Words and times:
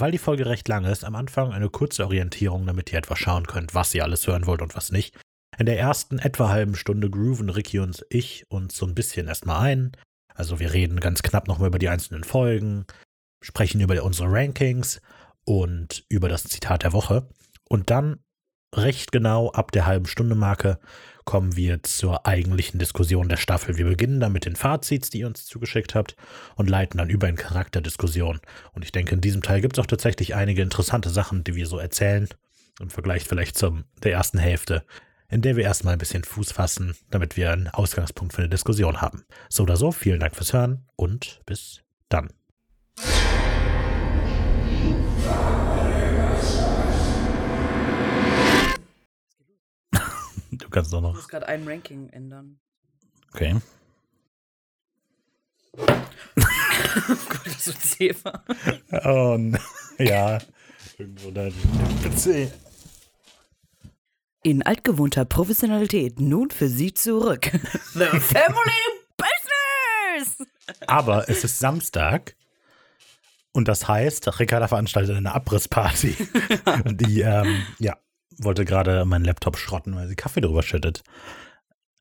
weil 0.00 0.12
die 0.12 0.18
Folge 0.18 0.46
recht 0.46 0.68
lang 0.68 0.84
ist, 0.84 1.04
am 1.04 1.14
Anfang 1.14 1.52
eine 1.52 1.68
kurze 1.68 2.04
Orientierung, 2.04 2.66
damit 2.66 2.92
ihr 2.92 2.98
etwas 2.98 3.18
schauen 3.18 3.46
könnt, 3.46 3.74
was 3.74 3.94
ihr 3.94 4.04
alles 4.04 4.26
hören 4.26 4.46
wollt 4.46 4.62
und 4.62 4.74
was 4.74 4.92
nicht. 4.92 5.16
In 5.58 5.66
der 5.66 5.78
ersten 5.78 6.18
etwa 6.18 6.48
halben 6.48 6.74
Stunde 6.74 7.08
grooven 7.08 7.50
Ricky 7.50 7.78
und 7.78 8.04
ich 8.10 8.44
uns 8.50 8.76
so 8.76 8.86
ein 8.86 8.94
bisschen 8.94 9.28
erstmal 9.28 9.60
ein. 9.60 9.92
Also 10.34 10.60
wir 10.60 10.72
reden 10.72 11.00
ganz 11.00 11.22
knapp 11.22 11.48
nochmal 11.48 11.68
über 11.68 11.78
die 11.78 11.88
einzelnen 11.88 12.24
Folgen, 12.24 12.84
sprechen 13.42 13.80
über 13.80 14.02
unsere 14.02 14.30
Rankings 14.30 15.00
und 15.44 16.04
über 16.08 16.28
das 16.28 16.44
Zitat 16.44 16.82
der 16.82 16.92
Woche. 16.92 17.28
Und 17.68 17.90
dann 17.90 18.18
recht 18.74 19.12
genau 19.12 19.50
ab 19.50 19.72
der 19.72 19.86
halben 19.86 20.06
Stunde 20.06 20.34
Marke 20.34 20.78
kommen 21.24 21.56
wir 21.56 21.82
zur 21.82 22.24
eigentlichen 22.26 22.78
Diskussion 22.78 23.28
der 23.28 23.36
Staffel. 23.36 23.76
Wir 23.76 23.84
beginnen 23.84 24.20
dann 24.20 24.32
mit 24.32 24.44
den 24.44 24.54
Fazits, 24.54 25.10
die 25.10 25.20
ihr 25.20 25.26
uns 25.26 25.44
zugeschickt 25.44 25.94
habt 25.94 26.16
und 26.54 26.70
leiten 26.70 26.98
dann 26.98 27.10
über 27.10 27.28
in 27.28 27.34
Charakterdiskussion. 27.34 28.40
Und 28.72 28.84
ich 28.84 28.92
denke, 28.92 29.14
in 29.16 29.20
diesem 29.20 29.42
Teil 29.42 29.60
gibt 29.60 29.76
es 29.76 29.82
auch 29.82 29.88
tatsächlich 29.88 30.36
einige 30.36 30.62
interessante 30.62 31.10
Sachen, 31.10 31.42
die 31.42 31.56
wir 31.56 31.66
so 31.66 31.78
erzählen, 31.78 32.28
im 32.80 32.90
Vergleich 32.90 33.24
vielleicht 33.24 33.58
zum 33.58 33.84
der 34.04 34.12
ersten 34.12 34.38
Hälfte, 34.38 34.84
in 35.28 35.42
der 35.42 35.56
wir 35.56 35.64
erstmal 35.64 35.94
ein 35.94 35.98
bisschen 35.98 36.22
Fuß 36.22 36.52
fassen, 36.52 36.94
damit 37.10 37.36
wir 37.36 37.50
einen 37.50 37.68
Ausgangspunkt 37.68 38.34
für 38.34 38.42
eine 38.42 38.48
Diskussion 38.48 39.00
haben. 39.00 39.24
So 39.48 39.64
oder 39.64 39.76
so, 39.76 39.90
vielen 39.90 40.20
Dank 40.20 40.36
fürs 40.36 40.52
Hören 40.52 40.86
und 40.94 41.40
bis 41.44 41.82
dann. 42.08 42.30
Du 50.58 50.68
kannst 50.70 50.92
doch 50.92 50.98
Ich 50.98 51.02
noch. 51.02 51.14
muss 51.14 51.28
gerade 51.28 51.46
ein 51.48 51.66
Ranking 51.66 52.08
ändern. 52.10 52.58
Okay. 53.32 53.56
oh 55.78 55.84
Gott, 57.28 57.46
das 57.46 57.66
wird 57.66 57.80
Zefa. 57.80 58.44
Oh, 59.04 59.34
n- 59.36 59.58
ja. 59.98 60.38
Irgendwo 60.98 61.30
da 61.30 61.48
PC. 62.02 62.50
In 64.42 64.62
altgewohnter 64.62 65.24
Professionalität 65.24 66.20
nun 66.20 66.50
für 66.50 66.68
Sie 66.68 66.94
zurück. 66.94 67.50
The 67.92 68.06
Family 68.20 68.82
Business! 69.16 70.46
Aber 70.86 71.28
es 71.28 71.44
ist 71.44 71.58
Samstag. 71.58 72.36
Und 73.52 73.68
das 73.68 73.88
heißt, 73.88 74.38
Ricarda 74.38 74.68
veranstaltet 74.68 75.16
eine 75.16 75.34
Abrissparty. 75.34 76.14
die, 76.92 77.20
ähm, 77.22 77.64
ja, 77.78 77.96
wollte 78.38 78.64
gerade 78.64 79.04
meinen 79.04 79.24
Laptop 79.24 79.56
schrotten, 79.58 79.94
weil 79.96 80.08
sie 80.08 80.16
Kaffee 80.16 80.40
drüber 80.40 80.62
schüttet. 80.62 81.02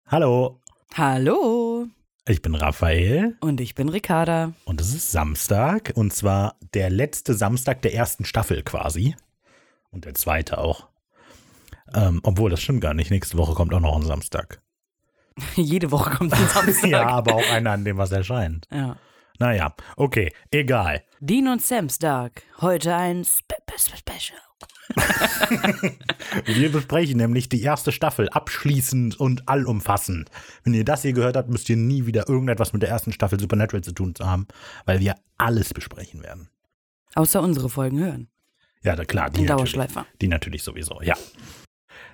Hallo, 0.08 0.62
Hallo. 0.96 1.88
ich 2.28 2.42
bin 2.42 2.56
Raphael 2.56 3.36
Und 3.42 3.60
ich 3.62 3.76
bin 3.76 3.90
Ricarda. 3.90 4.54
und 4.66 4.80
es 4.82 4.94
ist 4.94 5.12
Samstag. 5.12 5.92
Und 5.96 6.14
zwar 6.14 6.56
der 6.74 6.90
letzte 6.90 7.34
Samstag 7.34 7.82
der 7.82 7.94
ersten 7.94 8.26
Staffel 8.26 8.64
quasi. 8.64 9.16
Und 9.92 10.06
der 10.06 10.14
zweite 10.14 10.58
auch. 10.58 10.88
Ähm, 11.94 12.20
obwohl, 12.24 12.50
das 12.50 12.62
stimmt 12.62 12.82
gar 12.82 12.94
nicht. 12.94 13.12
Nächste 13.12 13.38
Woche 13.38 13.54
kommt 13.54 13.74
auch 13.74 13.80
noch 13.80 13.96
ein 13.96 14.04
Samstag. 14.06 14.62
Jede 15.56 15.92
Woche 15.92 16.12
kommt 16.16 16.34
ein 16.34 16.48
Samstag. 16.48 16.90
Ja, 16.90 17.08
aber 17.08 17.36
auch 17.36 17.50
einer, 17.52 17.72
an 17.72 17.86
dem 17.86 17.98
was 17.98 18.12
erscheint. 18.12 18.68
ja. 18.72 18.98
Naja, 19.38 19.76
okay, 19.98 20.32
egal. 20.50 21.04
Dean 21.20 21.50
und 21.50 21.62
Sam's 21.62 22.00
Dark. 22.00 22.44
Heute 22.62 22.96
ein 22.96 23.26
Spe 23.26 23.56
Spe 23.78 23.98
Special. 23.98 24.40
Wir 26.46 26.72
besprechen 26.72 27.18
nämlich 27.18 27.50
die 27.50 27.62
erste 27.62 27.92
Staffel 27.92 28.30
abschließend 28.30 29.20
und 29.20 29.48
allumfassend. 29.48 30.30
Wenn 30.64 30.74
ihr 30.74 30.86
das 30.86 31.02
hier 31.02 31.14
gehört 31.14 31.38
habt, 31.38 31.50
müsst 31.50 31.70
ihr 31.70 31.78
nie 31.78 32.06
wieder 32.06 32.30
irgendetwas 32.30 32.74
mit 32.74 32.82
der 32.82 32.90
ersten 32.90 33.12
Staffel 33.12 33.40
Supernatural 33.40 33.84
zu 33.84 33.92
tun 33.92 34.14
haben, 34.20 34.48
weil 34.86 35.00
wir 35.00 35.16
alles 35.38 35.74
besprechen 35.74 36.22
werden. 36.24 36.50
Außer 37.16 37.42
unsere 37.42 37.70
Folgen 37.70 38.00
hören. 38.00 38.28
Ja, 38.84 38.96
klar, 38.96 39.30
die 39.30 39.42
natürlich, 39.42 39.48
Dauerschleifer. 39.48 40.06
die 40.22 40.28
natürlich 40.28 40.62
sowieso, 40.64 41.02
ja. 41.02 41.16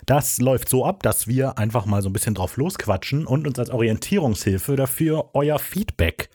Das 0.06 0.40
läuft 0.40 0.70
so 0.70 0.86
ab, 0.86 1.04
dass 1.04 1.28
wir 1.28 1.58
einfach 1.58 1.86
mal 1.86 2.02
so 2.02 2.10
ein 2.10 2.14
bisschen 2.14 2.34
drauf 2.34 2.58
losquatschen 2.58 3.26
und 3.26 3.46
uns 3.46 3.60
als 3.60 3.70
Orientierungshilfe 3.70 4.76
dafür 4.76 5.32
euer 5.34 5.60
Feedback 5.60 6.30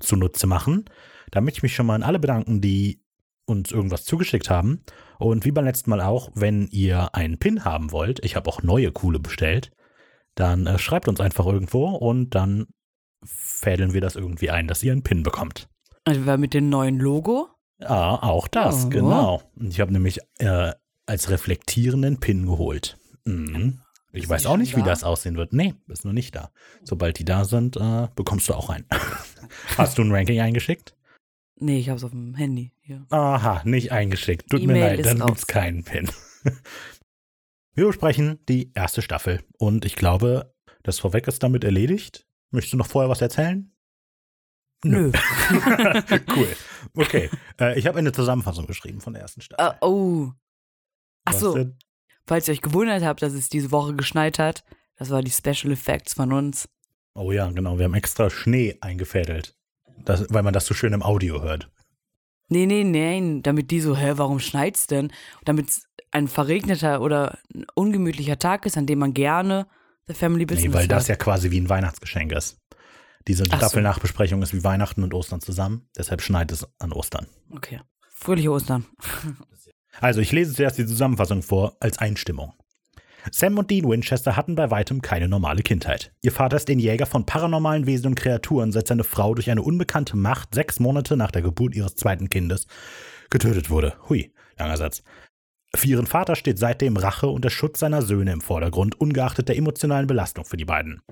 zunutze 0.00 0.46
machen. 0.46 0.86
Da 1.30 1.40
möchte 1.40 1.58
ich 1.58 1.62
mich 1.62 1.74
schon 1.74 1.86
mal 1.86 1.94
an 1.94 2.02
alle 2.02 2.18
bedanken, 2.18 2.60
die 2.60 3.02
uns 3.46 3.70
irgendwas 3.72 4.04
zugeschickt 4.04 4.50
haben. 4.50 4.84
Und 5.18 5.44
wie 5.44 5.52
beim 5.52 5.64
letzten 5.64 5.90
Mal 5.90 6.00
auch, 6.00 6.30
wenn 6.34 6.68
ihr 6.68 7.14
einen 7.14 7.38
Pin 7.38 7.64
haben 7.64 7.92
wollt, 7.92 8.24
ich 8.24 8.36
habe 8.36 8.48
auch 8.50 8.62
neue 8.62 8.90
coole 8.92 9.18
bestellt, 9.18 9.70
dann 10.34 10.66
äh, 10.66 10.78
schreibt 10.78 11.08
uns 11.08 11.20
einfach 11.20 11.46
irgendwo 11.46 11.86
und 11.88 12.30
dann 12.34 12.66
fädeln 13.24 13.92
wir 13.94 14.00
das 14.00 14.16
irgendwie 14.16 14.50
ein, 14.50 14.66
dass 14.68 14.82
ihr 14.82 14.92
einen 14.92 15.02
Pin 15.02 15.22
bekommt. 15.22 15.68
Also 16.04 16.20
mit 16.36 16.52
dem 16.54 16.68
neuen 16.68 16.98
Logo. 16.98 17.48
Ja, 17.80 18.22
auch 18.22 18.48
das, 18.48 18.86
Oh. 18.86 18.88
genau. 18.90 19.42
Ich 19.60 19.80
habe 19.80 19.92
nämlich 19.92 20.18
äh, 20.38 20.72
als 21.06 21.30
reflektierenden 21.30 22.18
Pin 22.20 22.46
geholt. 22.46 22.98
Mhm. 23.24 23.80
Ich 24.12 24.24
Ist 24.24 24.30
weiß 24.30 24.46
auch 24.46 24.56
nicht, 24.56 24.76
wie 24.76 24.80
da? 24.80 24.86
das 24.86 25.02
aussehen 25.02 25.36
wird. 25.36 25.52
Nee, 25.52 25.74
ist 25.88 26.04
noch 26.04 26.12
nicht 26.12 26.36
da. 26.36 26.50
Sobald 26.84 27.18
die 27.18 27.24
da 27.24 27.44
sind, 27.44 27.76
äh, 27.76 28.06
bekommst 28.14 28.48
du 28.48 28.54
auch 28.54 28.70
einen. 28.70 28.84
Hast 29.76 29.98
du 29.98 30.02
ein 30.02 30.12
Ranking 30.12 30.40
eingeschickt? 30.40 30.94
Nee, 31.56 31.78
ich 31.78 31.88
hab's 31.88 32.04
auf 32.04 32.10
dem 32.12 32.34
Handy. 32.34 32.70
Hier. 32.86 33.06
Aha, 33.08 33.62
nicht 33.64 33.92
eingeschickt. 33.92 34.50
Tut 34.50 34.62
mir 34.62 34.78
leid, 34.78 35.06
dann 35.06 35.22
raus. 35.22 35.28
gibt's 35.28 35.46
keinen 35.46 35.84
Pin. 35.84 36.10
Wir 37.74 37.86
besprechen 37.86 38.38
die 38.46 38.72
erste 38.74 39.00
Staffel. 39.00 39.42
Und 39.56 39.86
ich 39.86 39.96
glaube, 39.96 40.54
das 40.82 40.98
vorweg 40.98 41.26
ist 41.26 41.42
damit 41.42 41.64
erledigt. 41.64 42.26
Möchtest 42.50 42.74
du 42.74 42.76
noch 42.76 42.86
vorher 42.86 43.08
was 43.08 43.22
erzählen? 43.22 43.74
Nö. 44.84 45.12
cool. 46.36 46.48
Okay. 46.94 47.30
Äh, 47.58 47.78
ich 47.78 47.86
habe 47.86 47.98
eine 47.98 48.12
Zusammenfassung 48.12 48.66
geschrieben 48.66 49.00
von 49.00 49.14
der 49.14 49.22
ersten 49.22 49.40
Staffel. 49.40 49.64
Ah, 49.64 49.78
oh. 49.80 50.30
Ach 51.24 51.32
Was 51.32 51.40
so, 51.40 51.54
denn? 51.54 51.78
falls 52.26 52.46
ihr 52.48 52.52
euch 52.52 52.60
gewundert 52.60 53.02
habt, 53.02 53.22
dass 53.22 53.32
es 53.32 53.48
diese 53.48 53.72
Woche 53.72 53.94
geschneit 53.94 54.38
hat, 54.38 54.62
das 54.96 55.08
war 55.08 55.22
die 55.22 55.30
Special 55.30 55.72
Effects 55.72 56.12
von 56.12 56.34
uns. 56.34 56.68
Oh 57.14 57.32
ja, 57.32 57.50
genau. 57.50 57.78
Wir 57.78 57.86
haben 57.86 57.94
extra 57.94 58.28
Schnee 58.28 58.76
eingefädelt. 58.82 59.56
Das, 60.04 60.26
weil 60.28 60.42
man 60.42 60.52
das 60.52 60.66
so 60.66 60.74
schön 60.74 60.92
im 60.92 61.02
Audio 61.02 61.40
hört. 61.40 61.70
Nee, 62.48 62.66
nee, 62.66 62.84
nein, 62.84 63.42
damit 63.42 63.70
die 63.70 63.80
so, 63.80 63.96
hä, 63.96 64.12
warum 64.16 64.38
schneit's 64.38 64.86
denn? 64.86 65.12
Damit 65.44 65.70
es 65.70 65.86
ein 66.10 66.28
verregneter 66.28 67.00
oder 67.00 67.38
ein 67.54 67.66
ungemütlicher 67.74 68.38
Tag 68.38 68.66
ist, 68.66 68.76
an 68.76 68.86
dem 68.86 68.98
man 68.98 69.14
gerne 69.14 69.66
The 70.06 70.14
Family 70.14 70.44
Business 70.44 70.68
Nee, 70.68 70.74
weil 70.74 70.88
das 70.88 71.08
ja 71.08 71.16
quasi 71.16 71.50
wie 71.50 71.60
ein 71.60 71.68
Weihnachtsgeschenk 71.68 72.32
ist. 72.32 72.58
Diese 73.26 73.44
Ach. 73.50 73.56
Staffelnachbesprechung 73.56 74.42
ist 74.42 74.52
wie 74.52 74.62
Weihnachten 74.62 75.02
und 75.02 75.14
Ostern 75.14 75.40
zusammen. 75.40 75.88
Deshalb 75.96 76.20
schneit 76.20 76.52
es 76.52 76.66
an 76.78 76.92
Ostern. 76.92 77.26
Okay. 77.50 77.80
Fröhliche 78.10 78.50
Ostern. 78.50 78.86
Also, 80.00 80.20
ich 80.20 80.32
lese 80.32 80.52
zuerst 80.52 80.76
die 80.76 80.86
Zusammenfassung 80.86 81.42
vor 81.42 81.76
als 81.78 81.98
Einstimmung. 81.98 82.52
Sam 83.30 83.58
und 83.58 83.70
Dean 83.70 83.88
Winchester 83.88 84.36
hatten 84.36 84.54
bei 84.54 84.70
weitem 84.70 85.00
keine 85.02 85.28
normale 85.28 85.62
Kindheit. 85.62 86.12
Ihr 86.22 86.32
Vater 86.32 86.56
ist 86.56 86.68
ein 86.68 86.78
Jäger 86.78 87.06
von 87.06 87.26
paranormalen 87.26 87.86
Wesen 87.86 88.08
und 88.08 88.14
Kreaturen, 88.14 88.72
seit 88.72 88.86
seine 88.86 89.04
Frau 89.04 89.34
durch 89.34 89.50
eine 89.50 89.62
unbekannte 89.62 90.16
Macht 90.16 90.54
sechs 90.54 90.80
Monate 90.80 91.16
nach 91.16 91.30
der 91.30 91.42
Geburt 91.42 91.74
ihres 91.74 91.94
zweiten 91.96 92.28
Kindes 92.28 92.66
getötet 93.30 93.70
wurde. 93.70 93.94
Hui, 94.08 94.32
langer 94.58 94.76
Satz. 94.76 95.02
Für 95.74 95.88
ihren 95.88 96.06
Vater 96.06 96.36
steht 96.36 96.58
seitdem 96.58 96.96
Rache 96.96 97.26
und 97.26 97.44
der 97.44 97.50
Schutz 97.50 97.80
seiner 97.80 98.02
Söhne 98.02 98.32
im 98.32 98.40
Vordergrund, 98.40 99.00
ungeachtet 99.00 99.48
der 99.48 99.56
emotionalen 99.56 100.06
Belastung 100.06 100.44
für 100.44 100.56
die 100.56 100.64
beiden. 100.64 101.02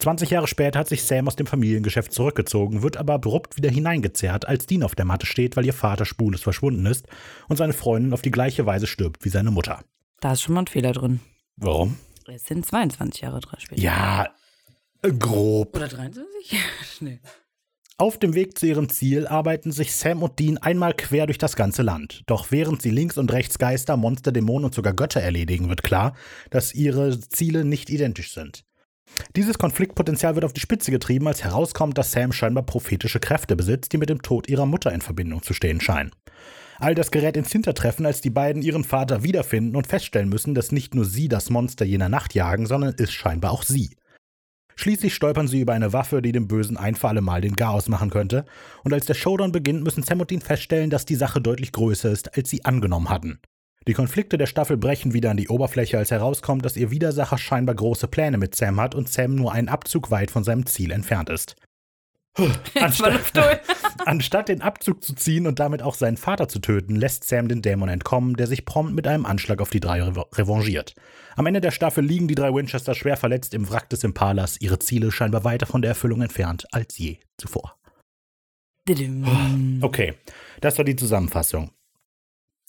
20 0.00 0.30
Jahre 0.30 0.48
später 0.48 0.80
hat 0.80 0.88
sich 0.88 1.04
Sam 1.04 1.28
aus 1.28 1.36
dem 1.36 1.46
Familiengeschäft 1.46 2.12
zurückgezogen, 2.12 2.82
wird 2.82 2.96
aber 2.96 3.14
abrupt 3.14 3.56
wieder 3.56 3.70
hineingezerrt, 3.70 4.48
als 4.48 4.66
Dean 4.66 4.82
auf 4.82 4.96
der 4.96 5.04
Matte 5.04 5.26
steht, 5.26 5.56
weil 5.56 5.66
ihr 5.66 5.74
Vater 5.74 6.06
spurlos 6.06 6.42
verschwunden 6.42 6.86
ist 6.86 7.06
und 7.48 7.56
seine 7.56 7.72
Freundin 7.72 8.12
auf 8.12 8.22
die 8.22 8.32
gleiche 8.32 8.66
Weise 8.66 8.88
stirbt 8.88 9.24
wie 9.24 9.28
seine 9.28 9.52
Mutter. 9.52 9.84
Da 10.20 10.32
ist 10.32 10.42
schon 10.42 10.54
mal 10.54 10.62
ein 10.62 10.66
Fehler 10.66 10.92
drin. 10.92 11.20
Warum? 11.56 11.98
Es 12.26 12.44
sind 12.46 12.64
22 12.64 13.22
Jahre 13.22 13.40
dran 13.40 13.60
später. 13.60 13.80
Ja, 13.80 14.28
äh, 15.02 15.12
grob. 15.12 15.76
Oder 15.76 15.88
23? 15.88 16.58
nee. 17.00 17.20
Auf 17.98 18.18
dem 18.18 18.34
Weg 18.34 18.58
zu 18.58 18.66
ihrem 18.66 18.88
Ziel 18.88 19.26
arbeiten 19.26 19.72
sich 19.72 19.92
Sam 19.92 20.22
und 20.22 20.38
Dean 20.38 20.56
einmal 20.56 20.94
quer 20.94 21.26
durch 21.26 21.36
das 21.36 21.54
ganze 21.54 21.82
Land. 21.82 22.22
Doch 22.26 22.50
während 22.50 22.80
sie 22.80 22.90
links 22.90 23.18
und 23.18 23.30
rechts 23.30 23.58
Geister, 23.58 23.98
Monster, 23.98 24.32
Dämonen 24.32 24.64
und 24.64 24.74
sogar 24.74 24.94
Götter 24.94 25.20
erledigen, 25.20 25.68
wird 25.68 25.82
klar, 25.82 26.14
dass 26.48 26.74
ihre 26.74 27.20
Ziele 27.20 27.66
nicht 27.66 27.90
identisch 27.90 28.32
sind. 28.32 28.64
Dieses 29.36 29.58
Konfliktpotenzial 29.58 30.34
wird 30.34 30.46
auf 30.46 30.54
die 30.54 30.60
Spitze 30.60 30.90
getrieben, 30.90 31.26
als 31.26 31.44
herauskommt, 31.44 31.98
dass 31.98 32.12
Sam 32.12 32.32
scheinbar 32.32 32.64
prophetische 32.64 33.20
Kräfte 33.20 33.54
besitzt, 33.54 33.92
die 33.92 33.98
mit 33.98 34.08
dem 34.08 34.22
Tod 34.22 34.48
ihrer 34.48 34.66
Mutter 34.66 34.92
in 34.92 35.02
Verbindung 35.02 35.42
zu 35.42 35.52
stehen 35.52 35.82
scheinen. 35.82 36.12
All 36.80 36.94
das 36.94 37.10
gerät 37.10 37.36
ins 37.36 37.52
Hintertreffen, 37.52 38.06
als 38.06 38.22
die 38.22 38.30
beiden 38.30 38.62
ihren 38.62 38.84
Vater 38.84 39.22
wiederfinden 39.22 39.76
und 39.76 39.86
feststellen 39.86 40.30
müssen, 40.30 40.54
dass 40.54 40.72
nicht 40.72 40.94
nur 40.94 41.04
sie 41.04 41.28
das 41.28 41.50
Monster 41.50 41.84
jener 41.84 42.08
Nacht 42.08 42.34
jagen, 42.34 42.64
sondern 42.64 42.94
es 42.96 43.12
scheinbar 43.12 43.50
auch 43.50 43.64
sie. 43.64 43.90
Schließlich 44.76 45.14
stolpern 45.14 45.46
sie 45.46 45.60
über 45.60 45.74
eine 45.74 45.92
Waffe, 45.92 46.22
die 46.22 46.32
dem 46.32 46.48
Bösen 46.48 46.78
ein 46.78 46.94
für 46.94 47.08
alle 47.08 47.20
Mal 47.20 47.42
den 47.42 47.54
Chaos 47.54 47.90
machen 47.90 48.08
könnte, 48.08 48.46
und 48.82 48.94
als 48.94 49.04
der 49.04 49.12
Showdown 49.12 49.52
beginnt, 49.52 49.84
müssen 49.84 50.02
Sam 50.02 50.20
und 50.22 50.30
Dean 50.30 50.40
feststellen, 50.40 50.88
dass 50.88 51.04
die 51.04 51.16
Sache 51.16 51.42
deutlich 51.42 51.72
größer 51.72 52.10
ist, 52.10 52.34
als 52.34 52.48
sie 52.48 52.64
angenommen 52.64 53.10
hatten. 53.10 53.40
Die 53.86 53.92
Konflikte 53.92 54.38
der 54.38 54.46
Staffel 54.46 54.78
brechen 54.78 55.12
wieder 55.12 55.30
an 55.30 55.36
die 55.36 55.48
Oberfläche, 55.48 55.98
als 55.98 56.10
herauskommt, 56.10 56.64
dass 56.64 56.78
ihr 56.78 56.90
Widersacher 56.90 57.36
scheinbar 57.36 57.74
große 57.74 58.08
Pläne 58.08 58.38
mit 58.38 58.54
Sam 58.54 58.80
hat 58.80 58.94
und 58.94 59.10
Sam 59.10 59.34
nur 59.34 59.52
einen 59.52 59.68
Abzug 59.68 60.10
weit 60.10 60.30
von 60.30 60.44
seinem 60.44 60.64
Ziel 60.64 60.92
entfernt 60.92 61.28
ist. 61.28 61.56
Holen. 62.38 62.56
Anstatt 64.04 64.48
den 64.48 64.62
Abzug 64.62 65.02
zu 65.02 65.14
ziehen 65.14 65.46
und 65.46 65.58
damit 65.58 65.82
auch 65.82 65.94
seinen 65.94 66.16
Vater 66.16 66.48
zu 66.48 66.58
töten, 66.60 66.96
lässt 66.96 67.24
Sam 67.24 67.48
den 67.48 67.62
Dämon 67.62 67.88
entkommen, 67.88 68.36
der 68.36 68.46
sich 68.46 68.64
prompt 68.64 68.94
mit 68.94 69.06
einem 69.06 69.26
Anschlag 69.26 69.60
auf 69.60 69.70
die 69.70 69.80
drei 69.80 70.02
rev 70.02 70.24
revanchiert. 70.34 70.94
Am 71.36 71.46
Ende 71.46 71.60
der 71.60 71.70
Staffel 71.70 72.04
liegen 72.04 72.28
die 72.28 72.34
drei 72.34 72.54
Winchester 72.54 72.94
schwer 72.94 73.16
verletzt 73.16 73.54
im 73.54 73.68
Wrack 73.68 73.90
des 73.90 74.04
Impalas, 74.04 74.60
ihre 74.60 74.78
Ziele 74.78 75.10
scheinbar 75.10 75.44
weiter 75.44 75.66
von 75.66 75.82
der 75.82 75.90
Erfüllung 75.90 76.22
entfernt 76.22 76.66
als 76.72 76.96
je 76.98 77.18
zuvor. 77.36 77.76
Okay, 79.82 80.14
das 80.60 80.78
war 80.78 80.84
die 80.84 80.96
Zusammenfassung. 80.96 81.70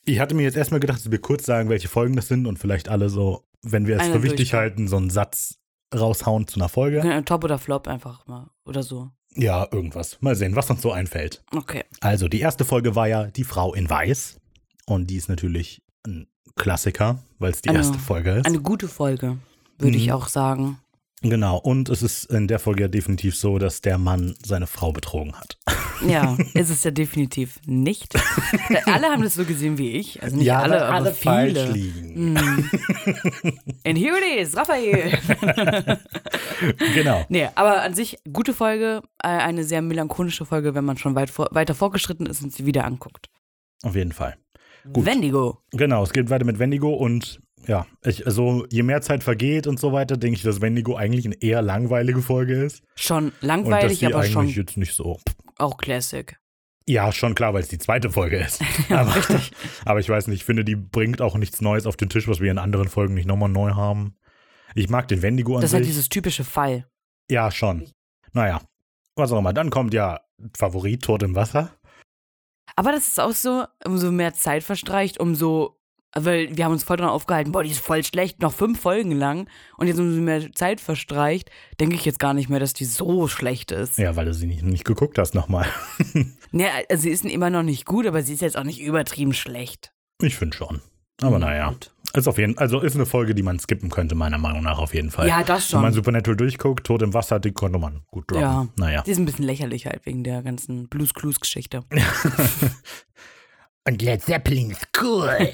Ich 0.05 0.19
hatte 0.19 0.35
mir 0.35 0.43
jetzt 0.43 0.57
erstmal 0.57 0.79
gedacht, 0.79 0.99
dass 0.99 1.11
wir 1.11 1.21
kurz 1.21 1.45
sagen, 1.45 1.69
welche 1.69 1.87
Folgen 1.87 2.15
das 2.15 2.27
sind 2.27 2.47
und 2.47 2.57
vielleicht 2.57 2.89
alle 2.89 3.09
so, 3.09 3.47
wenn 3.61 3.87
wir 3.87 3.99
es 3.99 4.07
für 4.07 4.23
wichtig 4.23 4.53
halten, 4.53 4.87
so 4.87 4.97
einen 4.97 5.09
Satz 5.09 5.59
raushauen 5.93 6.47
zu 6.47 6.59
einer 6.59 6.69
Folge. 6.69 7.05
Ja, 7.05 7.21
Top 7.21 7.43
oder 7.43 7.59
Flop 7.59 7.87
einfach 7.87 8.25
mal. 8.25 8.49
Oder 8.65 8.83
so. 8.83 9.11
Ja, 9.35 9.67
irgendwas. 9.71 10.17
Mal 10.21 10.35
sehen, 10.35 10.55
was 10.55 10.69
uns 10.69 10.81
so 10.81 10.91
einfällt. 10.91 11.41
Okay. 11.55 11.83
Also, 12.01 12.27
die 12.27 12.41
erste 12.41 12.65
Folge 12.65 12.95
war 12.95 13.07
ja 13.07 13.25
Die 13.27 13.43
Frau 13.45 13.73
in 13.73 13.89
Weiß. 13.89 14.37
Und 14.85 15.07
die 15.09 15.15
ist 15.15 15.29
natürlich 15.29 15.81
ein 16.05 16.27
Klassiker, 16.57 17.23
weil 17.39 17.51
es 17.51 17.61
die 17.61 17.69
Eine- 17.69 17.77
erste 17.79 17.97
Folge 17.97 18.31
ist. 18.31 18.45
Eine 18.45 18.59
gute 18.59 18.87
Folge, 18.89 19.37
würde 19.77 19.97
ich 19.97 20.07
Mhm. 20.07 20.13
auch 20.13 20.27
sagen. 20.27 20.79
Genau. 21.21 21.57
Und 21.57 21.89
es 21.89 22.01
ist 22.01 22.25
in 22.25 22.47
der 22.47 22.57
Folge 22.59 22.83
ja 22.83 22.88
definitiv 22.88 23.35
so, 23.35 23.59
dass 23.59 23.81
der 23.81 23.97
Mann 23.97 24.35
seine 24.44 24.68
Frau 24.68 24.91
betrogen 24.91 25.35
hat. 25.35 25.57
Ja, 26.07 26.35
ist 26.56 26.71
es 26.71 26.83
ja 26.83 26.89
definitiv 26.89 27.59
nicht. 27.68 28.15
alle 28.88 29.09
haben 29.09 29.21
das 29.21 29.35
so 29.35 29.45
gesehen 29.45 29.77
wie 29.77 29.91
ich. 29.91 30.23
Also 30.23 30.35
nicht 30.35 30.51
alle, 30.51 30.83
aber 30.83 31.13
viele. 31.13 31.71
liegen. 31.71 32.33
Mm. 32.33 32.38
And 33.85 34.00
here 34.00 34.18
it 34.18 34.39
is, 34.39 34.57
Raphael. 34.57 35.19
Genau. 36.95 37.24
nee, 37.29 37.47
aber 37.53 37.83
an 37.83 37.94
sich 37.94 38.17
gute 38.33 38.56
Folge, 38.56 39.03
äh, 39.24 39.27
eine 39.27 39.63
sehr 39.63 39.83
melancholische 39.83 40.44
Folge, 40.44 40.74
wenn 40.74 40.85
man 40.85 40.97
schon 40.97 41.13
weit 41.13 41.29
vor, 41.29 41.50
weiter 41.51 41.75
vorgeschritten 41.75 42.25
ist 42.25 42.41
und 42.41 42.51
sie 42.51 42.65
wieder 42.65 42.85
anguckt. 42.85 43.29
Auf 43.83 43.95
jeden 43.95 44.12
Fall. 44.12 44.38
Gut. 44.91 45.06
Wendigo. 45.06 45.59
Genau, 45.71 46.01
es 46.01 46.13
geht 46.13 46.31
weiter 46.31 46.45
mit 46.45 46.57
Wendigo 46.57 46.94
und 46.94 47.41
ja, 47.67 47.85
ich, 48.03 48.25
also 48.25 48.65
je 48.69 48.83
mehr 48.83 49.01
Zeit 49.01 49.23
vergeht 49.23 49.67
und 49.67 49.79
so 49.79 49.91
weiter, 49.93 50.17
denke 50.17 50.37
ich, 50.37 50.43
dass 50.43 50.61
Wendigo 50.61 50.95
eigentlich 50.95 51.25
eine 51.25 51.35
eher 51.41 51.61
langweilige 51.61 52.21
Folge 52.21 52.63
ist. 52.63 52.83
Schon 52.95 53.31
langweilig, 53.41 54.05
aber 54.05 54.19
eigentlich 54.19 54.31
schon 54.33 54.47
jetzt 54.47 54.77
nicht 54.77 54.93
so. 54.93 55.19
auch 55.57 55.77
Classic. 55.77 56.37
Ja, 56.87 57.11
schon 57.11 57.35
klar, 57.35 57.53
weil 57.53 57.61
es 57.61 57.67
die 57.67 57.77
zweite 57.77 58.09
Folge 58.09 58.37
ist. 58.37 58.61
Ja, 58.89 59.01
aber, 59.01 59.15
richtig. 59.15 59.51
aber 59.85 59.99
ich 59.99 60.09
weiß 60.09 60.27
nicht, 60.27 60.39
ich 60.39 60.45
finde, 60.45 60.65
die 60.65 60.75
bringt 60.75 61.21
auch 61.21 61.35
nichts 61.37 61.61
Neues 61.61 61.85
auf 61.85 61.95
den 61.95 62.09
Tisch, 62.09 62.27
was 62.27 62.39
wir 62.39 62.51
in 62.51 62.57
anderen 62.57 62.89
Folgen 62.89 63.13
nicht 63.13 63.27
nochmal 63.27 63.49
neu 63.49 63.71
haben. 63.71 64.15
Ich 64.73 64.89
mag 64.89 65.07
den 65.07 65.21
Wendigo 65.21 65.55
an 65.55 65.61
Das 65.61 65.71
ist 65.71 65.75
halt 65.75 65.85
dieses 65.85 66.09
typische 66.09 66.43
Fall. 66.43 66.87
ja, 67.29 67.51
schon. 67.51 67.89
Naja, 68.33 68.61
was 69.15 69.31
auch 69.31 69.39
immer. 69.39 69.53
Dann 69.53 69.69
kommt 69.69 69.93
ja 69.93 70.21
Favorit, 70.57 71.03
Tod 71.03 71.21
im 71.23 71.35
Wasser. 71.35 71.71
Aber 72.75 72.91
das 72.91 73.07
ist 73.09 73.19
auch 73.19 73.33
so, 73.33 73.65
umso 73.85 74.11
mehr 74.11 74.33
Zeit 74.33 74.63
verstreicht, 74.63 75.19
umso. 75.19 75.77
Weil 76.13 76.55
wir 76.57 76.65
haben 76.65 76.73
uns 76.73 76.83
voll 76.83 76.97
dran 76.97 77.09
aufgehalten, 77.09 77.51
boah, 77.53 77.63
die 77.63 77.71
ist 77.71 77.79
voll 77.79 78.03
schlecht, 78.03 78.41
noch 78.41 78.51
fünf 78.53 78.79
Folgen 78.81 79.11
lang. 79.11 79.47
Und 79.77 79.87
jetzt 79.87 79.99
umso 79.99 80.19
mehr 80.19 80.51
Zeit 80.53 80.81
verstreicht, 80.81 81.49
denke 81.79 81.95
ich 81.95 82.03
jetzt 82.03 82.19
gar 82.19 82.33
nicht 82.33 82.49
mehr, 82.49 82.59
dass 82.59 82.73
die 82.73 82.85
so 82.85 83.27
schlecht 83.29 83.71
ist. 83.71 83.97
Ja, 83.97 84.15
weil 84.17 84.25
du 84.25 84.33
sie 84.33 84.45
nicht, 84.47 84.63
nicht 84.63 84.83
geguckt 84.85 85.17
hast 85.17 85.33
nochmal. 85.35 85.67
Ne, 86.53 86.65
also 86.89 87.03
sie 87.03 87.11
ist 87.11 87.23
immer 87.23 87.49
noch 87.49 87.63
nicht 87.63 87.85
gut, 87.85 88.05
aber 88.05 88.23
sie 88.23 88.33
ist 88.33 88.41
jetzt 88.41 88.57
auch 88.57 88.65
nicht 88.65 88.81
übertrieben 88.81 89.31
schlecht. 89.33 89.93
Ich 90.21 90.35
finde 90.35 90.57
schon. 90.57 90.81
Aber 91.21 91.35
Hm, 91.35 91.41
naja. 91.43 91.69
gut. 91.69 91.91
Ist 92.13 92.27
auf 92.27 92.37
jeden 92.37 92.57
also 92.57 92.81
ist 92.81 92.95
eine 92.95 93.05
Folge, 93.05 93.33
die 93.33 93.41
man 93.41 93.57
skippen 93.57 93.89
könnte, 93.89 94.15
meiner 94.15 94.37
Meinung 94.37 94.63
nach 94.63 94.77
auf 94.79 94.93
jeden 94.93 95.11
Fall. 95.11 95.29
Ja, 95.29 95.43
das 95.43 95.71
Wenn 95.71 95.79
man 95.79 95.93
schon. 95.93 96.01
Supernatural 96.01 96.35
durchguckt, 96.35 96.85
Tod 96.85 97.03
im 97.03 97.13
Wasser, 97.13 97.39
die 97.39 97.53
konnte 97.53 97.79
man 97.79 98.01
gut 98.11 98.29
droppen. 98.29 98.41
Ja. 98.41 98.67
Naja. 98.75 99.01
Die 99.03 99.11
ist 99.11 99.17
ein 99.17 99.23
bisschen 99.23 99.45
lächerlich 99.45 99.85
halt 99.85 100.05
wegen 100.05 100.25
der 100.25 100.41
ganzen 100.43 100.89
Blues 100.89 101.13
Clues 101.13 101.39
Geschichte. 101.39 101.85
Und 103.87 104.01
Led 104.01 104.21
Zeppelin 104.21 104.71
ist 104.71 104.87
cool. 105.01 105.51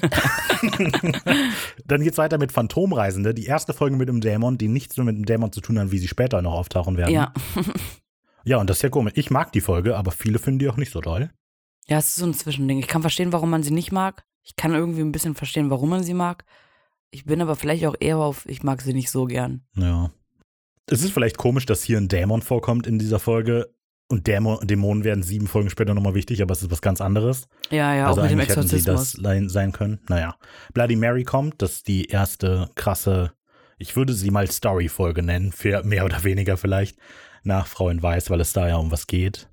Dann 1.86 2.02
geht's 2.02 2.18
weiter 2.18 2.36
mit 2.36 2.52
Phantomreisende. 2.52 3.32
Die 3.32 3.46
erste 3.46 3.72
Folge 3.72 3.96
mit 3.96 4.08
dem 4.08 4.20
Dämon, 4.20 4.58
die 4.58 4.68
nichts 4.68 4.96
mehr 4.98 5.06
mit 5.06 5.16
dem 5.16 5.24
Dämon 5.24 5.50
zu 5.50 5.62
tun 5.62 5.78
hat, 5.78 5.90
wie 5.90 5.98
sie 5.98 6.08
später 6.08 6.42
noch 6.42 6.52
auftauchen 6.52 6.96
werden. 6.96 7.14
Ja. 7.14 7.32
Ja, 8.44 8.56
und 8.58 8.70
das 8.70 8.78
ist 8.78 8.82
ja 8.82 8.88
komisch. 8.88 9.12
Ich 9.16 9.30
mag 9.30 9.52
die 9.52 9.60
Folge, 9.60 9.96
aber 9.96 10.10
viele 10.10 10.38
finden 10.38 10.60
die 10.60 10.68
auch 10.70 10.76
nicht 10.76 10.92
so 10.92 11.00
toll. 11.02 11.30
Ja, 11.86 11.98
es 11.98 12.08
ist 12.08 12.16
so 12.16 12.26
ein 12.26 12.34
Zwischending. 12.34 12.78
Ich 12.78 12.86
kann 12.86 13.02
verstehen, 13.02 13.32
warum 13.32 13.50
man 13.50 13.62
sie 13.62 13.72
nicht 13.72 13.92
mag. 13.92 14.24
Ich 14.42 14.56
kann 14.56 14.74
irgendwie 14.74 15.02
ein 15.02 15.12
bisschen 15.12 15.34
verstehen, 15.34 15.68
warum 15.70 15.90
man 15.90 16.02
sie 16.02 16.14
mag. 16.14 16.44
Ich 17.10 17.24
bin 17.24 17.42
aber 17.42 17.56
vielleicht 17.56 17.84
auch 17.86 17.96
eher 17.98 18.18
auf, 18.18 18.46
ich 18.46 18.62
mag 18.62 18.80
sie 18.80 18.94
nicht 18.94 19.10
so 19.10 19.26
gern. 19.26 19.66
Ja. 19.74 20.12
Es 20.86 21.02
ist 21.02 21.12
vielleicht 21.12 21.36
komisch, 21.36 21.66
dass 21.66 21.82
hier 21.82 21.98
ein 21.98 22.08
Dämon 22.08 22.40
vorkommt 22.40 22.86
in 22.86 22.98
dieser 22.98 23.18
Folge. 23.18 23.74
Und 24.10 24.26
Dämon, 24.26 24.66
Dämonen 24.66 25.04
werden 25.04 25.22
sieben 25.22 25.46
Folgen 25.46 25.68
später 25.68 25.92
nochmal 25.92 26.14
wichtig, 26.14 26.40
aber 26.40 26.52
es 26.52 26.62
ist 26.62 26.70
was 26.70 26.80
ganz 26.80 27.02
anderes. 27.02 27.46
Ja, 27.70 27.94
ja, 27.94 28.06
also 28.06 28.22
auch 28.22 28.24
mit 28.24 28.32
dem 28.32 28.38
hätten 28.40 28.66
sie 28.66 28.76
Exorzismus. 28.76 29.20
das 29.22 29.52
sein 29.52 29.72
können. 29.72 30.00
Naja. 30.08 30.36
Bloody 30.72 30.96
Mary 30.96 31.24
kommt, 31.24 31.60
das 31.60 31.72
ist 31.72 31.88
die 31.88 32.06
erste 32.06 32.70
krasse, 32.74 33.32
ich 33.76 33.96
würde 33.96 34.14
sie 34.14 34.30
mal 34.30 34.50
Story-Folge 34.50 35.22
nennen, 35.22 35.52
für 35.52 35.82
mehr 35.84 36.06
oder 36.06 36.24
weniger 36.24 36.56
vielleicht, 36.56 36.98
nach 37.42 37.66
Frau 37.66 37.90
in 37.90 38.02
Weiß, 38.02 38.30
weil 38.30 38.40
es 38.40 38.54
da 38.54 38.66
ja 38.66 38.76
um 38.76 38.90
was 38.90 39.06
geht. 39.06 39.48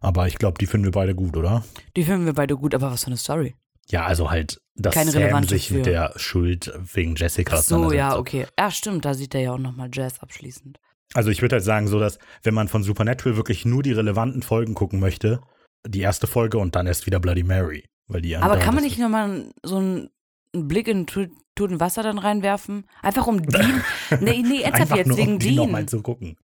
Aber 0.00 0.28
ich 0.28 0.38
glaube, 0.38 0.58
die 0.58 0.66
finden 0.66 0.84
wir 0.84 0.92
beide 0.92 1.14
gut, 1.14 1.36
oder? 1.36 1.64
Die 1.96 2.04
finden 2.04 2.26
wir 2.26 2.34
beide 2.34 2.56
gut, 2.56 2.74
aber 2.74 2.92
was 2.92 3.02
für 3.04 3.08
eine 3.08 3.16
Story. 3.16 3.56
Ja, 3.88 4.06
also 4.06 4.30
halt, 4.30 4.60
dass 4.76 4.94
Keine 4.94 5.10
Sam 5.10 5.44
sich 5.44 5.70
mit 5.70 5.86
der 5.86 6.12
Schuld 6.16 6.72
wegen 6.94 7.16
Jessica 7.16 7.56
Ach 7.56 7.62
so, 7.62 7.92
ja, 7.92 8.16
okay. 8.16 8.46
Ja, 8.58 8.70
stimmt, 8.70 9.04
da 9.04 9.14
sieht 9.14 9.34
er 9.34 9.40
ja 9.40 9.52
auch 9.52 9.58
nochmal 9.58 9.90
Jazz 9.92 10.20
abschließend. 10.20 10.78
Also 11.12 11.30
ich 11.30 11.42
würde 11.42 11.56
halt 11.56 11.64
sagen, 11.64 11.86
so 11.86 12.00
dass, 12.00 12.18
wenn 12.42 12.54
man 12.54 12.68
von 12.68 12.82
Supernatural 12.82 13.36
wirklich 13.36 13.64
nur 13.64 13.82
die 13.82 13.92
relevanten 13.92 14.42
Folgen 14.42 14.74
gucken 14.74 15.00
möchte, 15.00 15.40
die 15.86 16.00
erste 16.00 16.26
Folge 16.26 16.58
und 16.58 16.74
dann 16.74 16.86
erst 16.86 17.06
wieder 17.06 17.20
Bloody 17.20 17.42
Mary. 17.42 17.84
Weil 18.06 18.22
die 18.22 18.36
Aber 18.36 18.58
kann 18.58 18.74
man 18.74 18.84
nicht 18.84 18.98
nochmal 18.98 19.50
so 19.62 19.76
einen, 19.76 20.10
Blick 20.52 20.86
in 20.88 21.06
Toten 21.06 21.80
Wasser 21.80 22.02
dann 22.02 22.18
reinwerfen? 22.18 22.86
Einfach 23.02 23.26
um 23.26 23.42
Dean. 23.46 23.82
nee, 24.20 24.42
nee, 24.42 24.62
ernsthaft 24.62 24.92
Einfach 24.92 24.96
jetzt, 24.96 25.08
nur, 25.08 25.16
wegen 25.16 25.32
um 25.32 25.38
Dean. 25.38 25.70
mal 25.70 25.86
zu 25.86 26.00
gucken. 26.02 26.36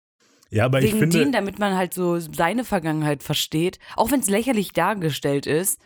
Ja, 0.50 0.64
aber 0.64 0.78
ich 0.78 0.87
Wegen 0.87 0.99
finde, 0.99 1.19
Dean, 1.19 1.32
damit 1.32 1.58
man 1.58 1.76
halt 1.76 1.93
so 1.93 2.19
seine 2.19 2.64
Vergangenheit 2.64 3.22
versteht. 3.22 3.78
Auch 3.96 4.10
wenn 4.10 4.20
es 4.20 4.31
lächerlich 4.31 4.72
dargestellt 4.72 5.46
ist. 5.46 5.78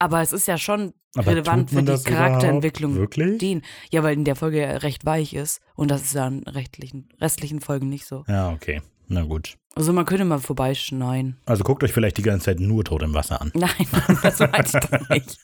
Aber 0.00 0.22
es 0.22 0.32
ist 0.32 0.48
ja 0.48 0.58
schon 0.58 0.94
aber 1.14 1.30
relevant 1.32 1.70
für 1.70 1.82
die 1.82 2.02
Charakterentwicklung. 2.02 2.92
überhaupt 2.92 3.16
Wirklich? 3.18 3.38
Dean. 3.38 3.62
Ja, 3.90 4.02
weil 4.02 4.14
in 4.14 4.24
der 4.24 4.34
Folge 4.34 4.60
ja 4.60 4.70
recht 4.78 5.04
weich 5.04 5.34
ist. 5.34 5.60
Und 5.74 5.90
das 5.90 6.02
ist 6.02 6.14
ja 6.14 6.26
in 6.26 6.42
rechtlichen, 6.44 7.08
restlichen 7.20 7.60
Folgen 7.60 7.88
nicht 7.88 8.06
so. 8.06 8.24
Ja, 8.26 8.50
okay. 8.50 8.80
Na 9.08 9.22
gut. 9.22 9.56
Also 9.74 9.92
man 9.92 10.06
könnte 10.06 10.24
mal 10.24 10.38
vorbeischneien. 10.38 11.36
Also 11.44 11.64
guckt 11.64 11.84
euch 11.84 11.92
vielleicht 11.92 12.16
die 12.16 12.22
ganze 12.22 12.46
Zeit 12.46 12.60
nur 12.60 12.84
Tod 12.84 13.02
im 13.02 13.12
Wasser 13.12 13.40
an. 13.42 13.52
Nein, 13.54 13.70
das 14.22 14.38
meinte 14.38 14.78
ich 14.78 14.88
doch 14.88 15.08
nicht. 15.10 15.38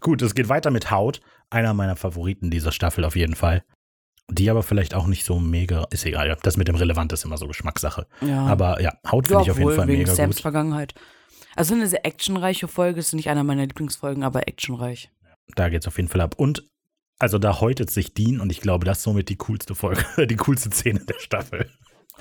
Gut, 0.00 0.22
es 0.22 0.34
geht 0.34 0.48
weiter 0.48 0.70
mit 0.70 0.90
Haut. 0.90 1.20
Einer 1.50 1.74
meiner 1.74 1.96
Favoriten 1.96 2.50
dieser 2.50 2.70
Staffel 2.70 3.04
auf 3.04 3.16
jeden 3.16 3.34
Fall. 3.34 3.64
Die 4.30 4.48
aber 4.48 4.62
vielleicht 4.62 4.94
auch 4.94 5.06
nicht 5.06 5.24
so 5.24 5.40
mega. 5.40 5.86
Ist 5.90 6.06
egal. 6.06 6.36
Das 6.42 6.56
mit 6.56 6.68
dem 6.68 6.76
Relevant 6.76 7.12
ist 7.12 7.24
immer 7.24 7.36
so 7.36 7.48
Geschmackssache. 7.48 8.06
Ja. 8.20 8.46
Aber 8.46 8.80
ja, 8.80 8.92
Haut 9.10 9.26
finde 9.26 9.42
ich 9.42 9.50
auf 9.50 9.58
jeden 9.58 9.74
Fall 9.74 9.88
wegen 9.88 9.98
mega 10.02 10.14
Sams 10.14 10.36
gut. 10.36 10.42
Vergangenheit. 10.42 10.94
Also 11.56 11.74
eine 11.74 11.86
sehr 11.86 12.06
actionreiche 12.06 12.68
Folge, 12.68 13.00
ist 13.00 13.12
nicht 13.14 13.28
einer 13.28 13.44
meiner 13.44 13.66
Lieblingsfolgen, 13.66 14.22
aber 14.22 14.48
actionreich. 14.48 15.10
Da 15.54 15.68
geht's 15.68 15.86
auf 15.86 15.96
jeden 15.96 16.08
Fall 16.08 16.20
ab. 16.20 16.34
Und 16.36 16.64
also 17.18 17.38
da 17.38 17.60
häutet 17.60 17.90
sich 17.90 18.14
Dean 18.14 18.40
und 18.40 18.50
ich 18.50 18.60
glaube, 18.60 18.84
das 18.84 18.98
ist 18.98 19.04
somit 19.04 19.28
die 19.28 19.36
coolste 19.36 19.74
Folge, 19.74 20.04
die 20.26 20.36
coolste 20.36 20.70
Szene 20.70 21.00
der 21.00 21.18
Staffel. 21.18 21.70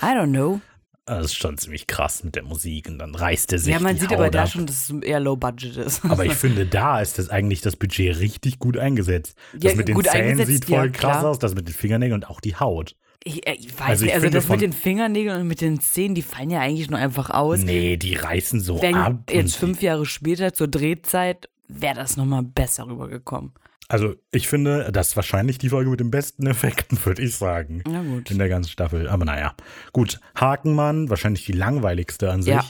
I 0.01 0.05
don't 0.05 0.29
know. 0.31 0.61
Das 1.05 1.25
ist 1.25 1.35
schon 1.35 1.57
ziemlich 1.57 1.87
krass 1.87 2.23
mit 2.23 2.35
der 2.35 2.43
Musik 2.43 2.87
und 2.87 2.99
dann 2.99 3.15
reißt 3.15 3.51
er 3.53 3.59
sich 3.59 3.73
Ja, 3.73 3.79
man 3.79 3.97
sieht 3.97 4.11
Haut 4.11 4.17
aber 4.17 4.29
da 4.29 4.43
ab. 4.43 4.49
schon, 4.49 4.67
dass 4.67 4.89
es 4.89 5.01
eher 5.01 5.19
low 5.19 5.35
budget 5.35 5.75
ist. 5.77 6.05
Aber 6.05 6.25
ich 6.25 6.33
finde, 6.35 6.65
da 6.67 7.01
ist 7.01 7.17
das 7.17 7.29
eigentlich 7.29 7.61
das 7.61 7.75
Budget 7.75 8.19
richtig 8.19 8.59
gut 8.59 8.77
eingesetzt. 8.77 9.35
Das 9.53 9.71
Ja, 9.71 9.75
mit 9.77 9.87
den 9.87 9.95
gut 9.95 10.05
Zähnen 10.07 10.45
sieht 10.45 10.65
voll 10.65 10.85
ja, 10.85 10.87
krass 10.87 11.19
klar. 11.19 11.25
aus, 11.25 11.39
das 11.39 11.55
mit 11.55 11.67
den 11.67 11.73
Fingernägeln 11.73 12.21
und 12.23 12.29
auch 12.29 12.39
die 12.39 12.55
Haut. 12.55 12.95
Ich, 13.23 13.45
äh, 13.47 13.53
ich 13.53 13.79
weiß 13.79 13.89
Also 13.89 14.05
ich 14.05 14.13
nicht, 14.13 14.15
also 14.15 14.29
das 14.29 14.49
mit 14.49 14.61
den 14.61 14.73
Fingernägeln 14.73 15.41
und 15.41 15.47
mit 15.47 15.61
den 15.61 15.79
Zähnen, 15.79 16.15
die 16.15 16.21
fallen 16.23 16.49
ja 16.49 16.59
eigentlich 16.59 16.89
nur 16.89 16.99
einfach 16.99 17.29
aus. 17.29 17.59
Nee, 17.59 17.97
die 17.97 18.15
reißen 18.15 18.59
so 18.61 18.81
Wenn 18.81 18.95
ab. 18.95 19.31
jetzt 19.31 19.55
fünf 19.57 19.81
Jahre 19.81 20.05
später 20.05 20.53
zur 20.53 20.67
Drehzeit 20.67 21.49
wäre 21.67 21.95
das 21.95 22.17
nochmal 22.17 22.43
besser 22.43 22.87
rübergekommen. 22.87 23.53
Also 23.87 24.15
ich 24.31 24.47
finde, 24.47 24.89
das 24.91 25.09
ist 25.09 25.15
wahrscheinlich 25.17 25.57
die 25.57 25.69
Folge 25.69 25.89
mit 25.89 25.99
den 25.99 26.11
besten 26.11 26.47
Effekten, 26.47 26.97
würde 27.05 27.21
ich 27.21 27.35
sagen. 27.35 27.83
Na 27.87 28.01
gut. 28.01 28.31
In 28.31 28.37
der 28.37 28.47
ganzen 28.49 28.69
Staffel. 28.69 29.07
Aber 29.09 29.25
naja. 29.25 29.53
Gut, 29.91 30.19
Hakenmann, 30.35 31.09
wahrscheinlich 31.09 31.45
die 31.45 31.51
langweiligste 31.51 32.31
an 32.31 32.41
sich. 32.41 32.53
Ja, 32.53 32.65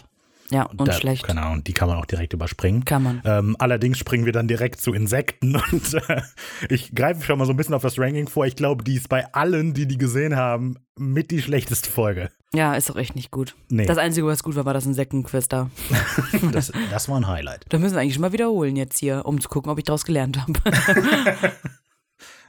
Ja, 0.51 0.63
und 0.63 0.85
da, 0.85 0.91
schlecht. 0.91 1.23
Keine 1.23 1.41
Ahnung, 1.41 1.63
die 1.63 1.73
kann 1.73 1.87
man 1.87 1.97
auch 1.97 2.05
direkt 2.05 2.33
überspringen. 2.33 2.85
Kann 2.85 3.03
man. 3.03 3.21
Ähm, 3.25 3.55
allerdings 3.59 3.97
springen 3.97 4.25
wir 4.25 4.33
dann 4.33 4.47
direkt 4.47 4.81
zu 4.81 4.93
Insekten 4.93 5.55
und 5.71 5.93
äh, 5.93 6.21
ich 6.69 6.93
greife 6.93 7.23
schon 7.23 7.39
mal 7.39 7.45
so 7.45 7.53
ein 7.53 7.57
bisschen 7.57 7.73
auf 7.73 7.81
das 7.81 7.97
Ranking 7.97 8.27
vor. 8.27 8.45
Ich 8.45 8.55
glaube, 8.55 8.83
die 8.83 8.95
ist 8.95 9.09
bei 9.09 9.33
allen, 9.33 9.73
die 9.73 9.87
die 9.87 9.97
gesehen 9.97 10.35
haben, 10.35 10.77
mit 10.97 11.31
die 11.31 11.41
schlechteste 11.41 11.89
Folge. 11.89 12.29
Ja, 12.53 12.75
ist 12.75 12.91
auch 12.91 12.97
echt 12.97 13.15
nicht 13.15 13.31
gut. 13.31 13.55
Nee. 13.69 13.85
Das 13.85 13.97
Einzige, 13.97 14.27
was 14.27 14.43
gut 14.43 14.55
war, 14.55 14.65
war 14.65 14.73
das 14.73 14.85
Insektenquiz 14.85 15.47
da. 15.47 15.69
Das, 16.51 16.71
das 16.89 17.07
war 17.07 17.17
ein 17.17 17.27
Highlight. 17.27 17.65
Da 17.69 17.77
müssen 17.77 17.95
wir 17.95 18.01
eigentlich 18.01 18.19
mal 18.19 18.33
wiederholen 18.33 18.75
jetzt 18.75 18.97
hier, 18.97 19.25
um 19.25 19.39
zu 19.39 19.47
gucken, 19.47 19.71
ob 19.71 19.77
ich 19.77 19.85
daraus 19.85 20.03
gelernt 20.05 20.37
habe. 20.39 20.53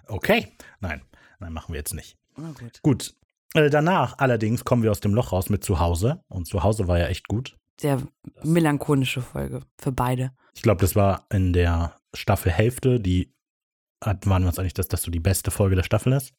Okay. 0.09 0.49
Nein, 0.81 1.01
nein, 1.39 1.53
machen 1.53 1.73
wir 1.73 1.79
jetzt 1.79 1.95
nicht. 1.95 2.17
Na 2.37 2.53
gut. 2.53 2.83
Gut. 2.83 3.15
Äh, 3.55 3.71
danach 3.71 4.19
allerdings 4.19 4.65
kommen 4.65 4.83
wir 4.83 4.91
aus 4.91 5.01
dem 5.01 5.15
Loch 5.15 5.33
raus 5.33 5.49
mit 5.49 5.65
Zuhause. 5.65 6.23
Und 6.29 6.47
Zuhause 6.47 6.89
war 6.89 6.99
ja 6.99 7.07
echt 7.07 7.29
gut. 7.29 7.57
Sehr 7.83 8.01
melancholische 8.45 9.21
Folge 9.23 9.61
für 9.79 9.93
beide. 9.93 10.33
Ich 10.55 10.63
glaube, 10.63 10.81
das 10.81 10.95
war 10.97 11.27
in 11.31 11.53
der 11.53 11.97
Staffelhälfte, 12.15 13.01
die 13.01 13.35
hat, 14.03 14.27
waren 14.27 14.43
wir 14.43 14.49
uns 14.49 14.59
eigentlich, 14.59 14.75
dass 14.75 14.89
das 14.89 15.03
so 15.03 15.11
die 15.11 15.21
beste 15.21 15.51
Folge 15.51 15.77
der 15.77 15.83
Staffel 15.83 16.13
ist. 16.13 16.33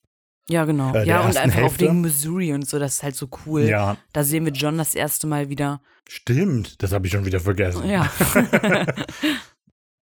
Ja, 0.49 0.65
genau. 0.65 0.93
Äh, 0.93 1.07
ja, 1.07 1.21
und 1.21 1.37
einfach 1.37 1.59
Hälfte. 1.59 1.85
auch 1.85 1.89
wegen 1.89 2.01
Missouri 2.01 2.53
und 2.53 2.67
so, 2.67 2.77
das 2.79 2.95
ist 2.95 3.03
halt 3.03 3.15
so 3.15 3.29
cool. 3.45 3.61
Ja, 3.61 3.95
Da 4.11 4.23
sehen 4.25 4.43
wir 4.45 4.51
John 4.51 4.77
das 4.77 4.93
erste 4.95 5.25
Mal 5.27 5.49
wieder. 5.49 5.81
stimmt. 6.09 6.81
Das 6.83 6.91
habe 6.91 7.05
ich 7.07 7.13
schon 7.13 7.25
wieder 7.25 7.39
vergessen. 7.39 7.87
Ja. 7.89 8.09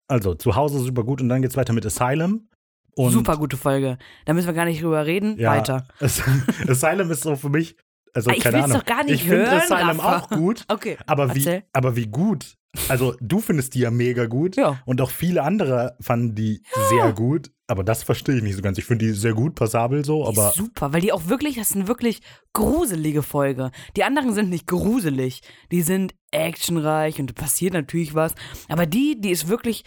Also, 0.08 0.34
Zuhause 0.36 0.80
super 0.80 1.04
gut 1.06 1.22
und 1.22 1.30
dann 1.30 1.42
geht's 1.42 1.56
weiter 1.56 1.72
mit 1.74 1.86
Asylum. 1.86 2.50
Und 2.96 3.12
Super 3.14 3.38
gute 3.38 3.56
Folge. 3.56 3.98
Da 4.26 4.34
müssen 4.34 4.48
wir 4.48 4.54
gar 4.54 4.66
nicht 4.66 4.84
drüber 4.84 5.06
reden. 5.06 5.40
Ja, 5.40 5.52
Weiter. 5.52 5.88
As- 6.02 6.22
Asylum 6.68 7.10
ist 7.12 7.24
so 7.24 7.38
für 7.38 7.48
mich, 7.48 7.78
also 8.14 8.30
Ah, 8.30 8.34
ich 8.36 8.44
keine 8.44 8.64
Ahnung. 8.64 8.78
doch 8.78 8.86
gar 8.86 9.04
nicht 9.04 9.16
ich 9.16 9.22
finde 9.24 9.50
hören, 9.50 9.62
Asylum 9.62 10.00
Rafa. 10.00 10.18
auch 10.18 10.30
gut, 10.30 10.66
Okay. 10.70 10.98
aber 11.06 11.34
wie, 11.36 11.40
Erzähl. 11.40 11.64
aber 11.74 11.96
wie 11.96 12.08
gut. 12.08 12.56
Also 12.88 13.14
du 13.20 13.40
findest 13.42 13.74
die 13.76 13.80
ja 13.80 13.92
mega 13.92 14.28
gut 14.28 14.56
Ja. 14.56 14.82
und 14.86 15.02
auch 15.02 15.12
viele 15.12 15.44
andere 15.44 15.98
fanden 16.00 16.36
die 16.36 16.64
sehr 16.90 17.12
gut, 17.12 17.52
aber 17.68 17.84
das 17.84 18.04
verstehe 18.04 18.38
ich 18.38 18.44
nicht 18.44 18.56
so 18.56 18.62
ganz. 18.62 18.78
Ich 18.78 18.86
finde 18.86 19.06
die 19.08 19.12
sehr 19.12 19.34
gut, 19.34 19.56
passabel 19.56 20.06
so, 20.06 20.26
aber 20.26 20.52
super, 20.56 20.94
weil 20.94 21.02
die 21.02 21.12
auch 21.12 21.28
wirklich, 21.28 21.56
das 21.56 21.72
ist 21.72 21.76
eine 21.76 21.90
wirklich 21.90 22.22
gruselige 22.54 23.24
Folge. 23.24 23.72
Die 23.98 24.04
anderen 24.06 24.34
sind 24.34 24.50
nicht 24.50 24.68
gruselig, 24.68 25.42
die 25.72 25.82
sind 25.82 26.14
actionreich 26.32 27.20
und 27.20 27.30
da 27.30 27.34
passiert 27.34 27.74
natürlich 27.74 28.14
was. 28.16 28.34
Aber 28.70 28.86
die, 28.86 29.20
die 29.20 29.32
ist 29.32 29.48
wirklich, 29.50 29.84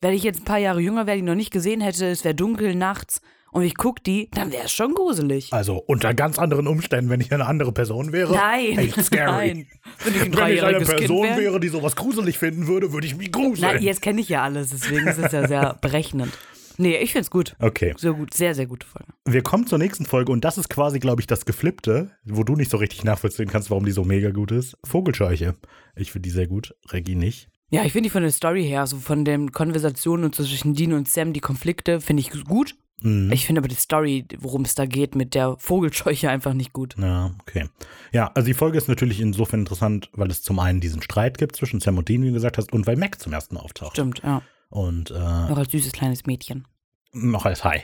wenn 0.00 0.14
ich 0.14 0.22
jetzt 0.22 0.40
ein 0.40 0.44
paar 0.44 0.58
Jahre 0.58 0.80
jünger 0.80 1.06
wäre, 1.06 1.16
die 1.18 1.22
noch 1.22 1.34
nicht 1.34 1.50
gesehen 1.52 1.80
hätte, 1.80 2.06
es 2.06 2.24
wäre 2.24 2.34
dunkel 2.34 2.74
nachts 2.74 3.20
und 3.54 3.62
ich 3.62 3.76
gucke 3.76 4.02
die, 4.02 4.28
dann 4.32 4.52
wäre 4.52 4.64
es 4.64 4.72
schon 4.72 4.92
gruselig. 4.94 5.52
also 5.52 5.76
unter 5.86 6.12
ganz 6.12 6.38
anderen 6.38 6.66
Umständen, 6.66 7.08
wenn 7.10 7.20
ich 7.20 7.32
eine 7.32 7.46
andere 7.46 7.72
Person 7.72 8.12
wäre. 8.12 8.34
Nein, 8.34 8.78
echt 8.78 9.02
scary. 9.04 9.30
nein. 9.54 9.66
Wenn 10.04 10.14
ich 10.14 10.22
ein 10.22 10.36
Wenn 10.36 10.52
ich 10.54 10.62
eine 10.62 10.80
Person 10.84 11.22
wäre. 11.24 11.40
wäre, 11.40 11.60
die 11.60 11.68
sowas 11.68 11.96
gruselig 11.96 12.36
finden 12.38 12.66
würde, 12.66 12.92
würde 12.92 13.06
ich 13.06 13.16
mich 13.16 13.32
gruseln. 13.32 13.70
Na, 13.76 13.80
jetzt 13.80 14.02
kenne 14.02 14.20
ich 14.20 14.28
ja 14.28 14.42
alles, 14.42 14.70
deswegen 14.70 15.06
ist 15.06 15.18
es 15.18 15.32
ja 15.32 15.48
sehr 15.48 15.74
berechnend. 15.80 16.32
Nee, 16.76 16.96
ich 16.96 17.12
find's 17.12 17.30
gut. 17.30 17.54
Okay, 17.60 17.94
So 17.96 18.14
gut, 18.14 18.34
sehr, 18.34 18.52
sehr 18.56 18.66
gute 18.66 18.84
Folge. 18.84 19.12
wir 19.24 19.42
kommen 19.44 19.66
zur 19.68 19.78
nächsten 19.78 20.04
Folge 20.06 20.32
und 20.32 20.44
das 20.44 20.58
ist 20.58 20.68
quasi, 20.68 20.98
glaube 20.98 21.20
ich, 21.22 21.28
das 21.28 21.44
Geflippte, 21.46 22.10
wo 22.24 22.42
du 22.42 22.56
nicht 22.56 22.68
so 22.70 22.78
richtig 22.78 23.04
nachvollziehen 23.04 23.48
kannst, 23.48 23.70
warum 23.70 23.84
die 23.84 23.92
so 23.92 24.02
mega 24.02 24.30
gut 24.30 24.50
ist. 24.50 24.76
Vogelscheuche. 24.82 25.54
Ich 25.94 26.10
finde 26.10 26.26
die 26.28 26.34
sehr 26.34 26.48
gut, 26.48 26.74
Regie 26.90 27.14
nicht. 27.14 27.48
Ja, 27.70 27.84
ich 27.84 27.92
finde 27.92 28.08
die 28.08 28.10
von 28.10 28.22
der 28.22 28.32
Story 28.32 28.64
her, 28.64 28.88
so 28.88 28.96
von 28.96 29.24
den 29.24 29.52
Konversationen 29.52 30.32
zwischen 30.32 30.74
Dean 30.74 30.92
und 30.94 31.08
Sam, 31.08 31.32
die 31.32 31.40
Konflikte, 31.40 32.00
finde 32.00 32.22
ich 32.22 32.30
gut. 32.44 32.74
Mhm. 33.02 33.30
Ich 33.32 33.44
finde 33.46 33.60
aber 33.60 33.68
die 33.68 33.74
Story, 33.74 34.26
worum 34.38 34.62
es 34.62 34.74
da 34.74 34.86
geht, 34.86 35.14
mit 35.14 35.34
der 35.34 35.56
Vogelscheuche 35.58 36.30
einfach 36.30 36.54
nicht 36.54 36.72
gut. 36.72 36.94
Ja, 36.98 37.34
okay. 37.40 37.68
Ja, 38.12 38.30
also 38.34 38.46
die 38.46 38.54
Folge 38.54 38.78
ist 38.78 38.88
natürlich 38.88 39.20
insofern 39.20 39.60
interessant, 39.60 40.10
weil 40.12 40.30
es 40.30 40.42
zum 40.42 40.58
einen 40.58 40.80
diesen 40.80 41.02
Streit 41.02 41.38
gibt 41.38 41.56
zwischen 41.56 41.80
Sam 41.80 41.98
und 41.98 42.08
Dean, 42.08 42.22
wie 42.22 42.28
du 42.28 42.32
gesagt 42.34 42.56
hast, 42.58 42.72
und 42.72 42.86
weil 42.86 42.96
Mac 42.96 43.20
zum 43.20 43.32
ersten 43.32 43.54
Mal 43.56 43.60
auftaucht. 43.62 43.92
Stimmt, 43.92 44.20
ja. 44.24 44.42
Und 44.70 45.10
äh, 45.10 45.14
Noch 45.14 45.58
als 45.58 45.70
süßes 45.72 45.92
kleines 45.92 46.24
Mädchen. 46.26 46.66
noch 47.12 47.44
als 47.46 47.62
Hai. 47.64 47.82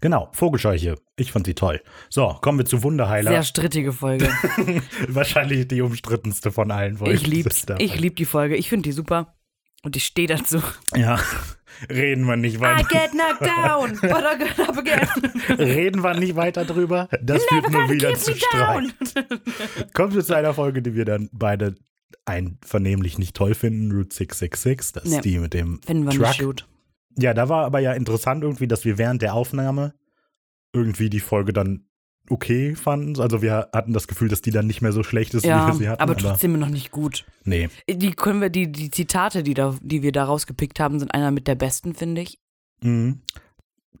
Genau, 0.00 0.28
Vogelscheuche. 0.32 0.96
Ich 1.16 1.32
fand 1.32 1.46
sie 1.46 1.54
toll. 1.54 1.80
So, 2.10 2.36
kommen 2.42 2.58
wir 2.58 2.66
zu 2.66 2.82
Wunderheiler. 2.82 3.30
Sehr 3.30 3.42
strittige 3.42 3.92
Folge. 3.92 4.28
Wahrscheinlich 5.08 5.66
die 5.68 5.80
umstrittenste 5.80 6.52
von 6.52 6.70
allen 6.70 6.98
Folgen. 6.98 7.14
ich 7.14 7.26
lieb's. 7.26 7.64
Ich 7.78 7.98
lieb 7.98 8.16
die 8.16 8.26
Folge. 8.26 8.56
Ich 8.56 8.68
finde 8.68 8.82
die 8.82 8.92
super. 8.92 9.34
Und 9.84 9.96
ich 9.96 10.04
stehe 10.06 10.26
dazu. 10.28 10.60
Ja, 10.96 11.20
reden 11.90 12.24
wir 12.26 12.36
nicht 12.36 12.56
I 12.56 12.60
weiter. 12.60 12.88
get 12.88 13.10
knocked 13.12 13.42
down, 13.42 13.98
but 14.00 14.24
I 14.24 14.38
get 14.38 14.58
up 14.68 14.78
again. 14.78 15.08
Reden 15.58 16.02
wir 16.02 16.14
nicht 16.14 16.34
weiter 16.36 16.64
drüber. 16.64 17.08
Das 17.22 17.44
führt 17.44 17.70
nur 17.70 17.88
wieder 17.90 18.14
zu 18.14 18.34
Streit. 18.34 18.94
Kommen 19.92 20.14
wir 20.14 20.24
zu 20.24 20.34
einer 20.34 20.54
Folge, 20.54 20.82
die 20.82 20.94
wir 20.94 21.04
dann 21.04 21.28
beide 21.32 21.74
einvernehmlich 22.24 23.18
nicht 23.18 23.36
toll 23.36 23.54
finden, 23.54 23.92
Route 23.92 24.14
666. 24.14 24.92
Das 24.92 25.04
Nee. 25.04 25.16
ist 25.16 25.24
die 25.24 25.38
mit 25.38 25.52
dem 25.54 25.80
Finden 25.82 26.04
wir 26.04 26.12
Truck. 26.12 26.28
nicht 26.28 26.40
gut. 26.40 26.66
Ja, 27.18 27.34
da 27.34 27.48
war 27.48 27.64
aber 27.66 27.78
ja 27.80 27.92
interessant 27.92 28.42
irgendwie, 28.42 28.66
dass 28.66 28.84
wir 28.84 28.98
während 28.98 29.22
der 29.22 29.34
Aufnahme 29.34 29.94
irgendwie 30.72 31.10
die 31.10 31.20
Folge 31.20 31.52
dann 31.52 31.86
okay 32.30 32.74
fanden. 32.74 33.20
Also 33.20 33.42
wir 33.42 33.68
hatten 33.72 33.92
das 33.92 34.08
Gefühl, 34.08 34.28
dass 34.28 34.40
die 34.42 34.50
dann 34.50 34.66
nicht 34.66 34.80
mehr 34.80 34.92
so 34.92 35.02
schlecht 35.02 35.34
ist, 35.34 35.44
wie 35.44 35.48
Ja, 35.48 35.66
wir 35.66 35.74
sie 35.74 35.88
hatten. 35.88 36.00
aber 36.02 36.16
trotzdem 36.16 36.58
noch 36.58 36.68
nicht 36.68 36.90
gut. 36.90 37.24
nee. 37.44 37.68
Die 37.88 38.12
können 38.12 38.40
wir, 38.40 38.50
die, 38.50 38.70
die 38.72 38.90
Zitate, 38.90 39.42
die, 39.42 39.54
da, 39.54 39.76
die 39.82 40.02
wir 40.02 40.12
da 40.12 40.24
rausgepickt 40.24 40.80
haben, 40.80 40.98
sind 40.98 41.12
einer 41.12 41.30
mit 41.30 41.46
der 41.48 41.54
besten, 41.54 41.94
finde 41.94 42.22
ich. 42.22 42.38
Mhm. 42.82 43.20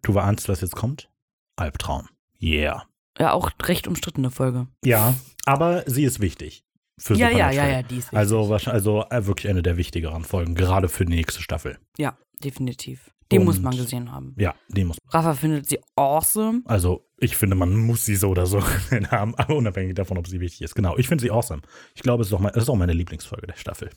Du 0.02 0.18
ahnst, 0.18 0.48
was 0.48 0.60
jetzt 0.60 0.76
kommt? 0.76 1.10
Albtraum. 1.56 2.08
Yeah. 2.42 2.84
Ja, 3.18 3.32
auch 3.32 3.50
recht 3.62 3.86
umstrittene 3.86 4.30
Folge. 4.30 4.66
Ja, 4.84 5.14
aber 5.46 5.84
sie 5.86 6.04
ist 6.04 6.20
wichtig. 6.20 6.64
Für 6.98 7.14
Ja, 7.14 7.28
ja, 7.30 7.50
ja, 7.50 7.66
ja, 7.66 7.82
die 7.82 7.96
ist 7.98 8.04
wichtig. 8.06 8.18
Also, 8.18 8.48
wahrscheinlich- 8.48 8.74
also 8.74 9.04
äh, 9.10 9.26
wirklich 9.26 9.48
eine 9.50 9.62
der 9.62 9.76
wichtigeren 9.76 10.24
Folgen, 10.24 10.54
gerade 10.54 10.88
für 10.88 11.04
die 11.04 11.14
nächste 11.14 11.40
Staffel. 11.42 11.78
Ja, 11.98 12.16
definitiv. 12.42 13.10
Die 13.32 13.38
Und- 13.38 13.46
muss 13.46 13.60
man 13.60 13.76
gesehen 13.76 14.12
haben. 14.12 14.34
Ja, 14.38 14.54
die 14.68 14.84
muss. 14.84 14.98
Rafa 15.08 15.34
findet 15.34 15.68
sie 15.68 15.78
awesome. 15.96 16.62
Also, 16.66 17.06
ich 17.24 17.36
finde, 17.36 17.56
man 17.56 17.74
muss 17.74 18.04
sie 18.04 18.16
so 18.16 18.28
oder 18.30 18.46
so 18.46 18.62
haben, 19.10 19.34
aber 19.34 19.56
unabhängig 19.56 19.94
davon, 19.94 20.18
ob 20.18 20.26
sie 20.26 20.40
wichtig 20.40 20.62
ist. 20.62 20.74
Genau, 20.74 20.96
ich 20.96 21.08
finde 21.08 21.22
sie 21.22 21.30
awesome. 21.30 21.62
Ich 21.94 22.02
glaube, 22.02 22.22
es 22.22 22.28
ist 22.28 22.34
auch, 22.34 22.40
mein, 22.40 22.54
ist 22.54 22.68
auch 22.68 22.76
meine 22.76 22.92
Lieblingsfolge 22.92 23.46
der 23.46 23.56
Staffel. 23.56 23.90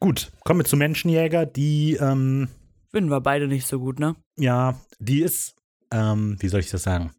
Gut, 0.00 0.32
kommen 0.44 0.60
wir 0.60 0.64
zu 0.64 0.76
Menschenjäger, 0.76 1.46
die, 1.46 1.94
ähm, 2.00 2.48
Finden 2.90 3.10
wir 3.10 3.20
beide 3.20 3.48
nicht 3.48 3.66
so 3.66 3.78
gut, 3.78 3.98
ne? 3.98 4.16
ja, 4.36 4.78
die 4.98 5.22
ist, 5.22 5.54
ähm, 5.92 6.36
wie 6.40 6.48
soll 6.48 6.60
ich 6.60 6.70
das 6.70 6.82
sagen? 6.82 7.12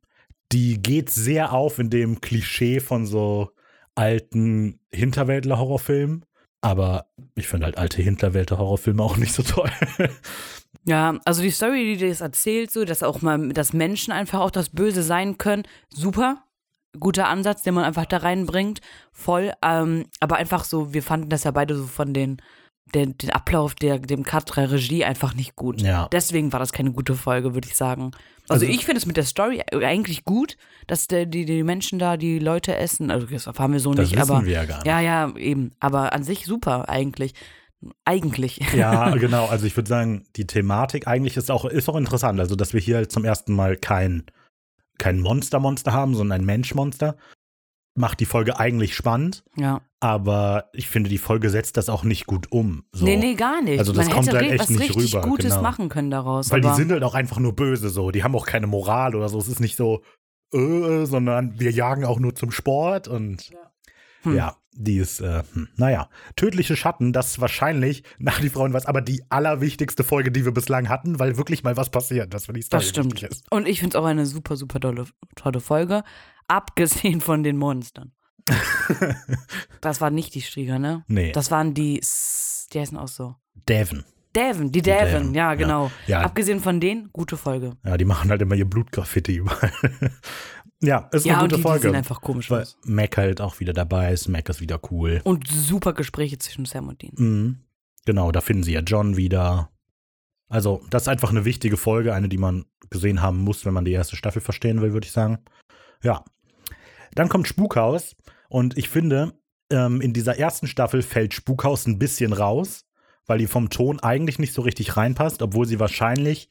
Die 0.52 0.82
geht 0.82 1.10
sehr 1.10 1.54
auf 1.54 1.80
in 1.80 1.90
dem 1.90 2.22
Klischee 2.22 2.80
von 2.80 3.08
so 3.08 3.50
alten 3.96 4.80
Hinterwäldler-Horrorfilmen. 4.92 6.26
Aber 6.62 7.08
ich 7.36 7.48
finde 7.48 7.66
halt 7.66 7.78
alte 7.78 8.02
Hinterwäldler-Horrorfilme 8.02 9.02
auch 9.02 9.18
nicht 9.18 9.34
so 9.34 9.44
toll. 9.44 9.70
Ja, 10.86 11.18
also 11.26 11.42
die 11.42 11.52
Story, 11.52 11.96
die 11.98 12.08
das 12.10 12.22
erzählt, 12.22 12.72
so, 12.72 12.84
dass 12.86 13.04
auch 13.04 13.22
mal, 13.22 13.50
dass 13.50 13.74
Menschen 13.74 14.12
einfach 14.12 14.40
auch 14.42 14.52
das 14.52 14.70
Böse 14.70 15.04
sein 15.04 15.38
können, 15.38 15.64
super. 15.90 16.44
Guter 17.00 17.28
Ansatz, 17.28 17.64
den 17.64 17.74
man 17.74 17.86
einfach 17.86 18.06
da 18.06 18.18
reinbringt. 18.18 18.80
Voll. 19.12 19.52
Ähm, 19.64 20.06
aber 20.20 20.36
einfach 20.36 20.64
so, 20.64 20.94
wir 20.94 21.02
fanden 21.02 21.30
das 21.30 21.44
ja 21.44 21.50
beide 21.52 21.76
so 21.76 21.88
von 21.88 22.14
den, 22.14 22.38
den, 22.94 23.18
den 23.18 23.32
Ablauf 23.32 23.74
der, 23.74 23.98
dem 23.98 24.24
Cut 24.24 24.56
der 24.56 24.70
Regie 24.72 25.04
einfach 25.04 25.34
nicht 25.34 25.56
gut. 25.56 25.82
ja. 25.82 26.08
Deswegen 26.12 26.52
war 26.54 26.60
das 26.60 26.72
keine 26.72 26.92
gute 26.92 27.16
Folge, 27.16 27.56
würde 27.56 27.68
ich 27.68 27.76
sagen. 27.76 28.12
Also, 28.48 28.66
Also- 28.66 28.66
ich 28.68 28.86
finde 28.86 28.98
es 29.00 29.08
mit 29.08 29.18
der 29.18 29.24
Story 29.24 29.64
eigentlich 29.72 30.24
gut, 30.26 30.56
dass 30.86 31.08
der, 31.08 31.26
die, 31.26 31.46
die 31.46 31.64
Menschen 31.64 31.98
da 31.98 32.16
die 32.18 32.38
Leute 32.38 32.76
essen. 32.76 33.10
Also 33.10 33.26
das 33.26 33.48
erfahren 33.48 33.72
wir 33.72 33.80
so 33.80 33.92
Das 33.96 34.10
nicht, 34.12 34.20
wissen 34.20 34.32
aber 34.32 34.46
wir 34.46 34.54
ja 34.54 34.66
gar 34.66 34.78
nicht. 34.78 34.86
ja, 34.86 35.00
ja, 35.00 35.36
eben. 35.38 35.72
Aber 35.80 36.14
an 36.14 36.24
sich 36.24 36.46
super 36.46 36.90
eigentlich. 36.90 37.34
Eigentlich. 38.06 38.60
Ja, 38.76 39.10
genau. 39.16 39.46
Also 39.48 39.66
ich 39.66 39.76
würde 39.76 39.90
sagen, 39.90 40.26
die 40.36 40.48
Thematik 40.48 41.08
eigentlich 41.08 41.38
ist 41.38 41.52
auch, 41.52 41.66
ist 41.66 41.90
auch 41.90 41.96
interessant. 41.96 42.40
Also, 42.40 42.56
dass 42.56 42.74
wir 42.74 42.82
hier 42.82 42.98
halt 42.98 43.12
zum 43.12 43.26
ersten 43.26 43.54
Mal 43.54 43.78
kein, 43.78 44.24
kein 44.98 45.20
Monster-Monster 45.20 45.94
haben, 45.94 46.16
sondern 46.16 46.42
ein 46.42 46.46
Mensch-Monster, 46.46 47.16
macht 47.96 48.20
die 48.20 48.26
Folge 48.26 48.60
eigentlich 48.60 48.96
spannend. 48.96 49.44
Ja. 49.56 49.82
Aber 50.00 50.70
ich 50.74 50.88
finde, 50.88 51.10
die 51.10 51.18
Folge 51.18 51.50
setzt 51.50 51.78
das 51.78 51.90
auch 51.90 52.04
nicht 52.04 52.26
gut 52.26 52.52
um. 52.52 52.84
So. 52.92 53.06
Nee, 53.06 53.18
nee, 53.18 53.36
gar 53.36 53.62
nicht. 53.62 53.80
Also 53.80 53.94
das 53.94 54.08
Man 54.08 54.16
kommt 54.16 54.28
hätte 54.28 54.38
halt 54.38 54.52
echt 54.52 54.60
was 54.62 54.70
nicht 54.70 54.96
richtig 54.96 55.16
rüber, 55.16 55.28
Gutes 55.28 55.52
genau. 55.52 55.62
machen 55.62 55.90
können 55.90 56.12
daraus. 56.12 56.52
Weil 56.52 56.62
die 56.62 56.74
sind 56.74 56.92
halt 56.92 57.04
auch 57.04 57.14
einfach 57.14 57.40
nur 57.40 57.56
böse 57.56 57.90
so. 57.90 58.12
Die 58.12 58.24
haben 58.24 58.36
auch 58.36 58.46
keine 58.46 58.68
Moral 58.68 59.16
oder 59.16 59.30
so. 59.30 59.38
Es 59.38 59.48
ist 59.48 59.60
nicht 59.60 59.76
so, 59.76 60.02
äh, 60.54 61.06
sondern 61.06 61.60
wir 61.60 61.72
jagen 61.72 62.04
auch 62.06 62.20
nur 62.20 62.36
zum 62.36 62.52
Sport 62.52 63.08
und 63.08 63.52
Hm. 64.24 64.36
ja, 64.36 64.56
die 64.76 64.98
ist, 64.98 65.20
äh, 65.22 65.44
hm, 65.54 65.68
naja. 65.76 66.10
Tödliche 66.36 66.76
Schatten, 66.76 67.14
das 67.14 67.32
ist 67.32 67.42
wahrscheinlich 67.42 68.04
nach 68.18 68.40
die 68.40 68.50
Frauen 68.50 68.74
was, 68.74 68.86
aber 68.86 69.02
die 69.02 69.24
allerwichtigste 69.30 70.04
Folge, 70.04 70.32
die 70.32 70.46
wir 70.46 70.52
bislang 70.52 70.90
hatten, 70.90 71.20
weil 71.20 71.38
wirklich 71.38 71.64
mal 71.64 71.78
was 71.78 71.90
passiert, 71.90 72.34
das 72.34 72.46
für 72.48 72.54
die 72.54 72.62
Story 72.62 72.82
das 72.82 72.90
stimmt. 72.90 73.24
ist. 73.24 73.46
Und 73.52 73.68
ich 73.68 73.80
finde 73.80 73.98
es 73.98 74.02
auch 74.02 74.06
eine 74.08 74.26
super, 74.26 74.56
super 74.56 74.80
tolle, 74.80 75.06
tolle 75.36 75.60
Folge. 75.60 76.04
Abgesehen 76.48 77.22
von 77.22 77.44
den 77.44 77.58
Monstern. 77.58 78.12
das 79.82 80.02
waren 80.02 80.14
nicht 80.14 80.36
die 80.36 80.42
Strieger, 80.42 80.80
ne? 80.80 81.04
Nee, 81.08 81.32
Das 81.32 81.52
waren 81.52 81.74
die, 81.74 82.02
die 82.74 82.80
heißen 82.80 82.98
auch 82.98 83.08
so. 83.08 83.36
Devon. 83.68 84.04
Devon, 84.36 84.72
die 84.72 84.82
Devon, 84.82 85.06
Devon, 85.06 85.34
ja, 85.36 85.52
ja. 85.52 85.56
genau. 85.56 85.92
Ja, 86.08 86.22
Abgesehen 86.22 86.60
von 86.60 86.80
denen, 86.80 87.10
gute 87.14 87.38
Folge. 87.38 87.78
ja, 87.86 87.98
die 87.98 88.06
machen 88.06 88.32
halt 88.32 88.42
immer 88.42 88.56
ihr 88.56 88.66
Blutgraffiti 88.66 89.36
überall. 89.36 89.72
Ja, 90.84 91.10
ist 91.12 91.26
Ja, 91.26 91.36
eine 91.36 91.44
und 91.44 91.50
gute 91.50 91.56
die, 91.56 91.62
die 91.62 91.68
Folge. 91.68 91.82
sehen 91.88 91.96
einfach 91.96 92.22
komisch 92.22 92.52
weil 92.52 92.62
aus. 92.62 92.78
Mac 92.86 93.18
halt 93.18 93.42
auch 93.42 93.60
wieder 93.60 93.74
dabei 93.74 94.14
ist. 94.14 94.28
Mac 94.28 94.48
ist 94.50 94.62
wieder 94.62 94.80
cool. 94.92 95.22
Und 95.24 95.48
super 95.48 95.94
Gespräche 95.94 96.38
zwischen 96.38 96.66
Sam 96.66 96.90
und 96.90 97.02
Dean. 97.02 97.14
Mhm. 97.18 97.58
Genau, 98.06 98.32
da 98.32 98.42
finden 98.42 98.64
sie 98.64 98.74
ja 98.74 98.82
John 98.82 99.18
wieder. 99.18 99.70
Also, 100.50 100.86
das 100.90 101.04
ist 101.04 101.08
einfach 101.08 101.32
eine 101.32 101.46
wichtige 101.46 101.78
Folge, 101.78 102.14
eine, 102.14 102.30
die 102.30 102.38
man 102.38 102.66
gesehen 102.90 103.22
haben 103.22 103.40
muss, 103.40 103.66
wenn 103.66 103.74
man 103.74 103.86
die 103.86 103.92
erste 103.94 104.16
Staffel 104.16 104.42
verstehen 104.42 104.82
will, 104.82 104.94
würde 104.94 105.08
ich 105.08 105.14
sagen. 105.14 105.40
Ja. 106.04 106.24
Dann 107.16 107.30
kommt 107.30 107.48
Spukhaus 107.48 108.16
und 108.50 108.78
ich 108.78 108.90
finde, 108.90 109.34
ähm, 109.72 110.02
in 110.02 110.14
dieser 110.14 110.38
ersten 110.38 110.68
Staffel 110.68 111.02
fällt 111.02 111.34
Spukhaus 111.34 111.88
ein 111.88 111.98
bisschen 111.98 112.34
raus, 112.34 112.86
weil 113.26 113.38
die 113.40 113.48
vom 113.48 113.70
Ton 113.70 114.00
eigentlich 114.00 114.38
nicht 114.38 114.54
so 114.54 114.62
richtig 114.62 114.98
reinpasst, 114.98 115.42
obwohl 115.42 115.66
sie 115.66 115.80
wahrscheinlich 115.80 116.50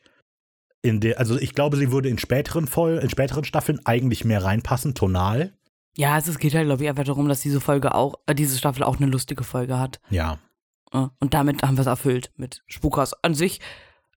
in 0.82 1.00
der, 1.00 1.18
also 1.18 1.38
ich 1.38 1.54
glaube, 1.54 1.76
sie 1.76 1.92
würde 1.92 2.08
in 2.08 2.18
späteren 2.18 2.66
Voll, 2.66 2.98
in 2.98 3.08
späteren 3.10 3.44
Staffeln 3.44 3.80
eigentlich 3.84 4.24
mehr 4.24 4.42
reinpassen, 4.44 4.94
tonal. 4.94 5.52
Ja, 5.96 6.14
also 6.14 6.30
es 6.30 6.38
geht 6.38 6.54
halt, 6.54 6.66
glaube 6.66 6.82
ich, 6.82 6.88
einfach 6.88 7.04
darum, 7.04 7.28
dass 7.28 7.40
diese 7.40 7.60
Folge 7.60 7.94
auch, 7.94 8.14
äh, 8.26 8.34
diese 8.34 8.56
Staffel 8.58 8.82
auch 8.82 8.96
eine 8.96 9.06
lustige 9.06 9.44
Folge 9.44 9.78
hat. 9.78 10.00
Ja. 10.10 10.38
Ja, 10.92 11.10
Und 11.20 11.34
damit 11.34 11.62
haben 11.62 11.76
wir 11.76 11.82
es 11.82 11.86
erfüllt 11.86 12.32
mit 12.36 12.62
Spukhaus. 12.66 13.14
An 13.22 13.34
sich 13.34 13.60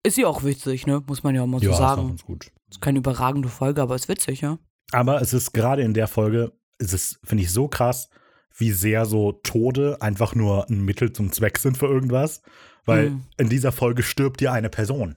ist 0.04 0.16
sie 0.16 0.26
auch 0.26 0.44
witzig, 0.44 0.86
ne? 0.88 1.02
Muss 1.08 1.24
man 1.24 1.34
ja 1.36 1.46
mal 1.46 1.60
so 1.60 1.68
ja, 1.68 1.72
auch 1.74 1.78
sagen. 1.78 2.08
ganz 2.10 2.24
gut. 2.26 2.52
Ist 2.70 2.82
keine 2.82 3.00
überragende 3.00 3.48
Folge, 3.50 3.82
aber 3.82 3.96
ist 3.96 4.10
witzig, 4.10 4.42
ja. 4.42 4.58
Aber 4.92 5.22
es 5.22 5.34
ist 5.34 5.54
gerade 5.54 5.82
in 5.84 5.94
der 5.94 6.08
Folge, 6.08 6.52
es 6.78 6.94
ist, 6.94 7.20
finde 7.24 7.44
ich, 7.44 7.52
so 7.52 7.68
krass, 7.68 8.10
wie 8.58 8.72
sehr 8.72 9.06
so 9.06 9.32
Tode 9.32 9.98
einfach 10.02 10.36
nur 10.36 10.70
ein 10.70 10.84
Mittel 10.84 11.12
zum 11.14 11.32
Zweck 11.32 11.58
sind 11.60 11.78
für 11.78 11.88
irgendwas. 11.88 12.42
Weil 12.86 13.12
Mhm. 13.12 13.24
in 13.38 13.50
dieser 13.50 13.72
Folge 13.72 14.04
stirbt 14.04 14.42
ja 14.42 14.52
eine 14.54 14.70
Person. 14.70 15.16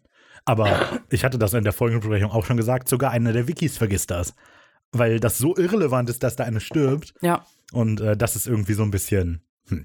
Aber 0.48 1.00
ich 1.10 1.24
hatte 1.24 1.38
das 1.38 1.52
in 1.54 1.64
der 1.64 1.72
Folgenbesprechung 1.72 2.30
auch 2.30 2.44
schon 2.46 2.56
gesagt, 2.56 2.88
sogar 2.88 3.10
einer 3.10 3.32
der 3.32 3.46
Wikis 3.48 3.76
vergisst 3.76 4.10
das. 4.10 4.34
Weil 4.92 5.20
das 5.20 5.36
so 5.36 5.54
irrelevant 5.56 6.08
ist, 6.08 6.22
dass 6.22 6.36
da 6.36 6.44
eine 6.44 6.60
stirbt. 6.60 7.12
Ja. 7.20 7.44
Und 7.72 8.00
äh, 8.00 8.16
das 8.16 8.34
ist 8.36 8.46
irgendwie 8.46 8.72
so 8.72 8.82
ein 8.82 8.90
bisschen, 8.90 9.42
hm, 9.68 9.84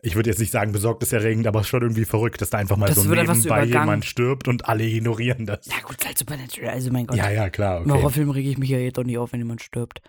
ich 0.00 0.14
würde 0.16 0.30
jetzt 0.30 0.38
nicht 0.38 0.50
sagen 0.50 0.72
besorgniserregend, 0.72 1.46
aber 1.46 1.62
schon 1.64 1.82
irgendwie 1.82 2.06
verrückt, 2.06 2.40
dass 2.40 2.48
da 2.48 2.56
einfach 2.56 2.78
mal 2.78 2.86
Das 2.86 2.96
so 2.96 3.10
nebenbei 3.10 3.64
jemand 3.64 4.06
stirbt 4.06 4.48
und 4.48 4.66
alle 4.66 4.84
ignorieren 4.84 5.44
das. 5.44 5.66
Ja, 5.66 5.80
gut, 5.82 6.02
halt 6.06 6.16
Supernatural, 6.16 6.70
also 6.70 6.90
mein 6.90 7.06
Gott. 7.06 7.18
Ja, 7.18 7.28
ja, 7.30 7.50
klar. 7.50 7.82
Im 7.82 7.90
Okay. 7.90 7.98
Horrorfilm 7.98 8.30
rege 8.30 8.48
ich 8.48 8.56
mich 8.56 8.70
ja 8.70 8.78
jetzt 8.78 8.96
doch 8.96 9.04
nicht 9.04 9.18
auf, 9.18 9.32
wenn 9.32 9.40
jemand 9.40 9.60
stirbt. 9.62 10.00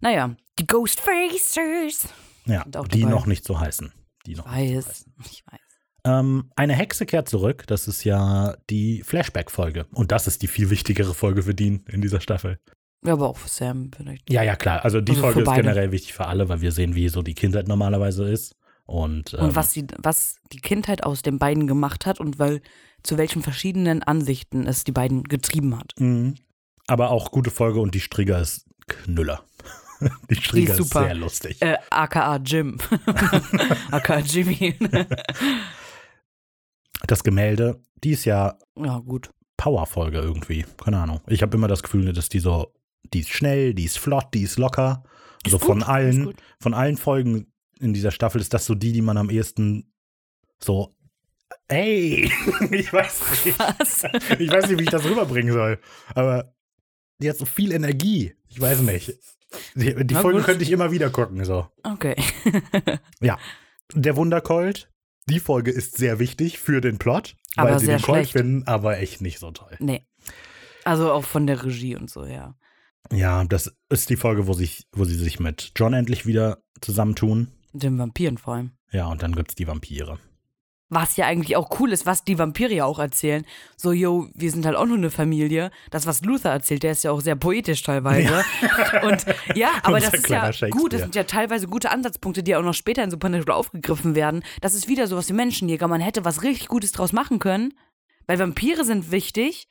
Naja, 0.00 0.36
die 0.60 0.66
Ghostfacers. 0.68 2.08
Ja, 2.46 2.64
auch 2.76 2.86
die 2.86 3.00
dabei. 3.00 3.10
noch 3.10 3.26
nicht 3.26 3.44
so 3.44 3.58
heißen. 3.58 3.92
Die 4.26 4.36
noch 4.36 4.46
nicht 4.46 4.68
so 4.68 4.88
heißen. 4.88 5.12
Weiß, 5.16 5.30
ich 5.32 5.44
weiß. 5.50 5.60
Ähm, 6.04 6.50
eine 6.56 6.74
Hexe 6.74 7.06
kehrt 7.06 7.28
zurück. 7.28 7.64
Das 7.66 7.88
ist 7.88 8.04
ja 8.04 8.56
die 8.70 9.02
Flashback-Folge. 9.02 9.86
Und 9.92 10.12
das 10.12 10.26
ist 10.26 10.42
die 10.42 10.46
viel 10.46 10.70
wichtigere 10.70 11.14
Folge 11.14 11.42
für 11.42 11.54
Dean 11.54 11.84
in 11.88 12.00
dieser 12.00 12.20
Staffel. 12.20 12.58
Ja, 13.04 13.14
aber 13.14 13.28
auch 13.28 13.38
für 13.38 13.48
Sam 13.48 13.90
vielleicht. 13.96 14.30
Ja, 14.30 14.42
ja, 14.42 14.56
klar. 14.56 14.84
Also 14.84 15.00
die 15.00 15.12
Also 15.12 15.22
Folge 15.22 15.42
ist 15.42 15.54
generell 15.54 15.90
wichtig 15.92 16.12
für 16.12 16.26
alle, 16.26 16.48
weil 16.48 16.60
wir 16.60 16.72
sehen, 16.72 16.94
wie 16.94 17.08
so 17.08 17.22
die 17.22 17.34
Kindheit 17.34 17.66
normalerweise 17.66 18.28
ist. 18.28 18.56
Und, 18.84 19.34
ähm, 19.34 19.46
Und 19.46 19.56
was, 19.56 19.72
die, 19.72 19.86
was 19.98 20.36
die 20.52 20.60
Kindheit 20.60 21.04
aus 21.04 21.22
den 21.22 21.38
beiden 21.38 21.66
gemacht 21.66 22.06
hat 22.06 22.20
und 22.20 22.38
weil 22.38 22.60
zu 23.02 23.16
welchen 23.16 23.42
verschiedenen 23.42 24.02
Ansichten 24.02 24.66
es 24.66 24.84
die 24.84 24.92
beiden 24.92 25.24
getrieben 25.24 25.78
hat. 25.78 25.94
Mhm. 25.98 26.34
Aber 26.86 27.10
auch 27.10 27.30
gute 27.30 27.50
Folge 27.50 27.80
und 27.80 27.94
die 27.94 28.00
Strigger 28.00 28.40
ist 28.40 28.66
Knüller. 28.88 29.42
die 30.30 30.34
Strigger 30.34 30.72
ist, 30.72 30.78
super. 30.78 31.04
sehr 31.04 31.14
lustig. 31.14 31.62
Äh, 31.62 31.76
aka 31.90 32.36
Jim. 32.36 32.78
aka 33.90 34.18
Jimmy. 34.18 34.76
Das 37.06 37.24
Gemälde, 37.24 37.80
die 38.02 38.10
ist 38.10 38.24
ja 38.24 38.58
ja, 38.76 38.98
gut. 38.98 39.30
Power-Folge 39.56 40.18
irgendwie. 40.18 40.64
Keine 40.82 40.98
Ahnung. 40.98 41.20
Ich 41.26 41.42
habe 41.42 41.56
immer 41.56 41.68
das 41.68 41.82
Gefühl, 41.82 42.12
dass 42.12 42.28
die 42.28 42.40
so, 42.40 42.72
die 43.12 43.20
ist 43.20 43.30
schnell, 43.30 43.74
die 43.74 43.84
ist 43.84 43.98
flott, 43.98 44.28
die 44.32 44.42
ist 44.42 44.58
locker. 44.58 45.04
Also 45.44 45.58
Ist 45.58 45.64
von 45.64 45.78
gut, 45.78 45.82
ist 45.82 45.88
allen, 45.88 46.34
von 46.60 46.74
allen 46.74 46.96
Folgen 46.96 47.52
in 47.78 47.92
dieser 47.92 48.10
Staffel 48.10 48.40
ist 48.40 48.54
das 48.54 48.66
so 48.66 48.74
die, 48.74 48.92
die 48.92 49.02
man 49.02 49.16
am 49.16 49.30
ehesten 49.30 49.92
so, 50.62 50.94
ey, 51.68 52.30
ich 52.70 52.92
weiß 52.92 53.44
nicht, 53.44 53.58
Was? 53.58 54.04
ich 54.38 54.50
weiß 54.50 54.68
nicht, 54.68 54.78
wie 54.78 54.84
ich 54.84 54.90
das 54.90 55.04
rüberbringen 55.04 55.52
soll. 55.52 55.78
Aber 56.14 56.54
die 57.20 57.28
hat 57.28 57.36
so 57.36 57.46
viel 57.46 57.72
Energie. 57.72 58.34
Ich 58.48 58.60
weiß 58.60 58.80
nicht. 58.80 59.14
Die, 59.74 60.06
die 60.06 60.14
Folge 60.14 60.42
könnte 60.42 60.62
ich 60.62 60.70
immer 60.70 60.92
wieder 60.92 61.10
gucken, 61.10 61.44
so. 61.44 61.66
Okay. 61.82 62.16
Der 63.94 64.16
Wundercolt, 64.16 64.89
die 65.30 65.40
Folge 65.40 65.70
ist 65.70 65.96
sehr 65.96 66.18
wichtig 66.18 66.58
für 66.58 66.80
den 66.80 66.98
Plot, 66.98 67.36
Aber 67.56 67.70
weil 67.70 67.78
sie 67.78 67.86
den 67.86 68.02
Colt 68.02 68.28
finden, 68.28 68.66
aber 68.66 68.98
echt 68.98 69.20
nicht 69.20 69.38
so 69.38 69.50
toll. 69.50 69.76
nee. 69.80 70.04
Also 70.84 71.12
auch 71.12 71.24
von 71.24 71.46
der 71.46 71.62
Regie 71.62 71.94
und 71.94 72.08
so, 72.08 72.24
ja. 72.24 72.54
Ja, 73.12 73.44
das 73.44 73.70
ist 73.90 74.08
die 74.08 74.16
Folge, 74.16 74.46
wo, 74.46 74.54
sich, 74.54 74.86
wo 74.92 75.04
sie 75.04 75.14
sich 75.14 75.38
mit 75.38 75.72
John 75.76 75.92
endlich 75.92 76.24
wieder 76.26 76.62
zusammentun. 76.80 77.48
Den 77.72 77.98
Vampiren 77.98 78.38
vor 78.38 78.54
allem. 78.54 78.70
Ja, 78.90 79.06
und 79.08 79.22
dann 79.22 79.34
gibt's 79.34 79.54
die 79.54 79.66
Vampire. 79.66 80.18
Was 80.92 81.16
ja 81.16 81.26
eigentlich 81.26 81.56
auch 81.56 81.78
cool 81.78 81.92
ist, 81.92 82.04
was 82.04 82.24
die 82.24 82.38
Vampire 82.38 82.74
ja 82.74 82.84
auch 82.84 82.98
erzählen. 82.98 83.46
So, 83.76 83.92
yo, 83.92 84.28
wir 84.34 84.50
sind 84.50 84.66
halt 84.66 84.76
auch 84.76 84.86
nur 84.86 84.96
eine 84.96 85.10
Familie. 85.10 85.70
Das, 85.90 86.04
was 86.06 86.22
Luther 86.22 86.50
erzählt, 86.50 86.82
der 86.82 86.92
ist 86.92 87.04
ja 87.04 87.12
auch 87.12 87.20
sehr 87.20 87.36
poetisch 87.36 87.82
teilweise. 87.82 88.44
Und 89.02 89.24
ja, 89.54 89.70
aber 89.84 90.00
das 90.00 90.12
ist 90.14 90.28
ja 90.28 90.50
gut. 90.68 90.92
Das 90.92 91.02
sind 91.02 91.14
ja 91.14 91.24
teilweise 91.24 91.68
gute 91.68 91.90
Ansatzpunkte, 91.90 92.42
die 92.42 92.56
auch 92.56 92.62
noch 92.62 92.74
später 92.74 93.04
in 93.04 93.10
Supernatural 93.10 93.56
aufgegriffen 93.56 94.16
werden. 94.16 94.42
Das 94.60 94.74
ist 94.74 94.88
wieder 94.88 95.06
sowas 95.06 95.28
wie 95.28 95.34
Menschenjäger. 95.34 95.86
Man 95.86 96.00
hätte 96.00 96.24
was 96.24 96.42
richtig 96.42 96.68
Gutes 96.68 96.92
draus 96.92 97.12
machen 97.12 97.38
können. 97.38 97.72
Weil 98.26 98.38
Vampire 98.38 98.84
sind 98.84 99.10
wichtig 99.10 99.68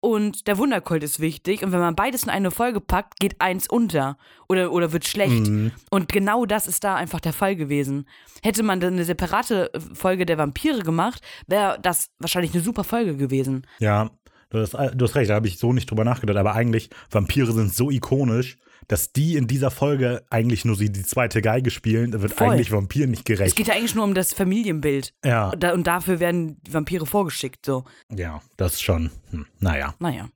und 0.00 0.46
der 0.46 0.58
Wundercolt 0.58 1.02
ist 1.02 1.18
wichtig. 1.18 1.62
Und 1.62 1.72
wenn 1.72 1.80
man 1.80 1.96
beides 1.96 2.22
in 2.22 2.30
eine 2.30 2.50
Folge 2.50 2.80
packt, 2.80 3.18
geht 3.18 3.40
eins 3.40 3.68
unter 3.68 4.16
oder, 4.48 4.72
oder 4.72 4.92
wird 4.92 5.06
schlecht. 5.06 5.48
Mhm. 5.48 5.72
Und 5.90 6.08
genau 6.08 6.46
das 6.46 6.66
ist 6.68 6.84
da 6.84 6.94
einfach 6.94 7.20
der 7.20 7.32
Fall 7.32 7.56
gewesen. 7.56 8.06
Hätte 8.42 8.62
man 8.62 8.78
dann 8.78 8.94
eine 8.94 9.04
separate 9.04 9.72
äh, 9.74 9.80
Folge 9.80 10.24
der 10.24 10.38
Vampire 10.38 10.80
gemacht, 10.80 11.22
wäre 11.48 11.78
das 11.82 12.10
wahrscheinlich 12.18 12.54
eine 12.54 12.62
super 12.62 12.84
Folge 12.84 13.16
gewesen. 13.16 13.66
Ja, 13.80 14.10
du 14.50 14.60
hast, 14.60 14.74
du 14.74 15.04
hast 15.04 15.14
recht, 15.16 15.30
da 15.30 15.34
habe 15.34 15.48
ich 15.48 15.58
so 15.58 15.72
nicht 15.72 15.90
drüber 15.90 16.04
nachgedacht. 16.04 16.38
Aber 16.38 16.54
eigentlich, 16.54 16.90
Vampire 17.10 17.50
sind 17.50 17.74
so 17.74 17.90
ikonisch, 17.90 18.56
dass 18.88 19.12
die 19.12 19.36
in 19.36 19.46
dieser 19.46 19.70
Folge 19.70 20.24
eigentlich 20.30 20.64
nur 20.64 20.74
sie 20.76 20.90
die 20.90 21.02
zweite 21.04 21.42
Geige 21.42 21.70
spielen. 21.70 22.20
Wird 22.20 22.32
Voll. 22.32 22.48
eigentlich 22.50 22.72
Vampir 22.72 23.06
nicht 23.06 23.20
Es 23.20 23.24
gerecht. 23.36 23.56
geht 23.56 23.68
ja 23.68 23.74
eigentlich 23.74 23.94
nur 23.94 24.04
um 24.04 24.14
das 24.14 24.32
Familienbild. 24.32 25.14
Ja, 25.24 25.50
Da, 25.52 25.72
und 25.74 25.86
dafür 25.86 26.20
werden 26.20 26.60
die 26.62 26.72
Vampire 26.72 27.06
vorgeschickt. 27.06 27.64
So, 27.66 27.84
ja, 28.10 28.40
das 28.56 28.80
schon, 28.80 29.10
hm, 29.30 29.46
naja. 29.60 29.94
naja. 30.00 30.28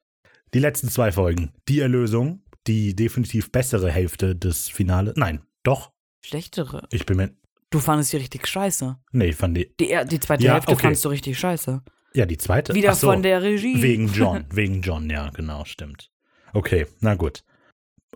Die 0.55 0.59
letzten 0.59 0.88
zwei 0.91 1.12
Folgen. 1.12 1.51
Die 1.69 1.81
Erlösung, 1.81 2.43
die 2.67 2.95
definitiv 2.95 3.51
bessere 3.51 3.91
Hälfte 3.91 4.37
des 4.37 4.69
Finale. 4.69 5.15
Nein, 5.17 5.41
doch. 5.62 5.91
Schlechtere. 6.25 6.87
Ich 6.93 7.07
bin 7.07 7.17
mir. 7.17 7.31
Du 7.71 7.81
fandest 7.81 8.12
die 8.12 8.19
richtig 8.19 8.47
scheiße. 8.47 8.99
Nee, 9.12 9.29
ich 9.31 9.37
fand 9.37 9.57
die. 9.57 9.75
Die, 9.81 9.97
die 10.07 10.21
zweite 10.21 10.45
Ja, 10.45 10.53
Hälfte 10.55 10.73
okay. 10.73 10.83
fandest 10.83 11.05
du 11.07 11.09
richtig 11.09 11.38
scheiße. 11.38 11.83
Ja, 12.15 12.27
die 12.27 12.37
zweite. 12.37 12.75
Wieder 12.75 12.95
so, 12.95 13.07
von 13.11 13.23
der 13.23 13.43
Regie. 13.43 13.81
Wegen 13.81 14.12
John. 14.12 14.45
Wegen 14.53 14.83
John, 14.83 15.09
ja, 15.09 15.31
genau, 15.31 15.65
stimmt. 15.65 16.11
Okay, 16.53 16.87
na 17.01 17.15
gut. 17.15 17.43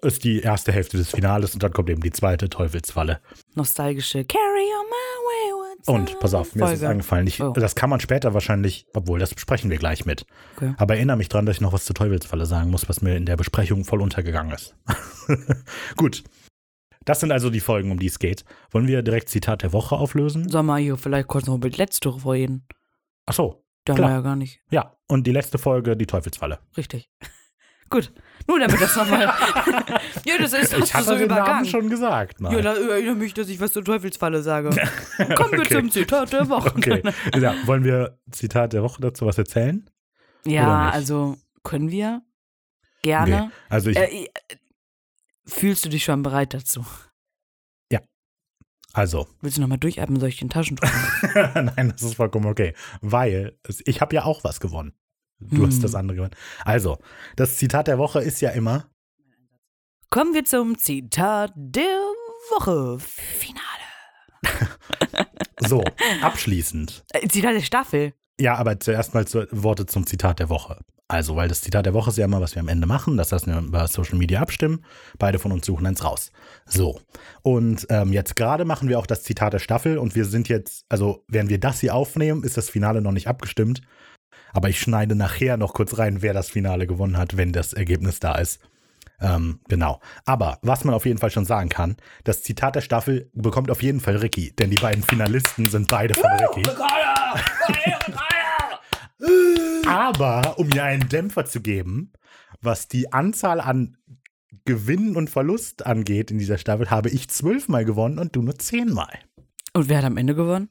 Ist 0.02 0.24
die 0.24 0.40
erste 0.40 0.72
Hälfte 0.72 0.98
des 0.98 1.10
Finales 1.10 1.54
und 1.54 1.62
dann 1.62 1.72
kommt 1.72 1.88
eben 1.90 2.02
die 2.02 2.10
zweite 2.12 2.48
Teufelsfalle. 2.50 3.20
Nostalgische 3.54 4.24
Carry 4.24 4.68
on 4.78 4.86
my 4.90 5.82
son 5.84 5.94
Und 5.94 6.20
pass 6.20 6.34
auf, 6.34 6.54
mir 6.54 6.64
ist 6.64 6.72
es 6.72 6.78
Folge. 6.80 6.88
eingefallen. 6.90 7.26
Ich, 7.26 7.40
Oh. 7.42 7.52
Das 7.52 7.74
kann 7.74 7.88
man 7.90 8.00
später 8.00 8.34
wahrscheinlich, 8.34 8.86
obwohl 8.94 9.18
das 9.18 9.34
besprechen 9.34 9.70
wir 9.70 9.78
gleich 9.78 10.04
mit. 10.04 10.26
Okay. 10.56 10.74
Aber 10.78 10.96
erinnere 10.96 11.16
mich 11.16 11.28
dran, 11.28 11.46
dass 11.46 11.56
ich 11.56 11.60
noch 11.62 11.72
was 11.72 11.84
zur 11.84 11.94
Teufelsfalle 11.94 12.44
sagen 12.46 12.70
muss, 12.70 12.88
was 12.88 13.00
mir 13.02 13.16
in 13.16 13.24
der 13.26 13.36
Besprechung 13.36 13.84
voll 13.84 14.02
untergegangen 14.02 14.52
ist. 14.52 14.74
Gut. 15.96 16.24
Das 17.04 17.20
sind 17.20 17.30
also 17.30 17.50
die 17.50 17.60
Folgen, 17.60 17.90
um 17.92 17.98
die 17.98 18.06
es 18.06 18.18
geht. 18.18 18.44
Wollen 18.72 18.88
wir 18.88 19.02
direkt 19.02 19.28
Zitat 19.28 19.62
der 19.62 19.72
Woche 19.72 19.94
auflösen? 19.96 20.48
Sollen 20.48 20.66
wir 20.66 20.76
hier 20.78 20.96
vielleicht 20.96 21.28
kurz 21.28 21.46
noch 21.46 21.54
über 21.54 21.70
die 21.70 21.78
letzte 21.78 22.08
reden? 22.26 22.66
Ach 23.26 23.34
so, 23.34 23.64
Da 23.84 23.92
haben 23.92 23.98
Klar. 23.98 24.10
wir 24.10 24.14
ja 24.16 24.20
gar 24.22 24.36
nicht. 24.36 24.60
ja. 24.70 24.92
Und 25.08 25.26
die 25.28 25.32
letzte 25.32 25.56
Folge, 25.58 25.96
die 25.96 26.06
Teufelsfalle. 26.06 26.58
Richtig. 26.76 27.08
Gut. 27.90 28.12
Nun, 28.48 28.60
damit 28.60 28.80
das 28.80 28.94
nochmal. 28.94 29.22
ja, 30.24 30.38
das 30.38 30.52
ist 30.52 30.72
Ich 30.72 30.94
hatte 30.94 31.04
so 31.04 31.16
den 31.16 31.26
Namen 31.28 31.40
übergangen. 31.40 31.64
schon 31.66 31.88
gesagt. 31.90 32.40
Mal. 32.40 32.52
Ja, 32.54 32.60
da 32.62 32.74
erinnere 32.76 33.16
mich, 33.16 33.34
dass 33.34 33.48
ich 33.48 33.58
was 33.60 33.72
zur 33.72 33.84
Teufelsfalle 33.84 34.42
sage. 34.42 34.70
Kommen 35.34 35.52
wir 35.52 35.60
Okay. 35.60 35.78
zum 35.80 35.90
Zitat 35.90 36.32
der 36.32 36.48
Woche. 36.48 36.68
Okay. 36.76 37.02
Ja, 37.36 37.54
wollen 37.66 37.82
wir 37.84 38.18
Zitat 38.30 38.72
der 38.72 38.82
Woche 38.84 39.00
dazu 39.02 39.26
was 39.26 39.36
erzählen? 39.38 39.88
Ja, 40.44 40.90
also 40.90 41.36
können 41.64 41.90
wir 41.90 42.22
gerne. 43.02 43.50
Also 43.68 43.90
ich, 43.90 43.96
Äh, 43.96 44.24
äh, 44.24 44.28
fühlst 45.44 45.84
du 45.84 45.88
dich 45.88 46.04
schon 46.04 46.22
bereit 46.22 46.54
dazu? 46.54 46.84
also, 48.92 49.26
Willst 49.42 49.58
du 49.58 49.60
nochmal 49.60 49.76
durchatmen? 49.76 50.18
Soll 50.20 50.30
ich 50.30 50.38
den 50.38 50.48
Taschentuch? 50.48 50.88
nein, 51.54 51.90
das 51.92 52.00
ist 52.00 52.14
vollkommen 52.14 52.46
okay. 52.46 52.72
Weil 53.02 53.58
ich 53.84 54.00
habe 54.00 54.14
ja 54.14 54.24
auch 54.24 54.42
was 54.42 54.58
gewonnen. 54.58 54.94
Du 55.40 55.58
Hm. 55.58 55.66
hast 55.66 55.82
das 55.84 55.94
andere 55.94 56.16
gewonnen. 56.16 56.34
Also, 56.64 56.98
das 57.36 57.56
Zitat 57.56 57.86
der 57.88 57.98
Woche 57.98 58.20
ist 58.20 58.40
ja 58.40 58.50
immer, 58.50 58.88
Kommen 60.10 60.34
wir 60.34 60.44
zum 60.44 60.78
Zitat 60.78 61.52
der 61.56 61.84
Woche. 62.52 62.98
Finale. 63.00 63.66
so, 65.66 65.82
abschließend. 66.22 67.04
Äh, 67.12 67.26
Zitat 67.28 67.54
der 67.54 67.60
Staffel. 67.62 68.14
Ja, 68.40 68.54
aber 68.56 68.78
zuerst 68.78 69.14
mal 69.14 69.26
zu, 69.26 69.46
Worte 69.50 69.86
zum 69.86 70.06
Zitat 70.06 70.38
der 70.38 70.48
Woche. 70.48 70.78
Also, 71.08 71.36
weil 71.36 71.48
das 71.48 71.60
Zitat 71.60 71.86
der 71.86 71.94
Woche 71.94 72.10
ist 72.10 72.18
ja 72.18 72.24
immer, 72.24 72.40
was 72.40 72.54
wir 72.54 72.60
am 72.60 72.68
Ende 72.68 72.86
machen. 72.86 73.16
Das 73.16 73.32
heißt, 73.32 73.46
wir 73.46 73.58
über 73.58 73.86
Social 73.88 74.16
Media 74.18 74.40
abstimmen. 74.40 74.84
Beide 75.18 75.38
von 75.38 75.52
uns 75.52 75.66
suchen 75.66 75.86
eins 75.86 76.04
raus. 76.04 76.30
So. 76.66 77.00
Und 77.42 77.86
ähm, 77.90 78.12
jetzt 78.12 78.36
gerade 78.36 78.64
machen 78.64 78.88
wir 78.88 78.98
auch 78.98 79.06
das 79.06 79.22
Zitat 79.22 79.52
der 79.52 79.58
Staffel 79.60 79.98
und 79.98 80.14
wir 80.14 80.24
sind 80.24 80.48
jetzt, 80.48 80.84
also, 80.88 81.24
während 81.28 81.48
wir 81.50 81.58
das 81.60 81.80
hier 81.80 81.94
aufnehmen, 81.94 82.42
ist 82.42 82.56
das 82.56 82.70
Finale 82.70 83.00
noch 83.02 83.12
nicht 83.12 83.28
abgestimmt. 83.28 83.82
Aber 84.56 84.70
ich 84.70 84.80
schneide 84.80 85.14
nachher 85.14 85.58
noch 85.58 85.74
kurz 85.74 85.98
rein, 85.98 86.22
wer 86.22 86.32
das 86.32 86.48
Finale 86.48 86.86
gewonnen 86.86 87.18
hat, 87.18 87.36
wenn 87.36 87.52
das 87.52 87.74
Ergebnis 87.74 88.20
da 88.20 88.36
ist. 88.36 88.58
Ähm, 89.20 89.60
genau. 89.68 90.00
Aber 90.24 90.58
was 90.62 90.82
man 90.82 90.94
auf 90.94 91.04
jeden 91.04 91.18
Fall 91.18 91.30
schon 91.30 91.44
sagen 91.44 91.68
kann, 91.68 91.96
das 92.24 92.42
Zitat 92.42 92.74
der 92.74 92.80
Staffel 92.80 93.30
bekommt 93.34 93.70
auf 93.70 93.82
jeden 93.82 94.00
Fall 94.00 94.16
Ricky, 94.16 94.52
denn 94.56 94.70
die 94.70 94.80
beiden 94.80 95.02
Finalisten 95.02 95.66
sind 95.66 95.88
beide 95.88 96.14
von 96.14 96.30
Ricky. 96.30 96.62
Aber 99.86 100.58
um 100.58 100.70
ihr 100.70 100.84
einen 100.84 101.06
Dämpfer 101.10 101.44
zu 101.44 101.60
geben, 101.60 102.14
was 102.62 102.88
die 102.88 103.12
Anzahl 103.12 103.60
an 103.60 103.98
Gewinn 104.64 105.16
und 105.16 105.28
Verlust 105.28 105.84
angeht 105.84 106.30
in 106.30 106.38
dieser 106.38 106.56
Staffel, 106.56 106.90
habe 106.90 107.10
ich 107.10 107.28
zwölfmal 107.28 107.84
gewonnen 107.84 108.18
und 108.18 108.34
du 108.34 108.40
nur 108.40 108.58
zehnmal. 108.58 109.18
Und 109.74 109.90
wer 109.90 109.98
hat 109.98 110.06
am 110.06 110.16
Ende 110.16 110.34
gewonnen? 110.34 110.70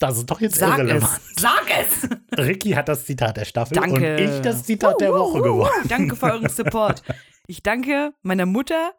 Das 0.00 0.16
ist 0.16 0.30
doch 0.30 0.40
jetzt 0.40 0.56
Sag 0.56 0.78
irrelevant. 0.78 1.20
es. 1.36 1.42
Sag 1.42 1.66
es. 1.78 2.08
Ricky 2.38 2.70
hat 2.70 2.88
das 2.88 3.04
Zitat 3.04 3.36
der 3.36 3.44
Staffel 3.44 3.74
Danke. 3.74 4.16
und 4.16 4.20
ich 4.24 4.40
das 4.40 4.64
Zitat 4.64 4.98
der 4.98 5.12
Uh, 5.12 5.14
uh, 5.14 5.18
Woche 5.18 5.38
uh, 5.38 5.42
gewonnen. 5.42 5.88
Danke 5.88 6.16
für 6.16 6.26
euren 6.32 6.48
Support. 6.48 7.02
Ich 7.46 7.62
danke 7.62 8.14
meiner 8.22 8.46
Mutter, 8.46 8.92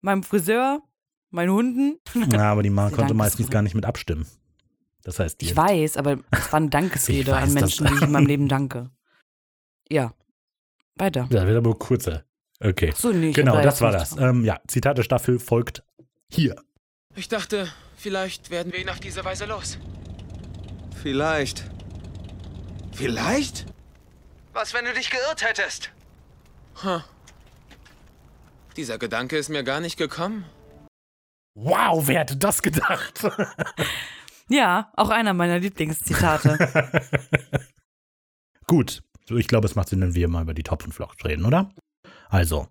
meinem 0.00 0.24
Friseur, 0.24 0.82
meinen 1.30 1.52
Hunden. 1.52 2.00
Ja, 2.32 2.50
aber 2.50 2.64
die 2.64 2.70
Ma 2.70 2.90
konnte 2.90 3.14
meistens 3.14 3.50
gar 3.50 3.62
nicht 3.62 3.76
mit 3.76 3.86
abstimmen. 3.86 4.26
Das 5.04 5.20
heißt, 5.20 5.40
die 5.40 5.44
Ich 5.44 5.56
weiß, 5.56 5.96
aber 5.96 6.18
es 6.32 6.52
war 6.52 6.56
eine 6.58 6.70
Dankesrede 6.70 7.30
weiß 7.30 7.44
an 7.44 7.54
Menschen, 7.54 7.86
die 7.86 7.94
ich 7.94 8.02
in 8.02 8.10
meinem 8.10 8.26
Leben 8.26 8.48
danke. 8.48 8.90
Ja. 9.88 10.12
Weiter. 10.96 11.28
Ja, 11.30 11.46
wird 11.46 11.56
aber 11.56 11.74
kurzer. 11.76 12.24
Okay. 12.58 12.90
Ach 12.92 12.96
so, 12.96 13.12
nee, 13.12 13.30
Genau, 13.30 13.60
das 13.62 13.80
war 13.80 13.92
das. 13.92 14.16
Ähm, 14.16 14.44
ja, 14.44 14.58
Zitat 14.66 14.98
der 14.98 15.04
Staffel 15.04 15.38
folgt 15.38 15.84
hier. 16.28 16.56
Ich 17.14 17.28
dachte, 17.28 17.68
vielleicht 17.96 18.50
werden 18.50 18.72
wir 18.72 18.80
ihn 18.80 18.88
auf 18.88 18.98
diese 18.98 19.24
Weise 19.24 19.44
los. 19.44 19.78
Vielleicht. 21.06 21.70
Vielleicht? 22.90 23.64
Was, 24.52 24.74
wenn 24.74 24.86
du 24.86 24.92
dich 24.92 25.08
geirrt 25.08 25.40
hättest? 25.48 25.92
Hm. 26.80 27.00
Dieser 28.76 28.98
Gedanke 28.98 29.38
ist 29.38 29.48
mir 29.48 29.62
gar 29.62 29.78
nicht 29.78 29.98
gekommen. 29.98 30.46
Wow, 31.54 32.08
wer 32.08 32.20
hätte 32.20 32.36
das 32.36 32.60
gedacht? 32.60 33.24
Ja, 34.48 34.92
auch 34.96 35.10
einer 35.10 35.32
meiner 35.32 35.58
Lieblingszitate. 35.58 36.56
Gut, 38.68 39.02
so, 39.28 39.36
ich 39.36 39.48
glaube, 39.48 39.66
es 39.66 39.74
macht 39.74 39.88
Sinn, 39.88 40.00
wenn 40.00 40.14
wir 40.14 40.28
mal 40.28 40.42
über 40.42 40.54
die 40.54 40.62
Top 40.62 40.82
5 40.82 40.94
Vlogs 40.94 41.24
reden, 41.24 41.44
oder? 41.44 41.72
Also, 42.28 42.68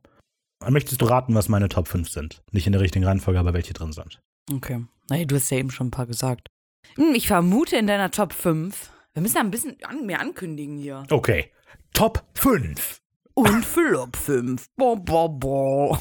möchtest 0.65 1.01
du 1.01 1.05
raten, 1.05 1.35
was 1.35 1.49
meine 1.49 1.67
Top 1.67 1.89
5 1.89 2.09
sind? 2.09 2.41
Nicht 2.51 2.65
in 2.65 2.71
der 2.71 2.79
richtigen 2.79 3.03
Reihenfolge, 3.03 3.39
aber 3.39 3.53
welche 3.53 3.73
drin 3.73 3.91
sind. 3.91 4.21
Okay. 4.49 4.85
Naja, 5.09 5.25
du 5.25 5.35
hast 5.35 5.49
ja 5.49 5.57
eben 5.57 5.69
schon 5.69 5.87
ein 5.87 5.91
paar 5.91 6.07
gesagt. 6.07 6.47
Hm, 6.95 7.13
Ich 7.15 7.27
vermute 7.27 7.77
in 7.77 7.87
deiner 7.87 8.11
Top 8.11 8.33
5. 8.33 8.91
Wir 9.13 9.21
müssen 9.21 9.35
ja 9.35 9.41
ein 9.41 9.51
bisschen 9.51 9.77
an, 9.83 10.05
mehr 10.05 10.19
ankündigen 10.19 10.77
hier. 10.77 11.03
Okay, 11.09 11.51
Top 11.93 12.23
5. 12.35 13.01
Und 13.33 13.65
Flop 13.65 14.15
5. 14.15 14.65
Bo, 14.77 14.95
bo, 14.95 15.27
bo. 15.27 15.97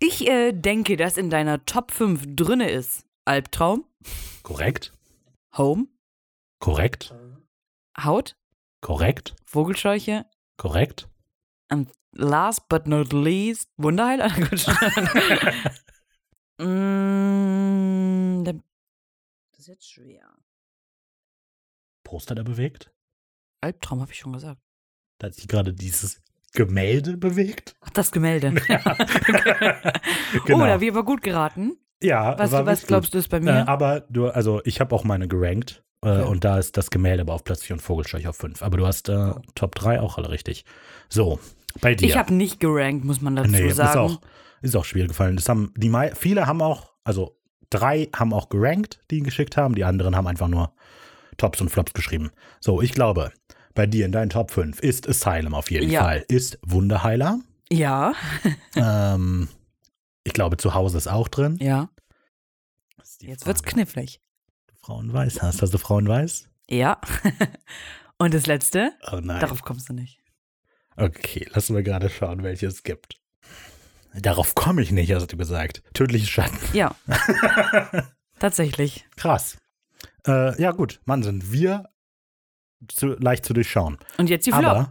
Ich 0.00 0.26
äh, 0.28 0.52
denke, 0.52 0.96
dass 0.96 1.16
in 1.16 1.30
deiner 1.30 1.64
Top 1.64 1.90
5 1.92 2.22
drinne 2.36 2.68
ist 2.70 3.04
Albtraum, 3.24 3.84
Korrekt, 4.42 4.92
Home, 5.56 5.86
korrekt, 6.58 7.14
Haut, 8.02 8.36
korrekt, 8.80 9.36
Vogelscheuche, 9.44 10.26
korrekt. 10.56 11.08
last 12.12 12.68
but 12.68 12.86
not 12.88 13.12
least, 13.12 13.68
Wunderheil. 13.76 14.20
Mm, 16.58 18.44
da- 18.44 18.52
das 19.50 19.60
ist 19.60 19.66
jetzt 19.68 19.90
schwer. 19.90 20.22
Poster 22.04 22.34
da 22.34 22.42
bewegt? 22.42 22.90
Albtraum 23.60 24.00
habe 24.00 24.12
ich 24.12 24.18
schon 24.18 24.32
gesagt. 24.32 24.60
Da 25.18 25.28
hat 25.28 25.34
sich 25.34 25.46
gerade 25.48 25.72
dieses 25.72 26.20
Gemälde 26.52 27.16
bewegt. 27.16 27.76
Ach, 27.80 27.90
das 27.90 28.10
Gemälde. 28.12 28.50
genau. 30.46 30.58
Oh, 30.58 30.66
da 30.66 30.72
habe 30.72 30.84
ich 30.84 30.90
aber 30.90 31.04
gut 31.04 31.22
geraten. 31.22 31.76
ja, 32.02 32.36
Was, 32.38 32.50
war 32.50 32.66
was 32.66 32.72
richtig 32.78 32.88
glaubst 32.88 33.08
gut. 33.10 33.14
du 33.14 33.18
ist 33.18 33.28
bei 33.28 33.36
Äh, 33.38 33.40
mir? 33.40 33.68
aber 33.68 34.00
du, 34.10 34.28
also 34.28 34.60
ich 34.64 34.80
habe 34.80 34.94
auch 34.94 35.04
meine 35.04 35.28
gerankt. 35.28 35.78
Äh, 35.78 35.82
Okay. 36.04 36.24
Und 36.24 36.42
da 36.44 36.58
ist 36.58 36.76
das 36.76 36.90
Gemälde 36.90 37.20
aber 37.22 37.32
auf 37.34 37.44
Platz 37.44 37.62
4 37.62 37.76
und 37.76 37.80
Vogelscheuch 37.80 38.26
auf 38.26 38.34
5. 38.36 38.60
Aber 38.62 38.76
du 38.76 38.84
hast 38.88 39.08
äh, 39.08 39.34
Top 39.54 39.76
3 39.76 40.00
auch 40.00 40.18
alle 40.18 40.30
richtig. 40.30 40.64
So, 41.08 41.38
bei 41.80 41.94
dir. 41.94 42.08
ich 42.08 42.16
habe 42.16 42.34
nicht 42.34 42.58
gerankt, 42.58 43.04
muss 43.04 43.20
man 43.20 43.36
dazu 43.36 43.50
nee, 43.52 43.70
sagen. 43.70 43.90
Ist 43.90 44.16
auch, 44.16 44.20
ist 44.62 44.76
auch 44.76 44.84
schwer 44.84 45.06
gefallen. 45.06 45.36
Das 45.36 45.48
haben 45.48 45.72
die 45.76 45.88
mei- 45.88 46.14
viele 46.14 46.46
haben 46.46 46.62
auch, 46.62 46.92
also 47.04 47.38
drei 47.70 48.08
haben 48.14 48.32
auch 48.32 48.48
gerankt, 48.48 49.00
die 49.10 49.18
ihn 49.18 49.24
geschickt 49.24 49.56
haben. 49.56 49.74
Die 49.74 49.84
anderen 49.84 50.16
haben 50.16 50.26
einfach 50.26 50.48
nur 50.48 50.74
Tops 51.36 51.60
und 51.60 51.68
Flops 51.70 51.92
geschrieben. 51.94 52.30
So, 52.60 52.80
ich 52.82 52.92
glaube, 52.92 53.32
bei 53.74 53.86
dir 53.86 54.04
in 54.06 54.12
deinen 54.12 54.30
Top 54.30 54.50
5 54.50 54.80
ist 54.80 55.08
Asylum 55.08 55.54
auf 55.54 55.70
jeden 55.70 55.90
Ja. 55.90 56.02
Fall. 56.04 56.24
Ist 56.28 56.58
Wunderheiler. 56.64 57.40
Ja, 57.70 58.12
ähm, 58.76 59.48
ich 60.24 60.32
glaube, 60.34 60.56
zu 60.58 60.74
Hause 60.74 60.98
ist 60.98 61.08
auch 61.08 61.28
drin. 61.28 61.56
ja. 61.60 61.88
Jetzt 63.20 63.46
wird's 63.46 63.60
Frage. 63.60 63.74
knifflig. 63.74 64.20
Frauenweiß 64.80 65.42
hast. 65.42 65.62
Hast 65.62 65.72
du 65.72 65.78
Frauenweiß? 65.78 66.48
Ja. 66.68 67.00
Und 68.18 68.34
das 68.34 68.46
letzte? 68.46 68.92
Oh 69.12 69.20
nein. 69.22 69.38
Darauf 69.40 69.62
kommst 69.62 69.88
du 69.88 69.92
nicht. 69.92 70.18
Okay, 70.96 71.46
lass 71.52 71.70
mal 71.70 71.84
gerade 71.84 72.10
schauen, 72.10 72.42
welche 72.42 72.66
es 72.66 72.82
gibt. 72.82 73.20
Darauf 74.14 74.54
komme 74.54 74.82
ich 74.82 74.90
nicht, 74.92 75.12
hast 75.12 75.32
du 75.32 75.36
gesagt. 75.36 75.82
Tödliche 75.94 76.26
Schatten. 76.26 76.58
Ja. 76.72 76.94
Tatsächlich. 78.38 79.06
Krass. 79.16 79.56
Äh, 80.26 80.60
ja, 80.60 80.72
gut, 80.72 81.00
Mann, 81.04 81.22
sind 81.22 81.52
wir 81.52 81.88
zu, 82.88 83.08
leicht 83.18 83.44
zu 83.44 83.52
durchschauen. 83.54 83.98
Und 84.18 84.28
jetzt 84.28 84.46
die 84.46 84.52
Flop. 84.52 84.64
Aber, 84.64 84.88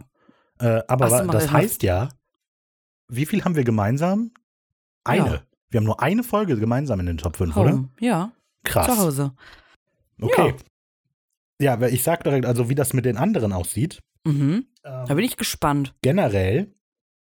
äh, 0.60 0.82
aber 0.88 1.10
so, 1.10 1.26
das 1.30 1.50
heißt 1.50 1.82
ja, 1.82 2.08
wie 3.08 3.26
viel 3.26 3.44
haben 3.44 3.54
wir 3.56 3.64
gemeinsam? 3.64 4.32
Eine. 5.04 5.26
Ja. 5.34 5.42
Wir 5.70 5.78
haben 5.78 5.84
nur 5.86 6.02
eine 6.02 6.22
Folge 6.22 6.56
gemeinsam 6.58 7.00
in 7.00 7.06
den 7.06 7.18
Top 7.18 7.36
5, 7.36 7.56
oder? 7.56 7.72
Home. 7.72 7.90
Ja, 8.00 8.32
Krass. 8.64 8.86
zu 8.86 8.98
Hause. 8.98 9.32
Okay. 10.20 10.54
Ja, 11.60 11.80
weil 11.80 11.92
ich 11.94 12.02
sag 12.02 12.24
direkt, 12.24 12.44
also 12.46 12.68
wie 12.68 12.74
das 12.74 12.92
mit 12.92 13.04
den 13.04 13.16
anderen 13.16 13.52
aussieht. 13.52 14.00
Mhm. 14.24 14.66
Ähm, 14.84 15.04
Da 15.06 15.14
bin 15.14 15.24
ich 15.24 15.36
gespannt. 15.36 15.94
generell, 16.02 16.74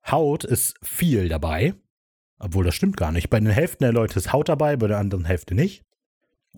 Haut 0.10 0.44
ist 0.44 0.76
viel 0.84 1.30
dabei. 1.30 1.76
Obwohl, 2.40 2.66
das 2.66 2.76
stimmt 2.76 2.98
gar 2.98 3.12
nicht. 3.12 3.30
Bei 3.30 3.40
den 3.40 3.50
Hälften 3.50 3.84
der 3.84 3.94
Leute 3.94 4.20
ist 4.20 4.34
Haut 4.34 4.50
dabei, 4.50 4.76
bei 4.76 4.88
der 4.88 4.98
anderen 4.98 5.26
Hälfte 5.26 5.56
nicht. 5.56 5.84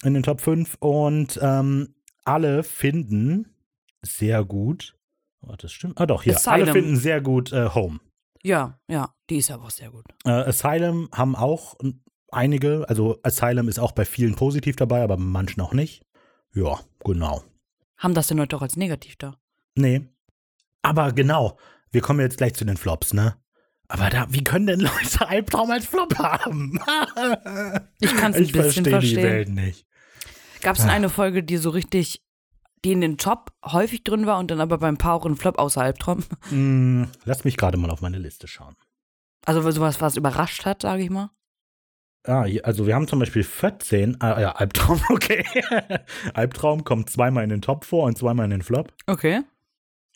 In 0.04 0.14
den 0.14 0.24
Top 0.24 0.42
5. 0.42 0.78
Und 0.80 1.40
ähm, 1.42 1.96
alle 2.24 2.64
finden 2.64 3.56
sehr 4.02 4.44
gut. 4.44 4.98
Warte, 5.42 5.68
das 5.68 5.72
stimmt. 5.74 6.00
Ah, 6.00 6.06
doch, 6.06 6.24
hier. 6.24 6.36
Asylum. 6.36 6.54
Alle 6.54 6.72
finden 6.72 6.96
sehr 6.98 7.22
gut 7.22 7.52
äh, 7.52 7.70
Home. 7.70 8.00
Ja, 8.42 8.80
ja, 8.88 9.14
die 9.30 9.38
ist 9.38 9.52
aber 9.52 9.66
auch 9.66 9.72
sehr 9.72 9.92
gut. 9.92 10.06
Äh, 10.24 10.30
Asylum 10.30 11.10
haben 11.12 11.36
auch 11.36 11.76
einige. 12.32 12.88
Also, 12.90 13.20
Asylum 13.24 13.68
ist 13.68 13.80
auch 13.80 13.92
bei 13.92 14.06
vielen 14.06 14.36
positiv 14.36 14.76
dabei, 14.76 15.04
aber 15.04 15.18
bei 15.18 15.24
manchen 15.24 15.62
auch 15.62 15.74
nicht. 15.74 16.04
Ja, 16.54 16.80
genau. 17.04 17.44
Haben 17.98 18.14
das 18.14 18.28
denn 18.28 18.38
Leute 18.38 18.56
auch 18.56 18.62
als 18.62 18.76
negativ 18.76 19.16
da? 19.18 19.38
Nee. 19.76 20.08
Aber 20.82 21.12
genau, 21.12 21.58
wir 21.96 22.02
kommen 22.02 22.20
jetzt 22.20 22.38
gleich 22.38 22.54
zu 22.54 22.66
den 22.66 22.78
Flops, 22.78 23.14
ne? 23.14 23.36
Aber 23.88 24.10
da, 24.10 24.26
wie 24.30 24.44
können 24.44 24.68
denn 24.68 24.80
Leute 24.82 25.28
Albtraum 25.28 25.72
als 25.72 25.86
Flop 25.88 26.16
haben? 26.20 26.80
Ich 28.00 28.16
kann's 28.16 28.36
ein 28.38 28.44
ich 28.44 28.52
bisschen 28.52 28.84
verstehe 28.84 28.84
die 28.84 28.90
verstehen. 28.92 29.24
Welt 29.24 29.50
nicht. 29.50 29.86
Gab 30.62 30.76
es 30.76 30.82
denn 30.82 30.90
Ah. 30.92 30.94
eine 30.94 31.10
Folge, 31.10 31.44
die 31.44 31.58
so 31.58 31.70
richtig, 31.70 32.22
die 32.84 32.92
in 32.92 33.02
den 33.02 33.18
Top 33.18 33.52
häufig 33.64 34.04
drin 34.04 34.26
war 34.26 34.40
und 34.40 34.52
dann 34.52 34.60
aber 34.62 34.78
beim 34.78 34.98
Paar 34.98 35.14
auch 35.16 35.26
ein 35.26 35.36
Flop 35.38 35.58
außer 35.60 35.82
Albtraum? 35.82 36.24
Hm, 36.50 37.08
lass 37.26 37.44
mich 37.44 37.58
gerade 37.58 37.78
mal 37.78 37.90
auf 37.92 38.02
meine 38.02 38.18
Liste 38.20 38.48
schauen. 38.48 38.76
Also 39.46 39.62
sowas, 39.72 40.02
was 40.02 40.18
überrascht 40.18 40.66
hat, 40.66 40.82
sage 40.82 41.04
ich 41.04 41.10
mal. 41.10 41.30
Ah, 42.28 42.48
also 42.64 42.88
wir 42.88 42.96
haben 42.96 43.08
zum 43.08 43.20
Beispiel 43.20 43.44
14, 43.44 44.20
ah 44.20 44.42
ja, 44.42 44.52
Albtraum, 44.54 45.00
okay. 45.10 45.46
Albtraum 46.34 46.84
kommt 46.84 47.10
zweimal 47.12 47.44
in 47.44 47.52
den 47.52 47.62
Top 47.62 47.86
vor 47.86 48.06
und 48.06 48.18
zweimal 48.18 48.46
in 48.46 48.50
den 48.52 48.62
Flop. 48.64 48.92
Okay. 49.06 49.42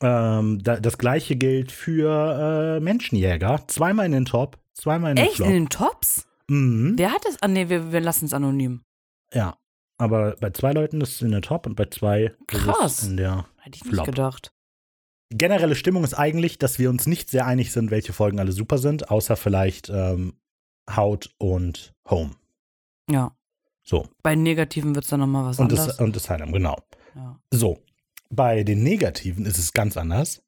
Ähm, 0.02 0.60
da, 0.64 0.80
das 0.80 0.98
gleiche 0.98 1.36
gilt 1.36 1.72
für 1.72 2.78
äh, 2.78 2.80
Menschenjäger. 2.80 3.64
Zweimal 3.68 4.06
in 4.06 4.14
den 4.14 4.26
Top, 4.26 4.58
zweimal 4.74 5.12
in 5.12 5.16
den 5.18 5.26
Echt? 5.26 5.36
Flop. 5.38 5.48
In 5.48 5.54
den 5.54 5.70
Tops? 5.70 6.26
Mhm. 6.48 6.94
Wer 6.98 7.12
hat 7.12 7.26
das? 7.26 7.38
Ah, 7.42 7.48
nee, 7.48 7.70
wir, 7.70 7.92
wir 7.92 8.00
lassen 8.02 8.26
es 8.26 8.34
anonym. 8.34 8.82
Ja, 9.34 9.58
aber 9.98 10.36
bei 10.40 10.50
zwei 10.52 10.72
Leuten 10.72 11.02
ist 11.02 11.16
es 11.16 11.22
in 11.22 11.32
der 11.32 11.42
Top 11.42 11.68
und 11.68 11.76
bei 11.76 11.86
zwei 11.86 12.34
Krass. 12.48 12.94
ist 12.94 13.02
es 13.04 13.08
in 13.10 13.18
der 13.18 13.46
Hätte 13.58 13.76
ich 13.78 13.84
nicht 13.84 13.94
Flop. 13.94 14.06
gedacht. 14.06 14.52
generelle 15.30 15.76
Stimmung 15.76 16.04
ist 16.04 16.14
eigentlich, 16.14 16.58
dass 16.58 16.80
wir 16.80 16.90
uns 16.90 17.06
nicht 17.06 17.30
sehr 17.30 17.46
einig 17.46 17.72
sind, 17.72 17.92
welche 17.92 18.14
Folgen 18.14 18.40
alle 18.40 18.52
super 18.54 18.78
sind, 18.78 19.12
außer 19.12 19.36
vielleicht 19.36 19.90
ähm, 19.90 20.34
Haut 20.90 21.30
und 21.38 21.94
Home. 22.10 22.32
Ja. 23.12 23.36
So. 23.84 24.08
Bei 24.24 24.36
Negativen 24.36 24.96
wird 24.96 25.04
es 25.06 25.10
dann 25.12 25.20
nochmal 25.20 25.46
was 25.46 25.60
Und, 25.60 25.72
anderes. 25.72 25.88
das, 25.88 26.00
und 26.00 26.16
Asylum, 26.16 26.52
genau. 26.54 26.78
ja. 27.16 27.40
So. 27.52 27.80
Bei 28.30 28.64
den 28.64 28.84
Negativen 28.84 29.46
ist 29.46 29.58
es 29.58 29.74
ganz 29.74 29.98
anders. 29.98 30.44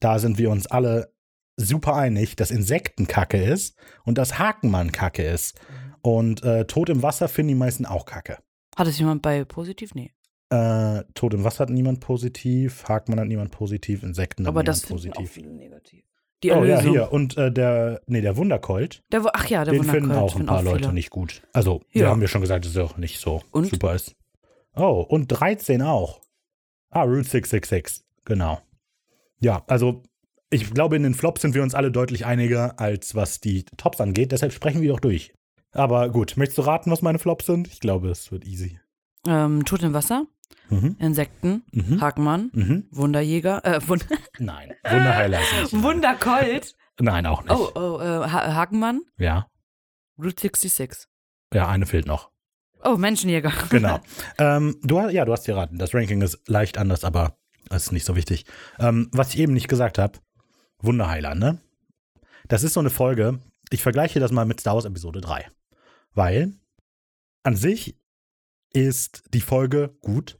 Da 0.00 0.18
sind 0.18 0.38
wir 0.38 0.50
uns 0.50 0.66
alle 0.66 1.12
super 1.56 1.94
einig, 1.94 2.36
dass 2.36 2.50
Insekten 2.50 3.06
Kacke 3.06 3.42
ist 3.42 3.76
und 4.04 4.18
dass 4.18 4.38
Hakenmann 4.38 4.90
Kacke 4.92 5.22
ist. 5.22 5.60
Und 6.00 6.42
äh, 6.42 6.64
Tod 6.66 6.88
im 6.88 7.02
Wasser 7.02 7.28
finden 7.28 7.50
die 7.50 7.54
meisten 7.54 7.86
auch 7.86 8.06
Kacke. 8.06 8.38
Hat 8.76 8.86
es 8.88 8.98
jemand 8.98 9.22
bei 9.22 9.44
positiv? 9.44 9.94
Nee. 9.94 10.10
Äh, 10.50 11.04
Tod 11.14 11.34
im 11.34 11.44
Wasser 11.44 11.60
hat 11.60 11.70
niemand 11.70 12.00
positiv, 12.00 12.84
Hakenmann 12.88 13.20
hat 13.20 13.28
niemand 13.28 13.52
positiv, 13.52 14.02
Insekten 14.02 14.44
hat 14.44 14.48
Aber 14.48 14.62
niemand 14.62 14.68
das 14.68 14.80
finden 14.84 14.92
auch 15.12 15.14
positiv. 15.14 15.30
viele 15.30 15.52
negativ. 15.52 16.04
Die 16.42 16.50
Oh 16.50 16.64
ja, 16.64 16.76
Erlösung. 16.76 16.92
hier. 16.92 17.12
Und 17.12 17.36
äh, 17.36 17.52
der, 17.52 18.00
nee, 18.06 18.20
der 18.20 18.36
Wundercolt, 18.36 19.02
Der, 19.12 19.22
ach 19.32 19.46
ja, 19.46 19.64
der 19.64 19.74
den 19.74 19.84
finden 19.84 20.08
Wundercolt, 20.10 20.18
auch 20.24 20.32
ein 20.34 20.38
finden 20.38 20.46
paar 20.48 20.62
Leute 20.62 20.78
viele. 20.80 20.92
nicht 20.94 21.10
gut. 21.10 21.42
Also, 21.52 21.82
wir 21.90 22.02
Ja. 22.02 22.08
haben 22.10 22.20
ja 22.20 22.26
schon 22.28 22.40
gesagt, 22.40 22.64
dass 22.64 22.72
es 22.72 22.78
auch 22.78 22.96
nicht 22.96 23.20
so 23.20 23.42
Und? 23.52 23.66
super 23.66 23.94
ist. 23.94 24.16
Oh, 24.74 25.04
und 25.08 25.28
13 25.28 25.82
auch. 25.82 26.21
Ah, 26.92 27.02
Route 27.02 27.24
666. 27.28 28.04
Genau. 28.24 28.60
Ja, 29.40 29.64
also 29.66 30.02
ich 30.50 30.72
glaube, 30.72 30.96
in 30.96 31.02
den 31.02 31.14
Flops 31.14 31.40
sind 31.42 31.54
wir 31.54 31.62
uns 31.62 31.74
alle 31.74 31.90
deutlich 31.90 32.26
einiger, 32.26 32.78
als 32.78 33.14
was 33.14 33.40
die 33.40 33.64
Tops 33.76 34.00
angeht. 34.00 34.30
Deshalb 34.32 34.52
sprechen 34.52 34.82
wir 34.82 34.90
doch 34.92 35.00
durch. 35.00 35.32
Aber 35.72 36.10
gut, 36.10 36.36
möchtest 36.36 36.58
du 36.58 36.62
raten, 36.62 36.90
was 36.90 37.00
meine 37.02 37.18
Flops 37.18 37.46
sind? 37.46 37.66
Ich 37.68 37.80
glaube, 37.80 38.10
es 38.10 38.30
wird 38.30 38.44
easy. 38.44 38.78
Ähm, 39.26 39.64
Tod 39.64 39.82
im 39.82 39.94
Wasser, 39.94 40.26
Mhm. 40.68 40.96
Insekten, 40.98 41.62
Mhm. 41.72 42.00
Hakenmann, 42.02 42.50
Mhm. 42.52 42.84
Wunderjäger, 42.90 43.64
äh, 43.64 43.80
Wund 43.88 44.06
Nein. 44.38 44.72
Wunderheiler 44.84 45.40
ist 45.40 45.72
nicht. 45.72 45.82
Wundercolt. 45.82 46.76
Nein, 47.00 47.24
auch 47.24 47.42
nicht. 47.42 47.52
Oh, 47.52 47.70
oh, 47.74 47.98
äh, 48.00 48.28
ha 48.28 48.54
Hakenmann, 48.54 49.00
Ja. 49.16 49.48
Route 50.18 50.40
66. 50.42 51.08
Ja, 51.54 51.68
eine 51.68 51.86
fehlt 51.86 52.06
noch. 52.06 52.30
Oh, 52.84 52.96
Menschenjäger. 52.96 53.52
Genau. 53.70 54.00
ähm, 54.38 54.76
du, 54.82 55.00
ja, 55.08 55.24
du 55.24 55.32
hast 55.32 55.46
geraten. 55.46 55.78
Das 55.78 55.94
Ranking 55.94 56.20
ist 56.22 56.40
leicht 56.48 56.78
anders, 56.78 57.04
aber 57.04 57.36
ist 57.70 57.92
nicht 57.92 58.04
so 58.04 58.16
wichtig. 58.16 58.44
Ähm, 58.78 59.08
was 59.12 59.32
ich 59.34 59.38
eben 59.40 59.54
nicht 59.54 59.68
gesagt 59.68 59.98
habe, 59.98 60.18
Wunderheiler, 60.80 61.34
ne? 61.34 61.60
Das 62.48 62.64
ist 62.64 62.74
so 62.74 62.80
eine 62.80 62.90
Folge, 62.90 63.38
ich 63.70 63.82
vergleiche 63.82 64.20
das 64.20 64.32
mal 64.32 64.44
mit 64.44 64.60
Star 64.60 64.74
Wars 64.74 64.84
Episode 64.84 65.20
3. 65.20 65.46
Weil 66.14 66.52
an 67.44 67.56
sich 67.56 67.96
ist 68.72 69.22
die 69.32 69.40
Folge 69.40 69.96
gut, 70.00 70.38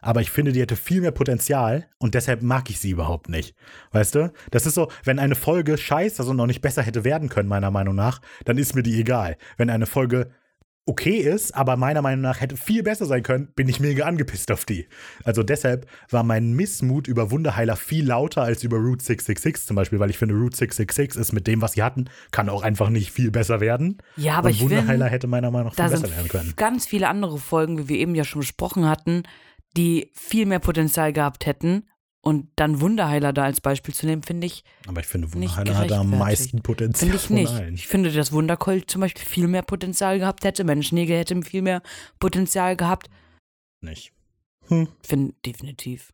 aber 0.00 0.20
ich 0.20 0.30
finde, 0.30 0.52
die 0.52 0.60
hätte 0.60 0.76
viel 0.76 1.00
mehr 1.00 1.10
Potenzial 1.10 1.88
und 1.98 2.14
deshalb 2.14 2.42
mag 2.42 2.70
ich 2.70 2.78
sie 2.78 2.90
überhaupt 2.90 3.28
nicht. 3.28 3.54
Weißt 3.92 4.14
du? 4.14 4.32
Das 4.50 4.66
ist 4.66 4.74
so, 4.74 4.90
wenn 5.04 5.18
eine 5.18 5.34
Folge 5.34 5.76
scheiße, 5.76 6.20
also 6.20 6.32
noch 6.32 6.46
nicht 6.46 6.60
besser 6.60 6.82
hätte 6.82 7.04
werden 7.04 7.28
können, 7.28 7.48
meiner 7.48 7.70
Meinung 7.70 7.94
nach, 7.94 8.20
dann 8.44 8.58
ist 8.58 8.74
mir 8.74 8.82
die 8.82 8.98
egal. 9.00 9.36
Wenn 9.56 9.70
eine 9.70 9.86
Folge 9.86 10.30
okay 10.88 11.18
ist, 11.18 11.54
aber 11.54 11.76
meiner 11.76 12.02
Meinung 12.02 12.22
nach 12.22 12.40
hätte 12.40 12.56
viel 12.56 12.82
besser 12.82 13.06
sein 13.06 13.22
können, 13.22 13.48
bin 13.54 13.68
ich 13.68 13.78
mega 13.78 14.06
angepisst 14.06 14.50
auf 14.50 14.64
die. 14.64 14.88
Also 15.24 15.42
deshalb 15.42 15.86
war 16.10 16.22
mein 16.22 16.52
Missmut 16.52 17.06
über 17.06 17.30
Wunderheiler 17.30 17.76
viel 17.76 18.06
lauter 18.06 18.42
als 18.42 18.64
über 18.64 18.78
Route 18.78 19.04
666 19.04 19.66
zum 19.66 19.76
Beispiel, 19.76 20.00
weil 20.00 20.10
ich 20.10 20.18
finde, 20.18 20.34
Route 20.34 20.56
666 20.56 21.20
ist 21.20 21.32
mit 21.32 21.46
dem, 21.46 21.60
was 21.60 21.72
sie 21.72 21.82
hatten, 21.82 22.06
kann 22.30 22.48
auch 22.48 22.62
einfach 22.62 22.88
nicht 22.88 23.12
viel 23.12 23.30
besser 23.30 23.60
werden. 23.60 23.98
Ja, 24.16 24.36
aber 24.36 24.48
Und 24.48 24.54
ich 24.54 24.60
Wunderheiler 24.62 24.86
finde, 24.86 25.06
hätte 25.06 25.26
meiner 25.26 25.50
Meinung 25.50 25.68
nach 25.68 25.74
viel 25.74 25.90
besser 25.90 26.10
werden 26.10 26.28
können. 26.28 26.54
ganz 26.56 26.86
viele 26.86 27.08
andere 27.08 27.38
Folgen, 27.38 27.78
wie 27.78 27.88
wir 27.88 27.98
eben 27.98 28.14
ja 28.14 28.24
schon 28.24 28.40
besprochen 28.40 28.88
hatten, 28.88 29.24
die 29.76 30.10
viel 30.14 30.46
mehr 30.46 30.60
Potenzial 30.60 31.12
gehabt 31.12 31.46
hätten. 31.46 31.84
Und 32.20 32.48
dann 32.56 32.80
Wunderheiler 32.80 33.32
da 33.32 33.44
als 33.44 33.60
Beispiel 33.60 33.94
zu 33.94 34.04
nehmen, 34.04 34.22
finde 34.22 34.46
ich, 34.48 34.64
Aber 34.88 35.00
ich 35.00 35.06
finde, 35.06 35.32
Wunderheiler 35.32 35.76
hat 35.76 35.92
am 35.92 36.10
gerechtfertigt. 36.10 36.18
meisten 36.18 36.62
Potenzial 36.62 37.10
finde 37.10 37.16
ich 37.16 37.30
nicht. 37.30 37.52
allen. 37.54 37.74
Ich 37.74 37.86
finde, 37.86 38.10
dass 38.12 38.32
Wundercolt 38.32 38.90
zum 38.90 39.00
Beispiel 39.00 39.24
viel 39.24 39.46
mehr 39.46 39.62
Potenzial 39.62 40.18
gehabt 40.18 40.44
hätte. 40.44 40.64
Menschenjäger 40.64 41.16
hätte 41.16 41.40
viel 41.42 41.62
mehr 41.62 41.80
Potenzial 42.18 42.76
gehabt. 42.76 43.08
Nicht. 43.80 44.12
Hm. 44.66 44.88
Finde 45.02 45.34
definitiv. 45.46 46.12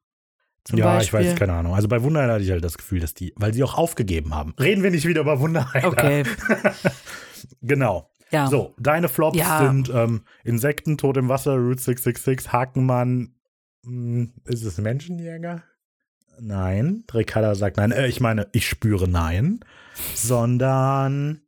Zum 0.64 0.79
ja, 0.79 0.85
Beispiel. 0.85 1.21
ich 1.21 1.27
weiß, 1.31 1.38
keine 1.38 1.55
Ahnung. 1.55 1.75
Also 1.75 1.88
bei 1.88 2.03
Wunderheiler 2.03 2.35
hatte 2.35 2.45
ich 2.45 2.51
halt 2.51 2.64
das 2.64 2.77
Gefühl, 2.79 3.01
dass 3.01 3.14
die, 3.14 3.33
weil 3.37 3.53
sie 3.55 3.62
auch 3.64 3.75
aufgegeben 3.75 4.35
haben. 4.35 4.55
Reden 4.61 4.83
wir 4.83 4.90
nicht 4.90 5.07
wieder 5.07 5.23
über 5.23 5.40
Wunderheiler. 5.40 5.88
Okay, 5.88 6.25
Genau. 7.62 8.11
ja. 8.31 8.47
So, 8.49 8.75
deine 8.79 9.09
Flops 9.09 9.37
Ja. 9.38 9.59
sind 9.59 9.90
ähm, 9.95 10.23
Insekten, 10.45 10.97
Tod 10.99 11.17
im 11.17 11.29
Wasser, 11.29 11.55
Route 11.57 11.81
666, 11.83 12.53
Hakenmann. 12.53 13.35
Hm, 13.85 14.33
ist 14.45 14.64
es 14.64 14.79
Menschenjäger? 14.79 15.62
Nein. 16.40 17.05
Ricarda 17.12 17.55
sagt 17.55 17.77
nein. 17.77 17.92
Äh, 17.92 18.09
ich 18.09 18.20
meine, 18.20 18.49
ich 18.53 18.68
spüre 18.68 19.09
nein. 19.09 19.61
Sondern, 20.14 21.40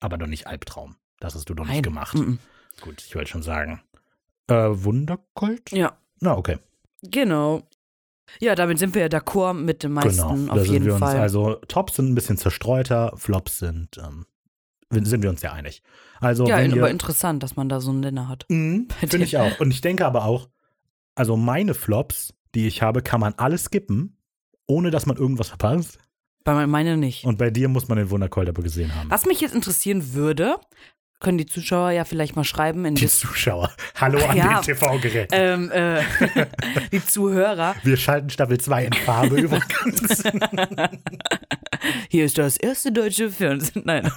aber 0.00 0.18
doch 0.18 0.26
nicht 0.26 0.46
Albtraum. 0.46 0.96
Das 1.20 1.34
hast 1.34 1.48
du 1.48 1.54
doch 1.54 1.64
nicht 1.64 1.74
Nein. 1.74 1.82
gemacht. 1.82 2.14
Mhm. 2.14 2.38
Gut, 2.80 3.02
ich 3.06 3.14
wollte 3.14 3.30
schon 3.30 3.42
sagen. 3.42 3.80
Äh, 4.48 4.54
Wundercolt? 4.54 5.72
Ja, 5.72 5.96
Na, 6.20 6.36
okay. 6.36 6.58
genau. 7.02 7.62
Ja, 8.40 8.54
damit 8.54 8.78
sind 8.78 8.94
wir 8.94 9.02
ja 9.02 9.08
d'accord 9.08 9.54
mit 9.54 9.82
den 9.82 9.92
meisten 9.92 10.22
genau. 10.22 10.52
auf 10.52 10.58
da 10.58 10.64
sind 10.64 10.72
jeden 10.72 10.86
wir 10.86 10.94
uns, 10.94 11.00
Fall. 11.00 11.18
also 11.18 11.54
Tops 11.68 11.96
sind 11.96 12.10
ein 12.10 12.14
bisschen 12.14 12.36
zerstreuter, 12.36 13.12
Flops 13.16 13.58
sind, 13.58 13.98
ähm, 13.98 14.26
sind 14.90 15.22
wir 15.22 15.30
uns 15.30 15.42
ja 15.42 15.52
einig. 15.52 15.82
Also, 16.20 16.46
ja, 16.46 16.56
aber 16.56 16.64
ihr, 16.66 16.88
interessant, 16.88 17.42
dass 17.42 17.56
man 17.56 17.68
da 17.68 17.80
so 17.80 17.90
einen 17.90 18.00
Nenner 18.00 18.28
hat. 18.28 18.46
Mhm, 18.48 18.88
Finde 19.00 19.24
ich 19.24 19.38
auch. 19.38 19.60
Und 19.60 19.70
ich 19.70 19.80
denke 19.80 20.04
aber 20.06 20.24
auch, 20.24 20.48
also 21.14 21.36
meine 21.36 21.74
Flops, 21.74 22.34
die 22.54 22.66
ich 22.66 22.82
habe, 22.82 23.02
kann 23.02 23.20
man 23.20 23.34
alle 23.36 23.58
skippen, 23.58 24.16
ohne 24.66 24.90
dass 24.90 25.06
man 25.06 25.16
irgendwas 25.16 25.48
verpasst. 25.48 25.98
Bei 26.44 26.66
meine 26.66 26.96
nicht. 26.96 27.24
Und 27.24 27.38
bei 27.38 27.50
dir 27.50 27.68
muss 27.68 27.88
man 27.88 27.96
den 27.96 28.10
Wundercolt 28.10 28.48
aber 28.48 28.62
gesehen 28.62 28.94
haben. 28.94 29.10
Was 29.10 29.24
mich 29.24 29.40
jetzt 29.40 29.54
interessieren 29.54 30.12
würde, 30.12 30.56
können 31.24 31.38
die 31.38 31.46
Zuschauer 31.46 31.90
ja 31.90 32.04
vielleicht 32.04 32.36
mal 32.36 32.44
schreiben 32.44 32.84
in 32.84 32.94
Die 32.94 33.08
Zuschauer. 33.08 33.72
Hallo 33.96 34.24
an 34.24 34.36
Ja. 34.36 34.60
den 34.60 34.62
TV-Gerät. 34.76 35.30
ähm, 35.32 35.72
äh, 35.72 36.02
die 36.92 37.04
Zuhörer. 37.04 37.74
Wir 37.82 37.96
schalten 37.96 38.30
Staffel 38.30 38.60
2 38.60 38.84
in 38.84 38.92
Farbe 38.92 39.40
übrigens. 39.40 40.22
Hier 42.08 42.24
ist 42.24 42.38
das 42.38 42.56
erste 42.56 42.92
deutsche 42.92 43.30
Fernsehen. 43.30 43.82
Nein. 43.86 44.10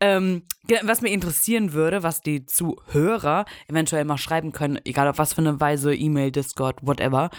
ähm, 0.00 0.42
was 0.82 1.00
mich 1.02 1.12
interessieren 1.12 1.72
würde, 1.72 2.02
was 2.02 2.20
die 2.20 2.46
Zuhörer 2.46 3.44
eventuell 3.68 4.04
mal 4.04 4.18
schreiben 4.18 4.52
können, 4.52 4.78
egal 4.84 5.08
auf 5.08 5.18
was 5.18 5.32
für 5.34 5.40
eine 5.40 5.60
Weise, 5.60 5.94
E-Mail, 5.94 6.30
Discord, 6.30 6.78
whatever, 6.82 7.30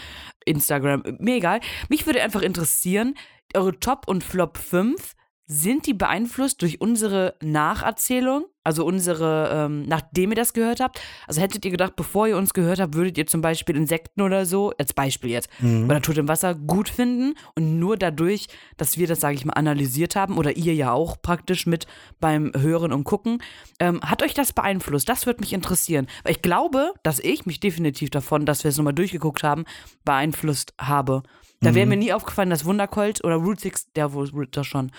Instagram, 0.44 1.02
mir 1.18 1.36
egal. 1.36 1.60
Mich 1.88 2.06
würde 2.06 2.22
einfach 2.22 2.42
interessieren, 2.42 3.14
eure 3.54 3.78
Top- 3.80 4.08
und 4.08 4.22
Flop 4.22 4.58
5, 4.58 5.14
sind 5.46 5.86
die 5.86 5.94
beeinflusst 5.94 6.60
durch 6.62 6.80
unsere 6.80 7.34
Nacherzählung? 7.40 8.46
Also 8.66 8.84
unsere, 8.84 9.50
ähm, 9.52 9.84
nachdem 9.86 10.30
ihr 10.30 10.34
das 10.34 10.52
gehört 10.52 10.80
habt? 10.80 11.00
Also 11.28 11.40
hättet 11.40 11.64
ihr 11.64 11.70
gedacht, 11.70 11.94
bevor 11.94 12.26
ihr 12.26 12.36
uns 12.36 12.52
gehört 12.52 12.80
habt, 12.80 12.94
würdet 12.94 13.16
ihr 13.16 13.26
zum 13.28 13.40
Beispiel 13.40 13.76
Insekten 13.76 14.22
oder 14.22 14.44
so, 14.44 14.72
als 14.76 14.92
Beispiel 14.92 15.30
jetzt, 15.30 15.48
oder 15.84 16.02
Tod 16.02 16.18
im 16.18 16.26
Wasser 16.26 16.56
gut 16.56 16.88
finden 16.88 17.34
und 17.54 17.78
nur 17.78 17.96
dadurch, 17.96 18.48
dass 18.76 18.98
wir 18.98 19.06
das, 19.06 19.20
sage 19.20 19.36
ich 19.36 19.44
mal, 19.44 19.52
analysiert 19.52 20.16
haben 20.16 20.36
oder 20.36 20.56
ihr 20.56 20.74
ja 20.74 20.90
auch 20.90 21.22
praktisch 21.22 21.66
mit 21.66 21.86
beim 22.18 22.50
Hören 22.56 22.92
und 22.92 23.04
Gucken, 23.04 23.40
ähm, 23.78 24.00
hat 24.02 24.24
euch 24.24 24.34
das 24.34 24.52
beeinflusst? 24.52 25.08
Das 25.08 25.26
würde 25.26 25.40
mich 25.40 25.52
interessieren. 25.52 26.08
Weil 26.24 26.32
ich 26.32 26.42
glaube, 26.42 26.92
dass 27.04 27.20
ich 27.20 27.46
mich 27.46 27.60
definitiv 27.60 28.10
davon, 28.10 28.46
dass 28.46 28.64
wir 28.64 28.70
es 28.70 28.76
nochmal 28.76 28.94
durchgeguckt 28.94 29.44
haben, 29.44 29.64
beeinflusst 30.04 30.74
habe. 30.80 31.22
Da 31.60 31.74
wäre 31.74 31.86
mir 31.86 31.96
nie 31.96 32.12
aufgefallen, 32.12 32.50
dass 32.50 32.64
Wundercolt 32.64 33.24
oder 33.24 33.36
Root 33.36 33.60
6, 33.60 33.92
der 33.92 34.12
wo 34.12 34.24
das 34.24 34.66
schon, 34.66 34.90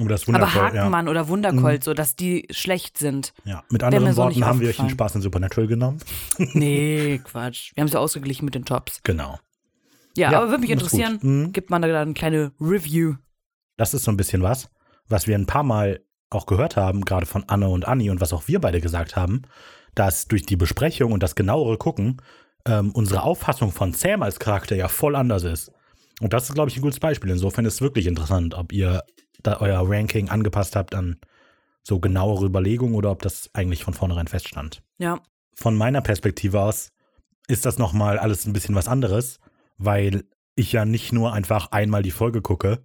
Aber 0.00 0.08
das 0.08 0.22
aber 0.28 0.34
Wundercolt, 0.38 0.74
ja. 0.74 0.80
Hakenmann 0.80 1.08
oder 1.08 1.28
Wundercolt, 1.28 1.84
so 1.84 1.94
dass 1.94 2.16
die 2.16 2.46
schlecht 2.50 2.98
sind. 2.98 3.32
ja. 3.44 3.62
Mit 3.70 3.82
anderen 3.84 4.12
so 4.12 4.22
Worten 4.22 4.44
haben 4.44 4.60
wir 4.60 4.68
euch 4.68 4.76
den. 4.76 4.90
Spaß 4.90 5.14
in 5.16 5.20
Supernatural 5.22 5.68
genommen. 5.68 5.98
Nee, 6.52 7.20
Quatsch. 7.24 7.72
Wir 7.74 7.82
haben 7.82 7.86
es 7.88 7.92
ja 7.94 8.00
ausgeglichen 8.00 8.44
mit 8.44 8.54
den 8.54 8.64
Tops. 8.64 9.00
Genau. 9.04 9.38
Ja, 10.16 10.32
Ja, 10.32 10.38
aber 10.38 10.48
würde 10.48 10.60
mich 10.62 10.70
interessieren, 10.70 11.18
Mhm. 11.22 11.52
gibt 11.52 11.70
man 11.70 11.82
da 11.82 12.00
eine 12.00 12.12
kleine 12.14 12.52
Review. 12.60 13.14
Das 13.76 13.94
ist 13.94 14.04
so 14.04 14.10
ein 14.10 14.16
bisschen 14.16 14.42
was, 14.42 14.68
was 15.08 15.26
wir 15.26 15.36
ein 15.36 15.46
paar 15.46 15.62
Mal 15.64 16.00
auch 16.30 16.46
gehört 16.46 16.76
haben, 16.76 17.04
gerade 17.04 17.26
von 17.26 17.44
Anne 17.48 17.68
und 17.68 17.86
Anni 17.86 18.10
und 18.10 18.20
was 18.20 18.32
auch 18.32 18.48
wir 18.48 18.60
beide 18.60 18.80
gesagt 18.80 19.14
haben, 19.16 19.42
dass 19.94 20.26
durch 20.26 20.44
die 20.44 20.56
Besprechung 20.56 21.12
und 21.12 21.22
das 21.22 21.36
genauere 21.36 21.78
Gucken 21.78 22.20
ähm, 22.66 22.90
unsere 22.92 23.22
Auffassung 23.22 23.70
von 23.70 23.92
Sam 23.92 24.22
als 24.22 24.40
Charakter 24.40 24.74
ja 24.74 24.88
voll 24.88 25.14
anders 25.14 25.44
ist. 25.44 25.70
Und 26.20 26.32
das 26.32 26.48
ist, 26.48 26.54
glaube 26.54 26.70
ich, 26.70 26.76
ein 26.76 26.82
gutes 26.82 26.98
Beispiel. 26.98 27.30
Insofern 27.30 27.64
ist 27.64 27.74
es 27.74 27.80
wirklich 27.80 28.06
interessant, 28.06 28.54
ob 28.54 28.72
ihr 28.72 29.02
da 29.44 29.60
euer 29.60 29.88
Ranking 29.88 30.28
angepasst 30.28 30.74
habt 30.74 30.94
an 30.94 31.18
so 31.84 32.00
genauere 32.00 32.46
Überlegungen 32.46 32.94
oder 32.94 33.10
ob 33.10 33.22
das 33.22 33.50
eigentlich 33.52 33.84
von 33.84 33.94
vornherein 33.94 34.26
feststand. 34.26 34.82
Ja. 34.98 35.20
Von 35.54 35.76
meiner 35.76 36.00
Perspektive 36.00 36.60
aus 36.60 36.90
ist 37.46 37.66
das 37.66 37.78
nochmal 37.78 38.18
alles 38.18 38.46
ein 38.46 38.52
bisschen 38.52 38.74
was 38.74 38.88
anderes, 38.88 39.38
weil 39.76 40.24
ich 40.56 40.72
ja 40.72 40.84
nicht 40.84 41.12
nur 41.12 41.32
einfach 41.32 41.72
einmal 41.72 42.02
die 42.02 42.10
Folge 42.10 42.40
gucke. 42.40 42.84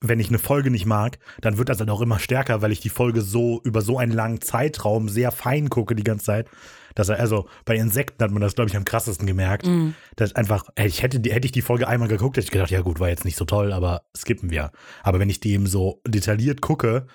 Wenn 0.00 0.20
ich 0.20 0.28
eine 0.28 0.38
Folge 0.38 0.70
nicht 0.70 0.86
mag, 0.86 1.18
dann 1.40 1.56
wird 1.56 1.68
das 1.68 1.78
dann 1.78 1.88
auch 1.88 2.00
immer 2.00 2.18
stärker, 2.18 2.62
weil 2.62 2.72
ich 2.72 2.80
die 2.80 2.90
Folge 2.90 3.22
so 3.22 3.60
über 3.62 3.80
so 3.80 3.96
einen 3.96 4.12
langen 4.12 4.40
Zeitraum 4.40 5.08
sehr 5.08 5.30
fein 5.30 5.70
gucke 5.70 5.94
die 5.94 6.04
ganze 6.04 6.26
Zeit. 6.26 6.48
Dass 6.96 7.08
er, 7.08 7.20
also 7.20 7.48
bei 7.64 7.76
Insekten 7.76 8.24
hat 8.24 8.32
man 8.32 8.42
das, 8.42 8.56
glaube 8.56 8.68
ich, 8.68 8.76
am 8.76 8.84
krassesten 8.84 9.28
gemerkt. 9.28 9.66
Mhm. 9.66 9.94
Das 10.16 10.30
ist 10.30 10.36
einfach, 10.36 10.64
ich 10.76 11.02
hätte, 11.02 11.20
die, 11.20 11.32
hätte 11.32 11.46
ich 11.46 11.52
die 11.52 11.62
Folge 11.62 11.86
einmal 11.86 12.08
geguckt, 12.08 12.36
hätte 12.36 12.46
ich 12.46 12.50
gedacht, 12.50 12.72
ja 12.72 12.80
gut, 12.80 12.98
war 12.98 13.08
jetzt 13.08 13.24
nicht 13.24 13.36
so 13.36 13.44
toll, 13.44 13.72
aber 13.72 14.02
skippen 14.16 14.50
wir. 14.50 14.72
Aber 15.04 15.20
wenn 15.20 15.30
ich 15.30 15.38
die 15.38 15.52
eben 15.52 15.68
so 15.68 16.00
detailliert 16.04 16.60
gucke, 16.60 17.06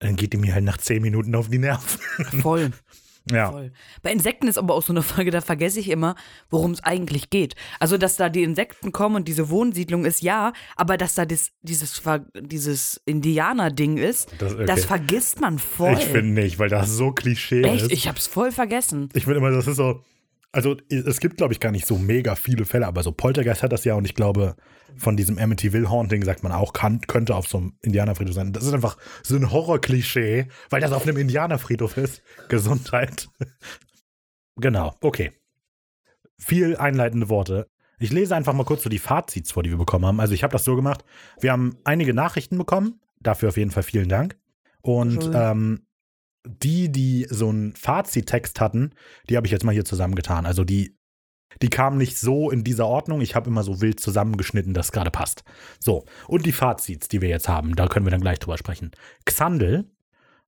dann 0.00 0.16
geht 0.16 0.32
die 0.32 0.38
mir 0.38 0.54
halt 0.54 0.64
nach 0.64 0.78
zehn 0.78 1.02
Minuten 1.02 1.34
auf 1.36 1.48
die 1.48 1.58
Nerven. 1.58 2.00
Voll. 2.42 2.72
ja. 3.30 3.50
Voll. 3.50 3.72
Bei 4.02 4.12
Insekten 4.12 4.48
ist 4.48 4.58
aber 4.58 4.74
auch 4.74 4.82
so 4.82 4.92
eine 4.92 5.02
Folge, 5.02 5.30
da 5.30 5.40
vergesse 5.40 5.80
ich 5.80 5.90
immer, 5.90 6.14
worum 6.50 6.70
es 6.72 6.82
eigentlich 6.84 7.30
geht. 7.30 7.54
Also, 7.80 7.98
dass 7.98 8.16
da 8.16 8.28
die 8.28 8.42
Insekten 8.42 8.92
kommen 8.92 9.16
und 9.16 9.28
diese 9.28 9.48
Wohnsiedlung 9.50 10.04
ist, 10.04 10.22
ja, 10.22 10.52
aber 10.76 10.96
dass 10.96 11.14
da 11.14 11.24
das, 11.26 11.50
dieses, 11.62 12.02
dieses 12.40 13.00
Indianer-Ding 13.04 13.96
ist, 13.96 14.28
Das- 14.38 14.54
okay. 14.54 14.64
das 14.66 14.84
vergisst 14.84 15.40
man 15.40 15.58
voll. 15.58 15.94
Ich 15.94 16.04
finde 16.04 16.40
nicht, 16.42 16.58
weil 16.58 16.68
das 16.68 16.90
so 16.90 17.12
Klischee 17.12 17.62
Echt? 17.62 17.82
ist. 17.86 17.92
Ich 17.92 18.08
hab's 18.08 18.26
voll 18.26 18.52
vergessen. 18.52 19.08
Ich 19.14 19.24
finde 19.24 19.38
immer, 19.38 19.50
das 19.50 19.66
ist 19.66 19.76
so. 19.76 20.02
Also, 20.52 20.76
es 20.88 21.20
gibt, 21.20 21.36
glaube 21.36 21.52
ich, 21.52 21.60
gar 21.60 21.72
nicht 21.72 21.86
so 21.86 21.98
mega 21.98 22.34
viele 22.34 22.64
Fälle, 22.64 22.86
aber 22.86 23.02
so 23.02 23.12
Poltergeist 23.12 23.62
hat 23.62 23.72
das 23.72 23.84
ja 23.84 23.94
und 23.94 24.04
ich 24.04 24.14
glaube, 24.14 24.56
von 24.96 25.16
diesem 25.16 25.38
Amityville 25.38 25.90
Haunting 25.90 26.24
sagt 26.24 26.42
man 26.42 26.52
auch, 26.52 26.72
kann, 26.72 27.00
könnte 27.02 27.34
auf 27.34 27.48
so 27.48 27.58
einem 27.58 27.74
Indianerfriedhof 27.82 28.34
sein. 28.34 28.52
Das 28.52 28.64
ist 28.64 28.72
einfach 28.72 28.96
so 29.22 29.36
ein 29.36 29.50
Horror-Klischee, 29.50 30.46
weil 30.70 30.80
das 30.80 30.92
auf 30.92 31.06
einem 31.06 31.18
Indianerfriedhof 31.18 31.96
ist. 31.96 32.22
Gesundheit. 32.48 33.28
genau, 34.56 34.94
okay. 35.00 35.32
Viel 36.38 36.76
einleitende 36.76 37.28
Worte. 37.28 37.68
Ich 37.98 38.12
lese 38.12 38.36
einfach 38.36 38.52
mal 38.52 38.64
kurz 38.64 38.82
so 38.82 38.90
die 38.90 38.98
Fazits 38.98 39.52
vor, 39.52 39.62
die 39.62 39.70
wir 39.70 39.78
bekommen 39.78 40.04
haben. 40.04 40.20
Also 40.20 40.34
ich 40.34 40.42
habe 40.42 40.52
das 40.52 40.64
so 40.64 40.76
gemacht. 40.76 41.04
Wir 41.40 41.52
haben 41.52 41.76
einige 41.84 42.14
Nachrichten 42.14 42.58
bekommen. 42.58 43.00
Dafür 43.20 43.48
auf 43.48 43.56
jeden 43.56 43.70
Fall 43.70 43.82
vielen 43.82 44.08
Dank. 44.08 44.36
Und 44.82 45.30
ähm, 45.34 45.86
die, 46.46 46.90
die 46.90 47.26
so 47.30 47.48
einen 47.48 47.74
Fazittext 47.74 48.60
hatten, 48.60 48.92
die 49.28 49.36
habe 49.36 49.46
ich 49.46 49.52
jetzt 49.52 49.64
mal 49.64 49.72
hier 49.72 49.84
zusammengetan. 49.84 50.46
Also 50.46 50.64
die, 50.64 50.96
die 51.62 51.68
kamen 51.68 51.98
nicht 51.98 52.18
so 52.18 52.50
in 52.50 52.64
dieser 52.64 52.86
Ordnung. 52.86 53.20
Ich 53.20 53.34
habe 53.34 53.48
immer 53.50 53.62
so 53.62 53.80
wild 53.80 54.00
zusammengeschnitten, 54.00 54.74
dass 54.74 54.86
es 54.86 54.92
gerade 54.92 55.10
passt. 55.10 55.42
So, 55.78 56.04
und 56.28 56.46
die 56.46 56.52
Fazits, 56.52 57.08
die 57.08 57.20
wir 57.20 57.28
jetzt 57.28 57.48
haben, 57.48 57.74
da 57.74 57.86
können 57.88 58.06
wir 58.06 58.10
dann 58.10 58.20
gleich 58.20 58.38
drüber 58.38 58.58
sprechen. 58.58 58.90
Xandel, 59.24 59.90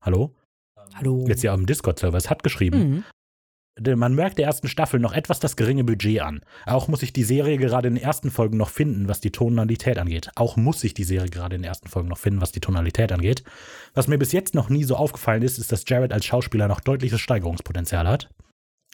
hallo, 0.01 0.35
Hallo. 0.95 1.25
jetzt 1.27 1.41
hier 1.41 1.51
am 1.53 1.65
Discord-Server, 1.65 2.17
es 2.17 2.29
hat 2.29 2.43
geschrieben, 2.43 2.79
Mhm. 2.79 3.03
Man 3.81 4.15
merkt 4.15 4.37
der 4.37 4.45
ersten 4.45 4.67
Staffel 4.67 4.99
noch 4.99 5.13
etwas 5.13 5.39
das 5.39 5.55
geringe 5.55 5.83
Budget 5.83 6.21
an. 6.21 6.41
Auch 6.65 6.87
muss 6.87 6.99
sich 6.99 7.13
die 7.13 7.23
Serie 7.23 7.57
gerade 7.57 7.87
in 7.87 7.95
den 7.95 8.03
ersten 8.03 8.31
Folgen 8.31 8.57
noch 8.57 8.69
finden, 8.69 9.07
was 9.07 9.21
die 9.21 9.31
Tonalität 9.31 9.97
angeht. 9.97 10.29
Auch 10.35 10.57
muss 10.57 10.81
sich 10.81 10.93
die 10.93 11.03
Serie 11.03 11.29
gerade 11.29 11.55
in 11.55 11.61
den 11.61 11.69
ersten 11.69 11.89
Folgen 11.89 12.09
noch 12.09 12.17
finden, 12.17 12.41
was 12.41 12.51
die 12.51 12.59
Tonalität 12.59 13.11
angeht. 13.11 13.43
Was 13.93 14.07
mir 14.07 14.17
bis 14.17 14.31
jetzt 14.31 14.55
noch 14.55 14.69
nie 14.69 14.83
so 14.83 14.95
aufgefallen 14.95 15.41
ist, 15.41 15.57
ist, 15.57 15.71
dass 15.71 15.83
Jared 15.87 16.13
als 16.13 16.25
Schauspieler 16.25 16.67
noch 16.67 16.79
deutliches 16.79 17.21
Steigerungspotenzial 17.21 18.07
hat. 18.07 18.29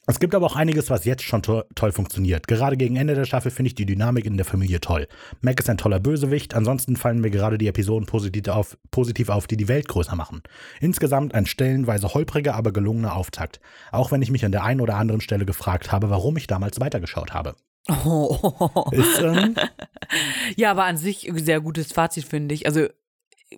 Es 0.07 0.19
gibt 0.19 0.35
aber 0.35 0.45
auch 0.45 0.55
einiges, 0.55 0.89
was 0.89 1.05
jetzt 1.05 1.23
schon 1.23 1.41
to 1.41 1.63
toll 1.73 1.91
funktioniert. 1.91 2.47
Gerade 2.47 2.77
gegen 2.77 2.95
Ende 2.95 3.15
der 3.15 3.25
Staffel 3.25 3.49
finde 3.51 3.67
ich 3.67 3.75
die 3.75 3.85
Dynamik 3.85 4.25
in 4.25 4.37
der 4.37 4.45
Familie 4.45 4.79
toll. 4.79 5.07
Mac 5.41 5.59
ist 5.59 5.69
ein 5.69 5.77
toller 5.77 5.99
Bösewicht, 5.99 6.53
ansonsten 6.53 6.95
fallen 6.95 7.21
mir 7.21 7.31
gerade 7.31 7.57
die 7.57 7.67
Episoden 7.67 8.05
positiv 8.05 8.47
auf, 8.49 8.77
positiv 8.91 9.29
auf, 9.29 9.47
die 9.47 9.57
die 9.57 9.67
Welt 9.67 9.87
größer 9.87 10.15
machen. 10.15 10.43
Insgesamt 10.79 11.33
ein 11.33 11.45
stellenweise 11.45 12.13
holpriger, 12.13 12.55
aber 12.55 12.71
gelungener 12.71 13.15
Auftakt. 13.15 13.59
Auch 13.91 14.11
wenn 14.11 14.21
ich 14.21 14.31
mich 14.31 14.45
an 14.45 14.51
der 14.51 14.63
einen 14.63 14.81
oder 14.81 14.95
anderen 14.95 15.21
Stelle 15.21 15.45
gefragt 15.45 15.91
habe, 15.91 16.09
warum 16.09 16.37
ich 16.37 16.47
damals 16.47 16.79
weitergeschaut 16.79 17.33
habe. 17.33 17.55
Oh. 17.87 18.89
Ist, 18.91 19.21
ähm, 19.21 19.55
Ja, 20.55 20.71
aber 20.71 20.85
an 20.85 20.97
sich 20.97 21.29
ein 21.29 21.37
sehr 21.37 21.61
gutes 21.61 21.91
Fazit, 21.91 22.25
finde 22.25 22.55
ich. 22.55 22.65
Also, 22.65 22.87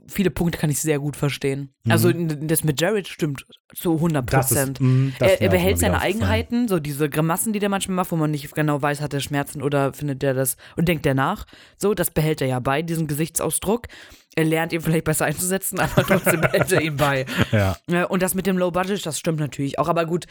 viele 0.07 0.29
Punkte 0.29 0.57
kann 0.57 0.69
ich 0.69 0.79
sehr 0.79 0.99
gut 0.99 1.15
verstehen. 1.15 1.73
Mhm. 1.83 1.91
Also, 1.91 2.11
das 2.11 2.63
mit 2.63 2.79
Jared 2.79 3.07
stimmt 3.07 3.45
zu 3.75 3.95
100 3.95 4.31
das 4.31 4.51
ist, 4.51 4.57
Prozent. 4.57 4.79
das 5.19 5.31
Er, 5.31 5.41
er 5.41 5.49
behält 5.49 5.79
seine. 5.79 6.01
Eigenheiten, 6.01 6.67
so 6.67 6.79
diese 6.79 7.09
Grimassen, 7.09 7.53
die 7.53 7.59
der 7.59 7.69
manchmal 7.69 7.95
macht, 7.95 8.11
wo 8.11 8.15
man 8.15 8.31
nicht 8.31 8.53
genau 8.53 8.81
weiß, 8.81 9.01
hat 9.01 9.13
er 9.13 9.19
Schmerzen 9.19 9.61
oder 9.61 9.93
findet 9.93 10.23
er 10.23 10.33
das 10.33 10.57
und 10.75 10.87
denkt 10.87 11.05
er 11.05 11.13
nach. 11.13 11.45
So, 11.77 11.93
das 11.93 12.11
behält 12.11 12.41
er 12.41 12.47
ja 12.47 12.59
bei, 12.59 12.81
diesen 12.81 13.07
Gesichtsausdruck. 13.07 13.87
Er 14.35 14.45
lernt 14.45 14.73
ihn 14.73 14.81
vielleicht 14.81 15.05
besser 15.05 15.25
einzusetzen, 15.25 15.79
aber 15.79 16.03
trotzdem 16.03 16.41
behält 16.41 16.71
er 16.71 16.81
ihn 16.81 16.97
bei. 16.97 17.25
Ja. 17.51 17.77
Ja, 17.89 18.05
Und 18.05 18.21
das 18.21 18.35
mit 18.35 18.45
dem 18.45 18.57
Low 18.57 18.71
Budget, 18.71 19.05
das 19.05 19.17
stimmt 19.19 19.39
natürlich 19.39 19.79
auch. 19.79 19.87
Aber 19.87 20.05
gut, 20.05 20.25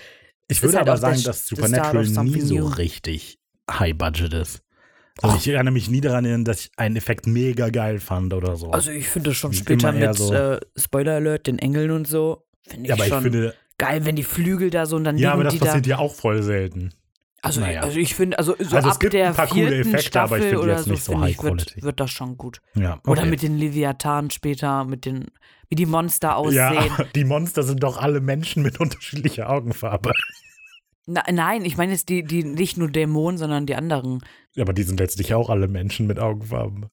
Ich 0.49 0.63
würde 0.63 0.79
halt 0.79 0.89
aber 0.89 0.99
sagen, 0.99 1.23
dass 1.25 1.47
Supernatural 1.47 2.05
nie 2.07 2.41
so 2.41 2.67
richtig 2.67 3.39
High 3.71 3.97
Budget 3.97 4.33
ist. 4.35 4.63
So, 5.23 5.35
ich 5.35 5.49
erinnere 5.49 5.73
mich 5.73 5.89
nie 5.89 6.01
daran, 6.03 6.45
dass 6.45 6.61
ich 6.61 6.71
einen 6.77 6.97
Effekt 6.97 7.27
mega 7.27 7.71
geil 7.71 8.01
fand 8.01 8.35
oder 8.35 8.57
so. 8.57 8.71
also 8.71 8.91
ich 8.91 9.09
finde 9.09 9.33
schon 9.35 9.53
später 9.55 9.93
mit 9.93 10.15
so- 10.17 10.33
äh, 10.35 10.61
Spoiler 10.77 11.15
Alert, 11.15 11.47
den 11.47 11.59
Engeln 11.59 11.91
und 11.91 12.07
so, 12.07 12.45
finde 12.69 12.83
ich 12.85 12.89
ja, 12.91 12.95
aber 12.97 13.05
ich 13.05 13.09
schon 13.13 13.23
finde, 13.23 13.55
geil, 13.79 14.05
wenn 14.05 14.17
die 14.17 14.25
Flügel 14.25 14.69
da 14.71 14.85
so 14.87 14.97
und 14.97 15.05
dann 15.05 15.17
ja, 15.17 15.33
aber 15.33 15.45
das 15.45 15.55
die 15.55 15.59
da. 15.61 15.67
passiert 15.67 15.87
ja 15.87 15.99
auch 15.99 16.15
voll 16.15 16.43
selten. 16.43 16.93
Also, 17.43 17.61
Naja. 17.61 17.83
also 17.83 17.99
ich 17.99 18.15
finde, 18.15 18.39
also 18.39 18.57
so 18.59 18.77
Also 18.77 18.89
es 18.89 18.95
ab 18.97 19.01
gibt 19.01 19.13
der 19.13 19.29
ein 19.29 19.35
paar 19.35 19.47
coole 19.47 19.69
vierten 19.69 19.95
Effekte, 19.95 20.21
aber 20.21 20.37
Staffel 20.37 20.39
ich 20.41 20.45
finde 20.49 20.63
oder 20.63 20.73
jetzt 20.75 20.85
so, 20.85 20.91
nicht 20.91 21.05
so 21.05 21.13
finde 21.13 21.29
ich, 21.31 21.37
High 21.39 21.45
wird, 21.45 21.55
Quality. 21.63 21.83
wird 21.83 22.01
das 22.01 22.11
schon 22.11 22.37
gut. 22.37 22.61
Ja, 22.75 23.01
Oder 23.07 23.21
okay. 23.23 23.31
mit 23.31 23.43
den 23.43 23.57
Leviathan 23.57 24.31
später, 24.31 24.85
mit 24.85 25.05
den, 25.05 25.27
wie 25.69 25.77
die 25.77 25.87
Monster 25.87 26.37
aussehen. 26.37 26.57
Ja, 26.57 27.05
die 27.15 27.25
Monster 27.25 27.63
sind 27.63 27.83
doch 27.85 27.99
alle 27.99 28.21
Menschen 28.21 28.63
mit 28.65 28.81
unterschiedlicher 28.81 29.49
Augenfarbe. 29.49 30.13
Na, 31.07 31.23
nein, 31.31 31.65
ich 31.65 31.77
meine 31.77 31.93
jetzt 31.93 32.09
die, 32.09 32.25
die 32.25 32.43
nicht 32.43 32.77
nur 32.77 32.91
Dämonen, 32.91 33.39
sondern 33.39 33.67
die 33.67 33.77
anderen. 33.77 34.21
Ja, 34.55 34.65
aber 34.65 34.73
die 34.73 34.83
sind 34.83 34.99
letztlich 34.99 35.35
auch 35.35 35.51
alle 35.51 35.69
Menschen 35.69 36.07
mit 36.07 36.19
Augenfarben. 36.19 36.87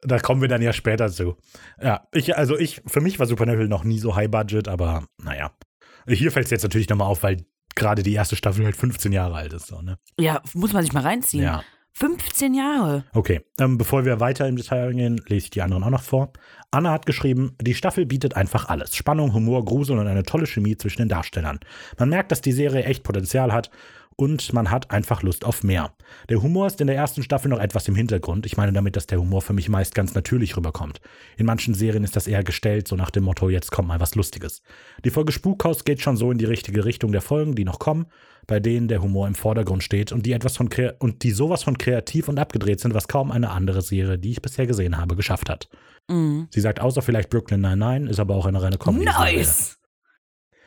Da 0.00 0.20
kommen 0.20 0.40
wir 0.40 0.48
dann 0.48 0.62
ja 0.62 0.72
später 0.72 1.10
zu. 1.10 1.36
Ja, 1.82 2.06
ich, 2.12 2.36
also 2.36 2.56
ich, 2.56 2.82
für 2.86 3.00
mich 3.00 3.18
war 3.18 3.26
Supernatural 3.26 3.66
noch 3.66 3.82
nie 3.82 3.98
so 3.98 4.14
High 4.14 4.30
Budget, 4.30 4.68
aber 4.68 5.06
naja. 5.22 5.50
Hier 6.06 6.30
fällt 6.30 6.46
es 6.46 6.50
jetzt 6.52 6.62
natürlich 6.62 6.88
nochmal 6.88 7.08
auf, 7.08 7.24
weil 7.24 7.44
gerade 7.74 8.04
die 8.04 8.14
erste 8.14 8.36
Staffel 8.36 8.64
halt 8.64 8.76
15 8.76 9.10
Jahre 9.10 9.34
alt 9.34 9.52
ist. 9.52 9.66
So, 9.66 9.82
ne? 9.82 9.98
Ja, 10.18 10.40
muss 10.54 10.72
man 10.72 10.82
sich 10.82 10.92
mal 10.92 11.02
reinziehen. 11.02 11.44
Ja. 11.44 11.64
15 11.98 12.54
Jahre. 12.54 13.02
Okay, 13.12 13.40
ähm, 13.58 13.76
bevor 13.76 14.04
wir 14.04 14.20
weiter 14.20 14.46
im 14.46 14.54
Detail 14.54 14.94
gehen, 14.94 15.20
lese 15.26 15.46
ich 15.46 15.50
die 15.50 15.62
anderen 15.62 15.82
auch 15.82 15.90
noch 15.90 16.04
vor. 16.04 16.32
Anna 16.70 16.92
hat 16.92 17.06
geschrieben, 17.06 17.56
die 17.60 17.74
Staffel 17.74 18.06
bietet 18.06 18.36
einfach 18.36 18.68
alles. 18.68 18.94
Spannung, 18.94 19.34
Humor, 19.34 19.64
Grusel 19.64 19.98
und 19.98 20.06
eine 20.06 20.22
tolle 20.22 20.46
Chemie 20.46 20.76
zwischen 20.76 21.02
den 21.02 21.08
Darstellern. 21.08 21.58
Man 21.98 22.10
merkt, 22.10 22.30
dass 22.30 22.40
die 22.40 22.52
Serie 22.52 22.84
echt 22.84 23.02
Potenzial 23.02 23.52
hat 23.52 23.72
und 24.14 24.52
man 24.52 24.70
hat 24.70 24.92
einfach 24.92 25.24
Lust 25.24 25.44
auf 25.44 25.64
mehr. 25.64 25.92
Der 26.28 26.40
Humor 26.40 26.68
ist 26.68 26.80
in 26.80 26.86
der 26.86 26.94
ersten 26.94 27.24
Staffel 27.24 27.48
noch 27.48 27.58
etwas 27.58 27.88
im 27.88 27.96
Hintergrund. 27.96 28.46
Ich 28.46 28.56
meine 28.56 28.72
damit, 28.72 28.94
dass 28.94 29.08
der 29.08 29.18
Humor 29.18 29.42
für 29.42 29.52
mich 29.52 29.68
meist 29.68 29.96
ganz 29.96 30.14
natürlich 30.14 30.56
rüberkommt. 30.56 31.00
In 31.36 31.46
manchen 31.46 31.74
Serien 31.74 32.04
ist 32.04 32.14
das 32.14 32.28
eher 32.28 32.44
gestellt, 32.44 32.86
so 32.86 32.94
nach 32.94 33.10
dem 33.10 33.24
Motto, 33.24 33.50
jetzt 33.50 33.72
kommt 33.72 33.88
mal 33.88 33.98
was 33.98 34.14
Lustiges. 34.14 34.62
Die 35.04 35.10
Folge 35.10 35.32
Spukhaus 35.32 35.82
geht 35.82 36.00
schon 36.00 36.16
so 36.16 36.30
in 36.30 36.38
die 36.38 36.44
richtige 36.44 36.84
Richtung 36.84 37.10
der 37.10 37.22
Folgen, 37.22 37.56
die 37.56 37.64
noch 37.64 37.80
kommen, 37.80 38.06
bei 38.48 38.58
denen 38.58 38.88
der 38.88 39.02
Humor 39.02 39.28
im 39.28 39.36
Vordergrund 39.36 39.84
steht 39.84 40.10
und 40.10 40.26
die 40.26 40.32
etwas 40.32 40.56
von 40.56 40.68
und 40.98 41.22
die 41.22 41.30
sowas 41.30 41.62
von 41.62 41.78
kreativ 41.78 42.28
und 42.28 42.38
abgedreht 42.38 42.80
sind, 42.80 42.94
was 42.94 43.06
kaum 43.06 43.30
eine 43.30 43.50
andere 43.50 43.82
Serie, 43.82 44.18
die 44.18 44.32
ich 44.32 44.42
bisher 44.42 44.66
gesehen 44.66 44.96
habe, 44.96 45.14
geschafft 45.14 45.48
hat. 45.48 45.68
Mhm. 46.08 46.48
Sie 46.50 46.60
sagt 46.60 46.80
außer 46.80 47.02
vielleicht 47.02 47.30
Brooklyn 47.30 47.60
Nine-Nine, 47.60 48.08
ist 48.08 48.18
aber 48.18 48.34
auch 48.34 48.46
eine 48.46 48.60
reine 48.60 48.78
Comedy. 48.78 49.04
Nice. 49.04 49.78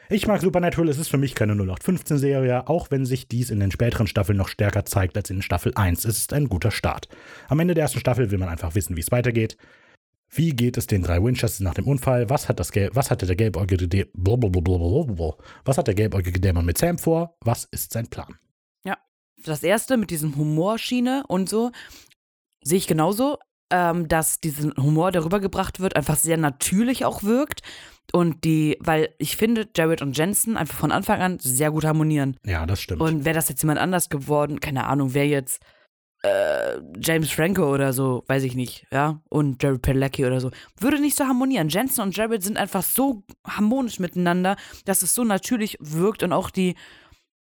Ich 0.09 0.27
mag 0.27 0.41
Supernatural, 0.41 0.89
es 0.89 0.97
ist 0.97 1.07
für 1.07 1.17
mich 1.17 1.35
keine 1.35 1.53
0815-Serie, 1.53 2.67
auch 2.67 2.91
wenn 2.91 3.05
sich 3.05 3.27
dies 3.29 3.49
in 3.49 3.59
den 3.59 3.71
späteren 3.71 4.07
Staffeln 4.07 4.37
noch 4.37 4.49
stärker 4.49 4.85
zeigt 4.85 5.17
als 5.17 5.29
in 5.29 5.41
Staffel 5.41 5.71
1. 5.73 6.05
Es 6.05 6.17
ist 6.17 6.33
ein 6.33 6.49
guter 6.49 6.69
Start. 6.69 7.07
Am 7.47 7.59
Ende 7.59 7.73
der 7.73 7.83
ersten 7.83 8.01
Staffel 8.01 8.29
will 8.29 8.37
man 8.37 8.49
einfach 8.49 8.75
wissen, 8.75 8.95
wie 8.95 9.01
es 9.01 9.11
weitergeht. 9.11 9.57
Wie 10.33 10.51
geht 10.51 10.77
es 10.77 10.87
den 10.87 11.03
drei 11.03 11.21
Winchesters 11.21 11.59
nach 11.59 11.73
dem 11.73 11.87
Unfall? 11.87 12.29
Was 12.29 12.47
hat 12.47 12.59
das 12.59 12.71
Gelb, 12.71 12.95
was 12.95 13.11
hatte 13.11 13.25
der 13.25 13.35
gelbäugige 13.35 13.87
Dä. 13.87 14.05
Was 15.65 15.77
hat 15.77 15.87
der 15.87 15.95
gelbäugige 15.95 16.39
Dämon 16.39 16.65
mit 16.65 16.77
Sam 16.77 16.97
vor? 16.97 17.35
Was 17.41 17.65
ist 17.65 17.91
sein 17.91 18.07
Plan? 18.07 18.37
Das 19.45 19.63
erste 19.63 19.97
mit 19.97 20.11
diesem 20.11 20.35
Humorschiene 20.35 21.23
und 21.27 21.49
so 21.49 21.71
sehe 22.63 22.77
ich 22.77 22.87
genauso, 22.87 23.37
ähm, 23.71 24.07
dass 24.07 24.39
diesen 24.39 24.75
Humor, 24.77 25.11
der 25.11 25.25
rübergebracht 25.25 25.79
wird, 25.79 25.95
einfach 25.95 26.15
sehr 26.15 26.37
natürlich 26.37 27.05
auch 27.05 27.23
wirkt. 27.23 27.61
Und 28.13 28.43
die, 28.43 28.77
weil 28.81 29.15
ich 29.17 29.37
finde, 29.37 29.67
Jared 29.75 30.01
und 30.01 30.17
Jensen 30.17 30.57
einfach 30.57 30.77
von 30.77 30.91
Anfang 30.91 31.21
an 31.21 31.39
sehr 31.39 31.71
gut 31.71 31.85
harmonieren. 31.85 32.37
Ja, 32.45 32.65
das 32.65 32.81
stimmt. 32.81 33.01
Und 33.01 33.25
wäre 33.25 33.35
das 33.35 33.47
jetzt 33.49 33.63
jemand 33.63 33.79
anders 33.79 34.09
geworden, 34.09 34.59
keine 34.59 34.85
Ahnung, 34.85 35.13
wer 35.13 35.27
jetzt 35.27 35.61
äh, 36.23 36.79
James 36.99 37.31
Franco 37.31 37.73
oder 37.73 37.93
so, 37.93 38.23
weiß 38.27 38.43
ich 38.43 38.55
nicht, 38.55 38.85
ja, 38.91 39.21
und 39.29 39.61
Jared 39.61 39.81
Padalecki 39.81 40.25
oder 40.25 40.39
so, 40.39 40.51
würde 40.79 40.99
nicht 40.99 41.17
so 41.17 41.25
harmonieren. 41.25 41.69
Jensen 41.69 42.01
und 42.01 42.15
Jared 42.15 42.43
sind 42.43 42.57
einfach 42.57 42.83
so 42.83 43.23
harmonisch 43.45 43.99
miteinander, 43.99 44.55
dass 44.85 45.01
es 45.01 45.15
so 45.15 45.23
natürlich 45.23 45.77
wirkt 45.79 46.23
und 46.23 46.33
auch 46.33 46.49
die, 46.49 46.75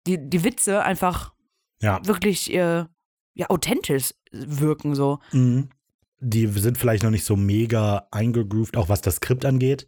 die, 0.05 0.17
die 0.29 0.43
Witze 0.43 0.83
einfach 0.83 1.33
ja. 1.81 1.99
wirklich 2.05 2.53
äh, 2.53 2.85
ja, 3.33 3.49
authentisch 3.49 4.13
wirken 4.31 4.95
so. 4.95 5.19
Mhm. 5.31 5.69
Die 6.19 6.47
sind 6.47 6.77
vielleicht 6.77 7.03
noch 7.03 7.11
nicht 7.11 7.25
so 7.25 7.35
mega 7.35 8.07
eingegroovt, 8.11 8.75
auch 8.75 8.89
was 8.89 9.01
das 9.01 9.17
Skript 9.17 9.45
angeht. 9.45 9.87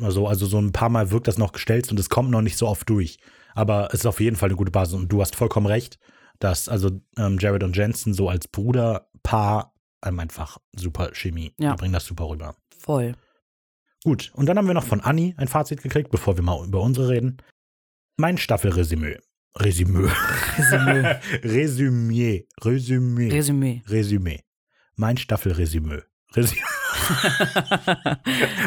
Also, 0.00 0.26
also 0.26 0.46
so 0.46 0.58
ein 0.58 0.72
paar 0.72 0.90
Mal 0.90 1.10
wirkt 1.10 1.26
das 1.26 1.38
noch 1.38 1.52
gestellt 1.52 1.90
und 1.90 1.98
es 1.98 2.10
kommt 2.10 2.30
noch 2.30 2.42
nicht 2.42 2.56
so 2.56 2.68
oft 2.68 2.88
durch. 2.88 3.18
Aber 3.54 3.88
es 3.88 4.00
ist 4.00 4.06
auf 4.06 4.20
jeden 4.20 4.36
Fall 4.36 4.50
eine 4.50 4.56
gute 4.56 4.70
Basis 4.70 4.94
und 4.94 5.08
du 5.08 5.20
hast 5.20 5.34
vollkommen 5.34 5.66
recht, 5.66 5.98
dass 6.38 6.68
also 6.68 7.00
ähm, 7.16 7.38
Jared 7.38 7.62
und 7.62 7.76
Jensen 7.76 8.14
so 8.14 8.28
als 8.28 8.48
Bruderpaar 8.48 9.74
ähm, 10.04 10.20
einfach 10.20 10.58
super 10.76 11.10
Chemie. 11.12 11.54
Ja. 11.58 11.72
Die 11.72 11.78
bringen 11.78 11.92
das 11.92 12.06
super 12.06 12.28
rüber. 12.28 12.54
Voll. 12.78 13.14
Gut, 14.04 14.30
und 14.34 14.46
dann 14.46 14.56
haben 14.56 14.66
wir 14.66 14.74
noch 14.74 14.84
von 14.84 15.00
Anni 15.00 15.34
ein 15.36 15.48
Fazit 15.48 15.82
gekriegt, 15.82 16.10
bevor 16.10 16.36
wir 16.36 16.44
mal 16.44 16.64
über 16.64 16.80
unsere 16.80 17.08
reden. 17.08 17.38
Mein 18.16 18.38
Staffelresümee. 18.38 19.18
Resümee. 19.56 20.08
Resümee. 20.56 21.20
Resümee. 21.42 22.46
Resümee. 22.62 23.30
Resümee. 23.30 23.82
Resümee. 23.88 24.44
Mein 24.96 25.16
Staffelresümee. 25.16 26.02
Resü 26.36 26.56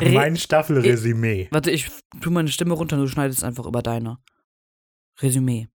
Re 0.01 0.11
mein 0.11 0.35
Staffelresümee. 0.35 1.47
Warte, 1.51 1.71
ich 1.71 1.89
tu 2.21 2.31
meine 2.31 2.49
Stimme 2.49 2.73
runter 2.73 2.97
und 2.97 3.03
du 3.03 3.07
schneidest 3.07 3.43
einfach 3.43 3.65
über 3.65 3.81
deine. 3.81 4.17
Resümee. 5.21 5.67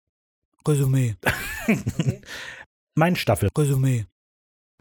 Resümee. 0.66 1.14
mein 2.96 3.16
Staffel. 3.16 3.48
Resümee. 3.56 4.06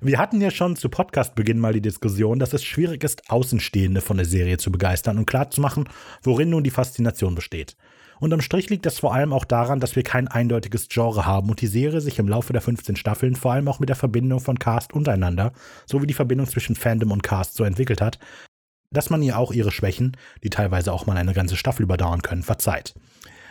Wir 0.02 0.18
hatten 0.18 0.42
ja 0.42 0.52
schon 0.52 0.76
zu 0.76 0.90
Podcastbeginn 0.90 1.60
mal 1.60 1.74
die 1.74 1.82
Diskussion, 1.82 2.40
dass 2.40 2.54
es 2.54 2.64
schwierig 2.64 3.04
ist, 3.04 3.30
Außenstehende 3.30 4.02
von 4.02 4.18
der 4.18 4.26
Serie 4.26 4.58
zu 4.58 4.72
begeistern 4.72 5.18
und 5.18 5.26
klarzumachen, 5.26 5.88
worin 6.24 6.50
nun 6.50 6.64
die 6.64 6.72
Faszination 6.72 7.36
besteht. 7.36 7.78
Unterm 8.20 8.42
Strich 8.42 8.70
liegt 8.70 8.86
das 8.86 9.00
vor 9.00 9.14
allem 9.14 9.32
auch 9.32 9.46
daran, 9.46 9.80
dass 9.80 9.96
wir 9.96 10.04
kein 10.04 10.28
eindeutiges 10.28 10.88
Genre 10.90 11.26
haben 11.26 11.50
und 11.50 11.62
die 11.62 11.68
Serie 11.68 12.02
sich 12.02 12.18
im 12.20 12.28
Laufe 12.28 12.54
der 12.54 12.62
15 12.62 12.96
Staffeln 12.96 13.36
vor 13.36 13.54
allem 13.54 13.68
auch 13.68 13.80
mit 13.80 13.90
der 13.90 13.96
Verbindung 13.96 14.40
von 14.40 14.58
Cast 14.58 14.94
untereinander 14.94 15.54
sowie 15.86 16.08
die 16.08 16.14
Verbindung 16.14 16.48
zwischen 16.48 16.76
Fandom 16.76 17.12
und 17.12 17.24
Cast 17.24 17.56
so 17.56 17.64
entwickelt 17.64 18.02
hat, 18.02 18.20
dass 18.92 19.10
man 19.10 19.22
ihr 19.22 19.38
auch 19.38 19.52
ihre 19.52 19.72
Schwächen, 19.72 20.18
die 20.44 20.50
teilweise 20.50 20.94
auch 20.94 21.06
mal 21.06 21.18
eine 21.18 21.34
ganze 21.34 21.58
Staffel 21.58 21.84
überdauern 21.84 22.22
können, 22.22 22.44
verzeiht. 22.44 22.96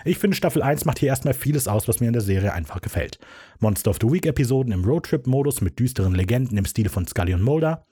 Ich 0.06 0.18
finde, 0.18 0.36
Staffel 0.36 0.62
1 0.62 0.84
macht 0.84 0.98
hier 0.98 1.08
erstmal 1.08 1.32
vieles 1.32 1.66
aus, 1.66 1.88
was 1.88 2.00
mir 2.00 2.08
in 2.08 2.12
der 2.12 2.20
Serie 2.20 2.52
einfach 2.52 2.82
gefällt. 2.82 3.18
Monster 3.58 3.90
of 3.90 3.98
the 4.02 4.10
Week-Episoden 4.10 4.72
im 4.72 4.84
Roadtrip-Modus 4.84 5.62
mit 5.62 5.78
düsteren 5.78 6.14
Legenden 6.14 6.58
im 6.58 6.66
Stil 6.66 6.90
von 6.90 7.06
Scully 7.06 7.32
und 7.32 7.42
Mulder. 7.42 7.86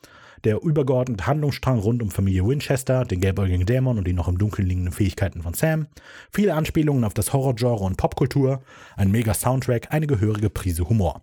Der 0.45 0.63
übergeordnete 0.63 1.27
Handlungsstrang 1.27 1.79
rund 1.79 2.03
um 2.03 2.11
Familie 2.11 2.47
Winchester, 2.47 3.05
den 3.05 3.21
gelbäugigen 3.21 3.65
Dämon 3.65 3.97
und 3.97 4.07
die 4.07 4.13
noch 4.13 4.29
im 4.29 4.37
Dunkeln 4.37 4.69
liegenden 4.69 4.93
Fähigkeiten 4.93 5.43
von 5.43 5.55
Sam. 5.55 5.87
Viele 6.31 6.55
Anspielungen 6.55 7.05
auf 7.05 7.15
das 7.15 7.33
Horrorgenre 7.33 7.85
und 7.85 7.97
Popkultur. 7.97 8.63
Ein 8.97 9.11
mega 9.11 9.33
Soundtrack, 9.33 9.89
eine 9.91 10.07
gehörige 10.07 10.51
Prise 10.51 10.89
Humor. 10.89 11.23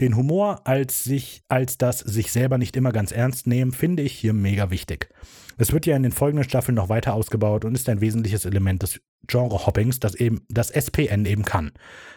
Den 0.00 0.16
Humor 0.16 0.66
als 0.66 1.04
sich, 1.04 1.42
als 1.48 1.78
das 1.78 1.98
sich 2.00 2.32
selber 2.32 2.58
nicht 2.58 2.76
immer 2.76 2.92
ganz 2.92 3.12
ernst 3.12 3.46
nehmen, 3.46 3.72
finde 3.72 4.02
ich 4.02 4.12
hier 4.12 4.32
mega 4.32 4.70
wichtig. 4.70 5.08
Es 5.56 5.72
wird 5.72 5.86
ja 5.86 5.96
in 5.96 6.04
den 6.04 6.12
folgenden 6.12 6.48
Staffeln 6.48 6.76
noch 6.76 6.88
weiter 6.88 7.14
ausgebaut 7.14 7.64
und 7.64 7.74
ist 7.74 7.88
ein 7.88 8.00
wesentliches 8.00 8.44
Element 8.44 8.82
des 8.84 9.00
Genre-Hoppings, 9.26 9.98
das 9.98 10.14
eben 10.14 10.42
das 10.48 10.70
SPN 10.70 11.26
eben 11.26 11.44
kann. 11.44 11.72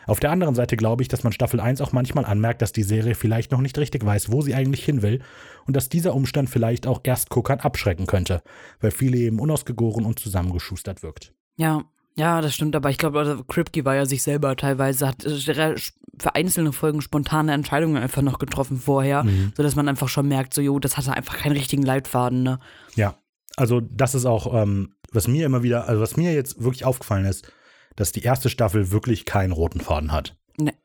Auf 0.06 0.20
der 0.20 0.32
anderen 0.32 0.54
Seite 0.54 0.78
glaube 0.78 1.02
ich, 1.02 1.08
dass 1.08 1.24
man 1.24 1.34
Staffel 1.34 1.60
1 1.60 1.82
auch 1.82 1.92
manchmal 1.92 2.26
anmerkt, 2.26 2.62
dass 2.62 2.72
die 2.72 2.84
Serie 2.84 3.16
vielleicht 3.16 3.52
noch 3.52 3.62
nicht 3.62 3.78
richtig 3.80 4.06
weiß, 4.06 4.32
wo 4.32 4.42
sie 4.42 4.54
eigentlich 4.54 4.86
hin 4.86 5.02
will 5.02 5.22
und 5.66 5.76
dass 5.76 5.90
dieser 5.90 6.14
Umstand 6.14 6.50
vielleicht 6.50 6.86
auch 6.86 7.02
Erstguckern 7.04 7.60
abschrecken 7.60 8.06
könnte, 8.06 8.44
weil 8.80 8.92
viele 8.92 9.18
eben 9.18 9.40
unausgegoren 9.40 10.06
und 10.06 10.20
zusammengeschustert 10.20 11.02
wirkt. 11.02 11.34
Ja, 11.58 11.86
ja, 12.22 12.40
das 12.40 12.54
stimmt, 12.54 12.76
aber 12.76 12.92
ich 12.92 13.00
glaube, 13.00 13.18
also 13.18 13.44
Kripke 13.44 13.84
war 13.84 13.96
ja 13.96 14.06
sich 14.06 14.22
selber 14.22 14.56
teilweise, 14.56 15.08
hat 15.08 15.26
äh, 15.26 15.76
für 16.20 16.36
einzelne 16.36 16.72
Folgen 16.72 17.02
spontane 17.02 17.52
Entscheidungen 17.52 17.98
einfach 17.98 18.22
noch 18.22 18.38
getroffen 18.38 18.78
vorher, 18.78 19.24
mhm. 19.24 19.54
sodass 19.58 19.76
man 19.76 19.90
einfach 19.90 20.08
schon 20.08 20.28
merkt, 20.28 20.54
so, 20.54 20.62
jo, 20.62 20.78
das 20.78 20.98
hatte 20.98 21.14
einfach 21.14 21.40
keinen 21.40 21.54
richtigen 21.54 21.82
Leitfaden, 21.82 22.44
ne? 22.44 22.60
Ja, 22.94 23.16
also 23.56 23.82
das 23.82 24.14
ist 24.14 24.28
auch, 24.28 24.54
ähm, 24.54 24.94
was 25.12 25.28
mir 25.28 25.48
immer 25.48 25.64
wieder, 25.64 25.90
also 25.90 26.00
was 26.00 26.16
mir 26.16 26.32
jetzt 26.32 26.62
wirklich 26.62 26.86
aufgefallen 26.86 27.26
ist, 27.26 27.52
dass 27.96 28.12
die 28.12 28.22
erste 28.22 28.50
Staffel 28.50 28.92
wirklich 28.92 29.26
keinen 29.26 29.52
roten 29.52 29.80
Faden 29.80 30.12
hat. 30.12 30.38
Nee. 30.58 30.76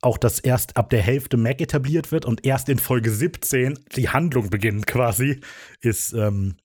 Auch 0.00 0.16
dass 0.16 0.40
erst 0.40 0.78
ab 0.78 0.88
der 0.88 1.02
Hälfte 1.02 1.36
Mac 1.36 1.60
etabliert 1.60 2.12
wird 2.12 2.24
und 2.24 2.46
erst 2.46 2.70
in 2.70 2.78
Folge 2.78 3.10
17 3.10 3.78
die 3.94 4.08
Handlung 4.08 4.48
beginnt 4.48 4.86
quasi, 4.86 5.42
ist, 5.82 6.14
ähm, 6.14 6.56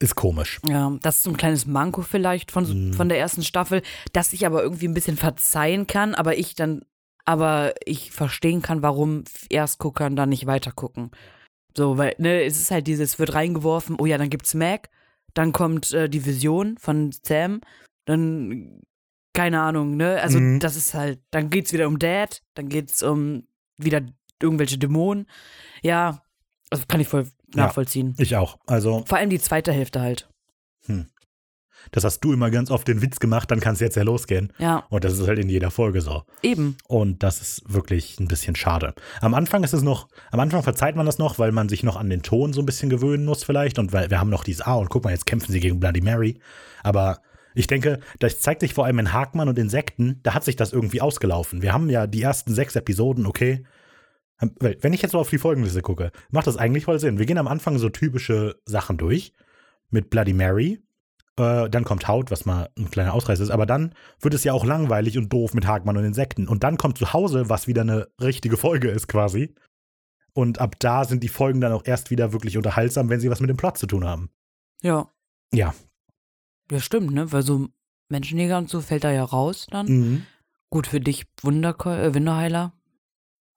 ist 0.00 0.14
komisch. 0.14 0.60
Ja, 0.66 0.96
das 1.02 1.18
ist 1.18 1.22
so 1.24 1.30
ein 1.30 1.36
kleines 1.36 1.66
Manko 1.66 2.02
vielleicht 2.02 2.50
von, 2.50 2.90
mm. 2.90 2.94
von 2.94 3.08
der 3.08 3.18
ersten 3.18 3.42
Staffel, 3.42 3.82
das 4.12 4.32
ich 4.32 4.46
aber 4.46 4.62
irgendwie 4.62 4.88
ein 4.88 4.94
bisschen 4.94 5.16
verzeihen 5.16 5.86
kann, 5.86 6.14
aber 6.14 6.38
ich 6.38 6.54
dann, 6.54 6.82
aber 7.26 7.74
ich 7.84 8.10
verstehen 8.10 8.62
kann, 8.62 8.82
warum 8.82 9.24
Erstguckern 9.50 10.16
da 10.16 10.24
nicht 10.24 10.46
weitergucken. 10.46 11.10
So, 11.76 11.98
weil, 11.98 12.14
ne, 12.18 12.42
es 12.42 12.58
ist 12.58 12.70
halt 12.70 12.86
dieses, 12.86 13.18
wird 13.18 13.34
reingeworfen, 13.34 13.96
oh 14.00 14.06
ja, 14.06 14.16
dann 14.16 14.30
gibt's 14.30 14.54
Mac, 14.54 14.88
dann 15.34 15.52
kommt 15.52 15.92
äh, 15.92 16.08
die 16.08 16.24
Vision 16.24 16.78
von 16.78 17.12
Sam, 17.12 17.60
dann, 18.06 18.80
keine 19.34 19.60
Ahnung, 19.60 19.96
ne, 19.96 20.20
also 20.22 20.40
mm. 20.40 20.60
das 20.60 20.76
ist 20.76 20.94
halt, 20.94 21.20
dann 21.30 21.50
geht's 21.50 21.74
wieder 21.74 21.86
um 21.86 21.98
Dad, 21.98 22.42
dann 22.54 22.70
geht's 22.70 23.02
um 23.02 23.44
wieder 23.76 24.00
irgendwelche 24.42 24.78
Dämonen. 24.78 25.26
Ja, 25.82 26.22
also 26.70 26.84
kann 26.88 27.00
ich 27.00 27.08
voll 27.08 27.26
nachvollziehen. 27.54 28.14
Ja, 28.16 28.22
ich 28.22 28.36
auch. 28.36 28.58
Also 28.66 29.04
vor 29.06 29.18
allem 29.18 29.30
die 29.30 29.40
zweite 29.40 29.72
Hälfte 29.72 30.00
halt. 30.00 30.28
Hm. 30.86 31.06
Das 31.92 32.04
hast 32.04 32.20
du 32.20 32.32
immer 32.32 32.50
ganz 32.50 32.70
oft 32.70 32.86
den 32.88 33.02
Witz 33.02 33.20
gemacht, 33.20 33.50
dann 33.50 33.60
kann 33.60 33.74
es 33.74 33.80
jetzt 33.80 33.96
ja 33.96 34.02
losgehen. 34.02 34.52
Ja. 34.58 34.84
Und 34.90 35.04
das 35.04 35.18
ist 35.18 35.26
halt 35.26 35.38
in 35.38 35.48
jeder 35.48 35.70
Folge 35.70 36.00
so. 36.00 36.24
Eben. 36.42 36.76
Und 36.86 37.22
das 37.22 37.40
ist 37.40 37.62
wirklich 37.72 38.20
ein 38.20 38.28
bisschen 38.28 38.54
schade. 38.54 38.94
Am 39.20 39.34
Anfang 39.34 39.64
ist 39.64 39.72
es 39.72 39.82
noch, 39.82 40.08
am 40.30 40.40
Anfang 40.40 40.62
verzeiht 40.62 40.96
man 40.96 41.06
das 41.06 41.18
noch, 41.18 41.38
weil 41.38 41.52
man 41.52 41.68
sich 41.68 41.82
noch 41.82 41.96
an 41.96 42.10
den 42.10 42.22
Ton 42.22 42.52
so 42.52 42.60
ein 42.60 42.66
bisschen 42.66 42.90
gewöhnen 42.90 43.24
muss 43.24 43.44
vielleicht 43.44 43.78
und 43.78 43.92
weil 43.92 44.10
wir 44.10 44.20
haben 44.20 44.30
noch 44.30 44.44
dieses, 44.44 44.62
ah, 44.62 44.74
und 44.74 44.90
guck 44.90 45.04
mal, 45.04 45.10
jetzt 45.10 45.26
kämpfen 45.26 45.52
sie 45.52 45.60
gegen 45.60 45.80
Bloody 45.80 46.00
Mary. 46.00 46.38
Aber 46.82 47.20
ich 47.54 47.66
denke, 47.66 48.00
das 48.18 48.40
zeigt 48.40 48.60
sich 48.60 48.74
vor 48.74 48.84
allem 48.84 48.98
in 48.98 49.12
Hakmann 49.12 49.48
und 49.48 49.58
Insekten, 49.58 50.20
da 50.22 50.34
hat 50.34 50.44
sich 50.44 50.56
das 50.56 50.72
irgendwie 50.72 51.00
ausgelaufen. 51.00 51.62
Wir 51.62 51.72
haben 51.72 51.90
ja 51.90 52.06
die 52.06 52.22
ersten 52.22 52.54
sechs 52.54 52.76
Episoden, 52.76 53.26
okay, 53.26 53.64
wenn 54.58 54.92
ich 54.92 55.02
jetzt 55.02 55.12
mal 55.12 55.20
auf 55.20 55.30
die 55.30 55.38
Folgenliste 55.38 55.82
gucke, 55.82 56.12
macht 56.30 56.46
das 56.46 56.56
eigentlich 56.56 56.84
voll 56.84 56.98
Sinn. 56.98 57.18
Wir 57.18 57.26
gehen 57.26 57.38
am 57.38 57.48
Anfang 57.48 57.78
so 57.78 57.88
typische 57.88 58.60
Sachen 58.64 58.96
durch 58.96 59.32
mit 59.90 60.10
Bloody 60.10 60.32
Mary. 60.32 60.80
Äh, 61.36 61.68
dann 61.68 61.84
kommt 61.84 62.08
Haut, 62.08 62.30
was 62.30 62.46
mal 62.46 62.70
ein 62.76 62.90
kleiner 62.90 63.14
Ausreißer 63.14 63.42
ist. 63.42 63.50
Aber 63.50 63.66
dann 63.66 63.94
wird 64.20 64.34
es 64.34 64.44
ja 64.44 64.52
auch 64.52 64.64
langweilig 64.64 65.18
und 65.18 65.32
doof 65.32 65.54
mit 65.54 65.66
Hagmann 65.66 65.96
und 65.96 66.04
Insekten. 66.04 66.48
Und 66.48 66.64
dann 66.64 66.78
kommt 66.78 66.98
zu 66.98 67.12
Hause, 67.12 67.48
was 67.48 67.66
wieder 67.66 67.82
eine 67.82 68.08
richtige 68.20 68.56
Folge 68.56 68.88
ist 68.88 69.08
quasi. 69.08 69.54
Und 70.32 70.58
ab 70.60 70.76
da 70.78 71.04
sind 71.04 71.22
die 71.22 71.28
Folgen 71.28 71.60
dann 71.60 71.72
auch 71.72 71.84
erst 71.84 72.10
wieder 72.10 72.32
wirklich 72.32 72.56
unterhaltsam, 72.56 73.08
wenn 73.08 73.20
sie 73.20 73.30
was 73.30 73.40
mit 73.40 73.50
dem 73.50 73.56
Plot 73.56 73.78
zu 73.78 73.86
tun 73.86 74.04
haben. 74.04 74.30
Ja. 74.82 75.10
Ja. 75.52 75.74
Ja, 76.70 76.80
stimmt, 76.80 77.12
ne? 77.12 77.32
Weil 77.32 77.42
so 77.42 77.68
Menschenjäger 78.08 78.58
und 78.58 78.68
so 78.68 78.80
fällt 78.80 79.04
da 79.04 79.10
ja 79.10 79.24
raus 79.24 79.66
dann. 79.70 79.86
Mhm. 79.86 80.26
Gut 80.70 80.86
für 80.86 81.00
dich, 81.00 81.26
Wunder 81.42 81.74
äh, 81.86 82.14
Wunderheiler. 82.14 82.72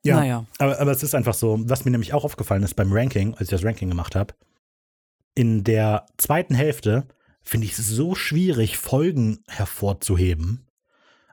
Ja, 0.04 0.18
naja. 0.18 0.46
aber, 0.58 0.80
aber 0.80 0.92
es 0.92 1.02
ist 1.02 1.16
einfach 1.16 1.34
so, 1.34 1.60
was 1.64 1.86
mir 1.86 1.92
nämlich 1.92 2.14
auch 2.14 2.26
aufgefallen 2.26 2.64
ist 2.64 2.76
beim 2.76 2.92
Ranking, 2.92 3.34
als 3.34 3.44
ich 3.44 3.50
das 3.50 3.64
Ranking 3.64 3.90
gemacht 3.90 4.16
habe, 4.16 4.34
in 5.36 5.64
der 5.64 6.06
zweiten 6.18 6.56
Hälfte 6.56 7.08
finde 7.42 7.68
ich 7.68 7.78
es 7.78 7.88
so 7.88 8.14
schwierig, 8.14 8.78
Folgen 8.78 9.44
hervorzuheben. 9.48 10.68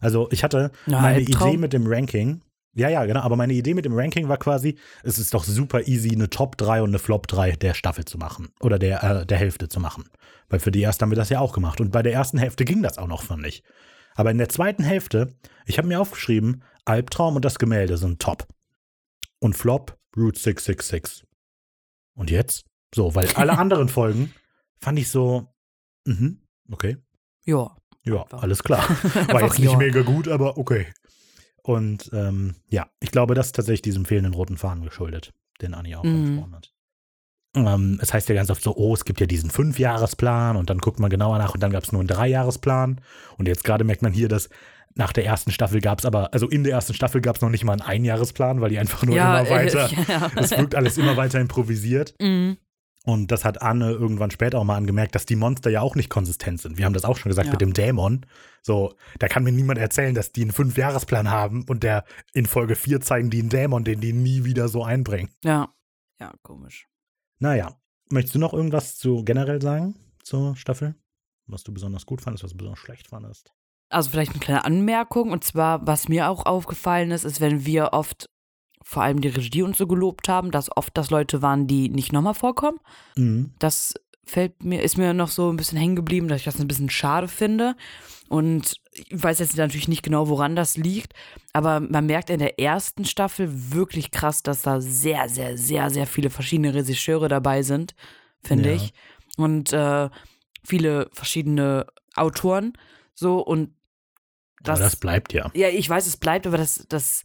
Also 0.00 0.28
ich 0.30 0.44
hatte 0.44 0.70
ja, 0.86 1.00
meine 1.00 1.20
Idee 1.20 1.56
mit 1.56 1.72
dem 1.72 1.86
Ranking, 1.86 2.42
ja, 2.74 2.88
ja, 2.88 3.04
genau, 3.04 3.20
aber 3.20 3.36
meine 3.36 3.52
Idee 3.52 3.74
mit 3.74 3.84
dem 3.84 3.94
Ranking 3.94 4.28
war 4.28 4.38
quasi, 4.38 4.76
es 5.02 5.18
ist 5.18 5.34
doch 5.34 5.44
super 5.44 5.86
easy, 5.88 6.12
eine 6.12 6.30
Top 6.30 6.56
3 6.56 6.82
und 6.82 6.90
eine 6.90 7.00
Flop 7.00 7.26
3 7.26 7.52
der 7.52 7.74
Staffel 7.74 8.04
zu 8.04 8.16
machen. 8.16 8.50
Oder 8.60 8.78
der, 8.78 9.02
äh, 9.02 9.26
der 9.26 9.38
Hälfte 9.38 9.68
zu 9.68 9.80
machen. 9.80 10.04
Weil 10.48 10.60
für 10.60 10.70
die 10.70 10.80
erste 10.80 11.02
haben 11.02 11.10
wir 11.10 11.16
das 11.16 11.30
ja 11.30 11.40
auch 11.40 11.52
gemacht. 11.52 11.80
Und 11.80 11.90
bei 11.90 12.02
der 12.02 12.12
ersten 12.12 12.38
Hälfte 12.38 12.64
ging 12.64 12.82
das 12.82 12.96
auch 12.96 13.08
noch, 13.08 13.24
fand 13.24 13.44
ich. 13.46 13.64
Aber 14.14 14.30
in 14.30 14.38
der 14.38 14.48
zweiten 14.48 14.84
Hälfte, 14.84 15.34
ich 15.66 15.78
habe 15.78 15.88
mir 15.88 16.00
aufgeschrieben, 16.00 16.62
Albtraum 16.84 17.36
und 17.36 17.44
das 17.44 17.58
Gemälde 17.58 17.96
sind 17.96 18.20
top 18.20 18.46
und 19.40 19.54
Flop 19.54 19.98
Route 20.16 20.38
666. 20.38 21.26
Und 22.14 22.30
jetzt? 22.30 22.64
So, 22.94 23.14
weil 23.14 23.28
alle 23.34 23.52
anderen 23.58 23.88
Folgen 23.88 24.32
fand 24.80 24.98
ich 24.98 25.08
so, 25.08 25.48
mhm, 26.06 26.40
okay. 26.70 26.96
Ja. 27.44 27.76
Ja, 28.04 28.24
alles 28.30 28.62
klar. 28.62 28.88
War 29.28 29.42
jetzt 29.42 29.58
nicht 29.58 29.76
mega 29.76 30.02
gut, 30.02 30.26
aber 30.26 30.56
okay. 30.56 30.86
Und 31.62 32.10
ähm, 32.14 32.56
ja, 32.68 32.88
ich 33.00 33.10
glaube, 33.10 33.34
das 33.34 33.46
ist 33.46 33.56
tatsächlich 33.56 33.82
diesem 33.82 34.06
fehlenden 34.06 34.32
roten 34.32 34.56
Faden 34.56 34.82
geschuldet, 34.82 35.34
den 35.60 35.74
Anni 35.74 35.94
auch 35.94 36.04
mhm. 36.04 36.14
angesprochen 36.14 36.54
hat. 36.54 36.72
Ähm, 37.54 37.98
es 38.00 38.14
heißt 38.14 38.28
ja 38.28 38.34
ganz 38.34 38.50
oft 38.50 38.62
so, 38.62 38.74
oh, 38.76 38.94
es 38.94 39.04
gibt 39.04 39.20
ja 39.20 39.26
diesen 39.26 39.50
Fünfjahresplan 39.50 40.56
und 40.56 40.70
dann 40.70 40.78
guckt 40.78 41.00
man 41.00 41.10
genauer 41.10 41.38
nach 41.38 41.52
und 41.52 41.62
dann 41.62 41.72
gab 41.72 41.82
es 41.84 41.92
nur 41.92 42.00
einen 42.00 42.08
Dreijahresplan. 42.08 43.00
Und 43.36 43.48
jetzt 43.48 43.64
gerade 43.64 43.84
merkt 43.84 44.02
man 44.02 44.12
hier, 44.12 44.28
dass 44.28 44.48
nach 44.94 45.12
der 45.12 45.24
ersten 45.24 45.50
Staffel 45.50 45.80
gab 45.80 46.00
es 46.00 46.04
aber, 46.04 46.32
also 46.34 46.48
in 46.48 46.64
der 46.64 46.72
ersten 46.72 46.94
Staffel 46.94 47.20
gab 47.20 47.36
es 47.36 47.42
noch 47.42 47.50
nicht 47.50 47.64
mal 47.64 47.72
einen 47.72 47.82
Einjahresplan, 47.82 48.60
weil 48.60 48.70
die 48.70 48.78
einfach 48.78 49.04
nur 49.04 49.16
ja, 49.16 49.40
immer 49.40 49.50
weiter, 49.50 49.88
es 50.36 50.50
ja. 50.50 50.58
wirkt 50.58 50.74
alles 50.74 50.98
immer 50.98 51.16
weiter 51.16 51.40
improvisiert. 51.40 52.14
Mhm. 52.20 52.56
Und 53.06 53.30
das 53.30 53.46
hat 53.46 53.62
Anne 53.62 53.92
irgendwann 53.92 54.30
später 54.30 54.58
auch 54.58 54.64
mal 54.64 54.76
angemerkt, 54.76 55.14
dass 55.14 55.24
die 55.24 55.36
Monster 55.36 55.70
ja 55.70 55.80
auch 55.80 55.94
nicht 55.94 56.10
konsistent 56.10 56.60
sind. 56.60 56.76
Wir 56.76 56.84
haben 56.84 56.92
das 56.92 57.06
auch 57.06 57.16
schon 57.16 57.30
gesagt 57.30 57.46
ja. 57.46 57.52
mit 57.52 57.60
dem 57.62 57.72
Dämon. 57.72 58.26
So, 58.62 58.94
da 59.18 59.26
kann 59.28 59.42
mir 59.42 59.52
niemand 59.52 59.78
erzählen, 59.78 60.14
dass 60.14 60.32
die 60.32 60.42
einen 60.42 60.52
Fünfjahresplan 60.52 61.30
haben 61.30 61.64
und 61.64 61.82
der 61.82 62.04
in 62.34 62.44
Folge 62.44 62.76
4 62.76 63.00
zeigen 63.00 63.30
die 63.30 63.40
einen 63.40 63.48
Dämon, 63.48 63.84
den 63.84 64.00
die 64.00 64.12
nie 64.12 64.44
wieder 64.44 64.68
so 64.68 64.84
einbringen. 64.84 65.30
Ja. 65.42 65.72
Ja, 66.20 66.34
komisch. 66.42 66.88
Naja. 67.38 67.80
Möchtest 68.10 68.34
du 68.34 68.38
noch 68.38 68.52
irgendwas 68.52 68.98
zu 68.98 69.24
generell 69.24 69.62
sagen 69.62 69.94
zur 70.22 70.56
Staffel? 70.56 70.94
Was 71.46 71.62
du 71.62 71.72
besonders 71.72 72.04
gut 72.04 72.20
fandest, 72.20 72.44
was 72.44 72.50
du 72.50 72.58
besonders 72.58 72.80
schlecht 72.80 73.06
fandest? 73.06 73.54
Also 73.90 74.10
vielleicht 74.10 74.32
eine 74.32 74.40
kleine 74.40 74.64
Anmerkung. 74.64 75.30
Und 75.30 75.44
zwar, 75.44 75.86
was 75.86 76.08
mir 76.08 76.28
auch 76.28 76.46
aufgefallen 76.46 77.10
ist, 77.10 77.24
ist, 77.24 77.40
wenn 77.40 77.66
wir 77.66 77.92
oft 77.92 78.30
vor 78.82 79.02
allem 79.02 79.20
die 79.20 79.28
Regie 79.28 79.62
uns 79.62 79.78
so 79.78 79.86
gelobt 79.86 80.28
haben, 80.28 80.50
dass 80.50 80.74
oft 80.76 80.96
das 80.96 81.10
Leute 81.10 81.42
waren, 81.42 81.66
die 81.66 81.90
nicht 81.90 82.12
nochmal 82.12 82.34
vorkommen. 82.34 82.78
Mhm. 83.16 83.52
Das 83.58 83.94
fällt 84.24 84.64
mir, 84.64 84.82
ist 84.82 84.96
mir 84.96 85.12
noch 85.12 85.28
so 85.28 85.50
ein 85.50 85.56
bisschen 85.56 85.78
hängen 85.78 85.96
geblieben, 85.96 86.28
dass 86.28 86.38
ich 86.38 86.44
das 86.44 86.60
ein 86.60 86.68
bisschen 86.68 86.90
schade 86.90 87.28
finde. 87.28 87.76
Und 88.28 88.76
ich 88.92 89.06
weiß 89.10 89.40
jetzt 89.40 89.56
natürlich 89.56 89.88
nicht 89.88 90.04
genau, 90.04 90.28
woran 90.28 90.54
das 90.54 90.76
liegt, 90.76 91.14
aber 91.52 91.80
man 91.80 92.06
merkt 92.06 92.30
in 92.30 92.38
der 92.38 92.60
ersten 92.60 93.04
Staffel 93.04 93.48
wirklich 93.72 94.12
krass, 94.12 94.44
dass 94.44 94.62
da 94.62 94.80
sehr, 94.80 95.28
sehr, 95.28 95.58
sehr, 95.58 95.90
sehr 95.90 96.06
viele 96.06 96.30
verschiedene 96.30 96.72
Regisseure 96.72 97.28
dabei 97.28 97.62
sind, 97.62 97.96
finde 98.40 98.70
ja. 98.70 98.76
ich. 98.76 98.92
Und 99.36 99.72
äh, 99.72 100.08
viele 100.64 101.10
verschiedene 101.12 101.86
Autoren. 102.14 102.74
So, 103.14 103.40
und 103.40 103.74
das, 104.60 104.78
aber 104.78 104.84
das 104.84 104.96
bleibt 104.96 105.32
ja. 105.32 105.50
Ja, 105.54 105.68
ich 105.68 105.88
weiß, 105.88 106.06
es 106.06 106.16
bleibt, 106.16 106.46
aber 106.46 106.58
das, 106.58 106.86
das, 106.88 107.24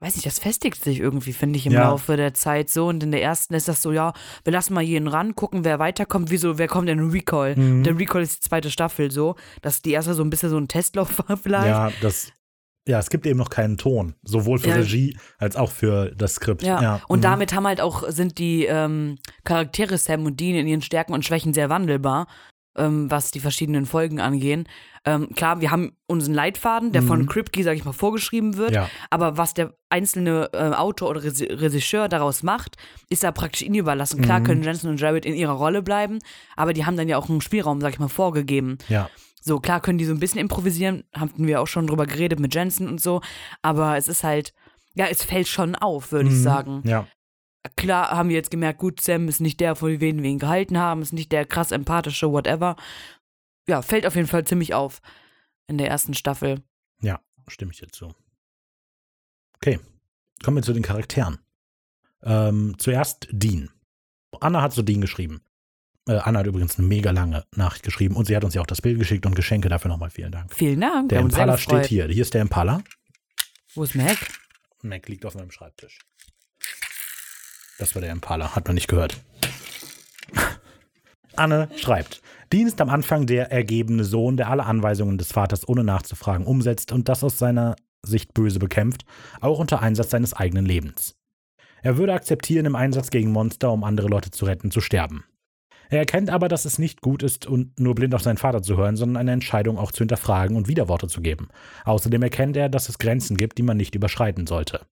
weiß 0.00 0.16
nicht, 0.16 0.26
das 0.26 0.38
festigt 0.38 0.82
sich 0.82 1.00
irgendwie, 1.00 1.32
finde 1.32 1.58
ich, 1.58 1.66
im 1.66 1.72
ja. 1.72 1.88
Laufe 1.88 2.16
der 2.16 2.34
Zeit 2.34 2.70
so. 2.70 2.86
Und 2.86 3.02
in 3.02 3.10
der 3.10 3.22
ersten 3.22 3.54
ist 3.54 3.68
das 3.68 3.82
so, 3.82 3.92
ja, 3.92 4.12
wir 4.44 4.52
lassen 4.52 4.74
mal 4.74 4.82
jeden 4.82 5.08
ran, 5.08 5.34
gucken, 5.34 5.64
wer 5.64 5.78
weiterkommt, 5.78 6.30
wieso, 6.30 6.58
wer 6.58 6.68
kommt 6.68 6.88
in 6.88 6.98
den 6.98 7.10
Recall. 7.10 7.56
Mhm. 7.56 7.82
Der 7.82 7.98
Recall 7.98 8.22
ist 8.22 8.44
die 8.44 8.48
zweite 8.48 8.70
Staffel 8.70 9.10
so, 9.10 9.36
dass 9.62 9.82
die 9.82 9.92
erste 9.92 10.14
so 10.14 10.22
ein 10.22 10.30
bisschen 10.30 10.50
so 10.50 10.58
ein 10.58 10.68
Testlauf 10.68 11.18
war 11.28 11.36
vielleicht. 11.36 11.66
Ja, 11.66 11.90
das, 12.02 12.32
ja, 12.86 12.98
es 12.98 13.08
gibt 13.08 13.26
eben 13.26 13.38
noch 13.38 13.48
keinen 13.48 13.78
Ton, 13.78 14.14
sowohl 14.22 14.58
für 14.58 14.68
ja. 14.68 14.76
Regie 14.76 15.16
als 15.38 15.56
auch 15.56 15.70
für 15.70 16.12
das 16.14 16.34
Skript. 16.34 16.62
Ja, 16.62 16.82
ja. 16.82 17.00
und 17.08 17.20
mhm. 17.20 17.22
damit 17.22 17.54
haben 17.54 17.66
halt 17.66 17.80
auch, 17.80 18.08
sind 18.10 18.38
die 18.38 18.66
ähm, 18.66 19.16
Charaktere 19.44 19.96
Sam 19.96 20.26
und 20.26 20.38
Dean 20.38 20.54
in 20.54 20.66
ihren 20.66 20.82
Stärken 20.82 21.14
und 21.14 21.24
Schwächen 21.24 21.54
sehr 21.54 21.70
wandelbar. 21.70 22.26
Ähm, 22.76 23.10
was 23.10 23.30
die 23.30 23.40
verschiedenen 23.40 23.86
Folgen 23.86 24.20
angehen. 24.20 24.68
Ähm, 25.04 25.30
klar, 25.34 25.60
wir 25.60 25.70
haben 25.70 25.96
unseren 26.06 26.34
Leitfaden, 26.34 26.92
der 26.92 27.02
von 27.02 27.20
Mhm. 27.22 27.26
Kripke, 27.26 27.62
sag 27.62 27.76
ich 27.76 27.84
mal, 27.84 27.92
vorgeschrieben 27.92 28.56
wird. 28.56 28.72
Ja. 28.74 28.88
Aber 29.10 29.36
was 29.36 29.52
der 29.54 29.74
einzelne 29.90 30.48
äh, 30.52 30.70
Autor 30.72 31.10
oder 31.10 31.22
Regisseur 31.22 32.08
daraus 32.08 32.42
macht, 32.42 32.76
ist 33.10 33.22
da 33.22 33.30
praktisch 33.32 33.62
ihnen 33.62 33.74
überlassen. 33.76 34.22
Klar 34.22 34.40
Mhm. 34.40 34.44
können 34.44 34.62
Jensen 34.62 34.88
und 34.90 35.00
Jared 35.00 35.26
in 35.26 35.34
ihrer 35.34 35.52
Rolle 35.52 35.82
bleiben, 35.82 36.18
aber 36.56 36.72
die 36.72 36.84
haben 36.86 36.96
dann 36.96 37.08
ja 37.08 37.18
auch 37.18 37.28
einen 37.28 37.40
Spielraum, 37.42 37.80
sag 37.80 37.92
ich 37.92 37.98
mal, 37.98 38.08
vorgegeben. 38.08 38.78
Ja. 38.88 39.10
So, 39.42 39.60
klar 39.60 39.80
können 39.80 39.98
die 39.98 40.06
so 40.06 40.12
ein 40.14 40.20
bisschen 40.20 40.40
improvisieren, 40.40 41.04
haben 41.14 41.32
wir 41.36 41.60
auch 41.60 41.66
schon 41.66 41.86
drüber 41.86 42.06
geredet 42.06 42.40
mit 42.40 42.54
Jensen 42.54 42.88
und 42.88 42.98
so, 43.00 43.20
aber 43.60 43.98
es 43.98 44.08
ist 44.08 44.24
halt, 44.24 44.54
ja, 44.94 45.06
es 45.06 45.22
fällt 45.22 45.48
schon 45.48 45.74
auf, 45.74 46.12
würde 46.12 46.30
ich 46.30 46.34
Mhm. 46.36 46.42
sagen. 46.42 46.82
Ja. 46.86 47.06
Klar 47.76 48.10
haben 48.10 48.28
wir 48.28 48.36
jetzt 48.36 48.50
gemerkt, 48.50 48.78
gut, 48.78 49.00
Sam 49.00 49.28
ist 49.28 49.40
nicht 49.40 49.58
der, 49.60 49.74
von 49.74 50.00
wen 50.00 50.22
wir 50.22 50.30
ihn 50.30 50.38
gehalten 50.38 50.78
haben, 50.78 51.02
ist 51.02 51.12
nicht 51.12 51.32
der 51.32 51.46
krass 51.46 51.70
empathische, 51.70 52.30
whatever. 52.30 52.76
Ja, 53.66 53.80
fällt 53.80 54.06
auf 54.06 54.16
jeden 54.16 54.28
Fall 54.28 54.44
ziemlich 54.44 54.74
auf 54.74 55.00
in 55.66 55.78
der 55.78 55.88
ersten 55.88 56.14
Staffel. 56.14 56.62
Ja, 57.00 57.20
stimme 57.48 57.72
ich 57.72 57.78
dir 57.78 57.88
zu. 57.88 58.14
Okay, 59.56 59.80
kommen 60.42 60.58
wir 60.58 60.62
zu 60.62 60.74
den 60.74 60.82
Charakteren. 60.82 61.38
Ähm, 62.22 62.74
zuerst 62.78 63.28
Dean. 63.30 63.70
Anna 64.40 64.60
hat 64.60 64.72
zu 64.72 64.82
Dean 64.82 65.00
geschrieben. 65.00 65.40
Äh, 66.06 66.16
Anna 66.16 66.40
hat 66.40 66.46
übrigens 66.46 66.78
eine 66.78 66.86
mega 66.86 67.12
lange 67.12 67.46
Nachricht 67.54 67.84
geschrieben 67.84 68.16
und 68.16 68.26
sie 68.26 68.36
hat 68.36 68.44
uns 68.44 68.54
ja 68.54 68.60
auch 68.60 68.66
das 68.66 68.82
Bild 68.82 68.98
geschickt 68.98 69.24
und 69.24 69.34
Geschenke 69.34 69.70
dafür 69.70 69.90
nochmal 69.90 70.10
vielen 70.10 70.32
Dank. 70.32 70.54
Vielen 70.54 70.80
Dank. 70.80 71.08
Der 71.08 71.20
Impala 71.20 71.56
steht 71.56 71.86
hier. 71.86 72.06
Hier 72.08 72.22
ist 72.22 72.34
der 72.34 72.42
Impala. 72.42 72.82
Wo 73.74 73.84
ist 73.84 73.94
Mac? 73.94 74.18
Mac 74.82 75.08
liegt 75.08 75.24
auf 75.24 75.34
meinem 75.34 75.50
Schreibtisch. 75.50 75.98
Das 77.78 77.94
war 77.94 78.02
der 78.02 78.12
Impala, 78.12 78.54
hat 78.54 78.66
man 78.66 78.74
nicht 78.74 78.88
gehört. 78.88 79.16
Anne 81.36 81.68
schreibt, 81.76 82.22
Dean 82.52 82.68
ist 82.68 82.80
am 82.80 82.90
Anfang 82.90 83.26
der 83.26 83.50
ergebene 83.50 84.04
Sohn, 84.04 84.36
der 84.36 84.48
alle 84.48 84.64
Anweisungen 84.64 85.18
des 85.18 85.32
Vaters 85.32 85.68
ohne 85.68 85.82
nachzufragen 85.82 86.46
umsetzt 86.46 86.92
und 86.92 87.08
das 87.08 87.24
aus 87.24 87.38
seiner 87.38 87.74
Sicht 88.02 88.34
böse 88.34 88.58
bekämpft, 88.58 89.04
auch 89.40 89.58
unter 89.58 89.80
Einsatz 89.80 90.10
seines 90.10 90.34
eigenen 90.34 90.66
Lebens. 90.66 91.16
Er 91.82 91.96
würde 91.96 92.14
akzeptieren, 92.14 92.66
im 92.66 92.76
Einsatz 92.76 93.10
gegen 93.10 93.32
Monster, 93.32 93.72
um 93.72 93.84
andere 93.84 94.08
Leute 94.08 94.30
zu 94.30 94.44
retten, 94.44 94.70
zu 94.70 94.80
sterben. 94.80 95.24
Er 95.90 95.98
erkennt 95.98 96.30
aber, 96.30 96.48
dass 96.48 96.64
es 96.64 96.78
nicht 96.78 97.02
gut 97.02 97.22
ist, 97.22 97.46
und 97.46 97.78
nur 97.78 97.94
blind 97.94 98.14
auf 98.14 98.22
seinen 98.22 98.38
Vater 98.38 98.62
zu 98.62 98.76
hören, 98.76 98.96
sondern 98.96 99.20
eine 99.20 99.32
Entscheidung 99.32 99.78
auch 99.78 99.92
zu 99.92 99.98
hinterfragen 99.98 100.56
und 100.56 100.66
Widerworte 100.66 101.08
zu 101.08 101.20
geben. 101.20 101.48
Außerdem 101.84 102.22
erkennt 102.22 102.56
er, 102.56 102.68
dass 102.68 102.88
es 102.88 102.98
Grenzen 102.98 103.36
gibt, 103.36 103.58
die 103.58 103.62
man 103.62 103.76
nicht 103.76 103.94
überschreiten 103.94 104.46
sollte. 104.46 104.86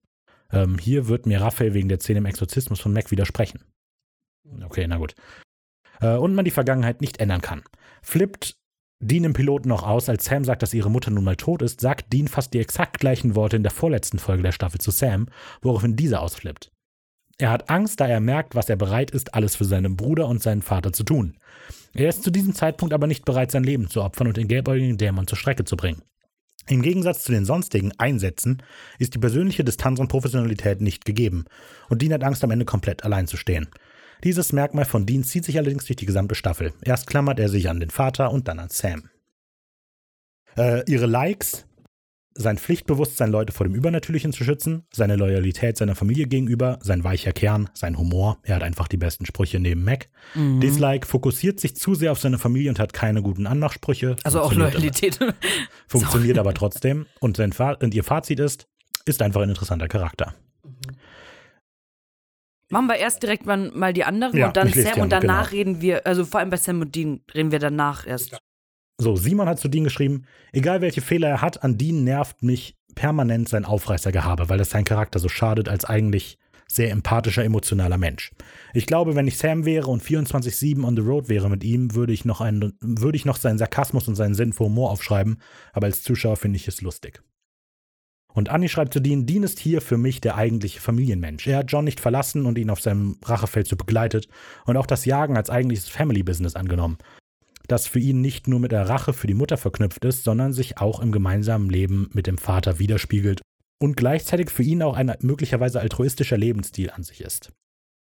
Ähm, 0.53 0.78
hier 0.78 1.09
wird 1.09 1.26
mir 1.26 1.40
Raphael 1.40 1.74
wegen 1.74 1.88
der 1.88 2.00
Szene 2.00 2.18
im 2.18 2.26
Exorzismus 2.26 2.80
von 2.80 2.92
Mac 2.92 3.11
widersprechen. 3.11 3.61
Okay, 4.64 4.86
na 4.86 4.98
gut. 4.98 5.14
Äh, 6.00 6.16
und 6.16 6.34
man 6.34 6.44
die 6.44 6.50
Vergangenheit 6.50 7.00
nicht 7.00 7.18
ändern 7.18 7.40
kann. 7.40 7.62
Flippt 8.03 8.57
Dean 9.00 9.24
im 9.24 9.32
Piloten 9.32 9.68
noch 9.68 9.82
aus, 9.82 10.09
als 10.09 10.24
Sam 10.24 10.44
sagt, 10.44 10.62
dass 10.62 10.74
ihre 10.74 10.90
Mutter 10.90 11.11
nun 11.11 11.24
mal 11.24 11.36
tot 11.36 11.61
ist, 11.61 11.80
sagt 11.80 12.12
Dean 12.12 12.28
fast 12.28 12.55
die 12.55 12.61
exakt 12.61 13.00
gleichen 13.00 13.34
Worte 13.34 13.57
in 13.57 13.64
der 13.64 13.72
vorletzten 13.72 14.20
Folge 14.20 14.44
der 14.44 14.53
Staffel 14.53 14.80
zu 14.80 14.92
Sam, 14.92 15.26
woraufhin 15.61 15.96
dieser 15.96 16.22
ausflippt. 16.22 16.70
Er 17.38 17.50
hat 17.50 17.68
Angst, 17.68 18.00
da 18.00 18.07
er 18.07 18.20
merkt, 18.20 18.55
was 18.55 18.68
er 18.68 18.76
bereit 18.76 19.11
ist, 19.11 19.34
alles 19.34 19.57
für 19.57 19.64
seinen 19.64 19.96
Bruder 19.96 20.28
und 20.28 20.40
seinen 20.40 20.62
Vater 20.62 20.92
zu 20.92 21.03
tun. 21.03 21.36
Er 21.94 22.09
ist 22.09 22.22
zu 22.22 22.30
diesem 22.30 22.55
Zeitpunkt 22.55 22.94
aber 22.94 23.09
nicht 23.09 23.24
bereit, 23.24 23.50
sein 23.50 23.64
Leben 23.64 23.90
zu 23.90 24.03
opfern 24.03 24.28
und 24.28 24.36
den 24.36 24.46
gelbäugigen 24.46 24.98
Dämon 24.98 25.26
zur 25.26 25.38
Strecke 25.38 25.64
zu 25.64 25.76
bringen. 25.76 26.03
Im 26.69 26.83
Gegensatz 26.83 27.25
zu 27.25 27.33
den 27.33 27.45
sonstigen 27.45 27.93
Einsätzen 27.99 28.63
ist 28.99 29.15
die 29.15 29.19
persönliche 29.19 29.65
Distanz 29.65 29.99
und 29.99 30.09
Professionalität 30.09 30.81
nicht 30.81 31.05
gegeben 31.05 31.45
und 31.89 32.03
Dean 32.03 32.13
hat 32.13 32.25
Angst, 32.25 32.45
am 32.45 32.51
Ende 32.51 32.65
komplett 32.65 33.05
allein 33.05 33.27
zu 33.27 33.37
stehen. 33.37 33.69
Dieses 34.25 34.53
Merkmal 34.53 34.85
von 34.85 35.05
Dean 35.05 35.25
zieht 35.25 35.45
sich 35.45 35.59
allerdings 35.59 35.87
durch 35.87 35.97
die 35.97 36.07
gesamte 36.07 36.37
Staffel. 36.37 36.73
Erst 36.83 37.09
klammert 37.09 37.41
er 37.41 37.49
sich 37.49 37.69
an 37.69 37.81
den 37.81 37.91
Vater 37.91 38.31
und 38.31 38.47
dann 38.47 38.61
an 38.61 38.69
Sam. 38.69 39.11
Äh, 40.57 40.89
ihre 40.89 41.07
Likes, 41.07 41.67
sein 42.35 42.59
Pflichtbewusstsein, 42.59 43.30
Leute 43.30 43.53
vor 43.53 43.66
dem 43.66 43.74
Übernatürlichen 43.74 44.33
zu 44.33 44.45
schützen, 44.45 44.85
seine 44.93 45.16
Loyalität 45.16 45.76
seiner 45.76 45.95
Familie 45.95 46.26
gegenüber, 46.26 46.78
sein 46.83 47.05
weicher 47.05 47.33
Kern, 47.33 47.70
sein 47.74 47.99
Humor, 47.99 48.39
er 48.43 48.57
hat 48.57 48.62
einfach 48.62 48.89
die 48.89 48.97
besten 48.97 49.26
Sprüche 49.26 49.61
neben 49.61 49.85
Mac. 49.85 50.09
Mhm. 50.35 50.61
Dislike 50.61 51.07
fokussiert 51.07 51.61
sich 51.61 51.76
zu 51.76 51.95
sehr 51.95 52.12
auf 52.12 52.20
seine 52.20 52.39
Familie 52.39 52.70
und 52.70 52.78
hat 52.78 52.93
keine 52.93 53.22
guten 53.22 53.47
Anmachsprüche. 53.47 54.16
Also 54.24 54.41
auch 54.41 54.53
aber- 54.53 54.70
Loyalität. 54.70 55.18
Funktioniert 55.87 56.39
aber 56.39 56.55
trotzdem. 56.55 57.07
Und, 57.20 57.37
sein 57.37 57.53
und 57.80 57.95
ihr 57.95 58.05
Fazit 58.05 58.41
ist, 58.41 58.66
ist 59.05 59.22
einfach 59.22 59.43
ein 59.43 59.51
interessanter 59.51 59.89
Charakter. 59.89 60.35
Machen 62.70 62.87
wir 62.87 62.97
erst 62.97 63.22
direkt 63.22 63.45
mal, 63.45 63.70
mal 63.74 63.93
die 63.93 64.05
anderen 64.05 64.35
Ja, 64.37 64.47
und 64.47 64.57
dann 64.57 64.72
Sam 64.72 65.01
und 65.01 65.12
danach 65.12 65.51
genau. 65.51 65.59
reden 65.59 65.80
wir, 65.83 66.07
also 66.07 66.24
vor 66.24 66.41
allem 66.41 66.49
bei 66.49 66.57
Sam 66.57 66.80
und 66.80 66.95
Dean 66.95 67.20
reden 67.35 67.53
wir 67.53 67.59
danach 67.59 68.07
erst. 68.07 68.39
So, 68.99 69.16
Simon 69.16 69.49
hat 69.49 69.59
zu 69.59 69.68
Dean 69.68 69.84
geschrieben, 69.84 70.24
egal 70.53 70.80
welche 70.80 71.01
Fehler 71.01 71.28
er 71.28 71.43
hat, 71.43 71.62
an 71.64 71.78
Dean 71.78 72.05
nervt 72.05 72.43
mich 72.43 72.76
permanent 72.95 73.49
sein 73.49 73.64
Aufreißergehabe, 73.64 74.49
weil 74.49 74.61
es 74.61 74.70
seinen 74.70 74.84
Charakter 74.84 75.18
so 75.18 75.28
schadet 75.28 75.68
als 75.68 75.84
eigentlich 75.84 76.38
sehr 76.68 76.90
empathischer, 76.90 77.45
emotionaler 77.45 77.99
Mensch. 77.99 78.30
Ich 78.72 78.86
glaube, 78.86 79.14
wenn 79.14 79.26
ich 79.26 79.36
Sam 79.36 79.64
wäre 79.64 79.88
und 79.88 80.03
24-7 80.03 80.84
on 80.84 80.97
the 80.97 81.03
road 81.03 81.28
wäre 81.28 81.51
mit 81.51 81.64
ihm, 81.64 81.95
würde 81.95 82.12
ich, 82.12 82.24
noch 82.24 82.40
einen, 82.40 82.78
würde 82.80 83.16
ich 83.16 83.24
noch 83.24 83.36
seinen 83.36 83.59
Sarkasmus 83.59 84.09
und 84.09 84.14
seinen 84.14 84.34
Sinn 84.34 84.53
für 84.53 84.64
Humor 84.64 84.90
aufschreiben, 84.90 85.38
aber 85.72 85.86
als 85.86 86.03
Zuschauer 86.03 86.36
finde 86.36 86.57
ich 86.57 86.68
es 86.68 86.80
lustig. 86.80 87.22
Und 88.32 88.49
Annie 88.49 88.70
schreibt 88.70 88.95
zu 88.95 89.01
Dean, 89.01 89.26
Dean 89.26 89.43
ist 89.43 89.59
hier 89.59 89.82
für 89.82 89.99
mich 89.99 90.22
der 90.22 90.36
eigentliche 90.36 90.80
Familienmensch. 90.80 91.47
Er 91.47 91.59
hat 91.59 91.70
John 91.70 91.84
nicht 91.84 92.01
verlassen 92.01 92.47
und 92.47 92.57
ihn 92.57 92.70
auf 92.70 92.80
seinem 92.80 93.18
Rachefeldzug 93.22 93.78
begleitet 93.78 94.28
und 94.64 94.78
auch 94.78 94.86
das 94.86 95.05
Jagen 95.05 95.36
als 95.36 95.51
eigentliches 95.51 95.90
Family-Business 95.90 96.57
angenommen 96.57 96.97
das 97.69 97.87
für 97.87 97.99
ihn 97.99 98.21
nicht 98.21 98.49
nur 98.49 98.61
mit 98.61 98.73
der 98.73 98.89
Rache 98.89 99.13
für 99.13 99.27
die 99.27 99.35
Mutter 99.35 99.57
verknüpft 99.57 100.05
ist, 100.05 100.25
sondern 100.25 100.53
sich 100.53 100.79
auch 100.79 101.01
im 101.01 101.13
gemeinsamen 101.13 101.71
Leben 101.71 102.11
mit 102.13 102.27
dem 102.27 102.39
Vater 102.39 102.79
widerspiegelt 102.79 103.41
und 103.81 103.97
gleichzeitig 103.97 104.51
für 104.51 104.63
ihn 104.63 104.83
auch 104.83 104.97
ein 104.97 105.13
möglicherweise 105.21 105.81
altruistischer 105.81 106.37
Lebensstil 106.39 106.91
an 106.91 107.03
sich 107.03 107.21
ist. 107.21 107.53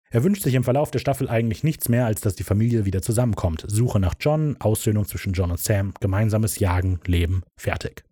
Er 0.10 0.26
wünscht 0.26 0.44
sich 0.44 0.56
im 0.56 0.66
Verlauf 0.66 0.92
der 0.92 1.00
Staffel 1.00 1.30
eigentlich 1.30 1.64
nichts 1.64 1.88
mehr, 1.88 2.06
als 2.06 2.20
dass 2.20 2.36
die 2.36 2.44
Familie 2.44 2.84
wieder 2.84 3.02
zusammenkommt. 3.02 3.64
Suche 3.68 4.00
nach 4.00 4.16
John, 4.20 4.58
Aussöhnung 4.60 5.06
zwischen 5.06 5.32
John 5.32 5.52
und 5.52 5.60
Sam, 5.60 5.94
gemeinsames 6.02 6.60
Jagen, 6.60 7.00
Leben, 7.06 7.44
fertig. 7.56 8.04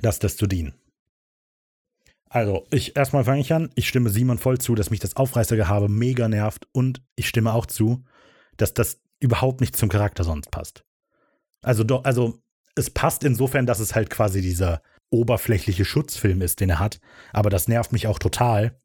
Das 0.00 0.18
das 0.18 0.36
zu 0.36 0.46
dienen. 0.46 0.74
Also, 2.28 2.66
ich 2.70 2.96
erstmal 2.96 3.24
fange 3.24 3.40
ich 3.40 3.52
an. 3.54 3.70
Ich 3.74 3.88
stimme 3.88 4.10
Simon 4.10 4.38
voll 4.38 4.58
zu, 4.58 4.74
dass 4.74 4.90
mich 4.90 5.00
das 5.00 5.16
Aufreißergehabe 5.16 5.88
mega 5.88 6.28
nervt 6.28 6.66
und 6.72 7.00
ich 7.16 7.28
stimme 7.28 7.54
auch 7.54 7.64
zu, 7.64 8.04
dass 8.56 8.74
das 8.74 9.00
überhaupt 9.24 9.60
nicht 9.60 9.74
zum 9.74 9.88
Charakter 9.88 10.22
sonst 10.22 10.50
passt. 10.50 10.84
Also, 11.62 11.82
doch, 11.82 12.04
also 12.04 12.38
es 12.76 12.90
passt 12.90 13.24
insofern, 13.24 13.64
dass 13.66 13.80
es 13.80 13.94
halt 13.94 14.10
quasi 14.10 14.42
dieser 14.42 14.82
oberflächliche 15.10 15.84
Schutzfilm 15.84 16.42
ist, 16.42 16.60
den 16.60 16.70
er 16.70 16.78
hat. 16.78 17.00
Aber 17.32 17.48
das 17.48 17.68
nervt 17.68 17.92
mich 17.92 18.06
auch 18.06 18.18
total. 18.18 18.78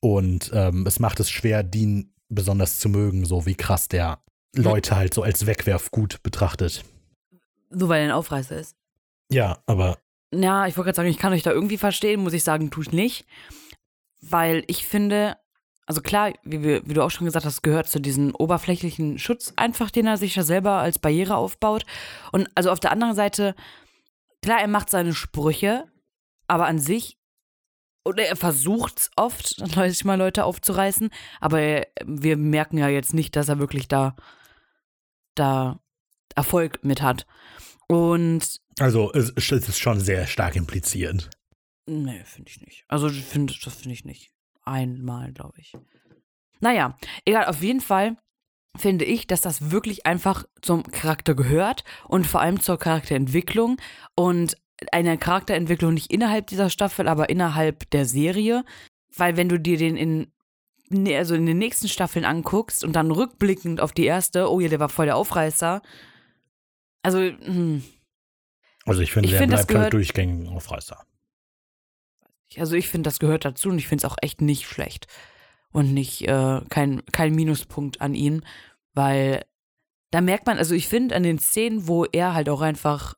Und 0.00 0.50
ähm, 0.52 0.86
es 0.86 0.98
macht 0.98 1.20
es 1.20 1.30
schwer, 1.30 1.62
Dean 1.62 2.12
besonders 2.28 2.78
zu 2.80 2.88
mögen, 2.88 3.24
so 3.24 3.46
wie 3.46 3.54
krass 3.54 3.86
der 3.86 4.18
Leute 4.56 4.96
halt 4.96 5.14
so 5.14 5.22
als 5.22 5.46
Wegwerfgut 5.46 6.22
betrachtet. 6.22 6.84
Nur 7.70 7.88
weil 7.88 8.00
er 8.00 8.08
ein 8.08 8.12
Aufreißer 8.12 8.58
ist. 8.58 8.76
Ja, 9.30 9.62
aber 9.66 9.98
Ja, 10.32 10.66
ich 10.66 10.76
wollte 10.76 10.88
gerade 10.88 10.96
sagen, 10.96 11.08
ich 11.08 11.18
kann 11.18 11.32
euch 11.32 11.42
da 11.42 11.52
irgendwie 11.52 11.78
verstehen, 11.78 12.22
muss 12.22 12.32
ich 12.32 12.44
sagen, 12.44 12.70
tue 12.70 12.84
ich 12.84 12.92
nicht. 12.92 13.26
Weil 14.20 14.64
ich 14.66 14.86
finde, 14.86 15.36
also 15.86 16.00
klar, 16.00 16.32
wie, 16.44 16.62
wir, 16.62 16.86
wie 16.86 16.94
du 16.94 17.02
auch 17.02 17.10
schon 17.10 17.26
gesagt 17.26 17.44
hast, 17.44 17.62
gehört 17.62 17.88
zu 17.88 18.00
diesem 18.00 18.34
oberflächlichen 18.34 19.18
Schutz 19.18 19.52
einfach, 19.56 19.90
den 19.90 20.06
er 20.06 20.16
sich 20.16 20.36
ja 20.36 20.42
selber 20.42 20.72
als 20.72 20.98
Barriere 20.98 21.36
aufbaut. 21.36 21.84
Und 22.32 22.48
also 22.54 22.70
auf 22.70 22.80
der 22.80 22.92
anderen 22.92 23.14
Seite, 23.14 23.54
klar, 24.42 24.60
er 24.60 24.68
macht 24.68 24.90
seine 24.90 25.14
Sprüche, 25.14 25.84
aber 26.46 26.66
an 26.66 26.78
sich, 26.78 27.18
oder 28.04 28.24
er 28.24 28.36
versucht 28.36 28.98
es 28.98 29.10
oft, 29.16 29.48
sich 29.74 30.04
mal 30.04 30.18
Leute 30.18 30.44
aufzureißen, 30.44 31.10
aber 31.40 31.60
er, 31.60 31.86
wir 32.04 32.36
merken 32.36 32.78
ja 32.78 32.88
jetzt 32.88 33.12
nicht, 33.12 33.36
dass 33.36 33.48
er 33.48 33.58
wirklich 33.58 33.86
da, 33.86 34.16
da 35.34 35.80
Erfolg 36.34 36.82
mit 36.82 37.02
hat. 37.02 37.26
Und 37.88 38.60
also 38.78 39.12
es, 39.12 39.32
es 39.36 39.68
ist 39.68 39.78
schon 39.78 40.00
sehr 40.00 40.26
stark 40.26 40.56
impliziert. 40.56 41.28
Nee, 41.86 42.24
finde 42.24 42.50
ich 42.50 42.60
nicht. 42.62 42.84
Also 42.88 43.08
ich 43.08 43.22
finde, 43.22 43.52
das 43.62 43.74
finde 43.74 43.92
ich 43.92 44.06
nicht. 44.06 44.33
Einmal, 44.64 45.32
glaube 45.32 45.54
ich. 45.58 45.76
Naja, 46.60 46.96
egal, 47.24 47.46
auf 47.46 47.62
jeden 47.62 47.80
Fall 47.80 48.16
finde 48.76 49.04
ich, 49.04 49.26
dass 49.26 49.40
das 49.40 49.70
wirklich 49.70 50.06
einfach 50.06 50.44
zum 50.60 50.82
Charakter 50.84 51.34
gehört 51.34 51.84
und 52.08 52.26
vor 52.26 52.40
allem 52.40 52.60
zur 52.60 52.78
Charakterentwicklung 52.78 53.76
und 54.16 54.56
eine 54.90 55.16
Charakterentwicklung 55.18 55.94
nicht 55.94 56.12
innerhalb 56.12 56.48
dieser 56.48 56.70
Staffel, 56.70 57.06
aber 57.06 57.28
innerhalb 57.28 57.88
der 57.90 58.06
Serie. 58.06 58.64
Weil 59.16 59.36
wenn 59.36 59.48
du 59.48 59.60
dir 59.60 59.78
den 59.78 59.96
in, 59.96 60.32
ne, 60.88 61.16
also 61.16 61.34
in 61.34 61.46
den 61.46 61.58
nächsten 61.58 61.88
Staffeln 61.88 62.24
anguckst 62.24 62.84
und 62.84 62.94
dann 62.94 63.10
rückblickend 63.10 63.80
auf 63.80 63.92
die 63.92 64.04
erste, 64.04 64.50
oh 64.50 64.58
ja, 64.58 64.68
der 64.68 64.80
war 64.80 64.88
voll 64.88 65.06
der 65.06 65.16
Aufreißer. 65.16 65.82
Also, 67.02 67.18
hm, 67.20 67.84
Also 68.86 69.02
ich 69.02 69.12
finde, 69.12 69.26
Ich 69.26 69.32
der 69.32 69.40
finde, 69.40 69.56
das 69.56 69.66
bleibt 69.66 69.82
halt 69.82 69.92
durchgängig 69.92 70.48
ein 70.48 70.52
Aufreißer. 70.52 71.04
Also 72.60 72.74
ich 72.74 72.88
finde, 72.88 73.08
das 73.08 73.18
gehört 73.18 73.44
dazu 73.44 73.68
und 73.68 73.78
ich 73.78 73.88
finde 73.88 74.06
es 74.06 74.12
auch 74.12 74.16
echt 74.22 74.40
nicht 74.40 74.66
schlecht. 74.66 75.06
Und 75.72 75.92
nicht 75.92 76.22
äh, 76.28 76.60
kein, 76.68 77.04
kein 77.06 77.34
Minuspunkt 77.34 78.00
an 78.00 78.14
ihn, 78.14 78.44
weil 78.92 79.44
da 80.10 80.20
merkt 80.20 80.46
man, 80.46 80.58
also 80.58 80.74
ich 80.74 80.86
finde 80.86 81.16
an 81.16 81.24
den 81.24 81.40
Szenen, 81.40 81.88
wo 81.88 82.04
er 82.04 82.34
halt 82.34 82.48
auch 82.48 82.60
einfach 82.60 83.14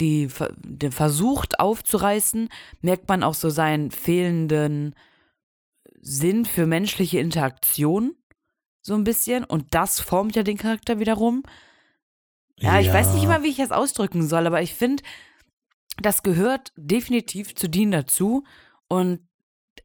die, 0.00 0.28
den 0.58 0.92
versucht 0.92 1.58
aufzureißen, 1.58 2.48
merkt 2.80 3.08
man 3.08 3.22
auch 3.22 3.34
so 3.34 3.50
seinen 3.50 3.90
fehlenden 3.90 4.94
Sinn 6.00 6.44
für 6.44 6.66
menschliche 6.66 7.18
Interaktion. 7.18 8.14
So 8.80 8.94
ein 8.94 9.04
bisschen. 9.04 9.44
Und 9.44 9.74
das 9.74 10.00
formt 10.00 10.36
ja 10.36 10.42
den 10.42 10.56
Charakter 10.56 10.98
wiederum. 10.98 11.42
Ja, 12.56 12.78
ich 12.78 12.92
weiß 12.92 13.14
nicht 13.14 13.26
mal, 13.26 13.42
wie 13.42 13.48
ich 13.48 13.56
das 13.56 13.72
ausdrücken 13.72 14.26
soll, 14.26 14.46
aber 14.46 14.60
ich 14.62 14.74
finde, 14.74 15.02
das 15.98 16.22
gehört 16.22 16.72
definitiv 16.76 17.54
zu 17.54 17.68
Dean 17.68 17.90
dazu. 17.90 18.44
Und 18.88 19.20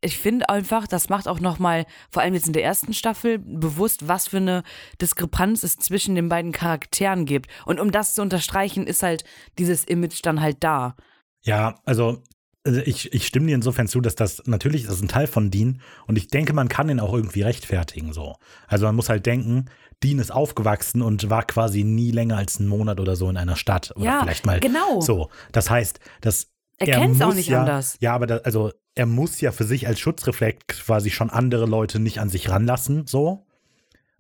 ich 0.02 0.18
finde 0.18 0.50
einfach, 0.50 0.88
das 0.88 1.10
macht 1.10 1.28
auch 1.28 1.40
nochmal, 1.40 1.86
vor 2.10 2.22
allem 2.22 2.34
jetzt 2.34 2.48
in 2.48 2.54
der 2.54 2.64
ersten 2.64 2.94
Staffel, 2.94 3.40
bewusst, 3.40 4.08
was 4.08 4.28
für 4.28 4.38
eine 4.38 4.64
Diskrepanz 5.02 5.64
es 5.64 5.78
zwischen 5.78 6.16
den 6.16 6.30
beiden 6.30 6.52
Charakteren 6.52 7.26
gibt. 7.26 7.50
Und 7.66 7.80
um 7.80 7.92
das 7.92 8.16
zu 8.16 8.22
unterstreichen, 8.22 8.88
ist 8.88 9.04
halt 9.04 9.24
dieses 9.58 9.84
Image 9.84 10.20
dann 10.24 10.42
halt 10.42 10.58
da. 10.60 10.96
Ja, 11.44 11.80
also 11.86 12.22
also 12.66 12.82
ich, 12.82 13.14
ich 13.14 13.28
stimme 13.28 13.46
dir 13.46 13.56
insofern 13.56 13.88
zu, 13.88 14.02
dass 14.02 14.16
das 14.16 14.42
natürlich 14.48 14.88
das 14.88 14.96
ist 14.96 15.04
ein 15.04 15.08
Teil 15.08 15.28
von 15.28 15.52
Dean 15.52 15.82
und 16.08 16.18
ich 16.18 16.28
denke, 16.28 16.52
man 16.54 16.68
kann 16.68 16.90
ihn 16.90 17.00
auch 17.00 17.14
irgendwie 17.14 17.44
rechtfertigen 17.44 18.12
so. 18.12 18.38
Also 18.68 18.88
man 18.88 18.96
muss 18.96 19.08
halt 19.08 19.28
denken, 19.28 19.66
Dean 20.06 20.20
ist 20.20 20.32
aufgewachsen 20.32 21.02
und 21.02 21.30
war 21.32 21.44
quasi 21.44 21.84
nie 21.84 22.12
länger 22.12 22.38
als 22.38 22.60
einen 22.60 22.70
Monat 22.70 23.00
oder 23.00 23.16
so 23.16 23.28
in 23.28 23.38
einer 23.38 23.56
Stadt 23.56 23.92
oder 23.96 24.06
Ja, 24.06 24.20
vielleicht 24.22 24.46
mal 24.46 24.60
genau. 24.60 25.02
so. 25.02 25.30
Das 25.52 25.70
heißt, 25.72 26.00
dass 26.22 26.52
Er 26.78 27.00
kennt's 27.00 27.22
auch 27.22 27.28
muss 27.28 27.36
nicht 27.36 27.50
ja, 27.50 27.62
anders. 27.62 27.98
Ja, 28.02 28.14
aber 28.14 28.28
da, 28.28 28.38
also 28.38 28.72
er 28.94 29.08
muss 29.08 29.42
ja 29.42 29.52
für 29.52 29.64
sich 29.64 29.88
als 29.88 30.00
Schutzreflex 30.00 30.86
quasi 30.86 31.10
schon 31.10 31.32
andere 31.32 31.66
Leute 31.66 32.00
nicht 32.00 32.20
an 32.20 32.30
sich 32.30 32.50
ranlassen 32.50 33.08
so 33.08 33.48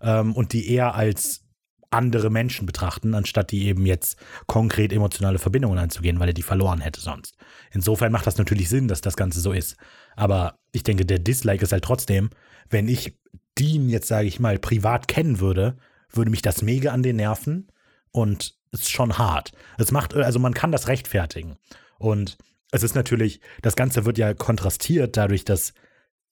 ähm, 0.01 0.33
und 0.33 0.53
die 0.53 0.71
eher 0.71 0.95
als 0.95 1.45
andere 1.91 2.29
Menschen 2.29 2.65
betrachten, 2.65 3.13
anstatt 3.13 3.51
die 3.51 3.67
eben 3.67 3.85
jetzt 3.85 4.17
konkret 4.47 4.91
emotionale 4.91 5.37
Verbindungen 5.37 5.77
einzugehen, 5.77 6.19
weil 6.19 6.29
er 6.29 6.33
die 6.33 6.41
verloren 6.41 6.81
hätte 6.81 6.99
sonst. 6.99 7.37
Insofern 7.71 8.11
macht 8.11 8.27
das 8.27 8.37
natürlich 8.37 8.69
Sinn, 8.69 8.87
dass 8.87 9.01
das 9.01 9.15
Ganze 9.15 9.39
so 9.39 9.51
ist. 9.51 9.77
Aber 10.15 10.57
ich 10.71 10.83
denke, 10.83 11.05
der 11.05 11.19
Dislike 11.19 11.63
ist 11.63 11.71
halt 11.71 11.83
trotzdem, 11.83 12.31
wenn 12.69 12.87
ich 12.87 13.17
Dean 13.57 13.89
jetzt, 13.89 14.07
sage 14.07 14.27
ich 14.27 14.39
mal, 14.39 14.59
privat 14.59 15.07
kennen 15.07 15.39
würde, 15.39 15.77
würde 16.09 16.31
mich 16.31 16.41
das 16.41 16.61
mega 16.61 16.91
an 16.91 17.03
den 17.03 17.17
Nerven 17.17 17.71
und 18.11 18.55
ist 18.71 18.91
schon 18.91 19.17
hart. 19.17 19.51
Es 19.77 19.91
macht, 19.91 20.13
also 20.13 20.39
man 20.39 20.53
kann 20.53 20.71
das 20.71 20.87
rechtfertigen. 20.87 21.57
Und 21.97 22.37
es 22.71 22.83
ist 22.83 22.95
natürlich, 22.95 23.39
das 23.61 23.75
Ganze 23.75 24.05
wird 24.05 24.17
ja 24.17 24.33
kontrastiert 24.33 25.17
dadurch, 25.17 25.45
dass 25.45 25.73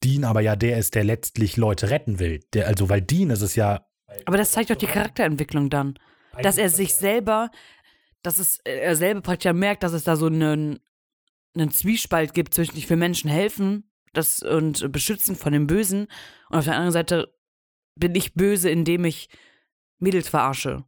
Dean 0.04 0.26
aber 0.26 0.42
ja 0.42 0.56
der 0.56 0.78
ist, 0.78 0.96
der 0.96 1.04
letztlich 1.04 1.56
Leute 1.56 1.90
retten 1.90 2.20
will. 2.20 2.42
Der, 2.54 2.68
also, 2.68 2.90
weil 2.90 3.02
Dean 3.02 3.30
ist 3.30 3.42
es 3.42 3.56
ja 3.56 3.86
Aber 4.26 4.38
das 4.38 4.52
zeigt 4.52 4.70
doch 4.70 4.76
die 4.76 4.86
Charakterentwicklung 4.86 5.70
dann. 5.70 5.98
Dass 6.42 6.58
er 6.58 6.70
sich 6.70 6.96
selber, 6.96 7.52
dass 8.24 8.40
es, 8.40 8.60
er 8.66 8.96
selber 8.96 9.22
praktisch 9.22 9.46
ja 9.46 9.54
merkt, 9.54 9.84
dass 9.84 9.94
es 9.94 10.04
da 10.04 10.16
so 10.16 10.26
einen, 10.26 10.80
einen 11.56 11.72
Zwiespalt 11.72 12.34
gibt 12.34 12.54
zwischen 12.54 12.76
ich 12.76 12.90
will 12.90 12.98
Menschen 12.98 13.30
helfen 13.30 13.90
das, 14.14 14.42
und 14.42 14.92
beschützen 14.92 15.36
von 15.36 15.54
dem 15.54 15.68
Bösen 15.68 16.08
und 16.50 16.58
auf 16.60 16.66
der 16.66 16.76
anderen 16.76 16.94
Seite 16.94 17.34
bin 17.96 18.16
ich 18.16 18.34
böse, 18.34 18.70
indem 18.70 19.06
ich 19.06 19.30
Mädels 20.00 20.30
verarsche. 20.30 20.84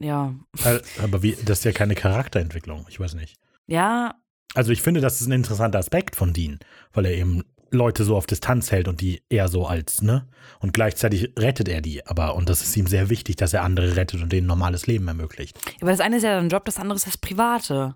Ja. 0.00 0.34
Äh, 0.64 0.80
Aber 1.02 1.22
wie, 1.22 1.36
das 1.44 1.58
ist 1.58 1.64
ja 1.64 1.72
keine 1.72 1.94
Charakterentwicklung, 1.94 2.86
ich 2.88 2.98
weiß 2.98 3.14
nicht. 3.14 3.38
Ja, 3.66 4.14
Also 4.54 4.72
ich 4.72 4.82
finde, 4.82 5.00
das 5.00 5.20
ist 5.20 5.28
ein 5.28 5.32
interessanter 5.32 5.78
Aspekt 5.78 6.16
von 6.16 6.32
Dean, 6.32 6.58
weil 6.92 7.06
er 7.06 7.14
eben 7.14 7.44
Leute 7.70 8.04
so 8.04 8.16
auf 8.16 8.26
Distanz 8.26 8.70
hält 8.70 8.86
und 8.88 9.00
die 9.00 9.22
eher 9.30 9.48
so 9.48 9.66
als, 9.66 10.02
ne? 10.02 10.28
Und 10.60 10.74
gleichzeitig 10.74 11.32
rettet 11.38 11.68
er 11.68 11.80
die, 11.80 12.06
aber, 12.06 12.34
und 12.34 12.48
das 12.50 12.62
ist 12.62 12.76
ihm 12.76 12.86
sehr 12.86 13.08
wichtig, 13.08 13.36
dass 13.36 13.54
er 13.54 13.62
andere 13.62 13.96
rettet 13.96 14.20
und 14.22 14.30
denen 14.30 14.44
ein 14.44 14.48
normales 14.48 14.86
Leben 14.86 15.08
ermöglicht. 15.08 15.56
aber 15.80 15.90
das 15.90 16.00
eine 16.00 16.16
ist 16.18 16.22
ja 16.22 16.36
dein 16.36 16.50
Job, 16.50 16.64
das 16.66 16.78
andere 16.78 16.96
ist 16.96 17.06
das 17.06 17.16
Private. 17.16 17.94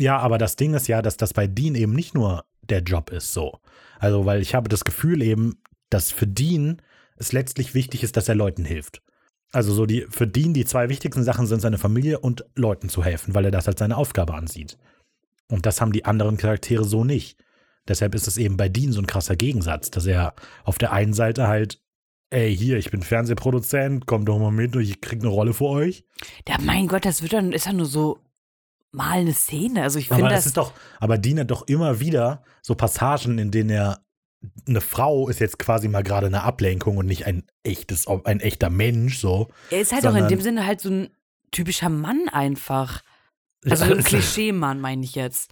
Ja, 0.00 0.18
aber 0.18 0.38
das 0.38 0.56
Ding 0.56 0.74
ist 0.74 0.88
ja, 0.88 1.02
dass 1.02 1.16
das 1.16 1.32
bei 1.34 1.46
Dean 1.46 1.76
eben 1.76 1.92
nicht 1.92 2.14
nur 2.14 2.44
der 2.70 2.82
Job 2.82 3.10
ist 3.10 3.32
so. 3.32 3.60
Also, 3.98 4.26
weil 4.26 4.40
ich 4.40 4.54
habe 4.54 4.68
das 4.68 4.84
Gefühl 4.84 5.22
eben, 5.22 5.58
dass 5.90 6.10
für 6.10 6.26
Dean 6.26 6.82
es 7.16 7.32
letztlich 7.32 7.74
wichtig 7.74 8.02
ist, 8.02 8.16
dass 8.16 8.28
er 8.28 8.34
Leuten 8.34 8.64
hilft. 8.64 9.02
Also 9.52 9.72
so 9.72 9.86
die, 9.86 10.06
für 10.10 10.26
Dean 10.26 10.52
die 10.52 10.64
zwei 10.64 10.88
wichtigsten 10.88 11.22
Sachen 11.22 11.46
sind 11.46 11.60
seine 11.60 11.78
Familie 11.78 12.18
und 12.18 12.44
Leuten 12.56 12.88
zu 12.88 13.04
helfen, 13.04 13.34
weil 13.36 13.44
er 13.44 13.50
das 13.52 13.68
als 13.68 13.78
seine 13.78 13.96
Aufgabe 13.96 14.34
ansieht. 14.34 14.76
Und 15.48 15.64
das 15.64 15.80
haben 15.80 15.92
die 15.92 16.04
anderen 16.04 16.36
Charaktere 16.36 16.84
so 16.84 17.04
nicht. 17.04 17.38
Deshalb 17.86 18.14
ist 18.16 18.26
es 18.26 18.36
eben 18.36 18.56
bei 18.56 18.68
Dean 18.68 18.92
so 18.92 19.00
ein 19.00 19.06
krasser 19.06 19.36
Gegensatz, 19.36 19.90
dass 19.90 20.06
er 20.06 20.34
auf 20.64 20.78
der 20.78 20.92
einen 20.92 21.12
Seite 21.12 21.46
halt, 21.46 21.80
ey, 22.30 22.56
hier, 22.56 22.78
ich 22.78 22.90
bin 22.90 23.02
Fernsehproduzent, 23.02 24.06
kommt 24.06 24.28
doch 24.28 24.38
mal 24.40 24.50
mit, 24.50 24.74
ich 24.74 25.00
krieg 25.00 25.20
eine 25.20 25.28
Rolle 25.28 25.52
für 25.52 25.66
euch. 25.66 26.04
Ja, 26.48 26.56
mein 26.60 26.88
Gott, 26.88 27.04
das 27.04 27.22
wird 27.22 27.34
dann, 27.34 27.52
ist 27.52 27.66
ja 27.66 27.72
nur 27.72 27.86
so 27.86 28.18
mal 28.94 29.18
eine 29.18 29.34
Szene. 29.34 29.82
Also 29.82 29.98
ich 29.98 30.10
Aber 30.10 30.16
finde 30.16 30.34
das. 30.34 30.46
ist 30.46 30.56
doch, 30.56 30.72
aber 31.00 31.18
Dean 31.18 31.40
hat 31.40 31.50
doch 31.50 31.66
immer 31.66 32.00
wieder 32.00 32.42
so 32.62 32.74
Passagen, 32.74 33.38
in 33.38 33.50
denen 33.50 33.70
er 33.70 34.00
eine 34.68 34.80
Frau 34.80 35.28
ist 35.28 35.40
jetzt 35.40 35.58
quasi 35.58 35.88
mal 35.88 36.02
gerade 36.02 36.26
eine 36.26 36.42
Ablenkung 36.42 36.98
und 36.98 37.06
nicht 37.06 37.26
ein 37.26 37.44
echtes, 37.62 38.06
ein 38.06 38.40
echter 38.40 38.70
Mensch 38.70 39.18
so. 39.18 39.48
Er 39.70 39.80
ist 39.80 39.92
halt 39.92 40.06
auch 40.06 40.14
in 40.14 40.28
dem 40.28 40.40
Sinne 40.40 40.66
halt 40.66 40.80
so 40.80 40.90
ein 40.90 41.10
typischer 41.50 41.88
Mann 41.88 42.28
einfach. 42.30 43.02
Also 43.64 43.86
so 43.86 43.94
ein 43.94 44.04
Klischee-Mann, 44.04 44.80
meine 44.80 45.04
ich 45.04 45.14
jetzt. 45.14 45.50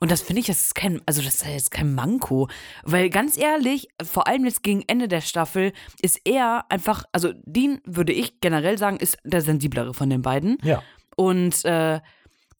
Und 0.00 0.12
das 0.12 0.22
finde 0.22 0.40
ich, 0.40 0.46
das 0.46 0.62
ist 0.62 0.74
kein, 0.76 1.00
also 1.06 1.22
das 1.22 1.36
ist 1.36 1.46
jetzt 1.46 1.70
kein 1.72 1.94
Manko. 1.94 2.48
Weil 2.84 3.10
ganz 3.10 3.36
ehrlich, 3.36 3.88
vor 4.00 4.28
allem 4.28 4.44
jetzt 4.44 4.62
gegen 4.62 4.82
Ende 4.86 5.08
der 5.08 5.20
Staffel, 5.20 5.72
ist 6.00 6.20
er 6.24 6.66
einfach, 6.68 7.04
also 7.10 7.32
Dean, 7.44 7.80
würde 7.84 8.12
ich 8.12 8.40
generell 8.40 8.78
sagen, 8.78 8.98
ist 8.98 9.18
der 9.24 9.40
sensiblere 9.40 9.94
von 9.94 10.08
den 10.08 10.22
beiden. 10.22 10.58
Ja. 10.62 10.82
Und 11.16 11.64
äh, 11.64 12.00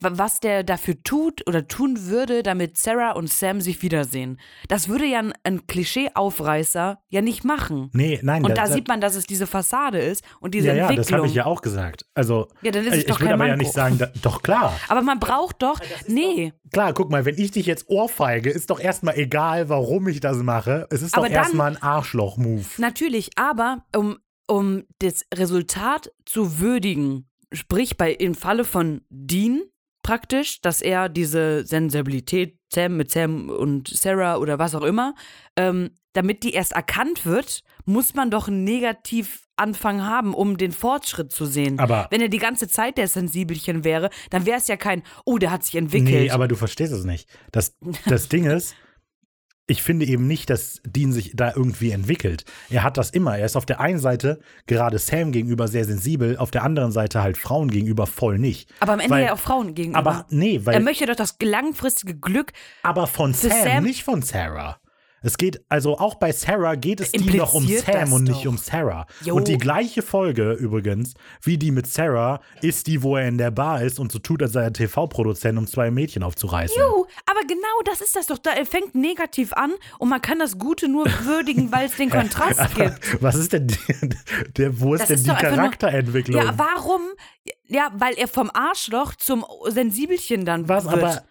was 0.00 0.40
der 0.40 0.62
dafür 0.64 1.02
tut 1.02 1.46
oder 1.48 1.66
tun 1.66 2.06
würde, 2.06 2.42
damit 2.42 2.76
Sarah 2.78 3.12
und 3.12 3.28
Sam 3.30 3.60
sich 3.60 3.82
wiedersehen. 3.82 4.38
Das 4.68 4.88
würde 4.88 5.06
ja 5.06 5.18
ein, 5.18 5.32
ein 5.44 5.66
Klischee-Aufreißer 5.66 7.00
ja 7.08 7.20
nicht 7.22 7.44
machen. 7.44 7.90
Nee, 7.92 8.20
nein. 8.22 8.44
Und 8.44 8.56
da 8.56 8.66
sieht 8.66 8.88
man, 8.88 9.00
dass 9.00 9.14
es 9.16 9.26
diese 9.26 9.46
Fassade 9.46 9.98
ist 9.98 10.22
und 10.40 10.54
diese 10.54 10.68
ja, 10.68 10.74
ja, 10.74 10.80
Entwicklung. 10.82 11.06
das 11.06 11.12
habe 11.12 11.26
ich 11.26 11.34
ja 11.34 11.46
auch 11.46 11.62
gesagt. 11.62 12.06
Also, 12.14 12.48
Ja, 12.62 12.70
dann 12.70 12.84
ist 12.84 12.92
es 12.92 12.98
ich 13.00 13.06
doch 13.06 13.16
würde 13.20 13.24
kein 13.26 13.34
aber 13.34 13.44
ja 13.46 13.50
Manko. 13.52 13.64
nicht 13.64 13.72
sagen, 13.74 13.98
da, 13.98 14.06
doch 14.22 14.42
klar. 14.42 14.78
Aber 14.88 15.02
man 15.02 15.18
braucht 15.18 15.62
doch, 15.62 15.80
nee, 16.06 16.52
Klar, 16.72 16.92
guck 16.92 17.10
mal, 17.10 17.24
wenn 17.24 17.38
ich 17.38 17.50
dich 17.52 17.64
jetzt 17.66 17.88
ohrfeige, 17.88 18.50
ist 18.50 18.68
doch 18.68 18.78
erstmal 18.78 19.16
egal, 19.16 19.70
warum 19.70 20.06
ich 20.08 20.20
das 20.20 20.36
mache. 20.38 20.86
Es 20.90 21.00
ist 21.00 21.16
Aber 21.16 21.26
doch 21.28 21.34
erstmal 21.34 21.70
ein 21.70 21.82
Arschloch-Move. 21.82 22.64
natürlich, 22.76 23.30
aber 23.36 23.86
um, 23.96 24.18
um 24.46 24.84
das 24.98 25.24
Resultat 25.34 26.12
zu 26.26 26.58
würdigen, 26.60 27.26
sprich 27.52 27.96
bei 27.96 28.12
im 28.12 28.34
Falle 28.34 28.64
von 28.64 29.00
Dean 29.08 29.62
praktisch, 30.08 30.62
dass 30.62 30.80
er 30.80 31.10
diese 31.10 31.66
Sensibilität 31.66 32.56
Sam 32.72 32.96
mit 32.96 33.10
Sam 33.10 33.50
und 33.50 33.88
Sarah 33.88 34.36
oder 34.38 34.58
was 34.58 34.74
auch 34.74 34.82
immer, 34.82 35.14
ähm, 35.54 35.90
damit 36.14 36.42
die 36.44 36.52
erst 36.54 36.72
erkannt 36.72 37.26
wird, 37.26 37.62
muss 37.84 38.14
man 38.14 38.30
doch 38.30 38.48
einen 38.48 38.64
Negativanfang 38.64 40.02
haben, 40.04 40.32
um 40.32 40.56
den 40.56 40.72
Fortschritt 40.72 41.30
zu 41.30 41.44
sehen. 41.44 41.78
Aber- 41.78 42.06
Wenn 42.10 42.22
er 42.22 42.28
die 42.28 42.38
ganze 42.38 42.68
Zeit 42.68 42.96
der 42.96 43.06
Sensibelchen 43.08 43.84
wäre, 43.84 44.08
dann 44.30 44.46
wäre 44.46 44.56
es 44.56 44.66
ja 44.66 44.78
kein, 44.78 45.02
oh, 45.26 45.36
der 45.36 45.50
hat 45.50 45.62
sich 45.64 45.74
entwickelt. 45.76 46.08
Nee, 46.10 46.30
aber 46.30 46.48
du 46.48 46.56
verstehst 46.56 46.92
es 46.92 47.04
nicht. 47.04 47.28
Das, 47.52 47.76
das 48.06 48.28
Ding 48.30 48.44
ist, 48.46 48.74
ich 49.70 49.82
finde 49.82 50.06
eben 50.06 50.26
nicht, 50.26 50.48
dass 50.50 50.80
Dean 50.84 51.12
sich 51.12 51.32
da 51.34 51.52
irgendwie 51.54 51.90
entwickelt. 51.90 52.44
Er 52.70 52.82
hat 52.82 52.96
das 52.96 53.10
immer. 53.10 53.36
Er 53.38 53.44
ist 53.46 53.54
auf 53.54 53.66
der 53.66 53.80
einen 53.80 53.98
Seite 53.98 54.40
gerade 54.66 54.98
Sam 54.98 55.30
gegenüber 55.30 55.68
sehr 55.68 55.84
sensibel, 55.84 56.36
auf 56.38 56.50
der 56.50 56.64
anderen 56.64 56.90
Seite 56.90 57.22
halt 57.22 57.36
Frauen 57.38 57.70
gegenüber 57.70 58.06
voll 58.06 58.38
nicht. 58.38 58.70
aber 58.80 58.94
am 58.94 59.00
Ende 59.00 59.10
weil, 59.14 59.24
ja 59.26 59.34
auch 59.34 59.38
Frauen 59.38 59.74
gegenüber. 59.74 59.98
Aber 59.98 60.26
nee, 60.30 60.60
weil 60.64 60.74
er 60.74 60.80
möchte 60.80 61.04
doch 61.06 61.14
das 61.16 61.36
langfristige 61.42 62.14
Glück 62.16 62.52
aber 62.82 63.06
von 63.06 63.34
Sam, 63.34 63.52
Sam- 63.62 63.84
nicht 63.84 64.02
von 64.04 64.22
Sarah. 64.22 64.78
Es 65.22 65.36
geht, 65.36 65.60
also 65.68 65.98
auch 65.98 66.14
bei 66.14 66.30
Sarah 66.32 66.76
geht 66.76 67.00
es 67.00 67.10
Dean 67.12 67.36
doch 67.38 67.52
um 67.54 67.62
Impliziert 67.64 67.92
Sam 67.92 68.12
und 68.12 68.24
nicht 68.24 68.44
doch. 68.44 68.50
um 68.50 68.56
Sarah. 68.58 69.06
Jo. 69.24 69.34
Und 69.34 69.48
die 69.48 69.58
gleiche 69.58 70.02
Folge 70.02 70.52
übrigens, 70.52 71.14
wie 71.42 71.58
die 71.58 71.70
mit 71.72 71.86
Sarah, 71.88 72.40
ist 72.62 72.86
die, 72.86 73.02
wo 73.02 73.16
er 73.16 73.26
in 73.26 73.36
der 73.38 73.50
Bar 73.50 73.82
ist 73.82 73.98
und 73.98 74.12
so 74.12 74.18
tut, 74.20 74.42
als 74.42 74.52
sei 74.52 74.62
er 74.62 74.72
TV-Produzent, 74.72 75.58
um 75.58 75.66
zwei 75.66 75.90
Mädchen 75.90 76.22
aufzureißen. 76.22 76.76
Juhu, 76.80 77.06
aber 77.26 77.40
genau 77.48 77.82
das 77.84 78.00
ist 78.00 78.14
das 78.14 78.26
doch. 78.26 78.38
Da 78.38 78.50
er 78.52 78.64
fängt 78.66 78.94
negativ 78.94 79.52
an 79.54 79.72
und 79.98 80.08
man 80.08 80.22
kann 80.22 80.38
das 80.38 80.56
Gute 80.58 80.88
nur 80.88 81.06
würdigen, 81.24 81.72
weil 81.72 81.86
es 81.86 81.96
den 81.96 82.10
Kontrast 82.18 82.74
gibt. 82.76 83.20
Was 83.22 83.34
ist 83.34 83.52
denn 83.52 83.66
die, 83.66 83.76
der, 84.56 84.80
wo 84.80 84.94
ist 84.94 85.00
Das 85.00 85.08
denn 85.08 85.16
ist 85.16 85.26
die 85.26 85.30
einfach 85.30 85.48
nur- 85.50 85.56
Charakterentwicklung? 85.56 86.42
Ja, 86.42 86.54
warum? 86.56 87.02
Ja, 87.66 87.90
weil 87.96 88.14
er 88.14 88.28
vom 88.28 88.50
Arschloch 88.54 89.14
zum 89.16 89.44
Sensibelchen 89.66 90.44
dann 90.44 90.68
Was 90.68 90.84
wird. 90.84 90.94
aber, 90.94 91.22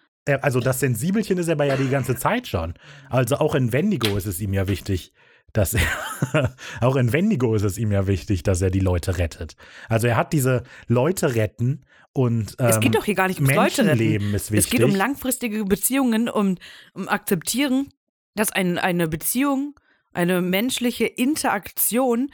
also 0.41 0.59
das 0.59 0.79
Sensibelchen 0.79 1.37
ist 1.37 1.47
er 1.47 1.53
aber 1.53 1.65
ja 1.65 1.77
die 1.77 1.89
ganze 1.89 2.15
Zeit 2.15 2.47
schon. 2.47 2.73
Also 3.09 3.37
auch 3.37 3.55
in 3.55 3.71
Wendigo 3.73 4.15
ist 4.17 4.25
es 4.25 4.39
ihm 4.39 4.53
ja 4.53 4.67
wichtig, 4.67 5.13
dass 5.53 5.73
er, 5.73 6.55
auch 6.81 6.95
in 6.95 7.13
Wendigo 7.13 7.55
ist 7.55 7.63
es 7.63 7.77
ihm 7.77 7.91
ja 7.91 8.07
wichtig, 8.07 8.43
dass 8.43 8.61
er 8.61 8.69
die 8.69 8.79
Leute 8.79 9.17
rettet. 9.17 9.55
Also 9.89 10.07
er 10.07 10.17
hat 10.17 10.33
diese 10.33 10.63
Leute 10.87 11.35
retten 11.35 11.85
und 12.13 12.55
ähm, 12.59 12.67
es 12.67 12.79
geht 12.79 12.95
doch 12.95 13.05
hier 13.05 13.15
gar 13.15 13.27
nicht 13.27 13.39
ums 13.39 13.53
Leute 13.53 13.85
retten. 13.85 13.85
Menschenleben 13.87 14.33
ist 14.33 14.51
wichtig. 14.51 14.65
Es 14.65 14.69
geht 14.71 14.83
um 14.83 14.95
langfristige 14.95 15.65
Beziehungen, 15.65 16.29
um, 16.29 16.57
um 16.93 17.07
Akzeptieren, 17.07 17.89
dass 18.35 18.51
ein, 18.51 18.77
eine 18.77 19.07
Beziehung, 19.07 19.79
eine 20.13 20.41
menschliche 20.41 21.05
Interaktion 21.05 22.31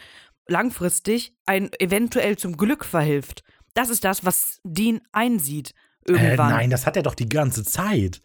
langfristig 0.48 1.36
ein 1.46 1.70
eventuell 1.80 2.38
zum 2.38 2.58
Glück 2.58 2.86
verhilft. 2.86 3.44
Das 3.74 3.90
ist 3.90 4.04
das, 4.04 4.26
was 4.26 4.60
Dean 4.64 5.02
einsieht 5.12 5.74
Äh, 6.08 6.12
irgendwann. 6.14 6.50
nein, 6.50 6.70
das 6.70 6.86
hat 6.86 6.98
er 6.98 7.04
doch 7.04 7.16
die 7.16 7.30
ganze 7.30 7.64
Zeit. 7.64 8.22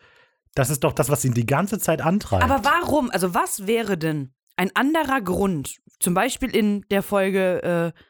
Das 0.55 0.71
ist 0.71 0.83
doch 0.85 0.93
das, 0.93 1.09
was 1.09 1.25
ihn 1.25 1.35
die 1.35 1.47
ganze 1.47 1.79
Zeit 1.79 2.01
antreibt. 2.01 2.43
Aber 2.43 2.65
warum? 2.65 3.11
Also 3.11 3.35
was 3.35 3.67
wäre 3.67 3.97
denn 3.97 4.33
ein 4.57 4.71
anderer 4.75 5.21
Grund? 5.21 5.77
Zum 6.01 6.15
Beispiel 6.15 6.55
in 6.55 6.85
der 6.91 7.03
Folge, 7.03 7.95
äh, 7.95 8.01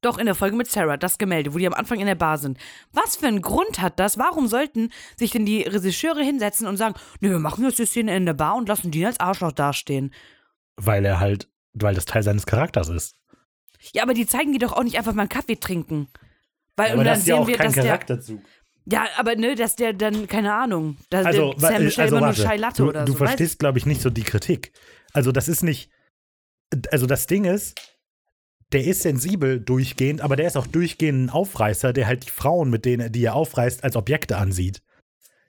doch 0.00 0.18
in 0.18 0.26
der 0.26 0.34
Folge 0.34 0.56
mit 0.56 0.70
Sarah, 0.70 0.96
das 0.96 1.18
Gemälde, 1.18 1.54
wo 1.54 1.58
die 1.58 1.66
am 1.66 1.74
Anfang 1.74 1.98
in 1.98 2.06
der 2.06 2.14
Bar 2.14 2.38
sind. 2.38 2.58
Was 2.92 3.16
für 3.16 3.26
einen 3.26 3.42
Grund 3.42 3.80
hat 3.80 3.98
das? 3.98 4.18
Warum 4.18 4.48
sollten 4.48 4.90
sich 5.16 5.30
denn 5.30 5.46
die 5.46 5.62
Regisseure 5.62 6.22
hinsetzen 6.22 6.66
und 6.66 6.76
sagen, 6.76 6.94
nee, 7.20 7.30
wir 7.30 7.38
machen 7.38 7.64
jetzt 7.64 7.78
die 7.78 7.86
Szene 7.86 8.16
in 8.16 8.26
der 8.26 8.34
Bar 8.34 8.56
und 8.56 8.68
lassen 8.68 8.90
die 8.90 9.04
als 9.04 9.18
Arschloch 9.20 9.52
dastehen? 9.52 10.12
Weil 10.76 11.04
er 11.04 11.20
halt, 11.20 11.48
weil 11.72 11.94
das 11.94 12.04
Teil 12.04 12.22
seines 12.22 12.46
Charakters 12.46 12.88
ist. 12.88 13.16
Ja, 13.92 14.02
aber 14.02 14.14
die 14.14 14.26
zeigen 14.26 14.52
die 14.52 14.58
doch 14.58 14.72
auch 14.72 14.84
nicht 14.84 14.98
einfach 14.98 15.14
mal 15.14 15.22
einen 15.22 15.28
Kaffee 15.28 15.56
trinken. 15.56 16.08
Weil 16.76 16.92
Aber 16.92 17.00
und 17.00 17.04
dann 17.06 17.14
das 17.14 17.20
ist 17.20 17.26
ja 17.28 17.34
sehen 17.34 17.42
auch 17.42 17.48
wir, 17.48 17.56
kein 17.56 17.72
dass 17.72 18.26
der. 18.26 18.34
Ja, 18.90 19.06
aber 19.16 19.36
ne, 19.36 19.54
dass 19.54 19.76
der 19.76 19.92
dann, 19.92 20.26
keine 20.26 20.54
Ahnung, 20.54 20.96
dass 21.10 21.26
Also, 21.26 21.52
der 21.52 21.60
Sam 21.60 21.84
bestellt 21.84 21.98
also 21.98 22.16
immer 22.16 22.26
nur 22.26 22.36
warte. 22.36 22.42
Chai 22.42 22.56
Latte 22.56 22.82
du, 22.82 22.88
oder 22.88 23.04
du 23.04 23.12
so. 23.12 23.20
weißt 23.20 23.28
verstehst, 23.30 23.58
glaube 23.58 23.78
ich, 23.78 23.86
nicht 23.86 24.00
so 24.00 24.10
die 24.10 24.22
Kritik. 24.22 24.72
Also 25.12 25.32
das 25.32 25.48
ist 25.48 25.62
nicht, 25.62 25.90
also 26.90 27.06
das 27.06 27.26
Ding 27.26 27.44
ist, 27.44 27.78
der 28.72 28.84
ist 28.84 29.02
sensibel 29.02 29.60
durchgehend, 29.60 30.20
aber 30.20 30.36
der 30.36 30.46
ist 30.46 30.56
auch 30.56 30.66
durchgehend 30.66 31.26
ein 31.26 31.30
Aufreißer, 31.30 31.92
der 31.92 32.06
halt 32.06 32.26
die 32.26 32.30
Frauen, 32.30 32.70
mit 32.70 32.84
denen 32.84 33.00
er 33.00 33.10
die 33.10 33.24
er 33.24 33.34
aufreißt, 33.34 33.84
als 33.84 33.96
Objekte 33.96 34.36
ansieht, 34.36 34.82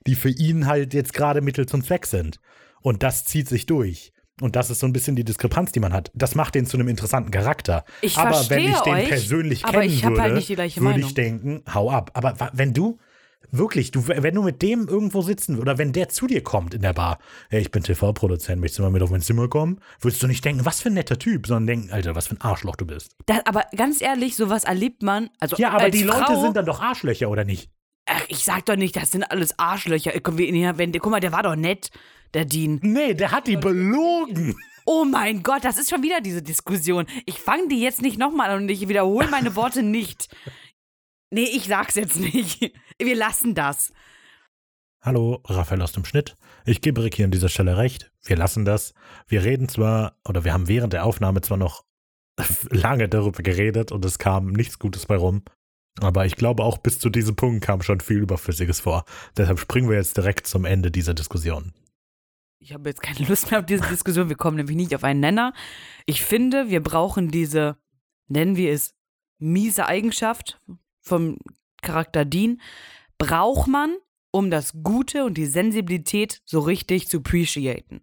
die 0.06 0.14
für 0.14 0.30
ihn 0.30 0.66
halt 0.66 0.94
jetzt 0.94 1.12
gerade 1.12 1.40
Mittel 1.40 1.66
zum 1.66 1.82
Zweck 1.84 2.06
sind. 2.06 2.40
Und 2.82 3.02
das 3.02 3.24
zieht 3.24 3.48
sich 3.48 3.66
durch. 3.66 4.12
Und 4.40 4.56
das 4.56 4.70
ist 4.70 4.80
so 4.80 4.86
ein 4.86 4.94
bisschen 4.94 5.16
die 5.16 5.24
Diskrepanz, 5.24 5.72
die 5.72 5.80
man 5.80 5.92
hat. 5.92 6.10
Das 6.14 6.34
macht 6.34 6.54
den 6.54 6.64
zu 6.64 6.78
einem 6.78 6.88
interessanten 6.88 7.30
Charakter. 7.30 7.84
Ich 8.00 8.16
aber 8.16 8.48
wenn 8.48 8.70
ich 8.70 8.80
den 8.80 8.94
euch, 8.94 9.08
persönlich 9.08 9.64
aber 9.66 9.82
kennen 9.82 10.02
würde, 10.02 10.22
halt 10.22 10.34
nicht 10.34 10.48
die 10.48 10.54
gleiche 10.54 10.80
würde 10.80 11.00
ich 11.00 11.12
denken, 11.12 11.62
hau 11.72 11.90
ab. 11.90 12.10
Aber 12.14 12.50
wenn 12.54 12.72
du 12.72 12.98
wirklich, 13.50 13.90
du, 13.90 14.06
wenn 14.06 14.34
du 14.34 14.42
mit 14.42 14.62
dem 14.62 14.86
irgendwo 14.88 15.22
sitzen 15.22 15.58
oder 15.58 15.78
wenn 15.78 15.92
der 15.92 16.08
zu 16.08 16.26
dir 16.26 16.42
kommt 16.42 16.74
in 16.74 16.82
der 16.82 16.92
Bar, 16.92 17.18
hey, 17.48 17.60
ich 17.60 17.70
bin 17.70 17.82
TV-Produzent, 17.82 18.60
möchtest 18.60 18.78
du 18.78 18.82
mal 18.82 18.90
mit 18.90 19.02
auf 19.02 19.10
mein 19.10 19.20
Zimmer 19.22 19.48
kommen? 19.48 19.80
Würdest 20.00 20.22
du 20.22 20.26
nicht 20.26 20.44
denken, 20.44 20.64
was 20.64 20.80
für 20.80 20.88
ein 20.90 20.94
netter 20.94 21.18
Typ, 21.18 21.46
sondern 21.46 21.66
denken, 21.66 21.92
Alter, 21.92 22.14
was 22.14 22.28
für 22.28 22.34
ein 22.36 22.40
Arschloch 22.40 22.76
du 22.76 22.86
bist. 22.86 23.16
Das, 23.26 23.44
aber 23.46 23.64
ganz 23.76 24.00
ehrlich, 24.00 24.36
sowas 24.36 24.64
erlebt 24.64 25.02
man. 25.02 25.30
Also 25.40 25.56
Ja, 25.56 25.70
aber 25.70 25.84
als 25.84 25.96
die 25.96 26.02
Leute 26.04 26.24
Frau, 26.24 26.40
sind 26.42 26.56
dann 26.56 26.66
doch 26.66 26.80
Arschlöcher, 26.80 27.28
oder 27.28 27.44
nicht? 27.44 27.70
Ach, 28.06 28.24
ich 28.28 28.44
sag 28.44 28.66
doch 28.66 28.76
nicht, 28.76 28.96
das 28.96 29.10
sind 29.12 29.24
alles 29.24 29.58
Arschlöcher. 29.58 30.12
Komm, 30.20 30.38
wir- 30.38 30.78
wenn, 30.78 30.92
guck 30.92 31.10
mal, 31.10 31.20
der 31.20 31.32
war 31.32 31.42
doch 31.42 31.56
nett, 31.56 31.90
der 32.34 32.44
Dean. 32.44 32.78
Nee, 32.82 33.14
der 33.14 33.30
hat 33.32 33.46
die 33.46 33.56
belogen. 33.56 34.56
Oh 34.86 35.04
mein 35.04 35.42
Gott, 35.42 35.64
das 35.64 35.78
ist 35.78 35.90
schon 35.90 36.02
wieder 36.02 36.20
diese 36.20 36.42
Diskussion. 36.42 37.06
Ich 37.26 37.38
fange 37.38 37.68
die 37.68 37.80
jetzt 37.80 38.02
nicht 38.02 38.18
nochmal 38.18 38.50
an 38.50 38.62
und 38.62 38.68
ich 38.70 38.88
wiederhole 38.88 39.28
meine 39.28 39.54
Worte 39.54 39.82
nicht. 39.82 40.28
Nee, 41.30 41.44
ich 41.44 41.64
sag's 41.64 41.94
jetzt 41.94 42.18
nicht. 42.18 42.72
Wir 42.98 43.16
lassen 43.16 43.54
das. 43.54 43.92
Hallo, 45.02 45.40
Raphael 45.46 45.80
aus 45.80 45.92
dem 45.92 46.04
Schnitt. 46.04 46.36
Ich 46.66 46.82
gebe 46.82 47.02
Rick 47.02 47.14
hier 47.14 47.24
an 47.24 47.30
dieser 47.30 47.48
Stelle 47.48 47.78
recht. 47.78 48.12
Wir 48.24 48.36
lassen 48.36 48.64
das. 48.64 48.92
Wir 49.26 49.44
reden 49.44 49.68
zwar, 49.68 50.18
oder 50.28 50.44
wir 50.44 50.52
haben 50.52 50.68
während 50.68 50.92
der 50.92 51.06
Aufnahme 51.06 51.40
zwar 51.40 51.56
noch 51.56 51.84
lange 52.70 53.08
darüber 53.08 53.42
geredet 53.42 53.92
und 53.92 54.04
es 54.04 54.18
kam 54.18 54.48
nichts 54.48 54.78
Gutes 54.78 55.06
bei 55.06 55.16
rum. 55.16 55.42
Aber 56.00 56.26
ich 56.26 56.36
glaube, 56.36 56.64
auch 56.64 56.78
bis 56.78 56.98
zu 56.98 57.08
diesem 57.08 57.36
Punkt 57.36 57.64
kam 57.64 57.82
schon 57.82 58.00
viel 58.00 58.18
Überflüssiges 58.18 58.80
vor. 58.80 59.04
Deshalb 59.36 59.58
springen 59.58 59.88
wir 59.88 59.96
jetzt 59.96 60.16
direkt 60.16 60.46
zum 60.46 60.64
Ende 60.64 60.90
dieser 60.90 61.14
Diskussion. 61.14 61.72
Ich 62.58 62.74
habe 62.74 62.90
jetzt 62.90 63.02
keine 63.02 63.26
Lust 63.26 63.50
mehr 63.50 63.60
auf 63.60 63.66
diese 63.66 63.88
Diskussion. 63.88 64.28
Wir 64.28 64.36
kommen 64.36 64.58
nämlich 64.58 64.76
nicht 64.76 64.94
auf 64.94 65.04
einen 65.04 65.20
Nenner. 65.20 65.54
Ich 66.04 66.22
finde, 66.22 66.68
wir 66.68 66.82
brauchen 66.82 67.30
diese, 67.30 67.78
nennen 68.28 68.56
wir 68.56 68.72
es, 68.72 68.94
miese 69.38 69.86
Eigenschaft 69.86 70.60
vom 71.00 71.38
Charakter 71.82 72.24
Dean. 72.24 72.60
Braucht 73.18 73.68
man, 73.68 73.96
um 74.30 74.50
das 74.50 74.72
Gute 74.82 75.24
und 75.24 75.34
die 75.34 75.46
Sensibilität 75.46 76.40
so 76.44 76.60
richtig 76.60 77.08
zu 77.08 77.18
appreciaten. 77.18 78.00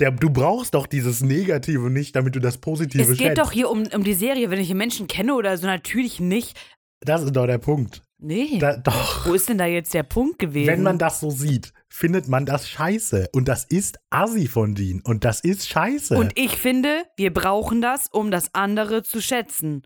Der, 0.00 0.10
du 0.10 0.30
brauchst 0.30 0.74
doch 0.74 0.86
dieses 0.86 1.20
Negative 1.20 1.90
nicht, 1.90 2.16
damit 2.16 2.34
du 2.34 2.40
das 2.40 2.58
Positive 2.58 3.02
Es 3.02 3.08
geht 3.10 3.18
schätzt. 3.18 3.38
doch 3.38 3.52
hier 3.52 3.70
um, 3.70 3.84
um 3.94 4.02
die 4.02 4.14
Serie. 4.14 4.50
Wenn 4.50 4.58
ich 4.58 4.70
einen 4.70 4.78
Menschen 4.78 5.06
kenne 5.06 5.34
oder 5.34 5.56
so, 5.56 5.66
natürlich 5.66 6.18
nicht. 6.18 6.58
Das 7.00 7.22
ist 7.22 7.36
doch 7.36 7.46
der 7.46 7.58
Punkt. 7.58 8.02
Nee. 8.18 8.58
Da, 8.58 8.76
doch. 8.76 9.26
Wo 9.26 9.34
ist 9.34 9.48
denn 9.48 9.58
da 9.58 9.66
jetzt 9.66 9.92
der 9.94 10.02
Punkt 10.02 10.38
gewesen? 10.38 10.66
Wenn 10.66 10.82
man 10.82 10.98
das 10.98 11.20
so 11.20 11.30
sieht, 11.30 11.72
findet 11.88 12.26
man 12.26 12.46
das 12.46 12.68
scheiße. 12.68 13.28
Und 13.32 13.46
das 13.46 13.64
ist 13.64 13.98
assi 14.10 14.48
von 14.48 14.74
Dean. 14.74 15.00
Und 15.04 15.24
das 15.24 15.40
ist 15.40 15.68
scheiße. 15.68 16.16
und 16.16 16.32
ich 16.36 16.56
finde, 16.56 17.04
wir 17.16 17.32
brauchen 17.32 17.82
das, 17.82 18.08
um 18.10 18.30
das 18.30 18.54
andere 18.54 19.02
zu 19.02 19.20
schätzen. 19.20 19.82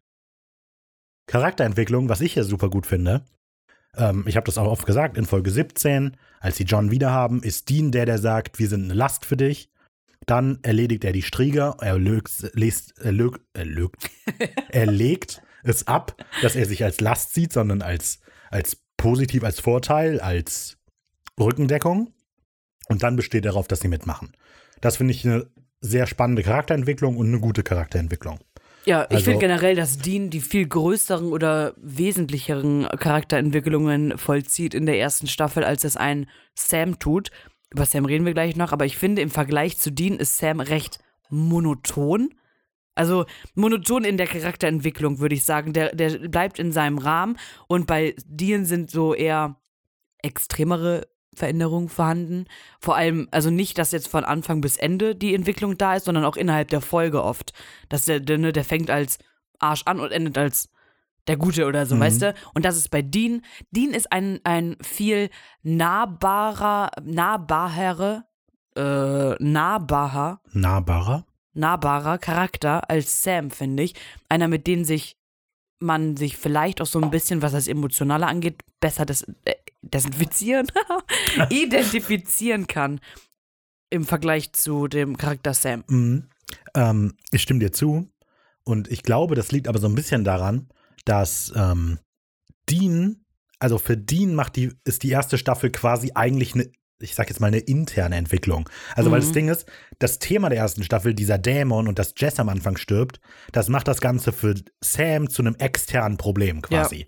Charakterentwicklung, 1.28 2.08
was 2.08 2.20
ich 2.20 2.32
hier 2.32 2.42
super 2.42 2.68
gut 2.70 2.86
finde. 2.86 3.22
Ähm, 3.96 4.24
ich 4.26 4.36
habe 4.36 4.46
das 4.46 4.58
auch 4.58 4.66
oft 4.66 4.86
gesagt, 4.86 5.16
in 5.16 5.26
Folge 5.26 5.50
17, 5.50 6.16
als 6.40 6.56
sie 6.56 6.64
John 6.64 6.90
wiederhaben, 6.90 7.42
ist 7.42 7.68
Dean 7.68 7.92
der, 7.92 8.06
der 8.06 8.18
sagt, 8.18 8.58
wir 8.58 8.68
sind 8.68 8.84
eine 8.84 8.94
Last 8.94 9.24
für 9.24 9.36
dich. 9.36 9.70
Dann 10.26 10.58
erledigt 10.62 11.04
er 11.04 11.12
die 11.12 11.22
Strieger, 11.22 11.76
er 11.80 11.98
lögt, 11.98 12.50
lest, 12.54 12.98
er, 12.98 13.12
lögt, 13.12 13.40
er, 13.54 13.66
lögt, 13.66 14.10
er 14.70 14.86
legt 14.86 15.42
es 15.62 15.86
ab, 15.86 16.16
dass 16.42 16.56
er 16.56 16.66
sich 16.66 16.82
als 16.82 17.00
Last 17.00 17.34
sieht, 17.34 17.52
sondern 17.52 17.82
als, 17.82 18.20
als 18.50 18.78
positiv, 18.96 19.44
als 19.44 19.60
Vorteil, 19.60 20.20
als 20.20 20.78
Rückendeckung. 21.38 22.12
Und 22.88 23.02
dann 23.02 23.16
besteht 23.16 23.44
darauf, 23.44 23.68
dass 23.68 23.80
sie 23.80 23.88
mitmachen. 23.88 24.32
Das 24.80 24.96
finde 24.96 25.12
ich 25.12 25.26
eine 25.26 25.46
sehr 25.80 26.06
spannende 26.06 26.42
Charakterentwicklung 26.42 27.16
und 27.16 27.28
eine 27.28 27.40
gute 27.40 27.62
Charakterentwicklung. 27.62 28.40
Ja, 28.84 29.04
ich 29.04 29.16
Also- 29.16 29.24
finde 29.24 29.40
generell, 29.40 29.74
dass 29.76 29.98
Dean 29.98 30.30
die 30.30 30.40
viel 30.40 30.66
größeren 30.66 31.32
oder 31.32 31.74
wesentlicheren 31.76 32.86
Charakterentwicklungen 32.98 34.16
vollzieht 34.18 34.74
in 34.74 34.86
der 34.86 34.98
ersten 34.98 35.26
Staffel, 35.26 35.64
als 35.64 35.84
es 35.84 35.96
ein 35.96 36.28
Sam 36.54 36.98
tut. 36.98 37.30
Über 37.70 37.84
Sam 37.84 38.06
reden 38.06 38.24
wir 38.24 38.32
gleich 38.32 38.56
noch, 38.56 38.72
aber 38.72 38.86
ich 38.86 38.96
finde, 38.96 39.20
im 39.20 39.30
Vergleich 39.30 39.78
zu 39.78 39.92
Dean 39.92 40.16
ist 40.16 40.38
Sam 40.38 40.60
recht 40.60 40.98
monoton. 41.28 42.30
Also 42.94 43.26
monoton 43.54 44.04
in 44.04 44.16
der 44.16 44.26
Charakterentwicklung, 44.26 45.18
würde 45.20 45.34
ich 45.34 45.44
sagen. 45.44 45.72
Der, 45.72 45.94
der 45.94 46.18
bleibt 46.28 46.58
in 46.58 46.72
seinem 46.72 46.98
Rahmen 46.98 47.36
und 47.68 47.86
bei 47.86 48.16
Dean 48.26 48.64
sind 48.64 48.90
so 48.90 49.14
eher 49.14 49.56
extremere 50.22 51.06
Veränderungen 51.38 51.88
vorhanden. 51.88 52.44
Vor 52.80 52.96
allem, 52.96 53.28
also 53.30 53.50
nicht, 53.50 53.78
dass 53.78 53.92
jetzt 53.92 54.08
von 54.08 54.24
Anfang 54.24 54.60
bis 54.60 54.76
Ende 54.76 55.14
die 55.14 55.34
Entwicklung 55.34 55.78
da 55.78 55.94
ist, 55.94 56.04
sondern 56.04 56.24
auch 56.24 56.36
innerhalb 56.36 56.68
der 56.68 56.80
Folge 56.82 57.22
oft. 57.24 57.52
Dass 57.88 58.04
der, 58.04 58.20
der, 58.20 58.38
ne, 58.38 58.52
der 58.52 58.64
fängt 58.64 58.90
als 58.90 59.18
Arsch 59.58 59.82
an 59.86 60.00
und 60.00 60.12
endet 60.12 60.36
als 60.36 60.68
der 61.26 61.36
Gute 61.36 61.66
oder 61.66 61.84
so, 61.84 61.94
Mhm. 61.94 62.00
weißt 62.00 62.22
du? 62.22 62.34
Und 62.54 62.64
das 62.64 62.76
ist 62.76 62.90
bei 62.90 63.02
Dean. 63.02 63.42
Dean 63.70 63.92
ist 63.92 64.10
ein, 64.12 64.40
ein 64.44 64.76
viel 64.80 65.28
nahbarer, 65.62 66.90
nahbarer, 67.02 68.24
äh, 68.76 69.34
nahbarer, 69.42 70.40
Nahbarer? 70.52 71.26
nahbarer 71.52 72.16
Charakter 72.18 72.88
als 72.88 73.22
Sam, 73.22 73.50
finde 73.50 73.82
ich. 73.82 73.94
Einer, 74.30 74.48
mit 74.48 74.66
dem 74.66 74.84
sich 74.84 75.17
man 75.80 76.16
sich 76.16 76.36
vielleicht 76.36 76.80
auch 76.80 76.86
so 76.86 77.00
ein 77.00 77.10
bisschen, 77.10 77.42
was 77.42 77.52
das 77.52 77.68
Emotionale 77.68 78.26
angeht, 78.26 78.62
besser 78.80 79.06
des, 79.06 79.22
äh, 79.44 79.54
desinfizieren, 79.82 80.66
identifizieren 81.50 82.66
kann 82.66 83.00
im 83.90 84.04
Vergleich 84.04 84.52
zu 84.52 84.88
dem 84.88 85.16
Charakter 85.16 85.54
Sam. 85.54 85.84
Mhm. 85.88 86.28
Ähm, 86.74 87.14
ich 87.30 87.42
stimme 87.42 87.60
dir 87.60 87.72
zu. 87.72 88.08
Und 88.64 88.88
ich 88.88 89.02
glaube, 89.02 89.34
das 89.34 89.50
liegt 89.50 89.68
aber 89.68 89.78
so 89.78 89.88
ein 89.88 89.94
bisschen 89.94 90.24
daran, 90.24 90.68
dass 91.04 91.52
ähm, 91.56 91.98
Dean, 92.68 93.24
also 93.58 93.78
für 93.78 93.96
Dean 93.96 94.34
macht 94.34 94.56
die, 94.56 94.72
ist 94.84 95.02
die 95.02 95.10
erste 95.10 95.38
Staffel 95.38 95.70
quasi 95.70 96.12
eigentlich 96.14 96.54
eine, 96.54 96.70
ich 97.00 97.14
sag 97.14 97.28
jetzt 97.28 97.40
mal, 97.40 97.46
eine 97.48 97.58
interne 97.58 98.16
Entwicklung. 98.16 98.68
Also, 98.94 99.10
weil 99.10 99.20
Mhm. 99.20 99.24
das 99.24 99.32
Ding 99.32 99.48
ist, 99.48 99.66
das 99.98 100.18
Thema 100.18 100.48
der 100.48 100.58
ersten 100.58 100.82
Staffel, 100.82 101.14
dieser 101.14 101.38
Dämon 101.38 101.88
und 101.88 101.98
dass 101.98 102.14
Jess 102.16 102.38
am 102.40 102.48
Anfang 102.48 102.76
stirbt, 102.76 103.20
das 103.52 103.68
macht 103.68 103.88
das 103.88 104.00
Ganze 104.00 104.32
für 104.32 104.54
Sam 104.80 105.30
zu 105.30 105.42
einem 105.42 105.54
externen 105.56 106.16
Problem 106.16 106.62
quasi. 106.62 107.06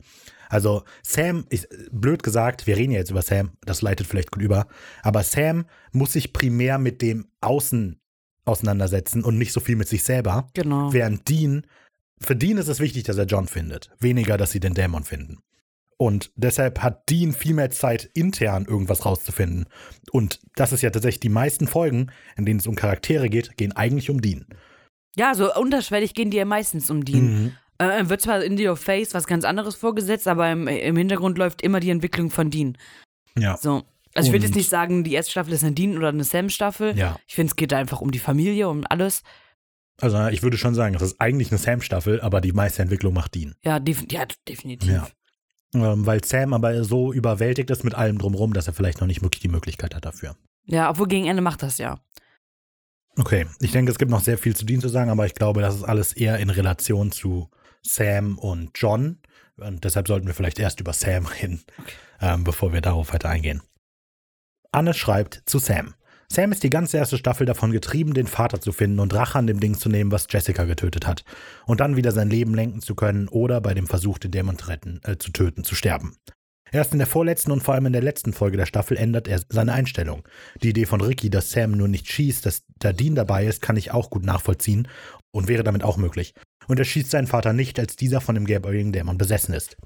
Also 0.48 0.82
Sam, 1.02 1.46
ich, 1.50 1.68
blöd 1.92 2.22
gesagt, 2.22 2.66
wir 2.66 2.76
reden 2.76 2.92
ja 2.92 2.98
jetzt 2.98 3.10
über 3.10 3.22
Sam, 3.22 3.52
das 3.62 3.82
leitet 3.82 4.06
vielleicht 4.06 4.32
gut 4.32 4.42
über, 4.42 4.66
aber 5.02 5.22
Sam 5.22 5.66
muss 5.92 6.12
sich 6.14 6.32
primär 6.32 6.78
mit 6.78 7.02
dem 7.02 7.28
Außen 7.40 8.00
auseinandersetzen 8.44 9.22
und 9.22 9.38
nicht 9.38 9.52
so 9.52 9.60
viel 9.60 9.76
mit 9.76 9.88
sich 9.88 10.02
selber. 10.02 10.50
Genau. 10.54 10.92
Während 10.92 11.28
Dean, 11.28 11.66
für 12.20 12.34
Dean 12.34 12.58
ist 12.58 12.68
es 12.68 12.80
wichtig, 12.80 13.04
dass 13.04 13.16
er 13.16 13.26
John 13.26 13.46
findet, 13.46 13.90
weniger, 14.00 14.36
dass 14.36 14.50
sie 14.50 14.60
den 14.60 14.74
Dämon 14.74 15.04
finden. 15.04 15.38
Und 16.00 16.32
deshalb 16.34 16.82
hat 16.82 17.10
Dean 17.10 17.34
viel 17.34 17.52
mehr 17.52 17.70
Zeit, 17.70 18.08
intern 18.14 18.64
irgendwas 18.64 19.04
rauszufinden. 19.04 19.66
Und 20.10 20.40
das 20.56 20.72
ist 20.72 20.80
ja 20.80 20.88
tatsächlich 20.88 21.20
die 21.20 21.28
meisten 21.28 21.66
Folgen, 21.66 22.10
in 22.38 22.46
denen 22.46 22.58
es 22.58 22.66
um 22.66 22.74
Charaktere 22.74 23.28
geht, 23.28 23.58
gehen 23.58 23.72
eigentlich 23.72 24.08
um 24.08 24.22
Dean. 24.22 24.46
Ja, 25.14 25.34
so 25.34 25.54
unterschwellig 25.54 26.14
gehen 26.14 26.30
die 26.30 26.38
ja 26.38 26.46
meistens 26.46 26.88
um 26.88 27.04
Dean. 27.04 27.42
Mhm. 27.42 27.52
Äh, 27.76 28.08
wird 28.08 28.22
zwar 28.22 28.42
in 28.42 28.58
your 28.58 28.76
face 28.76 29.12
was 29.12 29.26
ganz 29.26 29.44
anderes 29.44 29.74
vorgesetzt, 29.74 30.26
aber 30.26 30.50
im, 30.50 30.68
im 30.68 30.96
Hintergrund 30.96 31.36
läuft 31.36 31.60
immer 31.60 31.80
die 31.80 31.90
Entwicklung 31.90 32.30
von 32.30 32.48
Dean. 32.48 32.78
Ja. 33.38 33.58
So. 33.58 33.82
Also 34.14 34.28
ich 34.28 34.32
will 34.32 34.42
jetzt 34.42 34.56
nicht 34.56 34.70
sagen, 34.70 35.04
die 35.04 35.12
erste 35.12 35.32
Staffel 35.32 35.52
ist 35.52 35.64
eine 35.64 35.72
Dean 35.72 35.98
oder 35.98 36.08
eine 36.08 36.24
Sam-Staffel. 36.24 36.96
Ja. 36.96 37.20
Ich 37.28 37.34
finde, 37.34 37.50
es 37.50 37.56
geht 37.56 37.74
einfach 37.74 38.00
um 38.00 38.10
die 38.10 38.18
Familie, 38.20 38.70
um 38.70 38.84
alles. 38.88 39.22
Also 40.00 40.28
ich 40.28 40.42
würde 40.42 40.56
schon 40.56 40.74
sagen, 40.74 40.94
das 40.94 41.02
ist 41.02 41.20
eigentlich 41.20 41.50
eine 41.50 41.58
Sam-Staffel, 41.58 42.22
aber 42.22 42.40
die 42.40 42.52
meiste 42.52 42.80
Entwicklung 42.80 43.12
macht 43.12 43.34
Dean. 43.34 43.54
Ja, 43.62 43.78
def 43.78 44.10
ja 44.10 44.24
definitiv. 44.48 44.90
Ja. 44.90 45.06
Ähm, 45.74 46.04
weil 46.04 46.24
Sam 46.24 46.52
aber 46.52 46.82
so 46.84 47.12
überwältigt 47.12 47.70
ist 47.70 47.84
mit 47.84 47.94
allem 47.94 48.18
drumrum, 48.18 48.52
dass 48.52 48.66
er 48.66 48.72
vielleicht 48.72 49.00
noch 49.00 49.06
nicht 49.06 49.22
wirklich 49.22 49.40
die 49.40 49.48
Möglichkeit 49.48 49.94
hat 49.94 50.04
dafür. 50.04 50.36
Ja, 50.66 50.90
obwohl 50.90 51.08
gegen 51.08 51.26
Ende 51.26 51.42
macht 51.42 51.62
das 51.62 51.78
ja. 51.78 52.00
Okay, 53.16 53.46
ich 53.60 53.72
denke, 53.72 53.90
es 53.90 53.98
gibt 53.98 54.10
noch 54.10 54.20
sehr 54.20 54.38
viel 54.38 54.56
zu 54.56 54.64
Dean 54.64 54.80
zu 54.80 54.88
sagen, 54.88 55.10
aber 55.10 55.26
ich 55.26 55.34
glaube, 55.34 55.60
das 55.60 55.76
ist 55.76 55.84
alles 55.84 56.12
eher 56.12 56.38
in 56.38 56.50
Relation 56.50 57.12
zu 57.12 57.50
Sam 57.82 58.38
und 58.38 58.70
John. 58.74 59.18
Und 59.56 59.84
deshalb 59.84 60.08
sollten 60.08 60.26
wir 60.26 60.34
vielleicht 60.34 60.58
erst 60.58 60.80
über 60.80 60.92
Sam 60.92 61.26
reden, 61.26 61.62
ähm, 62.20 62.44
bevor 62.44 62.72
wir 62.72 62.80
darauf 62.80 63.12
weiter 63.12 63.28
eingehen. 63.28 63.62
Anne 64.72 64.94
schreibt 64.94 65.42
zu 65.46 65.58
Sam. 65.58 65.94
Sam 66.32 66.52
ist 66.52 66.62
die 66.62 66.70
ganze 66.70 66.96
erste 66.96 67.18
Staffel 67.18 67.44
davon 67.44 67.72
getrieben, 67.72 68.14
den 68.14 68.28
Vater 68.28 68.60
zu 68.60 68.70
finden 68.70 69.00
und 69.00 69.12
Rache 69.14 69.36
an 69.36 69.48
dem 69.48 69.58
Ding 69.58 69.76
zu 69.76 69.88
nehmen, 69.88 70.12
was 70.12 70.28
Jessica 70.30 70.64
getötet 70.64 71.04
hat. 71.04 71.24
Und 71.66 71.80
dann 71.80 71.96
wieder 71.96 72.12
sein 72.12 72.30
Leben 72.30 72.54
lenken 72.54 72.80
zu 72.82 72.94
können 72.94 73.26
oder 73.26 73.60
bei 73.60 73.74
dem 73.74 73.88
Versuch, 73.88 74.18
den 74.18 74.30
Dämon 74.30 74.56
retten, 74.56 75.00
äh, 75.02 75.16
zu 75.16 75.32
töten, 75.32 75.64
zu 75.64 75.74
sterben. 75.74 76.16
Erst 76.70 76.92
in 76.92 76.98
der 76.98 77.08
vorletzten 77.08 77.50
und 77.50 77.64
vor 77.64 77.74
allem 77.74 77.86
in 77.86 77.92
der 77.92 78.02
letzten 78.02 78.32
Folge 78.32 78.56
der 78.56 78.66
Staffel 78.66 78.96
ändert 78.96 79.26
er 79.26 79.40
seine 79.48 79.72
Einstellung. 79.72 80.22
Die 80.62 80.68
Idee 80.68 80.86
von 80.86 81.00
Ricky, 81.00 81.30
dass 81.30 81.50
Sam 81.50 81.72
nur 81.72 81.88
nicht 81.88 82.08
schießt, 82.08 82.46
dass 82.46 82.62
da 82.78 82.92
Dean 82.92 83.16
dabei 83.16 83.44
ist, 83.46 83.60
kann 83.60 83.76
ich 83.76 83.90
auch 83.90 84.08
gut 84.08 84.24
nachvollziehen 84.24 84.86
und 85.32 85.48
wäre 85.48 85.64
damit 85.64 85.82
auch 85.82 85.96
möglich. 85.96 86.34
Und 86.68 86.78
er 86.78 86.84
schießt 86.84 87.10
seinen 87.10 87.26
Vater 87.26 87.52
nicht, 87.52 87.80
als 87.80 87.96
dieser 87.96 88.20
von 88.20 88.36
dem 88.36 88.46
gelbäugigen 88.46 88.92
Dämon 88.92 89.18
besessen 89.18 89.52
ist. 89.52 89.76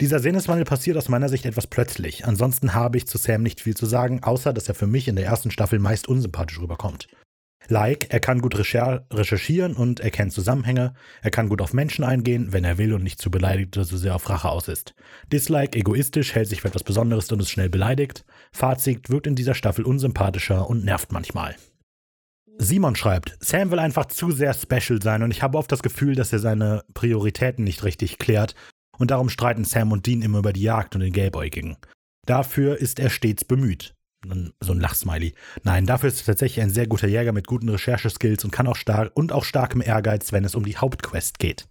Dieser 0.00 0.18
Sinneswandel 0.18 0.64
passiert 0.64 0.96
aus 0.96 1.08
meiner 1.08 1.28
Sicht 1.28 1.46
etwas 1.46 1.66
plötzlich. 1.66 2.26
Ansonsten 2.26 2.74
habe 2.74 2.96
ich 2.96 3.06
zu 3.06 3.18
Sam 3.18 3.42
nicht 3.42 3.60
viel 3.60 3.76
zu 3.76 3.86
sagen, 3.86 4.22
außer 4.22 4.52
dass 4.52 4.68
er 4.68 4.74
für 4.74 4.86
mich 4.86 5.08
in 5.08 5.16
der 5.16 5.26
ersten 5.26 5.50
Staffel 5.50 5.78
meist 5.78 6.08
unsympathisch 6.08 6.60
rüberkommt. 6.60 7.08
Like, 7.68 8.08
er 8.10 8.20
kann 8.20 8.40
gut 8.40 8.56
recherchieren 8.56 9.74
und 9.74 10.00
erkennt 10.00 10.32
Zusammenhänge. 10.32 10.94
Er 11.22 11.30
kann 11.30 11.48
gut 11.48 11.62
auf 11.62 11.72
Menschen 11.72 12.04
eingehen, 12.04 12.52
wenn 12.52 12.64
er 12.64 12.76
will 12.76 12.92
und 12.92 13.04
nicht 13.04 13.20
zu 13.20 13.30
beleidigt 13.30 13.76
oder 13.76 13.86
zu 13.86 13.96
sehr 13.96 14.16
auf 14.16 14.28
Rache 14.28 14.48
aus 14.48 14.68
ist. 14.68 14.94
Dislike, 15.32 15.78
egoistisch, 15.78 16.34
hält 16.34 16.48
sich 16.48 16.62
für 16.62 16.68
etwas 16.68 16.82
Besonderes 16.82 17.30
und 17.30 17.40
ist 17.40 17.50
schnell 17.50 17.70
beleidigt. 17.70 18.24
Fazit, 18.52 19.10
wirkt 19.10 19.28
in 19.28 19.36
dieser 19.36 19.54
Staffel 19.54 19.84
unsympathischer 19.84 20.68
und 20.68 20.84
nervt 20.84 21.12
manchmal. 21.12 21.54
Simon 22.58 22.96
schreibt, 22.96 23.36
Sam 23.40 23.70
will 23.70 23.78
einfach 23.78 24.06
zu 24.06 24.30
sehr 24.30 24.54
special 24.54 25.00
sein 25.00 25.22
und 25.22 25.30
ich 25.30 25.42
habe 25.42 25.56
oft 25.56 25.72
das 25.72 25.82
Gefühl, 25.82 26.14
dass 26.14 26.32
er 26.32 26.38
seine 26.38 26.84
Prioritäten 26.94 27.64
nicht 27.64 27.82
richtig 27.84 28.18
klärt 28.18 28.54
und 28.98 29.10
darum 29.10 29.28
streiten 29.28 29.64
Sam 29.64 29.92
und 29.92 30.06
Dean 30.06 30.22
immer 30.22 30.38
über 30.38 30.52
die 30.52 30.62
Jagd 30.62 30.94
und 30.94 31.00
den 31.00 31.12
Gelbäugigen. 31.12 31.76
Dafür 32.26 32.78
ist 32.78 33.00
er 33.00 33.10
stets 33.10 33.44
bemüht 33.44 33.94
so 34.60 34.72
ein 34.72 34.80
Lachsmiley. 34.80 35.34
Nein, 35.62 35.86
dafür 35.86 36.08
ist 36.08 36.20
er 36.20 36.26
tatsächlich 36.26 36.62
ein 36.62 36.70
sehr 36.70 36.86
guter 36.86 37.08
Jäger 37.08 37.32
mit 37.32 37.46
guten 37.46 37.68
Rechercheskills 37.68 38.44
und 38.44 38.50
kann 38.50 38.66
auch 38.66 38.76
stark 38.76 39.12
und 39.14 39.32
auch 39.32 39.44
starkem 39.44 39.80
Ehrgeiz, 39.80 40.32
wenn 40.32 40.44
es 40.44 40.54
um 40.54 40.64
die 40.64 40.76
Hauptquest 40.76 41.38
geht. 41.38 41.68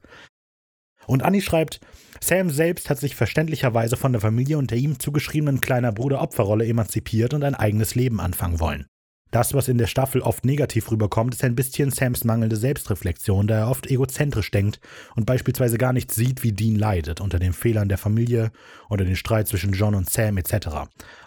Und 1.08 1.24
Annie 1.24 1.42
schreibt, 1.42 1.80
Sam 2.22 2.50
selbst 2.50 2.90
hat 2.90 3.00
sich 3.00 3.16
verständlicherweise 3.16 3.98
von 3.98 4.12
der 4.12 4.22
Familie 4.22 4.58
und 4.58 4.70
der 4.70 4.78
ihm 4.78 5.00
zugeschriebenen 5.00 5.62
kleiner 5.62 5.92
Bruder 5.92 6.22
Opferrolle 6.22 6.66
emanzipiert 6.66 7.34
und 7.34 7.44
ein 7.44 7.56
eigenes 7.56 7.96
Leben 7.96 8.20
anfangen 8.20 8.60
wollen. 8.60 8.86
Das, 9.32 9.54
was 9.54 9.70
in 9.70 9.78
der 9.78 9.88
Staffel 9.88 10.22
oft 10.22 10.44
negativ 10.44 10.92
rüberkommt, 10.92 11.34
ist 11.34 11.44
ein 11.46 11.56
bisschen 11.56 11.90
Sams 11.90 12.26
mangelnde 12.26 12.58
Selbstreflexion, 12.58 13.48
da 13.48 13.60
er 13.60 13.70
oft 13.70 13.90
egozentrisch 13.90 14.52
denkt 14.52 14.82
und 15.16 15.26
beispielsweise 15.26 15.78
gar 15.78 15.94
nicht 15.94 16.12
sieht, 16.12 16.44
wie 16.44 16.52
Dean 16.52 16.76
leidet 16.76 17.22
unter 17.22 17.40
den 17.40 17.54
Fehlern 17.54 17.88
der 17.88 17.98
Familie, 17.98 18.52
unter 18.90 19.06
den 19.06 19.16
Streit 19.16 19.48
zwischen 19.48 19.72
John 19.72 19.96
und 19.96 20.10
Sam 20.10 20.38
etc. 20.38 20.68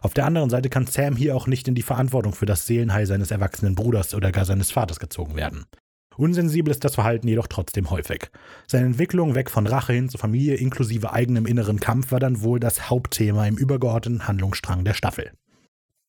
Auf 0.02 0.12
der 0.12 0.26
anderen 0.26 0.50
Seite 0.50 0.68
kann 0.68 0.86
Sam 0.86 1.16
hier 1.16 1.34
auch 1.34 1.46
nicht 1.46 1.66
in 1.66 1.74
die 1.74 1.82
Verantwortung 1.82 2.34
für 2.34 2.46
das 2.46 2.66
Seelenheil 2.66 3.06
seines 3.06 3.30
erwachsenen 3.30 3.74
Bruders 3.74 4.14
oder 4.14 4.32
gar 4.32 4.44
seines 4.44 4.70
Vaters 4.70 5.00
gezogen 5.00 5.34
werden. 5.34 5.64
Unsensibel 6.16 6.70
ist 6.70 6.84
das 6.84 6.94
Verhalten 6.94 7.26
jedoch 7.26 7.48
trotzdem 7.48 7.90
häufig. 7.90 8.30
Seine 8.66 8.86
Entwicklung 8.86 9.34
weg 9.34 9.50
von 9.50 9.66
Rache 9.66 9.94
hin 9.94 10.08
zur 10.08 10.20
Familie 10.20 10.56
inklusive 10.56 11.12
eigenem 11.12 11.46
inneren 11.46 11.80
Kampf 11.80 12.12
war 12.12 12.20
dann 12.20 12.42
wohl 12.42 12.60
das 12.60 12.88
Hauptthema 12.90 13.46
im 13.46 13.56
übergeordneten 13.56 14.28
Handlungsstrang 14.28 14.84
der 14.84 14.94
Staffel. 14.94 15.32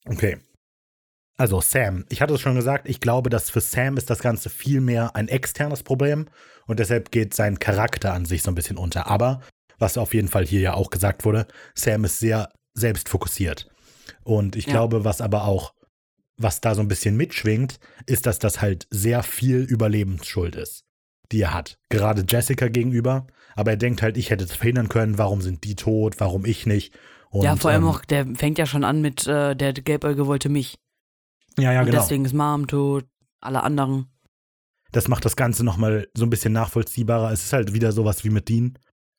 Okay, 0.08 0.38
also 1.38 1.62
Sam, 1.62 2.06
ich 2.10 2.22
hatte 2.22 2.34
es 2.34 2.42
schon 2.42 2.56
gesagt, 2.56 2.88
ich 2.88 3.00
glaube, 3.00 3.30
dass 3.30 3.50
für 3.50 3.62
Sam 3.62 3.98
ist 3.98 4.10
das 4.10 4.20
Ganze 4.20 4.50
viel 4.50 4.82
mehr 4.82 5.16
ein 5.16 5.28
externes 5.28 5.84
Problem 5.84 6.28
und 6.66 6.80
deshalb 6.80 7.12
geht 7.12 7.34
sein 7.34 7.60
Charakter 7.60 8.14
an 8.14 8.26
sich 8.26 8.42
so 8.42 8.52
ein 8.52 8.56
bisschen 8.56 8.78
unter. 8.78 9.08
Aber, 9.08 9.42
was 9.78 9.98
auf 9.98 10.14
jeden 10.14 10.30
Fall 10.30 10.46
hier 10.46 10.62
ja 10.62 10.74
auch 10.74 10.90
gesagt 10.90 11.26
wurde, 11.26 11.48
Sam 11.74 12.06
ist 12.06 12.20
sehr 12.20 12.50
selbstfokussiert. 12.74 13.70
Und 14.24 14.56
ich 14.56 14.66
ja. 14.66 14.74
glaube, 14.74 15.04
was 15.04 15.22
aber 15.22 15.46
auch, 15.46 15.74
was 16.38 16.62
da 16.62 16.76
so 16.76 16.82
ein 16.82 16.88
bisschen 16.88 17.18
mitschwingt, 17.18 17.80
ist, 18.06 18.26
dass 18.26 18.40
das 18.40 18.62
halt 18.62 18.88
sehr 18.90 19.24
viel 19.24 19.58
Überlebensschuld 19.58 20.56
ist, 20.56 20.84
die 21.32 21.42
er 21.42 21.54
hat. 21.54 21.78
Gerade 21.90 22.26
Jessica 22.28 22.68
gegenüber. 22.68 23.28
Aber 23.56 23.72
er 23.72 23.78
denkt 23.78 24.02
halt, 24.02 24.18
ich 24.18 24.30
hätte 24.30 24.44
es 24.44 24.54
verhindern 24.54 24.90
können, 24.90 25.18
warum 25.18 25.42
sind 25.42 25.64
die 25.64 25.76
tot, 25.76 26.16
warum 26.20 26.46
ich 26.46 26.66
nicht. 26.66 26.94
Und, 27.30 27.44
ja, 27.44 27.56
vor 27.56 27.72
allem 27.72 27.84
ähm, 27.84 27.90
auch, 27.90 28.04
der 28.04 28.26
fängt 28.36 28.58
ja 28.58 28.66
schon 28.66 28.84
an 28.84 29.02
mit, 29.02 29.28
äh, 29.28 29.56
der 29.56 29.74
Gelbäuge 29.74 30.28
wollte 30.28 30.50
mich. 30.50 30.78
Ja, 31.58 31.72
ja, 31.72 31.80
und 31.82 31.88
genau. 31.88 32.02
Deswegen 32.02 32.26
ist 32.26 32.34
Mom 32.34 32.68
tot, 32.68 33.06
alle 33.42 33.64
anderen. 33.64 34.08
Das 34.92 35.08
macht 35.08 35.26
das 35.26 35.36
Ganze 35.36 35.64
nochmal 35.64 36.08
so 36.16 36.26
ein 36.26 36.30
bisschen 36.30 36.54
nachvollziehbarer. 36.54 37.32
Es 37.32 37.46
ist 37.46 37.54
halt 37.54 37.74
wieder 37.74 37.92
sowas 37.92 38.24
wie 38.24 38.30
mit 38.30 38.48
Dean. 38.50 38.78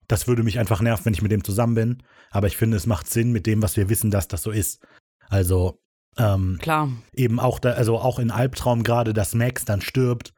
Das 0.08 0.28
würde 0.28 0.42
mich 0.42 0.58
einfach 0.58 0.80
nerven, 0.80 1.06
wenn 1.06 1.14
ich 1.14 1.22
mit 1.22 1.32
dem 1.32 1.44
zusammen 1.44 1.74
bin. 1.74 2.02
Aber 2.30 2.46
ich 2.46 2.56
finde, 2.56 2.76
es 2.76 2.86
macht 2.86 3.10
Sinn 3.10 3.32
mit 3.32 3.46
dem, 3.46 3.62
was 3.62 3.76
wir 3.76 3.88
wissen, 3.88 4.10
dass 4.10 4.28
das 4.28 4.42
so 4.42 4.50
ist. 4.50 4.80
Also, 5.28 5.80
ähm, 6.16 6.58
Klar. 6.60 6.90
Eben 7.12 7.40
auch 7.40 7.58
da, 7.58 7.72
also 7.72 7.98
auch 7.98 8.18
in 8.18 8.30
Albtraum 8.30 8.84
gerade, 8.84 9.12
dass 9.12 9.34
Max 9.34 9.64
dann 9.64 9.80
stirbt 9.80 10.32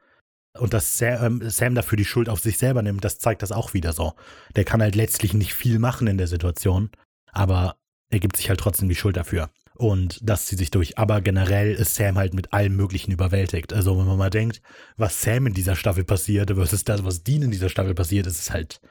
und 0.57 0.73
dass 0.73 0.97
Sam, 0.97 1.41
ähm, 1.41 1.49
Sam 1.49 1.75
dafür 1.75 1.97
die 1.97 2.05
Schuld 2.05 2.29
auf 2.29 2.39
sich 2.39 2.57
selber 2.57 2.81
nimmt, 2.81 3.05
das 3.05 3.19
zeigt 3.19 3.41
das 3.41 3.51
auch 3.51 3.73
wieder 3.73 3.93
so. 3.93 4.13
Der 4.55 4.65
kann 4.65 4.81
halt 4.81 4.95
letztlich 4.95 5.33
nicht 5.33 5.53
viel 5.53 5.79
machen 5.79 6.07
in 6.07 6.17
der 6.17 6.27
Situation, 6.27 6.89
aber 7.31 7.77
er 8.09 8.19
gibt 8.19 8.37
sich 8.37 8.49
halt 8.49 8.59
trotzdem 8.59 8.89
die 8.89 8.95
Schuld 8.95 9.15
dafür. 9.15 9.49
Und 9.79 10.19
das 10.21 10.45
zieht 10.45 10.59
sich 10.59 10.71
durch. 10.71 10.97
Aber 10.97 11.21
generell 11.21 11.73
ist 11.73 11.95
Sam 11.95 12.17
halt 12.17 12.33
mit 12.33 12.51
allem 12.51 12.75
Möglichen 12.75 13.13
überwältigt. 13.13 13.71
Also, 13.71 13.97
wenn 13.97 14.05
man 14.05 14.17
mal 14.17 14.29
denkt, 14.29 14.61
was 14.97 15.21
Sam 15.21 15.47
in 15.47 15.53
dieser 15.53 15.77
Staffel 15.77 16.03
passiert 16.03 16.51
versus 16.51 16.83
das, 16.83 17.05
was 17.05 17.23
Dean 17.23 17.43
in 17.43 17.51
dieser 17.51 17.69
Staffel 17.69 17.93
passiert, 17.93 18.27
ist 18.27 18.39
es 18.39 18.51
halt 18.51 18.81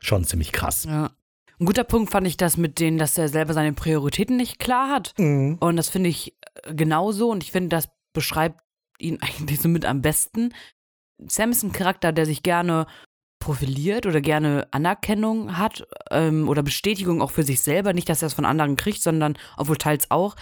schon 0.00 0.24
ziemlich 0.24 0.50
krass. 0.50 0.82
Ja. 0.82 1.12
Ein 1.60 1.66
guter 1.66 1.84
Punkt 1.84 2.10
fand 2.10 2.26
ich 2.26 2.36
das 2.36 2.56
mit 2.56 2.80
denen, 2.80 2.98
dass 2.98 3.16
er 3.16 3.28
selber 3.28 3.54
seine 3.54 3.72
Prioritäten 3.72 4.36
nicht 4.36 4.58
klar 4.58 4.90
hat. 4.90 5.14
Mhm. 5.16 5.58
Und 5.60 5.76
das 5.76 5.90
finde 5.90 6.10
ich 6.10 6.34
äh, 6.64 6.74
genauso. 6.74 7.30
Und 7.30 7.44
ich 7.44 7.52
finde, 7.52 7.68
das 7.68 7.88
beschreibt 8.12 8.60
ihn 8.98 9.18
eigentlich 9.22 9.60
so 9.60 9.68
mit 9.68 9.84
am 9.84 10.02
besten. 10.02 10.52
Sam 11.24 11.52
ist 11.52 11.62
ein 11.62 11.70
Charakter, 11.70 12.10
der 12.10 12.26
sich 12.26 12.42
gerne 12.42 12.88
profiliert 13.42 14.06
oder 14.06 14.20
gerne 14.20 14.68
Anerkennung 14.70 15.58
hat 15.58 15.84
ähm, 16.10 16.48
oder 16.48 16.62
Bestätigung 16.62 17.20
auch 17.20 17.32
für 17.32 17.42
sich 17.42 17.60
selber. 17.60 17.92
Nicht, 17.92 18.08
dass 18.08 18.22
er 18.22 18.28
es 18.28 18.34
von 18.34 18.44
anderen 18.44 18.76
kriegt, 18.76 19.02
sondern, 19.02 19.36
obwohl 19.56 19.76
teils 19.76 20.10
auch, 20.12 20.36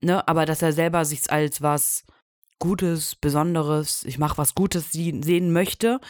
ne, 0.00 0.26
aber 0.26 0.46
dass 0.46 0.62
er 0.62 0.72
selber 0.72 1.04
sich 1.04 1.30
als 1.30 1.60
was 1.60 2.04
Gutes, 2.58 3.14
Besonderes, 3.14 4.04
ich 4.04 4.18
mache 4.18 4.38
was 4.38 4.54
Gutes 4.54 4.90
sehen 4.90 5.52
möchte. 5.52 6.00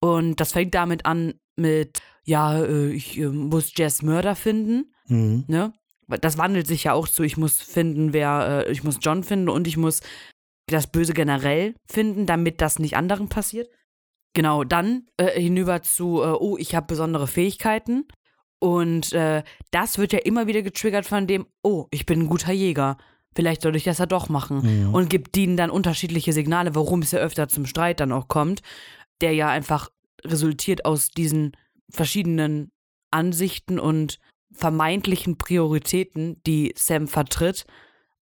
Und 0.00 0.40
das 0.40 0.52
fängt 0.52 0.74
damit 0.74 1.06
an 1.06 1.34
mit, 1.56 2.00
ja, 2.24 2.62
äh, 2.62 2.90
ich 2.92 3.18
äh, 3.18 3.26
muss 3.26 3.72
Jess 3.76 4.02
Mörder 4.02 4.36
finden, 4.36 4.92
mhm. 5.06 5.44
ne? 5.48 5.72
Das 6.20 6.38
wandelt 6.38 6.66
sich 6.66 6.84
ja 6.84 6.92
auch 6.92 7.06
zu, 7.06 7.22
ich 7.22 7.36
muss 7.36 7.60
finden, 7.60 8.12
wer, 8.12 8.64
äh, 8.66 8.72
ich 8.72 8.82
muss 8.82 8.98
John 9.00 9.22
finden 9.22 9.48
und 9.48 9.68
ich 9.68 9.76
muss 9.76 10.00
das 10.66 10.88
Böse 10.88 11.14
generell 11.14 11.74
finden, 11.88 12.26
damit 12.26 12.60
das 12.60 12.80
nicht 12.80 12.96
anderen 12.96 13.28
passiert. 13.28 13.68
Genau, 14.32 14.64
dann 14.64 15.06
äh, 15.16 15.40
hinüber 15.40 15.82
zu, 15.82 16.22
äh, 16.22 16.36
oh, 16.38 16.56
ich 16.56 16.74
habe 16.74 16.86
besondere 16.86 17.26
Fähigkeiten. 17.26 18.06
Und 18.60 19.12
äh, 19.12 19.42
das 19.70 19.98
wird 19.98 20.12
ja 20.12 20.20
immer 20.20 20.46
wieder 20.46 20.62
getriggert 20.62 21.06
von 21.06 21.26
dem, 21.26 21.46
oh, 21.62 21.86
ich 21.90 22.06
bin 22.06 22.20
ein 22.20 22.26
guter 22.28 22.52
Jäger. 22.52 22.98
Vielleicht 23.34 23.62
soll 23.62 23.74
ich 23.74 23.84
das 23.84 23.98
ja 23.98 24.06
doch 24.06 24.28
machen. 24.28 24.86
Mhm. 24.88 24.94
Und 24.94 25.08
gibt 25.08 25.36
ihnen 25.36 25.56
dann 25.56 25.70
unterschiedliche 25.70 26.32
Signale, 26.32 26.74
warum 26.74 27.02
es 27.02 27.12
ja 27.12 27.20
öfter 27.20 27.48
zum 27.48 27.66
Streit 27.66 28.00
dann 28.00 28.12
auch 28.12 28.28
kommt, 28.28 28.60
der 29.20 29.32
ja 29.32 29.48
einfach 29.48 29.88
resultiert 30.24 30.84
aus 30.84 31.08
diesen 31.08 31.56
verschiedenen 31.90 32.70
Ansichten 33.10 33.78
und 33.78 34.18
vermeintlichen 34.52 35.38
Prioritäten, 35.38 36.40
die 36.46 36.74
Sam 36.76 37.08
vertritt. 37.08 37.66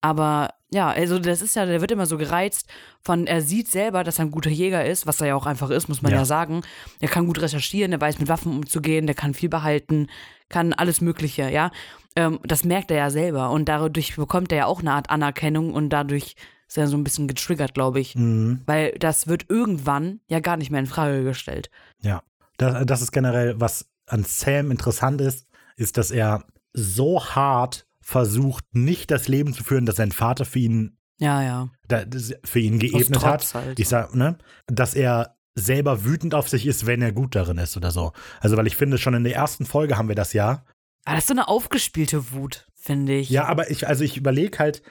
Aber 0.00 0.50
ja, 0.70 0.90
also 0.90 1.18
das 1.18 1.40
ist 1.40 1.56
ja, 1.56 1.64
der 1.64 1.80
wird 1.80 1.90
immer 1.90 2.06
so 2.06 2.18
gereizt 2.18 2.68
von, 3.00 3.26
er 3.26 3.40
sieht 3.40 3.68
selber, 3.68 4.04
dass 4.04 4.18
er 4.18 4.26
ein 4.26 4.30
guter 4.30 4.50
Jäger 4.50 4.84
ist, 4.84 5.06
was 5.06 5.20
er 5.20 5.28
ja 5.28 5.34
auch 5.34 5.46
einfach 5.46 5.70
ist, 5.70 5.88
muss 5.88 6.02
man 6.02 6.12
ja, 6.12 6.18
ja 6.18 6.24
sagen. 6.24 6.62
Er 7.00 7.08
kann 7.08 7.26
gut 7.26 7.40
recherchieren, 7.40 7.92
er 7.92 8.00
weiß 8.00 8.18
mit 8.18 8.28
Waffen 8.28 8.52
umzugehen, 8.52 9.06
der 9.06 9.14
kann 9.14 9.32
viel 9.32 9.48
behalten, 9.48 10.08
kann 10.48 10.72
alles 10.74 11.00
Mögliche, 11.00 11.50
ja. 11.50 11.70
Ähm, 12.16 12.40
das 12.42 12.64
merkt 12.64 12.90
er 12.90 12.98
ja 12.98 13.10
selber 13.10 13.50
und 13.50 13.68
dadurch 13.68 14.16
bekommt 14.16 14.52
er 14.52 14.58
ja 14.58 14.66
auch 14.66 14.80
eine 14.80 14.92
Art 14.92 15.08
Anerkennung 15.08 15.72
und 15.72 15.88
dadurch 15.90 16.36
ist 16.68 16.76
er 16.76 16.86
so 16.86 16.98
ein 16.98 17.04
bisschen 17.04 17.28
getriggert, 17.28 17.72
glaube 17.72 18.00
ich. 18.00 18.14
Mhm. 18.14 18.60
Weil 18.66 18.92
das 18.98 19.26
wird 19.26 19.46
irgendwann 19.48 20.20
ja 20.28 20.40
gar 20.40 20.58
nicht 20.58 20.70
mehr 20.70 20.80
in 20.80 20.86
Frage 20.86 21.24
gestellt. 21.24 21.70
Ja, 22.02 22.22
das, 22.58 22.84
das 22.84 23.02
ist 23.02 23.12
generell, 23.12 23.58
was 23.58 23.86
an 24.06 24.24
Sam 24.24 24.70
interessant 24.70 25.20
ist, 25.22 25.46
ist, 25.76 25.96
dass 25.96 26.10
er 26.10 26.44
so 26.74 27.24
hart 27.24 27.86
versucht, 28.08 28.64
nicht 28.72 29.10
das 29.10 29.28
Leben 29.28 29.52
zu 29.52 29.62
führen, 29.62 29.84
das 29.84 29.96
sein 29.96 30.12
Vater 30.12 30.46
für 30.46 30.60
ihn, 30.60 30.96
ja, 31.18 31.42
ja. 31.42 31.68
Da, 31.88 32.04
für 32.42 32.58
ihn 32.58 32.78
geebnet 32.78 33.22
hat. 33.22 33.52
Halt. 33.52 33.78
Ich 33.78 33.86
sag, 33.86 34.14
ne, 34.14 34.38
dass 34.66 34.94
er 34.94 35.36
selber 35.54 36.06
wütend 36.06 36.34
auf 36.34 36.48
sich 36.48 36.66
ist, 36.66 36.86
wenn 36.86 37.02
er 37.02 37.12
gut 37.12 37.34
darin 37.34 37.58
ist 37.58 37.76
oder 37.76 37.90
so. 37.90 38.12
Also, 38.40 38.56
weil 38.56 38.66
ich 38.66 38.76
finde, 38.76 38.96
schon 38.96 39.12
in 39.12 39.24
der 39.24 39.34
ersten 39.34 39.66
Folge 39.66 39.98
haben 39.98 40.08
wir 40.08 40.14
das 40.14 40.32
ja. 40.32 40.64
Aber 41.04 41.16
das 41.16 41.24
ist 41.24 41.28
so 41.28 41.34
eine 41.34 41.48
aufgespielte 41.48 42.32
Wut, 42.32 42.66
finde 42.74 43.14
ich. 43.14 43.28
Ja, 43.28 43.44
aber 43.44 43.70
ich, 43.70 43.86
also 43.86 44.04
ich 44.04 44.16
überlege 44.16 44.58
halt, 44.58 44.82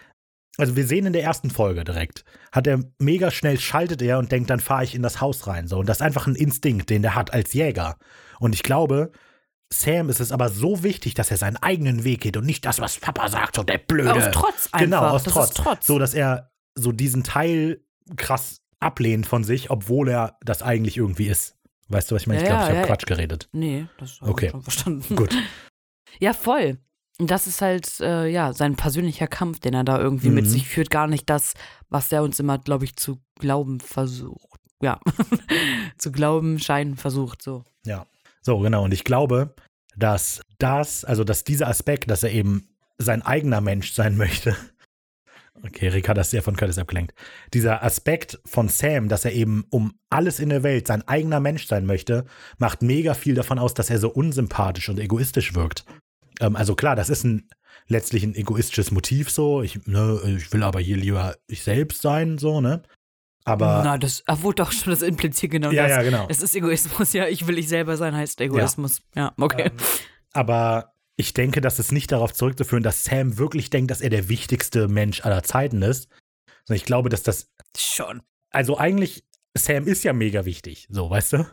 also 0.58 0.76
wir 0.76 0.86
sehen 0.86 1.08
in 1.08 1.14
der 1.14 1.24
ersten 1.24 1.50
Folge 1.50 1.84
direkt, 1.84 2.24
hat 2.52 2.68
er 2.68 2.84
mega 3.00 3.32
schnell 3.32 3.60
schaltet 3.60 4.04
er 4.04 4.20
und 4.20 4.32
denkt, 4.32 4.52
dann 4.52 4.60
fahre 4.60 4.84
ich 4.84 4.94
in 4.94 5.02
das 5.02 5.22
Haus 5.22 5.48
rein. 5.48 5.68
So. 5.68 5.80
Und 5.80 5.90
das 5.90 5.98
ist 5.98 6.04
einfach 6.04 6.28
ein 6.28 6.36
Instinkt, 6.36 6.92
den 6.92 7.02
der 7.02 7.16
hat 7.16 7.34
als 7.34 7.54
Jäger. 7.54 7.98
Und 8.40 8.54
ich 8.54 8.62
glaube, 8.62 9.12
Sam 9.72 10.10
ist 10.10 10.20
es 10.22 10.32
aber 10.32 10.50
so 10.50 10.84
wichtig, 10.84 11.14
dass 11.14 11.30
er 11.32 11.38
seinen 11.38 11.58
eigenen 11.58 12.04
Weg 12.04 12.22
geht 12.22 12.38
und 12.38 12.46
nicht 12.46 12.66
das, 12.66 12.80
was 12.80 13.00
Papa 13.00 13.28
sagt, 13.28 13.56
so 13.58 13.64
der 13.64 13.78
Blöde. 13.80 14.14
Aus 14.14 14.32
Trotz 14.34 14.70
einfach. 14.72 14.80
Genau, 14.80 15.02
aus 15.08 15.24
Trotz. 15.24 15.54
Trotz. 15.54 15.86
So, 15.86 16.00
dass 16.00 16.14
er 16.14 16.52
so 16.76 16.92
diesen 16.92 17.24
Teil 17.24 17.82
krass 18.16 18.62
ablehnt 18.80 19.26
von 19.28 19.44
sich, 19.44 19.70
obwohl 19.70 20.08
er 20.10 20.38
das 20.42 20.62
eigentlich 20.62 20.98
irgendwie 20.98 21.28
ist. 21.28 21.56
Weißt 21.90 22.10
du, 22.12 22.16
was 22.16 22.22
ich 22.24 22.28
meine? 22.28 22.40
Ja, 22.40 22.44
ich 22.46 22.50
glaube, 22.50 22.62
ja, 22.62 22.66
ich 22.66 22.70
habe 22.70 22.80
ja. 22.80 22.86
Quatsch 22.86 23.06
geredet. 23.08 23.50
Nee, 23.52 23.88
das 23.98 24.22
habe 24.22 24.32
Okay. 24.32 24.46
ich 24.46 24.52
schon 24.52 24.62
verstanden. 24.64 25.16
Gut. 25.16 25.36
Ja, 26.20 26.34
voll. 26.34 26.78
Und 27.20 27.30
das 27.30 27.46
ist 27.48 27.62
halt, 27.62 28.00
äh, 28.00 28.28
ja, 28.28 28.54
sein 28.54 28.76
persönlicher 28.76 29.28
Kampf, 29.28 29.60
den 29.60 29.74
er 29.74 29.84
da 29.84 30.00
irgendwie 30.00 30.30
mit 30.30 30.46
Mhm. 30.46 30.50
sich 30.50 30.68
führt. 30.68 30.90
Gar 30.90 31.08
nicht 31.08 31.30
das, 31.30 31.54
was 31.90 32.12
er 32.12 32.24
uns 32.24 32.40
immer, 32.40 32.58
glaube 32.58 32.86
ich, 32.86 32.96
zu 32.96 33.22
glauben 33.40 33.80
versucht. 33.82 34.60
Ja, 34.82 35.00
zu 35.98 36.12
glauben, 36.12 36.60
scheinen 36.60 36.96
versucht, 36.96 37.42
so. 37.42 37.64
Ja. 37.86 38.06
So, 38.42 38.60
genau. 38.60 38.84
Und 38.84 38.94
ich 38.94 39.04
glaube, 39.04 39.56
dass 39.96 40.42
das, 40.60 41.04
also 41.04 41.24
dass 41.24 41.44
dieser 41.44 41.68
Aspekt, 41.68 42.10
dass 42.10 42.24
er 42.24 42.32
eben 42.32 42.70
sein 42.98 43.22
eigener 43.22 43.62
Mensch 43.62 43.94
sein 43.94 44.18
möchte. 44.18 44.56
Okay, 45.64 45.88
Rick 45.88 46.08
hat 46.08 46.18
das 46.18 46.30
sehr 46.30 46.44
von 46.44 46.56
Curtis 46.56 46.78
abgelenkt. 46.78 47.16
Dieser 47.54 47.84
Aspekt 47.84 48.40
von 48.46 48.70
Sam, 48.70 49.10
dass 49.10 49.26
er 49.26 49.34
eben 49.34 49.66
um 49.72 49.98
alles 50.10 50.40
in 50.40 50.50
der 50.50 50.62
Welt 50.62 50.86
sein 50.86 51.08
eigener 51.08 51.40
Mensch 51.40 51.66
sein 51.66 51.88
möchte, 51.88 52.26
macht 52.60 52.84
mega 52.84 53.16
viel 53.16 53.34
davon 53.34 53.58
aus, 53.58 53.74
dass 53.74 53.90
er 53.90 53.98
so 53.98 54.10
unsympathisch 54.10 54.88
und 54.90 55.00
egoistisch 55.00 55.56
wirkt. 55.56 55.84
Ähm, 56.40 56.56
also 56.56 56.76
klar, 56.76 56.96
das 56.96 57.10
ist 57.10 57.24
ein 57.24 57.50
letztlich 57.88 58.24
ein 58.24 58.36
egoistisches 58.36 58.92
Motiv 58.92 59.32
so. 59.32 59.64
Ich, 59.64 59.86
ne, 59.88 60.20
ich 60.38 60.52
will 60.54 60.64
aber 60.64 60.80
hier 60.80 60.98
lieber 60.98 61.36
ich 61.48 61.64
selbst 61.64 62.02
sein, 62.02 62.38
so, 62.38 62.62
ne? 62.62 62.84
Aber. 63.48 63.82
Na, 63.82 63.98
das 63.98 64.24
ah, 64.28 64.42
wurde 64.42 64.64
doch 64.64 64.74
schon 64.74 64.92
das 64.92 65.02
impliziert 65.02 65.54
genau 65.54 65.72
ja, 65.72 65.84
das. 65.84 65.92
ja, 65.92 66.02
genau. 66.04 66.26
Es 66.28 66.42
ist 66.42 66.54
Egoismus, 66.54 67.14
ja. 67.14 67.28
Ich 67.28 67.48
will 67.48 67.58
ich 67.58 67.70
selber 67.70 67.96
sein, 67.96 68.14
heißt 68.14 68.42
Egoismus. 68.42 69.02
Ja, 69.16 69.34
okay. 69.38 69.72
Ähm, 69.72 69.78
aber 70.34 70.94
ich 71.16 71.32
denke, 71.32 71.62
das 71.62 71.80
ist 71.80 71.94
nicht 71.94 72.12
darauf 72.12 72.34
zurückzuführen, 72.34 72.84
dass 72.84 73.06
Sam 73.06 73.38
wirklich 73.38 73.70
denkt, 73.70 73.90
dass 73.90 74.02
er 74.02 74.10
der 74.10 74.28
wichtigste 74.28 74.90
Mensch 74.90 75.24
aller 75.24 75.44
Zeiten 75.44 75.82
ist. 75.82 76.10
Sondern 76.66 76.82
ich 76.82 76.86
glaube, 76.86 77.08
dass 77.08 77.24
das, 77.24 77.50
schon. 77.78 78.22
also 78.50 78.78
eigentlich, 78.78 79.24
Sam 79.58 79.88
ist 79.88 80.04
ja 80.04 80.12
mega 80.12 80.44
wichtig, 80.44 80.86
so, 80.90 81.10
weißt 81.10 81.34
du? 81.34 81.48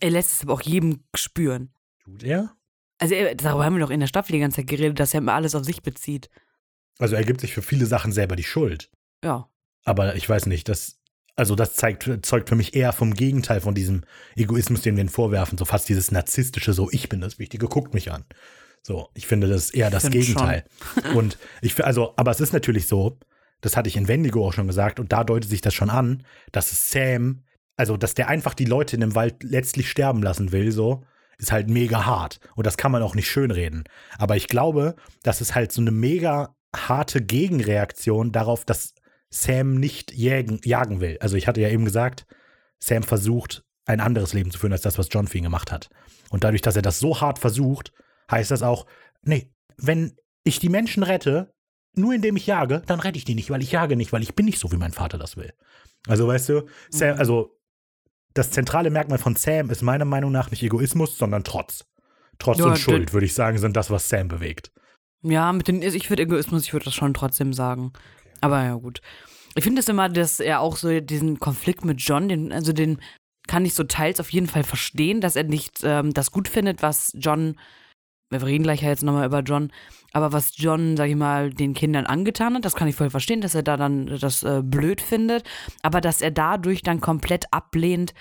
Er 0.00 0.10
lässt 0.10 0.34
es 0.34 0.42
aber 0.42 0.52
auch 0.52 0.62
jedem 0.62 1.02
spüren. 1.16 1.72
Tut 2.04 2.22
er? 2.22 2.54
Also, 2.98 3.16
er, 3.16 3.34
darüber 3.34 3.64
haben 3.64 3.74
wir 3.74 3.80
doch 3.80 3.90
in 3.90 3.98
der 3.98 4.06
Staffel 4.06 4.34
die 4.34 4.38
ganze 4.38 4.58
Zeit 4.58 4.68
geredet, 4.68 5.00
dass 5.00 5.14
er 5.14 5.18
immer 5.18 5.34
alles 5.34 5.56
auf 5.56 5.64
sich 5.64 5.82
bezieht. 5.82 6.30
Also 7.00 7.16
er 7.16 7.24
gibt 7.24 7.40
sich 7.40 7.52
für 7.52 7.62
viele 7.62 7.86
Sachen 7.86 8.12
selber 8.12 8.36
die 8.36 8.44
Schuld. 8.44 8.88
Ja. 9.24 9.48
Aber 9.84 10.14
ich 10.14 10.28
weiß 10.28 10.46
nicht, 10.46 10.68
das, 10.68 11.00
also 11.36 11.54
das 11.54 11.74
zeigt, 11.74 12.08
zeugt 12.22 12.48
für 12.48 12.54
mich 12.54 12.74
eher 12.74 12.92
vom 12.92 13.14
Gegenteil 13.14 13.60
von 13.60 13.74
diesem 13.74 14.02
Egoismus, 14.36 14.82
den 14.82 14.96
wir 14.96 15.02
ihnen 15.02 15.10
vorwerfen. 15.10 15.58
So 15.58 15.64
fast 15.64 15.88
dieses 15.88 16.10
narzisstische, 16.10 16.72
so 16.72 16.88
ich 16.92 17.08
bin 17.08 17.20
das 17.20 17.38
Wichtige, 17.38 17.66
guckt 17.66 17.94
mich 17.94 18.12
an. 18.12 18.24
So, 18.82 19.08
ich 19.14 19.26
finde 19.26 19.48
das 19.48 19.66
ist 19.66 19.74
eher 19.74 19.90
das 19.90 20.10
Gegenteil. 20.10 20.64
und 21.14 21.38
ich, 21.62 21.82
also, 21.84 22.14
aber 22.16 22.30
es 22.30 22.40
ist 22.40 22.52
natürlich 22.52 22.86
so, 22.86 23.18
das 23.60 23.76
hatte 23.76 23.88
ich 23.88 23.96
in 23.96 24.08
Wendigo 24.08 24.46
auch 24.46 24.52
schon 24.52 24.66
gesagt, 24.66 25.00
und 25.00 25.12
da 25.12 25.24
deutet 25.24 25.48
sich 25.48 25.62
das 25.62 25.74
schon 25.74 25.90
an, 25.90 26.22
dass 26.52 26.90
Sam, 26.90 27.44
also 27.76 27.96
dass 27.96 28.14
der 28.14 28.28
einfach 28.28 28.54
die 28.54 28.66
Leute 28.66 28.96
in 28.96 29.00
dem 29.00 29.14
Wald 29.14 29.42
letztlich 29.42 29.90
sterben 29.90 30.22
lassen 30.22 30.52
will, 30.52 30.70
so, 30.70 31.02
ist 31.38 31.50
halt 31.50 31.68
mega 31.68 32.04
hart. 32.04 32.40
Und 32.54 32.66
das 32.66 32.76
kann 32.76 32.92
man 32.92 33.02
auch 33.02 33.14
nicht 33.14 33.28
schönreden. 33.28 33.84
Aber 34.18 34.36
ich 34.36 34.48
glaube, 34.48 34.94
das 35.22 35.40
ist 35.40 35.54
halt 35.54 35.72
so 35.72 35.80
eine 35.80 35.90
mega 35.90 36.54
harte 36.76 37.22
Gegenreaktion 37.22 38.32
darauf, 38.32 38.64
dass 38.64 38.93
Sam 39.34 39.74
nicht 39.74 40.12
jägen, 40.12 40.60
jagen 40.64 41.00
will. 41.00 41.18
Also 41.20 41.36
ich 41.36 41.48
hatte 41.48 41.60
ja 41.60 41.68
eben 41.68 41.84
gesagt, 41.84 42.24
Sam 42.78 43.02
versucht, 43.02 43.64
ein 43.84 44.00
anderes 44.00 44.32
Leben 44.32 44.50
zu 44.50 44.58
führen 44.58 44.72
als 44.72 44.82
das, 44.82 44.96
was 44.96 45.08
John 45.10 45.26
für 45.26 45.38
ihn 45.38 45.44
gemacht 45.44 45.72
hat. 45.72 45.90
Und 46.30 46.44
dadurch, 46.44 46.62
dass 46.62 46.76
er 46.76 46.82
das 46.82 47.00
so 47.00 47.20
hart 47.20 47.38
versucht, 47.40 47.92
heißt 48.30 48.50
das 48.50 48.62
auch, 48.62 48.86
nee, 49.22 49.50
wenn 49.76 50.16
ich 50.44 50.60
die 50.60 50.68
Menschen 50.68 51.02
rette, 51.02 51.52
nur 51.96 52.14
indem 52.14 52.36
ich 52.36 52.46
jage, 52.46 52.82
dann 52.86 53.00
rette 53.00 53.18
ich 53.18 53.24
die 53.24 53.34
nicht, 53.34 53.50
weil 53.50 53.62
ich 53.62 53.72
jage 53.72 53.96
nicht, 53.96 54.12
weil 54.12 54.22
ich 54.22 54.34
bin 54.34 54.46
nicht 54.46 54.58
so, 54.58 54.70
wie 54.72 54.76
mein 54.76 54.92
Vater 54.92 55.18
das 55.18 55.36
will. 55.36 55.52
Also 56.06 56.28
weißt 56.28 56.48
du, 56.50 56.66
Sam, 56.90 57.14
Mhm. 57.14 57.18
also 57.18 57.58
das 58.34 58.50
zentrale 58.50 58.90
Merkmal 58.90 59.18
von 59.18 59.36
Sam 59.36 59.70
ist 59.70 59.82
meiner 59.82 60.04
Meinung 60.04 60.32
nach 60.32 60.50
nicht 60.50 60.62
Egoismus, 60.62 61.18
sondern 61.18 61.44
Trotz. 61.44 61.84
Trotz 62.38 62.58
Ja, 62.58 62.66
und 62.66 62.78
Schuld, 62.78 63.12
würde 63.12 63.26
ich 63.26 63.34
sagen, 63.34 63.58
sind 63.58 63.76
das, 63.76 63.90
was 63.90 64.08
Sam 64.08 64.28
bewegt. 64.28 64.72
Ja, 65.22 65.52
mit 65.52 65.68
den, 65.68 65.82
ich 65.82 66.10
würde 66.10 66.22
Egoismus, 66.22 66.64
ich 66.64 66.72
würde 66.72 66.84
das 66.84 66.94
schon 66.94 67.14
trotzdem 67.14 67.52
sagen. 67.52 67.92
Aber 68.44 68.62
ja, 68.62 68.74
gut. 68.74 69.00
Ich 69.54 69.64
finde 69.64 69.80
es 69.80 69.88
immer, 69.88 70.10
dass 70.10 70.38
er 70.38 70.60
auch 70.60 70.76
so 70.76 71.00
diesen 71.00 71.40
Konflikt 71.40 71.84
mit 71.84 72.00
John, 72.02 72.28
den, 72.28 72.52
also 72.52 72.74
den 72.74 72.98
kann 73.46 73.64
ich 73.64 73.72
so 73.72 73.84
teils 73.84 74.20
auf 74.20 74.30
jeden 74.30 74.48
Fall 74.48 74.64
verstehen, 74.64 75.22
dass 75.22 75.34
er 75.34 75.44
nicht 75.44 75.80
ähm, 75.82 76.12
das 76.12 76.30
gut 76.30 76.46
findet, 76.46 76.82
was 76.82 77.12
John, 77.14 77.58
wir 78.30 78.42
reden 78.42 78.64
gleich 78.64 78.82
ja 78.82 78.88
jetzt 78.88 79.02
nochmal 79.02 79.26
über 79.26 79.40
John, 79.40 79.72
aber 80.12 80.32
was 80.32 80.58
John, 80.58 80.98
sag 80.98 81.08
ich 81.08 81.16
mal, 81.16 81.54
den 81.54 81.72
Kindern 81.72 82.04
angetan 82.04 82.54
hat, 82.54 82.66
das 82.66 82.74
kann 82.74 82.88
ich 82.88 82.96
voll 82.96 83.08
verstehen, 83.08 83.40
dass 83.40 83.54
er 83.54 83.62
da 83.62 83.78
dann 83.78 84.18
das 84.18 84.42
äh, 84.42 84.60
blöd 84.62 85.00
findet, 85.00 85.44
aber 85.82 86.02
dass 86.02 86.20
er 86.20 86.30
dadurch 86.30 86.82
dann 86.82 87.00
komplett 87.00 87.50
ablehnt, 87.50 88.12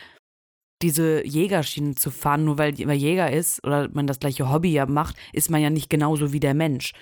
diese 0.81 1.25
Jägerschiene 1.25 1.95
zu 1.95 2.11
fahren, 2.11 2.45
nur 2.45 2.57
weil 2.57 2.73
man 2.85 2.97
Jäger 2.97 3.29
ist 3.31 3.61
oder 3.65 3.89
man 3.91 4.07
das 4.07 4.19
gleiche 4.19 4.49
Hobby 4.49 4.71
ja 4.71 4.85
macht, 4.85 5.17
ist 5.33 5.49
man 5.49 5.61
ja 5.61 5.69
nicht 5.69 5.89
genauso 5.89 6.31
wie 6.31 6.39
der 6.39 6.53
Mensch. 6.53 6.93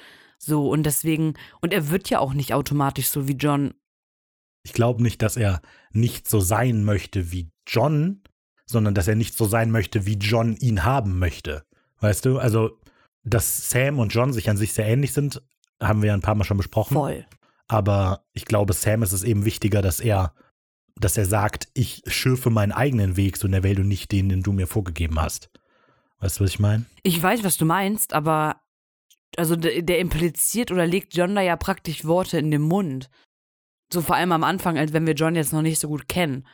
So, 0.44 0.70
und 0.70 0.84
deswegen, 0.84 1.36
und 1.62 1.72
er 1.72 1.92
wird 1.92 2.10
ja 2.10 2.18
auch 2.18 2.34
nicht 2.34 2.56
automatisch 2.56 3.10
so 3.10 3.28
wie 3.28 3.34
John. 3.34 3.76
Ich 4.64 4.74
glaube 4.74 5.04
nicht, 5.04 5.22
dass 5.22 5.38
er 5.38 5.62
nicht 5.92 6.28
so 6.28 6.40
sein 6.40 6.84
möchte 6.84 7.32
wie 7.32 7.52
John, 7.68 8.24
sondern 8.66 8.96
dass 8.96 9.08
er 9.08 9.16
nicht 9.16 9.38
so 9.38 9.46
sein 9.46 9.70
möchte, 9.70 10.08
wie 10.08 10.16
John 10.16 10.56
ihn 10.58 10.84
haben 10.84 11.20
möchte. 11.20 11.64
Weißt 12.00 12.26
du? 12.26 12.40
Also, 12.40 12.80
dass 13.24 13.70
Sam 13.70 14.00
und 14.00 14.16
John 14.16 14.34
sich 14.34 14.50
an 14.50 14.58
sich 14.58 14.74
sehr 14.74 14.88
ähnlich 14.88 15.14
sind, 15.14 15.44
haben 15.80 16.02
wir 16.02 16.08
ja 16.08 16.16
ein 16.16 16.22
paar 16.22 16.34
Mal 16.34 16.44
schon 16.44 16.58
besprochen. 16.58 16.96
Voll. 16.96 17.26
Aber 17.68 18.26
ich 18.34 18.46
glaube, 18.46 18.74
Sam 18.74 19.04
ist 19.04 19.12
es 19.12 19.24
eben 19.24 19.46
wichtiger, 19.46 19.84
dass 19.84 20.00
er, 20.00 20.34
dass 20.96 21.18
er 21.18 21.28
sagt, 21.28 21.68
ich 21.76 22.02
schürfe 22.08 22.50
meinen 22.50 22.72
eigenen 22.72 23.16
Weg 23.16 23.38
so 23.38 23.46
in 23.46 23.52
der 23.52 23.64
Welt 23.64 23.78
und 23.78 23.88
nicht 23.88 24.12
den, 24.12 24.30
den 24.30 24.42
du 24.42 24.54
mir 24.54 24.66
vorgegeben 24.66 25.22
hast. 25.22 25.52
Weißt 26.20 26.40
du, 26.40 26.44
was 26.44 26.50
ich 26.50 26.60
meine? 26.60 26.86
Ich 27.04 27.22
weiß, 27.22 27.44
was 27.44 27.58
du 27.58 27.66
meinst, 27.66 28.14
aber 28.14 28.56
also 29.38 29.56
der, 29.56 29.82
der 29.82 30.00
impliziert 30.00 30.72
oder 30.72 30.86
legt 30.86 31.16
John 31.16 31.36
da 31.36 31.42
ja 31.42 31.56
praktisch 31.56 32.06
Worte 32.06 32.38
in 32.38 32.52
den 32.52 32.62
Mund. 32.62 33.10
So 33.92 34.02
vor 34.02 34.16
allem 34.16 34.32
am 34.32 34.44
Anfang, 34.44 34.78
als 34.78 34.94
wenn 34.94 35.06
wir 35.06 35.14
John 35.14 35.36
jetzt 35.36 35.54
noch 35.54 35.62
nicht 35.62 35.80
so 35.80 35.88
gut 35.88 36.08
kennen. 36.08 36.46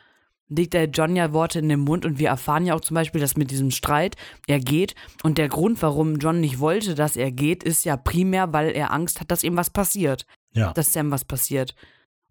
Legt 0.50 0.74
er 0.76 0.86
John 0.86 1.16
ja 1.16 1.34
Worte 1.34 1.60
in 1.60 1.68
den 1.68 1.82
Mund 1.82 2.06
und 2.06 2.20
wir 2.20 2.30
erfahren 2.30 2.66
ja 2.66 2.74
auch 2.74 2.82
zum 2.82 2.96
Beispiel, 2.96 3.20
dass 3.20 3.36
mit 3.36 3.52
diesem 3.52 3.70
Streit 3.70 4.16
er 4.48 4.60
geht. 4.60 4.96
Und 5.24 5.38
der 5.38 5.50
Grund, 5.50 5.82
warum 5.82 6.18
John 6.18 6.40
nicht 6.40 6.60
wollte, 6.60 6.96
dass 6.96 7.18
er 7.18 7.32
geht, 7.32 7.64
ist 7.64 7.84
ja 7.84 7.98
primär, 7.98 8.54
weil 8.54 8.70
er 8.70 8.94
Angst 8.94 9.20
hat, 9.20 9.30
dass 9.30 9.44
ihm 9.44 9.58
was 9.58 9.70
passiert. 9.70 10.26
Ja. 10.54 10.72
Dass 10.72 10.94
Sam 10.94 11.12
was 11.12 11.26
passiert. 11.26 11.76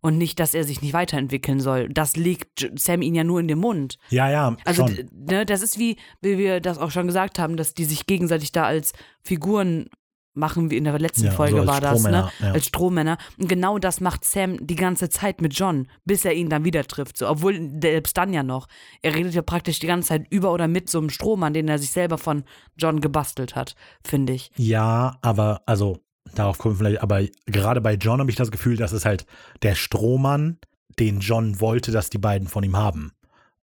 Und 0.00 0.16
nicht, 0.18 0.40
dass 0.40 0.54
er 0.54 0.64
sich 0.64 0.80
nicht 0.80 0.94
weiterentwickeln 0.94 1.60
soll. 1.60 1.88
Das 1.88 2.16
legt 2.16 2.70
Sam 2.76 3.02
ihn 3.02 3.14
ja 3.14 3.24
nur 3.24 3.40
in 3.40 3.48
den 3.48 3.58
Mund. 3.58 3.98
Ja, 4.08 4.30
ja, 4.30 4.56
Also, 4.64 4.88
ne, 5.12 5.44
das 5.44 5.62
ist 5.62 5.78
wie, 5.78 5.96
wie 6.22 6.38
wir 6.38 6.60
das 6.60 6.78
auch 6.78 6.90
schon 6.90 7.06
gesagt 7.06 7.38
haben, 7.38 7.56
dass 7.56 7.74
die 7.74 7.84
sich 7.84 8.06
gegenseitig 8.06 8.52
da 8.52 8.64
als 8.64 8.92
Figuren 9.22 9.90
machen, 10.36 10.70
wie 10.70 10.76
in 10.76 10.84
der 10.84 10.98
letzten 10.98 11.26
Ja, 11.26 11.30
Folge 11.32 11.56
so 11.56 11.60
als 11.62 11.68
war 11.68 11.80
das, 11.80 12.02
ne? 12.04 12.30
Ja. 12.40 12.52
Als 12.52 12.66
Strohmänner. 12.66 13.18
Und 13.38 13.48
genau 13.48 13.78
das 13.78 14.00
macht 14.00 14.24
Sam 14.24 14.64
die 14.66 14.76
ganze 14.76 15.08
Zeit 15.08 15.40
mit 15.40 15.54
John, 15.54 15.88
bis 16.04 16.24
er 16.24 16.34
ihn 16.34 16.48
dann 16.48 16.64
wieder 16.64 16.84
trifft. 16.84 17.16
So, 17.16 17.28
obwohl 17.28 17.70
selbst 17.80 18.16
dann 18.16 18.32
ja 18.32 18.42
noch. 18.42 18.68
Er 19.02 19.14
redet 19.14 19.34
ja 19.34 19.42
praktisch 19.42 19.78
die 19.78 19.86
ganze 19.86 20.08
Zeit 20.08 20.26
über 20.30 20.52
oder 20.52 20.68
mit 20.68 20.90
so 20.90 20.98
einem 20.98 21.10
Strohmann, 21.10 21.54
den 21.54 21.68
er 21.68 21.78
sich 21.78 21.90
selber 21.90 22.18
von 22.18 22.44
John 22.76 23.00
gebastelt 23.00 23.56
hat, 23.56 23.74
finde 24.04 24.32
ich. 24.32 24.50
Ja, 24.56 25.18
aber 25.22 25.62
also 25.66 25.98
darauf 26.34 26.58
kommen 26.58 26.74
wir 26.74 26.78
vielleicht, 26.78 27.02
aber 27.02 27.22
gerade 27.46 27.80
bei 27.80 27.94
John 27.94 28.20
habe 28.20 28.30
ich 28.30 28.36
das 28.36 28.50
Gefühl, 28.50 28.76
das 28.76 28.92
ist 28.92 29.04
halt 29.04 29.26
der 29.62 29.74
Strohmann, 29.74 30.58
den 30.98 31.20
John 31.20 31.60
wollte, 31.60 31.92
dass 31.92 32.10
die 32.10 32.18
beiden 32.18 32.48
von 32.48 32.64
ihm 32.64 32.76
haben. 32.76 33.12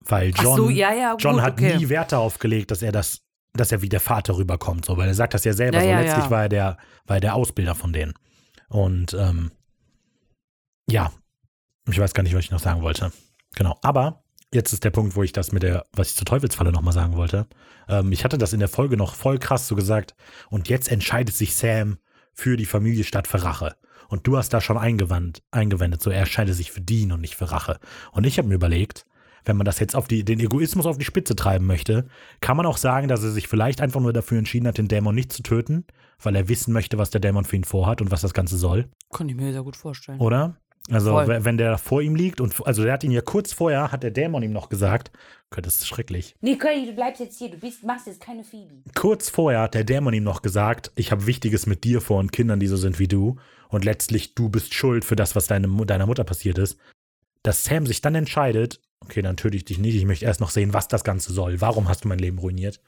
Weil 0.01 0.31
John, 0.31 0.57
so, 0.57 0.69
ja, 0.71 0.93
ja, 0.93 1.17
John 1.19 1.35
gut, 1.35 1.43
hat 1.43 1.53
okay. 1.55 1.77
nie 1.77 1.89
Wert 1.89 2.13
darauf 2.13 2.39
gelegt, 2.39 2.71
dass 2.71 2.83
er 2.83 2.93
das, 2.93 3.22
dass 3.55 3.73
er 3.73 3.83
wie 3.83 3.89
der 3.89 4.01
Vater 4.01 4.37
rüberkommt, 4.37 4.87
so, 4.87 4.97
weil 4.97 5.09
er 5.09 5.15
sagt 5.15 5.35
das 5.35 5.45
ja 5.45 5.53
selber, 5.53 5.79
Ja, 5.79 5.83
so 5.83 5.89
ja, 5.89 6.01
letztlich 6.01 6.25
ja. 6.25 6.31
war 6.31 6.43
er 6.43 6.49
der, 6.49 6.77
war 7.07 7.17
er 7.17 7.21
der 7.21 7.35
Ausbilder 7.35 7.75
von 7.75 7.93
denen. 7.93 8.15
Und 8.69 9.15
ähm, 9.15 9.53
ja, 10.89 11.13
ich 11.89 11.99
weiß 11.99 12.15
gar 12.15 12.23
nicht, 12.23 12.35
was 12.35 12.45
ich 12.45 12.51
noch 12.51 12.61
sagen 12.61 12.83
wollte. 12.83 13.13
Genau. 13.55 13.79
Aber 13.83 14.25
jetzt 14.53 14.73
ist 14.73 14.85
der 14.85 14.91
Punkt, 14.91 15.17
wo 15.17 15.23
ich 15.23 15.33
das 15.33 15.53
mit 15.53 15.63
der, 15.63 15.85
was 15.93 16.11
ich 16.11 16.17
zur 16.17 16.25
Teufelsfalle 16.25 16.73
nochmal 16.73 16.95
sagen 16.95 17.17
wollte. 17.17 17.47
Ähm, 17.89 18.13
ich 18.13 18.25
hatte 18.25 18.39
das 18.39 18.53
in 18.53 18.61
der 18.61 18.69
Folge 18.69 18.97
noch 18.97 19.15
voll 19.15 19.39
krass 19.39 19.69
so 19.69 19.75
gesagt. 19.75 20.15
Und 20.49 20.69
jetzt 20.69 20.91
entscheidet 20.91 21.35
sich 21.35 21.55
Sam 21.55 21.99
für 22.33 22.57
die 22.57 22.67
Familie 22.67 23.05
statt 23.05 23.29
für 23.29 23.43
Rache. 23.43 23.77
Und 24.09 24.27
du 24.27 24.37
hast 24.37 24.51
da 24.51 24.61
schon 24.61 24.79
eingewandt, 24.79 25.43
eingewendet, 25.51 26.03
so 26.03 26.11
er 26.11 26.21
entscheidet 26.21 26.55
sich 26.55 26.71
für 26.71 26.83
Dean 26.83 27.13
und 27.13 27.21
nicht 27.21 27.35
für 27.35 27.51
Rache. 27.51 27.79
Und 28.13 28.25
ich 28.25 28.39
habe 28.39 28.49
mir 28.49 28.55
überlegt, 28.55 29.07
wenn 29.45 29.57
man 29.57 29.65
das 29.65 29.79
jetzt 29.81 29.95
auf 29.97 30.09
die, 30.09 30.25
den 30.25 30.41
Egoismus 30.41 30.87
auf 30.87 30.99
die 30.99 31.05
Spitze 31.05 31.35
treiben 31.37 31.67
möchte, 31.67 32.07
kann 32.41 32.57
man 32.57 32.67
auch 32.67 32.77
sagen, 32.77 33.09
dass 33.09 33.23
er 33.23 33.31
sich 33.31 33.49
vielleicht 33.49 33.81
einfach 33.81 34.01
nur 34.01 34.13
dafür 34.13 34.39
entschieden 34.39 34.67
hat, 34.69 34.79
den 34.79 34.89
Dämon 34.89 35.15
nicht 35.15 35.33
zu 35.33 35.43
töten, 35.43 35.85
weil 36.23 36.37
er 36.37 36.49
wissen 36.49 36.73
möchte, 36.73 36.99
was 36.99 37.11
der 37.11 37.21
Dämon 37.21 37.45
für 37.45 37.57
ihn 37.57 37.65
vorhat 37.65 38.01
und 38.01 38.11
was 38.11 38.21
das 38.21 38.35
Ganze 38.35 38.57
soll. 38.57 38.89
Kann 39.13 39.29
ich 39.29 39.35
mir 39.37 39.53
sehr 39.53 39.63
gut 39.63 39.77
vorstellen. 39.77 40.21
Oder? 40.21 40.57
Also, 40.91 41.11
Voll. 41.13 41.29
we- 41.29 41.45
wenn 41.45 41.59
der 41.59 41.79
vor 41.79 42.03
ihm 42.03 42.17
liegt 42.17 42.41
und, 42.41 42.67
also 42.67 42.83
der 42.83 42.93
hat 42.95 43.05
ihn 43.05 43.13
ja 43.13 43.21
kurz 43.21 43.53
vorher, 43.53 43.93
hat 43.93 44.03
der 44.03 44.11
Dämon 44.11 44.43
ihm 44.43 44.53
noch 44.53 44.69
gesagt, 44.69 45.13
das 45.51 45.77
ist 45.77 45.87
schrecklich. 45.87 46.35
Nee, 46.41 46.57
Curly, 46.57 46.87
du 46.87 46.93
bleibst 46.95 47.21
jetzt 47.21 47.39
hier. 47.39 47.51
Du 47.51 47.59
bist, 47.59 47.85
machst 47.85 48.07
jetzt 48.07 48.21
keine 48.21 48.43
Phoebe. 48.43 48.83
Kurz 48.95 49.29
vorher 49.29 49.61
hat 49.61 49.75
der 49.75 49.85
Dämon 49.85 50.15
ihm 50.15 50.25
noch 50.25 50.41
gesagt, 50.43 50.91
ich 50.97 51.13
habe 51.13 51.27
Wichtiges 51.27 51.67
mit 51.67 51.85
dir 51.85 52.01
vor 52.01 52.19
und 52.21 52.33
Kindern, 52.33 52.59
die 52.59 52.67
so 52.69 52.77
sind 52.79 52.99
wie 52.99 53.07
du. 53.07 53.37
Und 53.69 53.85
letztlich, 53.85 54.35
du 54.35 54.49
bist 54.49 54.73
schuld 54.75 55.05
für 55.05 55.15
das, 55.15 55.37
was 55.37 55.47
deine, 55.47 55.69
deiner 55.87 56.07
Mutter 56.07 56.25
passiert 56.25 56.57
ist. 56.59 56.79
Dass 57.43 57.65
Sam 57.65 57.87
sich 57.87 58.01
dann 58.01 58.15
entscheidet, 58.15 58.81
okay, 59.05 59.23
dann 59.23 59.37
töte 59.37 59.57
ich 59.57 59.65
dich 59.65 59.79
nicht, 59.79 59.95
ich 59.95 60.05
möchte 60.05 60.25
erst 60.25 60.41
noch 60.41 60.51
sehen, 60.51 60.73
was 60.73 60.89
das 60.89 61.05
Ganze 61.05 61.33
soll. 61.33 61.61
Warum 61.61 61.89
hast 61.89 62.05
du 62.05 62.09
mein 62.09 62.19
Leben 62.19 62.39
ruiniert? 62.39 62.81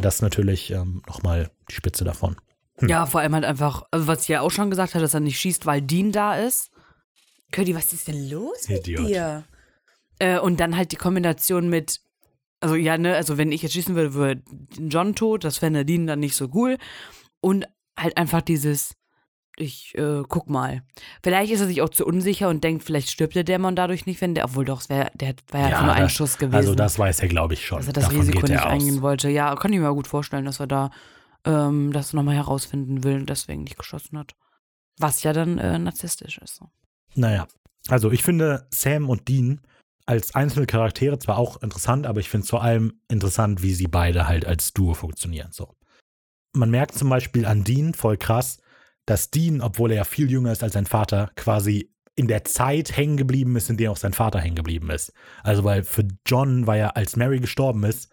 Das 0.00 0.16
ist 0.16 0.22
natürlich 0.22 0.70
ähm, 0.70 1.02
nochmal 1.06 1.50
die 1.70 1.74
Spitze 1.74 2.04
davon. 2.04 2.36
Ja, 2.80 3.06
vor 3.06 3.20
allem 3.20 3.34
halt 3.34 3.44
einfach, 3.44 3.84
also 3.90 4.06
was 4.06 4.22
ich 4.22 4.28
ja 4.28 4.40
auch 4.40 4.50
schon 4.50 4.70
gesagt 4.70 4.94
hat, 4.94 5.02
dass 5.02 5.14
er 5.14 5.20
nicht 5.20 5.38
schießt, 5.38 5.66
weil 5.66 5.80
Dean 5.80 6.10
da 6.10 6.36
ist. 6.36 6.70
Curdy, 7.52 7.74
was 7.74 7.92
ist 7.92 8.08
denn 8.08 8.28
los 8.28 8.68
mit 8.68 8.88
Idiot. 8.88 9.08
dir? 9.08 9.44
Äh, 10.18 10.38
und 10.40 10.58
dann 10.58 10.76
halt 10.76 10.90
die 10.90 10.96
Kombination 10.96 11.68
mit, 11.68 12.00
also 12.60 12.74
ja, 12.74 12.98
ne, 12.98 13.14
also 13.14 13.38
wenn 13.38 13.52
ich 13.52 13.62
jetzt 13.62 13.72
schießen 13.72 13.94
würde, 13.94 14.14
würde 14.14 14.42
John 14.78 15.14
tot, 15.14 15.44
das 15.44 15.58
fände 15.58 15.84
Dean 15.84 16.06
dann 16.06 16.20
nicht 16.20 16.34
so 16.34 16.50
cool. 16.54 16.78
Und 17.40 17.66
halt 17.96 18.16
einfach 18.16 18.42
dieses, 18.42 18.96
ich 19.56 19.96
äh, 19.96 20.22
guck 20.28 20.48
mal. 20.48 20.82
Vielleicht 21.22 21.52
ist 21.52 21.60
er 21.60 21.66
sich 21.66 21.82
auch 21.82 21.88
zu 21.88 22.04
unsicher 22.04 22.48
und 22.48 22.64
denkt, 22.64 22.84
vielleicht 22.84 23.10
stirbt 23.10 23.34
der 23.34 23.44
Dämon 23.44 23.76
dadurch 23.76 24.06
nicht, 24.06 24.20
wenn 24.20 24.34
der, 24.34 24.44
obwohl 24.44 24.64
doch, 24.64 24.80
es 24.80 24.88
wär, 24.88 25.10
der 25.14 25.34
war 25.50 25.60
ja, 25.60 25.66
einfach 25.66 25.84
nur 25.84 25.94
ein 25.94 26.10
Schuss 26.10 26.38
gewesen. 26.38 26.56
Also 26.56 26.74
das 26.74 26.98
weiß 26.98 27.20
er, 27.20 27.28
glaube 27.28 27.54
ich, 27.54 27.64
schon. 27.64 27.78
dass 27.78 27.86
er 27.86 27.92
das 27.92 28.04
Davon 28.04 28.20
Risiko 28.20 28.46
nicht 28.46 28.58
aus. 28.58 28.72
eingehen 28.72 29.02
wollte. 29.02 29.28
Ja, 29.30 29.54
kann 29.56 29.72
ich 29.72 29.78
mir 29.78 29.92
gut 29.94 30.06
vorstellen, 30.06 30.44
dass 30.44 30.60
er 30.60 30.66
da 30.66 30.90
ähm, 31.44 31.92
das 31.92 32.12
nochmal 32.12 32.36
herausfinden 32.36 33.04
will 33.04 33.16
und 33.16 33.30
deswegen 33.30 33.62
nicht 33.62 33.78
geschossen 33.78 34.18
hat. 34.18 34.32
Was 34.98 35.22
ja 35.22 35.32
dann 35.32 35.58
äh, 35.58 35.78
narzisstisch 35.78 36.38
ist. 36.38 36.56
So. 36.56 36.66
Naja, 37.14 37.46
also 37.88 38.10
ich 38.10 38.22
finde 38.22 38.66
Sam 38.70 39.08
und 39.08 39.28
Dean 39.28 39.60
als 40.06 40.34
einzelne 40.34 40.66
Charaktere 40.66 41.18
zwar 41.18 41.38
auch 41.38 41.62
interessant, 41.62 42.06
aber 42.06 42.20
ich 42.20 42.28
finde 42.28 42.44
es 42.44 42.50
vor 42.50 42.62
allem 42.62 43.00
interessant, 43.08 43.62
wie 43.62 43.72
sie 43.72 43.86
beide 43.86 44.28
halt 44.28 44.44
als 44.46 44.72
Duo 44.72 44.94
funktionieren. 44.94 45.50
So. 45.52 45.74
Man 46.52 46.70
merkt 46.70 46.94
zum 46.94 47.08
Beispiel 47.08 47.46
an 47.46 47.64
Dean 47.64 47.94
voll 47.94 48.16
krass, 48.16 48.58
dass 49.06 49.30
Dean, 49.30 49.60
obwohl 49.60 49.90
er 49.90 49.98
ja 49.98 50.04
viel 50.04 50.30
jünger 50.30 50.52
ist 50.52 50.62
als 50.62 50.74
sein 50.74 50.86
Vater, 50.86 51.30
quasi 51.36 51.90
in 52.16 52.28
der 52.28 52.44
Zeit 52.44 52.96
hängen 52.96 53.16
geblieben 53.16 53.56
ist, 53.56 53.70
in 53.70 53.76
der 53.76 53.90
auch 53.90 53.96
sein 53.96 54.12
Vater 54.12 54.40
hängen 54.40 54.54
geblieben 54.54 54.90
ist. 54.90 55.12
Also 55.42 55.64
weil 55.64 55.82
für 55.82 56.06
John 56.26 56.66
war 56.66 56.76
ja, 56.76 56.90
als 56.90 57.16
Mary 57.16 57.40
gestorben 57.40 57.84
ist, 57.84 58.08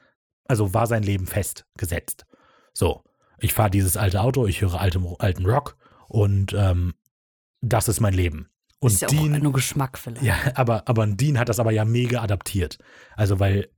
also 0.48 0.74
war 0.74 0.88
sein 0.88 1.04
Leben 1.04 1.28
festgesetzt. 1.28 2.26
So, 2.74 3.04
ich 3.40 3.54
fahre 3.54 3.70
dieses 3.70 3.98
alte 3.98 4.22
Auto, 4.22 4.48
ich 4.48 4.62
höre 4.62 4.80
altem, 4.80 5.08
alten 5.20 5.46
Rock 5.46 5.78
und 6.08 6.54
ähm, 6.54 6.94
das 7.62 7.88
ist 7.88 8.00
mein 8.00 8.14
Leben. 8.14 8.48
Und 8.80 8.94
ist 8.94 9.02
ja 9.02 9.08
Dean, 9.08 9.40
nur 9.44 9.54
Geschmack 9.54 9.98
vielleicht. 9.98 10.24
ja, 10.24 10.36
aber, 10.56 10.88
aber 10.88 11.06
Dean 11.06 11.38
hat 11.38 11.50
das 11.50 11.60
aber 11.60 11.72
ja 11.72 11.86
mega 11.86 12.22
adaptiert. 12.22 12.80
Also, 13.16 13.40
weil, 13.40 13.70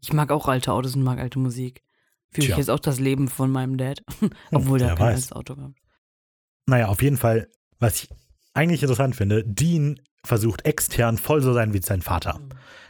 Ich 0.00 0.12
mag 0.12 0.30
auch 0.30 0.46
alte 0.46 0.72
Autos 0.72 0.94
und 0.94 1.02
mag 1.02 1.18
alte 1.18 1.40
Musik. 1.40 1.82
Fühle 2.30 2.48
ich 2.48 2.56
jetzt 2.56 2.70
auch 2.70 2.80
das 2.80 2.98
Leben 2.98 3.28
von 3.28 3.50
meinem 3.50 3.76
Dad. 3.76 4.02
Obwohl 4.52 4.78
der 4.78 4.94
kein 4.94 4.98
weiß. 4.98 5.14
altes 5.14 5.32
Auto 5.32 5.56
hat. 5.56 5.72
Naja, 6.66 6.88
auf 6.88 7.02
jeden 7.02 7.16
Fall, 7.16 7.48
was 7.78 8.04
ich 8.04 8.08
eigentlich 8.54 8.82
interessant 8.82 9.16
finde, 9.16 9.44
Dean 9.44 10.00
versucht 10.24 10.64
extern 10.64 11.18
voll 11.18 11.42
so 11.42 11.52
sein 11.52 11.74
wie 11.74 11.82
sein 11.82 12.02
Vater. 12.02 12.40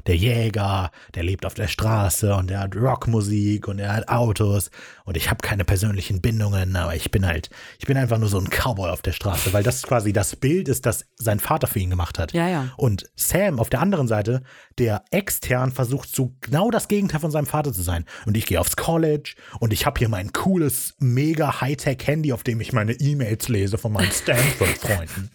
Der 0.07 0.17
Jäger, 0.17 0.91
der 1.15 1.23
lebt 1.23 1.47
auf 1.47 1.55
der 1.55 1.69
Straße 1.69 2.35
und 2.35 2.51
der 2.51 2.59
hat 2.59 2.75
Rockmusik 2.75 3.69
und 3.69 3.79
er 3.79 3.95
hat 3.95 4.09
Autos 4.09 4.71
und 5.05 5.17
ich 5.17 5.31
habe 5.31 5.47
keine 5.47 5.65
persönlichen 5.65 6.21
Bindungen, 6.21 6.75
aber 6.75 6.97
ich 6.97 7.13
bin 7.13 7.25
halt, 7.25 7.51
ich 7.79 7.87
bin 7.87 7.97
einfach 7.97 8.19
nur 8.19 8.29
so 8.29 8.39
ein 8.39 8.51
Cowboy 8.51 8.91
auf 8.91 9.03
der 9.03 9.13
Straße, 9.13 9.53
weil 9.53 9.63
das 9.63 9.83
quasi 9.85 10.13
das 10.13 10.35
Bild 10.35 10.69
ist, 10.69 10.87
das 10.87 11.07
sein 11.15 11.39
Vater 11.39 11.69
für 11.69 11.79
ihn 11.79 11.91
gemacht 11.91 12.19
hat. 12.19 12.33
Ja, 12.33 12.49
ja. 12.49 12.71
Und 12.77 13.09
Sam 13.15 13.61
auf 13.61 13.71
der 13.71 13.81
anderen 13.81 14.09
Seite, 14.09 14.43
der 14.79 15.05
extern 15.13 15.71
versucht 15.71 16.15
so 16.15 16.35
genau 16.41 16.71
das 16.71 16.89
Gegenteil 16.89 17.21
von 17.21 17.31
seinem 17.31 17.47
Vater 17.47 17.73
zu 17.73 17.83
sein. 17.83 18.05
Und 18.27 18.37
ich 18.37 18.47
gehe 18.47 18.61
aufs 18.61 18.77
College 18.77 19.35
und 19.61 19.73
ich 19.73 19.87
habe 19.87 20.01
hier 20.01 20.09
mein 20.09 20.33
cooles, 20.33 20.95
mega 20.99 21.61
Hightech-Handy, 21.61 22.33
auf 22.33 22.43
dem 22.43 22.61
ich 22.61 22.73
meine 22.73 22.93
E-Mails 22.93 23.49
lese 23.49 23.79
von 23.79 23.93
meinen 23.93 24.11
Stanford-Freunden. 24.11 25.31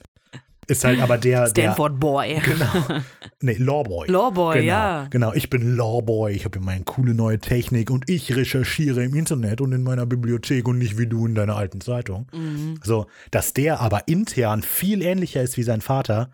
Ist 0.67 0.83
halt 0.83 0.99
aber 0.99 1.17
der, 1.17 1.47
Stanford 1.47 1.99
Boy. 1.99 2.35
der 2.35 2.41
genau, 2.41 3.01
nee, 3.41 3.53
Lawboy. 3.53 4.09
Lawboy, 4.09 4.55
genau, 4.55 4.67
ja. 4.67 5.07
Genau, 5.09 5.33
ich 5.33 5.49
bin 5.49 5.77
Lawboy, 5.77 6.33
ich 6.33 6.43
habe 6.43 6.59
hier 6.59 6.65
meine 6.65 6.83
coole 6.83 7.13
neue 7.13 7.39
Technik 7.39 7.89
und 7.89 8.09
ich 8.09 8.35
recherchiere 8.35 9.03
im 9.03 9.15
Internet 9.15 9.61
und 9.61 9.71
in 9.71 9.83
meiner 9.83 10.05
Bibliothek 10.05 10.67
und 10.67 10.77
nicht 10.77 10.97
wie 10.97 11.07
du 11.07 11.25
in 11.25 11.35
deiner 11.35 11.55
alten 11.55 11.79
Zeitung. 11.79 12.27
Mhm. 12.33 12.79
So, 12.83 13.07
dass 13.31 13.53
der 13.53 13.79
aber 13.79 14.07
intern 14.09 14.61
viel 14.61 15.01
ähnlicher 15.01 15.41
ist 15.41 15.55
wie 15.55 15.63
sein 15.63 15.79
Vater, 15.79 16.31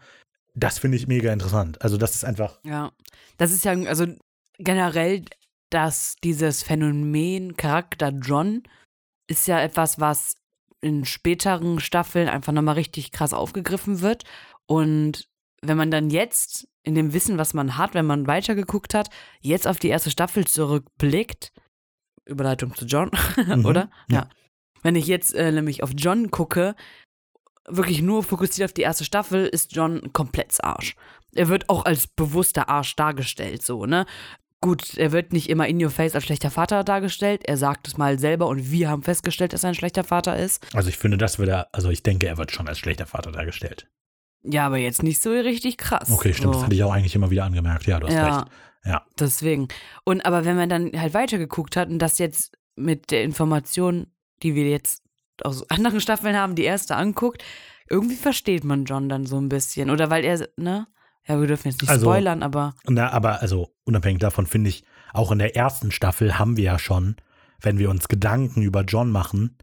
das 0.56 0.80
finde 0.80 0.98
ich 0.98 1.08
mega 1.08 1.32
interessant. 1.32 1.82
Also, 1.82 1.98
das 1.98 2.16
ist 2.16 2.26
einfach. 2.26 2.60
Ja. 2.64 2.92
Das 3.38 3.52
ist 3.52 3.66
ja, 3.66 3.72
also 3.72 4.08
generell, 4.58 5.26
dass 5.70 6.16
dieses 6.24 6.64
Phänomen 6.64 7.56
Charakter 7.56 8.10
John 8.10 8.64
ist 9.28 9.48
ja 9.48 9.60
etwas, 9.62 10.00
was 10.00 10.36
in 10.84 11.06
späteren 11.06 11.80
Staffeln 11.80 12.28
einfach 12.30 12.54
nochmal 12.54 12.76
richtig 12.76 13.12
krass 13.12 13.34
aufgegriffen 13.34 14.02
wird. 14.02 14.24
Und 14.66 15.28
wenn 15.62 15.78
man 15.78 15.92
dann 15.92 16.10
jetzt 16.10 16.68
in 16.84 16.96
dem 16.96 17.14
Wissen, 17.14 17.38
was 17.38 17.54
man 17.54 17.78
hat, 17.78 17.94
wenn 17.94 18.06
man 18.06 18.28
weitergeguckt 18.28 18.94
hat, 18.94 19.10
jetzt 19.40 19.68
auf 19.68 19.80
die 19.80 19.88
erste 19.88 20.12
Staffel 20.12 20.46
zurückblickt, 20.46 21.54
Überleitung 22.26 22.76
zu 22.76 22.86
John, 22.86 23.10
Mhm, 23.48 23.66
oder? 23.66 23.90
ja. 24.10 24.18
Ja. 24.20 24.30
Wenn 24.82 24.96
ich 24.98 25.08
jetzt 25.08 25.34
äh, 25.34 25.52
nämlich 25.52 25.82
auf 25.82 25.92
John 25.96 26.30
gucke, 26.30 26.76
wirklich 27.68 28.02
nur 28.02 28.24
fokussiert 28.24 28.70
auf 28.70 28.74
die 28.74 28.82
erste 28.82 29.06
Staffel, 29.06 29.46
ist 29.46 29.74
John 29.74 30.12
komplett 30.12 30.62
Arsch. 30.62 30.96
Er 31.34 31.48
wird 31.48 31.70
auch 31.70 31.86
als 31.86 32.08
bewusster 32.08 32.68
Arsch 32.68 32.96
dargestellt, 32.98 33.64
so, 33.64 33.86
ne? 33.86 34.06
Gut, 34.64 34.96
er 34.98 35.12
wird 35.12 35.34
nicht 35.34 35.50
immer 35.50 35.68
in 35.68 35.84
your 35.84 35.90
face 35.90 36.16
als 36.16 36.24
schlechter 36.24 36.50
Vater 36.50 36.86
dargestellt. 36.86 37.42
Er 37.44 37.58
sagt 37.58 37.86
es 37.86 37.98
mal 37.98 38.18
selber 38.18 38.48
und 38.48 38.72
wir 38.72 38.90
haben 38.90 39.04
festgestellt, 39.04 39.52
dass 39.52 39.64
er 39.66 39.70
ein 39.70 39.76
schlechter 39.76 40.06
Vater 40.06 40.38
ist. 40.38 40.66
Also, 40.74 40.88
ich 40.88 40.98
finde, 40.98 41.18
das 41.18 41.38
wird 41.38 41.50
er, 41.50 41.68
also 41.74 41.90
ich 41.90 42.02
denke, 42.02 42.28
er 42.28 42.38
wird 42.38 42.54
schon 42.54 42.70
als 42.70 42.80
schlechter 42.80 43.06
Vater 43.06 43.34
dargestellt. 43.34 43.90
Ja, 44.42 44.66
aber 44.66 44.78
jetzt 44.78 45.04
nicht 45.04 45.22
so 45.22 45.32
richtig 45.32 45.78
krass. 45.78 46.10
Okay, 46.10 46.34
stimmt, 46.34 46.54
so. 46.54 46.60
das 46.60 46.64
hatte 46.64 46.76
ich 46.76 46.84
auch 46.84 46.94
eigentlich 46.94 47.14
immer 47.14 47.30
wieder 47.30 47.44
angemerkt. 47.44 47.88
Ja, 47.88 48.00
du 48.00 48.08
hast 48.08 48.14
Ja. 48.14 48.38
recht. 48.38 48.48
Ja. 48.86 49.06
Deswegen. 49.20 49.68
Und 50.06 50.26
aber 50.26 50.46
wenn 50.46 50.56
man 50.56 50.70
dann 50.70 50.92
halt 50.96 51.14
weitergeguckt 51.14 51.76
hat 51.76 51.90
und 51.90 52.00
das 52.00 52.18
jetzt 52.18 52.58
mit 52.78 53.12
der 53.12 53.24
Information, 53.24 54.08
die 54.44 54.56
wir 54.56 54.70
jetzt 54.70 55.04
aus 55.42 55.70
anderen 55.70 56.00
Staffeln 56.00 56.38
haben, 56.38 56.56
die 56.56 56.64
erste 56.64 56.96
anguckt, 56.96 57.44
irgendwie 57.90 58.16
versteht 58.16 58.64
man 58.64 58.86
John 58.86 59.10
dann 59.10 59.26
so 59.26 59.38
ein 59.40 59.50
bisschen. 59.50 59.90
Oder 59.90 60.10
weil 60.10 60.24
er, 60.24 60.48
ne? 60.56 60.88
Ja, 61.28 61.40
wir 61.40 61.48
dürfen 61.48 61.70
jetzt 61.70 61.82
nicht 61.82 61.90
Also- 61.90 62.06
spoilern, 62.06 62.44
aber 62.44 62.76
Na, 62.88 63.10
aber 63.12 63.42
also 63.42 63.70
unabhängig 63.86 64.20
davon 64.20 64.46
finde 64.46 64.70
ich, 64.70 64.84
auch 65.14 65.32
in 65.32 65.40
der 65.40 65.56
ersten 65.56 65.92
Staffel 65.92 66.38
haben 66.38 66.58
wir 66.58 66.64
ja 66.66 66.80
schon, 66.80 67.16
wenn 67.62 67.78
wir 67.80 67.90
uns 67.90 68.08
Gedanken 68.08 68.62
über 68.62 68.82
John 68.82 69.10
machen, 69.12 69.58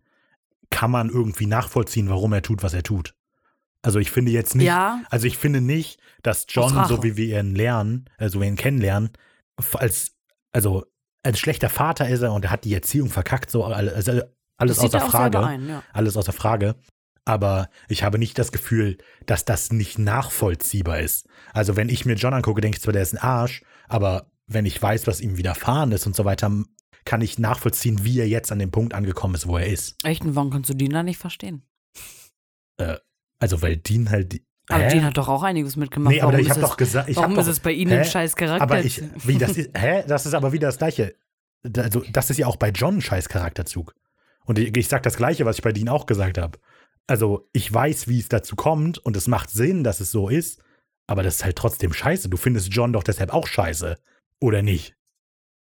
kann 0.70 0.90
man 0.90 1.10
irgendwie 1.10 1.46
nachvollziehen, 1.46 2.08
warum 2.08 2.32
er 2.32 2.42
tut, 2.42 2.62
was 2.62 2.72
er 2.74 2.82
tut. 2.82 3.14
Also 3.82 3.98
ich 3.98 4.10
finde 4.10 4.30
jetzt 4.30 4.54
nicht, 4.54 4.66
ja, 4.66 5.00
also 5.10 5.26
ich 5.26 5.38
finde 5.38 5.60
nicht, 5.60 6.00
dass 6.22 6.46
John, 6.48 6.84
so 6.86 7.02
wie 7.02 7.16
wir 7.16 7.40
ihn 7.40 7.54
lernen, 7.54 8.04
also 8.18 8.40
wir 8.40 8.46
ihn 8.46 8.56
kennenlernen, 8.56 9.10
als, 9.74 10.12
also 10.52 10.84
als 11.22 11.38
schlechter 11.38 11.68
Vater 11.70 12.08
ist 12.08 12.22
er 12.22 12.32
und 12.32 12.44
er 12.44 12.50
hat 12.50 12.64
die 12.64 12.74
Erziehung 12.74 13.08
verkackt, 13.08 13.50
so 13.50 13.64
alles, 13.64 13.94
also 14.08 14.22
alles 14.56 14.76
das 14.76 14.84
außer 14.86 14.98
er 14.98 15.10
Frage. 15.10 15.38
ein, 15.40 15.68
ja. 15.68 15.82
Alles 15.92 16.16
außer 16.16 16.32
Frage. 16.32 16.76
Aber 17.24 17.68
ich 17.88 18.02
habe 18.02 18.18
nicht 18.18 18.38
das 18.38 18.52
Gefühl, 18.52 18.98
dass 19.26 19.44
das 19.44 19.72
nicht 19.72 19.98
nachvollziehbar 19.98 21.00
ist. 21.00 21.28
Also, 21.52 21.76
wenn 21.76 21.88
ich 21.88 22.06
mir 22.06 22.14
John 22.14 22.34
angucke, 22.34 22.60
denke 22.60 22.76
ich 22.76 22.82
zwar, 22.82 22.92
der 22.92 23.02
ist 23.02 23.12
ein 23.12 23.18
Arsch, 23.18 23.62
aber 23.88 24.30
wenn 24.46 24.66
ich 24.66 24.80
weiß, 24.80 25.06
was 25.06 25.20
ihm 25.20 25.36
widerfahren 25.36 25.92
ist 25.92 26.06
und 26.06 26.16
so 26.16 26.24
weiter, 26.24 26.50
kann 27.04 27.20
ich 27.20 27.38
nachvollziehen, 27.38 28.04
wie 28.04 28.18
er 28.20 28.28
jetzt 28.28 28.50
an 28.52 28.58
dem 28.58 28.70
Punkt 28.70 28.94
angekommen 28.94 29.34
ist, 29.34 29.46
wo 29.46 29.56
er 29.58 29.66
ist. 29.66 29.96
Echt, 30.04 30.22
und 30.22 30.34
warum 30.34 30.50
kannst 30.50 30.70
du 30.70 30.74
Dean 30.74 30.90
da 30.90 31.02
nicht 31.02 31.18
verstehen? 31.18 31.62
Also, 33.38 33.62
weil 33.62 33.76
Dean 33.76 34.10
halt. 34.10 34.40
Aber? 34.68 34.86
Dean 34.86 35.04
hat 35.04 35.16
doch 35.16 35.28
auch 35.28 35.42
einiges 35.42 35.76
mitgemacht. 35.76 36.14
Nee, 36.14 36.20
aber 36.20 36.32
warum 36.32 36.44
ich 36.44 36.50
habe 36.50 36.60
es, 36.60 36.66
doch 36.66 36.76
gesagt, 36.76 37.08
ich 37.08 37.16
warum 37.16 37.32
ist 37.38 37.46
doch, 37.46 37.52
es 37.52 37.60
bei 37.60 37.72
Ihnen 37.72 37.90
Hä? 37.90 37.98
ein 37.98 38.04
scheiß 38.04 38.36
Charakter? 38.36 38.62
aber 38.62 38.84
ich, 38.84 39.02
wie 39.24 39.38
das 39.38 39.56
ist, 39.56 39.70
hä? 39.76 40.04
Das 40.06 40.26
ist 40.26 40.34
aber 40.34 40.52
wieder 40.52 40.68
das 40.68 40.78
Gleiche. 40.78 41.14
Also, 41.76 42.04
das 42.12 42.30
ist 42.30 42.38
ja 42.38 42.46
auch 42.46 42.56
bei 42.56 42.70
John 42.70 42.96
ein 42.96 43.00
scheiß 43.00 43.28
Charakterzug. 43.28 43.94
Und 44.44 44.58
ich, 44.58 44.76
ich 44.76 44.88
sag 44.88 45.02
das 45.02 45.16
Gleiche, 45.16 45.44
was 45.44 45.56
ich 45.56 45.62
bei 45.62 45.72
Dean 45.72 45.88
auch 45.88 46.06
gesagt 46.06 46.38
habe. 46.38 46.58
Also, 47.10 47.48
ich 47.52 47.72
weiß, 47.72 48.06
wie 48.08 48.20
es 48.20 48.28
dazu 48.28 48.54
kommt 48.56 48.98
und 48.98 49.16
es 49.16 49.26
macht 49.26 49.50
Sinn, 49.50 49.82
dass 49.82 49.98
es 50.00 50.10
so 50.12 50.28
ist, 50.28 50.62
aber 51.08 51.22
das 51.24 51.36
ist 51.36 51.44
halt 51.44 51.56
trotzdem 51.56 51.92
scheiße. 51.92 52.28
Du 52.28 52.36
findest 52.36 52.72
John 52.72 52.92
doch 52.92 53.02
deshalb 53.02 53.32
auch 53.34 53.46
scheiße. 53.48 53.96
Oder 54.40 54.62
nicht? 54.62 54.94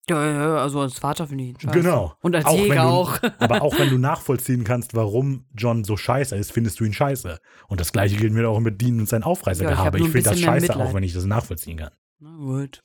ja, 0.08 0.24
ja, 0.26 0.32
ja, 0.32 0.56
also 0.56 0.80
als 0.80 0.98
Vater 0.98 1.26
finde 1.28 1.44
ich 1.44 1.50
ihn 1.50 1.60
scheiße. 1.60 1.78
Genau. 1.80 2.14
Und 2.20 2.34
als 2.34 2.44
Auch 2.46 2.56
Jäger 2.56 2.74
du- 2.82 2.88
auch. 2.88 3.18
Aber 3.38 3.62
auch 3.62 3.78
wenn 3.78 3.90
du 3.90 3.98
nachvollziehen 4.10 4.64
kannst, 4.64 4.94
warum 4.94 5.44
John 5.54 5.84
so 5.84 5.96
scheiße 5.96 6.34
ist, 6.36 6.50
findest 6.52 6.80
du 6.80 6.84
ihn 6.84 6.92
scheiße. 6.92 7.38
Und 7.68 7.80
das 7.80 7.92
gleiche 7.92 8.16
gilt 8.16 8.32
mir 8.32 8.48
auch 8.48 8.58
mit 8.60 8.80
Dean 8.80 8.98
und 9.00 9.08
sein 9.08 9.20
Ja, 9.20 9.22
ich 9.22 9.26
hab 9.26 9.30
Aufreißergehabe. 9.32 9.98
nur 9.98 10.06
ich 10.06 10.10
ein 10.10 10.12
finde 10.12 10.30
das 10.30 10.40
scheiße, 10.40 10.76
auch 10.76 10.94
wenn 10.94 11.02
ich 11.04 11.12
das 11.12 11.24
nachvollziehen 11.26 11.76
kann. 11.78 11.90
Na 12.20 12.36
gut. 12.36 12.82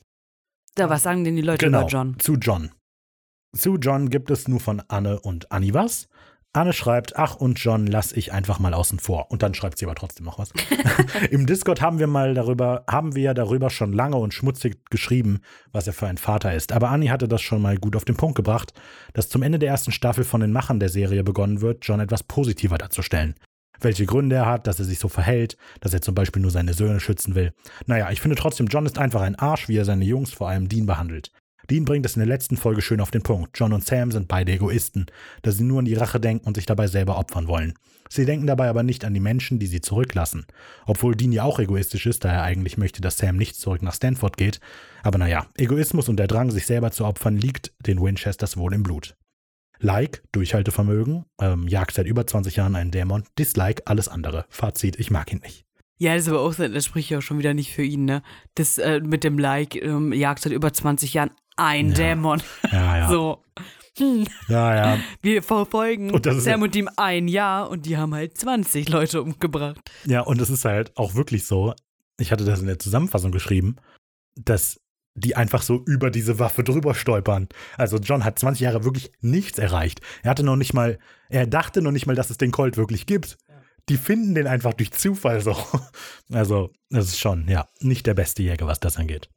Ja, 0.78 0.90
was 0.90 1.04
sagen 1.04 1.24
denn 1.24 1.36
die 1.36 1.42
Leute 1.42 1.66
Genau, 1.66 1.82
über 1.82 1.88
John? 1.90 2.20
zu 2.20 2.34
John. 2.36 2.72
Zu 3.58 3.78
John 3.78 4.10
gibt 4.10 4.30
es 4.32 4.48
nur 4.48 4.60
von 4.60 4.82
Anne 4.88 5.20
und 5.20 5.52
Anni 5.52 5.74
was. 5.74 6.08
Anne 6.56 6.74
schreibt, 6.74 7.18
ach 7.18 7.36
und 7.36 7.60
John 7.60 7.86
lass 7.88 8.12
ich 8.12 8.32
einfach 8.32 8.60
mal 8.60 8.74
außen 8.74 9.00
vor. 9.00 9.30
Und 9.32 9.44
dann 9.44 9.54
schreibt 9.54 9.78
sie 9.78 9.86
aber 9.86 9.96
trotzdem 9.96 10.26
noch 10.26 10.40
was. 10.40 10.52
Im 11.32 11.46
Discord 11.46 11.82
haben 11.82 12.00
wir 12.00 12.08
mal 12.08 12.34
darüber, 12.34 12.84
haben 12.90 13.16
wir 13.16 13.24
ja 13.24 13.34
darüber 13.34 13.70
schon 13.70 13.94
lange 13.94 14.18
und 14.18 14.34
schmutzig 14.34 14.78
geschrieben, 14.90 15.42
was 15.72 15.88
er 15.88 15.94
für 15.94 16.08
ein 16.08 16.18
Vater 16.18 16.54
ist. 16.54 16.72
Aber 16.72 16.90
Anni 16.90 17.08
hatte 17.08 17.28
das 17.28 17.42
schon 17.42 17.62
mal 17.62 17.78
gut 17.78 17.96
auf 17.96 18.06
den 18.06 18.16
Punkt 18.16 18.36
gebracht, 18.36 18.74
dass 19.14 19.30
zum 19.30 19.42
Ende 19.42 19.60
der 19.60 19.70
ersten 19.70 19.92
Staffel 19.92 20.24
von 20.24 20.42
den 20.42 20.52
Machern 20.52 20.80
der 20.80 20.90
Serie 20.90 21.24
begonnen 21.24 21.62
wird, 21.62 21.86
John 21.86 22.00
etwas 22.00 22.24
positiver 22.24 22.78
darzustellen. 22.78 23.36
Welche 23.80 24.06
Gründe 24.06 24.38
er 24.38 24.46
hat, 24.46 24.68
dass 24.68 24.80
er 24.80 24.86
sich 24.86 25.00
so 25.00 25.10
verhält, 25.10 25.58
dass 25.82 25.94
er 25.94 26.02
zum 26.02 26.16
Beispiel 26.16 26.42
nur 26.42 26.52
seine 26.52 26.74
Söhne 26.74 27.00
schützen 27.00 27.36
will. 27.36 27.52
Naja, 27.86 28.10
ich 28.12 28.22
finde 28.22 28.38
trotzdem, 28.38 28.68
John 28.68 28.86
ist 28.86 28.98
einfach 28.98 29.22
ein 29.22 29.36
Arsch, 29.36 29.68
wie 29.68 29.78
er 29.78 29.86
seine 29.86 30.06
Jungs, 30.06 30.32
vor 30.32 30.50
allem 30.50 30.70
Dean, 30.70 30.86
behandelt. 30.86 31.32
Dean 31.70 31.86
bringt 31.86 32.06
es 32.06 32.16
in 32.16 32.20
der 32.20 32.28
letzten 32.28 32.58
Folge 32.58 32.82
schön 32.82 33.02
auf 33.02 33.12
den 33.12 33.24
Punkt. 33.24 33.58
John 33.58 33.74
und 33.74 33.86
Sam 33.86 34.12
sind 34.12 34.28
beide 34.28 34.52
Egoisten, 34.52 35.08
da 35.42 35.52
sie 35.52 35.64
nur 35.64 35.80
an 35.80 35.86
die 35.86 35.96
Rache 35.96 36.20
denken 36.20 36.46
und 36.46 36.56
sich 36.56 36.66
dabei 36.66 36.88
selber 36.88 37.18
opfern 37.18 37.48
wollen. 37.48 37.74
Sie 38.10 38.26
denken 38.26 38.48
dabei 38.48 38.70
aber 38.70 38.84
nicht 38.84 39.04
an 39.04 39.14
die 39.14 39.20
Menschen, 39.20 39.58
die 39.58 39.68
sie 39.68 39.82
zurücklassen. 39.82 40.46
Obwohl 40.86 41.16
Dean 41.16 41.32
ja 41.32 41.44
auch 41.44 41.60
egoistisch 41.60 42.06
ist, 42.06 42.24
da 42.24 42.32
er 42.32 42.44
eigentlich 42.44 42.78
möchte, 42.78 43.02
dass 43.02 43.18
Sam 43.18 43.36
nicht 43.36 43.56
zurück 43.56 43.82
nach 43.82 43.96
Stanford 43.96 44.38
geht. 44.38 44.60
Aber 45.04 45.18
naja, 45.18 45.48
Egoismus 45.58 46.08
und 46.08 46.18
der 46.18 46.28
Drang, 46.28 46.52
sich 46.52 46.66
selber 46.66 46.92
zu 46.92 47.06
opfern, 47.06 47.38
liegt 47.38 47.74
den 47.86 48.02
Winchesters 48.02 48.58
wohl 48.58 48.74
im 48.74 48.84
Blut. 48.84 49.16
Like, 49.80 50.24
Durchhaltevermögen, 50.32 51.26
ähm, 51.42 51.68
jagt 51.68 51.96
seit 51.96 52.06
über 52.06 52.26
20 52.26 52.56
Jahren 52.56 52.76
einen 52.76 52.92
Dämon. 52.92 53.24
Dislike, 53.38 53.84
alles 53.86 54.08
andere. 54.08 54.46
Fazit, 54.50 55.00
ich 55.00 55.12
mag 55.12 55.32
ihn 55.34 55.40
nicht. 55.40 55.66
Ja, 55.98 56.14
das 56.14 56.24
ist 56.24 56.30
aber 56.30 56.42
auch, 56.42 56.54
das 56.56 56.86
spricht 56.86 57.10
ja 57.10 57.20
auch 57.20 57.22
schon 57.22 57.40
wieder 57.40 57.54
nicht 57.54 57.74
für 57.74 57.84
ihn, 57.84 58.04
ne? 58.04 58.22
Das 58.56 58.78
äh, 58.78 59.00
mit 59.00 59.24
dem 59.24 59.40
Like 59.40 59.76
ähm, 59.76 60.12
jagt 60.12 60.42
seit 60.42 60.52
über 60.52 60.74
20 60.74 61.14
Jahren 61.14 61.32
ein 61.56 61.90
Ja. 61.90 61.96
Dämon. 61.96 62.42
Ja, 62.72 62.98
ja. 62.98 63.10
So. 63.10 63.44
Hm. 63.98 64.26
Ja, 64.50 64.76
ja. 64.76 65.00
Wir 65.22 65.42
verfolgen 65.42 66.12
Und 66.12 66.26
Sam 66.26 66.60
ja- 66.60 66.66
und 66.66 66.76
ihm 66.76 66.90
ein 66.98 67.28
Jahr 67.30 67.70
und 67.70 67.86
die 67.86 67.96
haben 67.98 68.14
halt 68.14 68.38
20 68.38 68.90
Leute 68.90 69.22
umgebracht. 69.22 69.80
Ja, 70.06 70.22
und 70.22 70.42
es 70.42 70.50
ist 70.50 70.66
halt 70.66 70.96
auch 70.98 71.16
wirklich 71.16 71.46
so, 71.46 71.74
ich 72.20 72.32
hatte 72.32 72.44
das 72.44 72.60
in 72.60 72.68
der 72.68 72.78
Zusammenfassung 72.80 73.32
geschrieben, 73.32 73.78
dass 74.36 74.82
die 75.18 75.38
einfach 75.38 75.62
so 75.62 75.82
über 75.86 76.12
diese 76.12 76.40
Waffe 76.40 76.62
drüber 76.66 76.94
stolpern. 76.94 77.48
Also 77.78 77.96
John 77.98 78.26
hat 78.26 78.38
20 78.38 78.62
Jahre 78.64 78.84
wirklich 78.84 79.12
nichts 79.22 79.60
erreicht. 79.60 80.02
Er 80.24 80.32
hatte 80.32 80.44
noch 80.44 80.58
nicht 80.58 80.74
mal, 80.74 81.00
er 81.30 81.48
dachte 81.48 81.82
noch 81.82 81.92
nicht 81.92 82.06
mal, 82.06 82.16
dass 82.18 82.30
es 82.30 82.38
den 82.38 82.52
Colt 82.52 82.76
wirklich 82.76 83.06
gibt. 83.06 83.38
Die 83.88 83.96
finden 83.98 84.36
den 84.36 84.48
einfach 84.48 84.74
durch 84.74 84.92
Zufall 84.92 85.40
so. 85.40 85.56
Also, 86.34 86.72
das 86.90 87.06
ist 87.06 87.20
schon, 87.20 87.48
ja, 87.48 87.68
nicht 87.80 88.08
der 88.08 88.14
beste 88.16 88.44
Jäger, 88.44 88.68
was 88.68 88.82
das 88.82 88.98
angeht. 88.98 89.30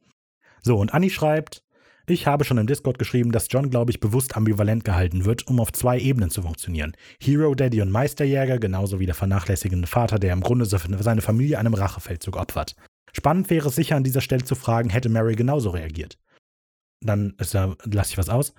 So, 0.61 0.77
und 0.77 0.93
Anni 0.93 1.09
schreibt, 1.11 1.63
ich 2.09 2.27
habe 2.27 2.43
schon 2.43 2.57
im 2.57 2.67
Discord 2.67 2.99
geschrieben, 2.99 3.31
dass 3.31 3.47
John, 3.49 3.69
glaube 3.69 3.91
ich, 3.91 3.99
bewusst 3.99 4.35
ambivalent 4.35 4.83
gehalten 4.83 5.25
wird, 5.25 5.47
um 5.47 5.59
auf 5.59 5.71
zwei 5.71 5.99
Ebenen 5.99 6.29
zu 6.29 6.41
funktionieren. 6.41 6.95
Hero 7.21 7.55
Daddy 7.55 7.81
und 7.81 7.91
Meisterjäger, 7.91 8.59
genauso 8.59 8.99
wie 8.99 9.05
der 9.05 9.15
vernachlässigende 9.15 9.87
Vater, 9.87 10.19
der 10.19 10.33
im 10.33 10.41
Grunde 10.41 10.65
seine 10.65 11.21
Familie 11.21 11.59
einem 11.59 11.73
Rachefeldzug 11.73 12.37
opfert. 12.37 12.75
Spannend 13.13 13.49
wäre 13.49 13.69
es 13.69 13.75
sicher 13.75 13.95
an 13.95 14.03
dieser 14.03 14.21
Stelle 14.21 14.43
zu 14.43 14.55
fragen, 14.55 14.89
hätte 14.89 15.09
Mary 15.09 15.35
genauso 15.35 15.69
reagiert? 15.69 16.17
Dann 17.01 17.33
ist 17.37 17.55
da, 17.55 17.75
lasse 17.85 18.11
ich 18.11 18.17
was 18.17 18.29
aus. 18.29 18.53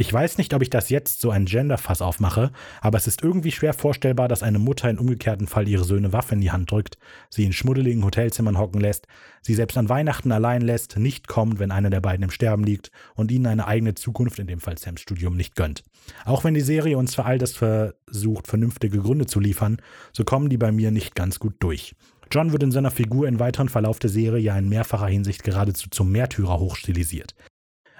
Ich 0.00 0.10
weiß 0.10 0.38
nicht, 0.38 0.54
ob 0.54 0.62
ich 0.62 0.70
das 0.70 0.88
jetzt 0.88 1.20
so 1.20 1.30
ein 1.30 1.44
Genderfass 1.44 2.00
aufmache, 2.00 2.52
aber 2.80 2.96
es 2.96 3.06
ist 3.06 3.22
irgendwie 3.22 3.52
schwer 3.52 3.74
vorstellbar, 3.74 4.28
dass 4.28 4.42
eine 4.42 4.58
Mutter 4.58 4.88
in 4.88 4.98
umgekehrten 4.98 5.46
Fall 5.46 5.68
ihre 5.68 5.84
Söhne 5.84 6.14
Waffe 6.14 6.34
in 6.34 6.40
die 6.40 6.50
Hand 6.50 6.70
drückt, 6.70 6.96
sie 7.28 7.44
in 7.44 7.52
schmuddeligen 7.52 8.02
Hotelzimmern 8.02 8.56
hocken 8.56 8.80
lässt, 8.80 9.06
sie 9.42 9.52
selbst 9.52 9.76
an 9.76 9.90
Weihnachten 9.90 10.32
allein 10.32 10.62
lässt, 10.62 10.96
nicht 10.96 11.28
kommt, 11.28 11.58
wenn 11.58 11.70
einer 11.70 11.90
der 11.90 12.00
beiden 12.00 12.24
im 12.24 12.30
Sterben 12.30 12.64
liegt 12.64 12.90
und 13.14 13.30
ihnen 13.30 13.44
eine 13.44 13.66
eigene 13.66 13.92
Zukunft, 13.92 14.38
in 14.38 14.46
dem 14.46 14.60
Fall 14.60 14.78
Sams 14.78 15.02
Studium, 15.02 15.36
nicht 15.36 15.54
gönnt. 15.54 15.82
Auch 16.24 16.44
wenn 16.44 16.54
die 16.54 16.62
Serie 16.62 16.96
uns 16.96 17.14
für 17.14 17.26
all 17.26 17.36
das 17.36 17.52
versucht, 17.52 18.46
vernünftige 18.46 19.00
Gründe 19.00 19.26
zu 19.26 19.38
liefern, 19.38 19.82
so 20.14 20.24
kommen 20.24 20.48
die 20.48 20.56
bei 20.56 20.72
mir 20.72 20.92
nicht 20.92 21.14
ganz 21.14 21.38
gut 21.38 21.56
durch. 21.58 21.94
John 22.32 22.52
wird 22.52 22.62
in 22.62 22.72
seiner 22.72 22.90
Figur 22.90 23.28
im 23.28 23.38
weiteren 23.38 23.68
Verlauf 23.68 23.98
der 23.98 24.08
Serie 24.08 24.40
ja 24.40 24.56
in 24.56 24.70
mehrfacher 24.70 25.08
Hinsicht 25.08 25.44
geradezu 25.44 25.90
zum 25.90 26.10
Märtyrer 26.10 26.58
hochstilisiert. 26.58 27.34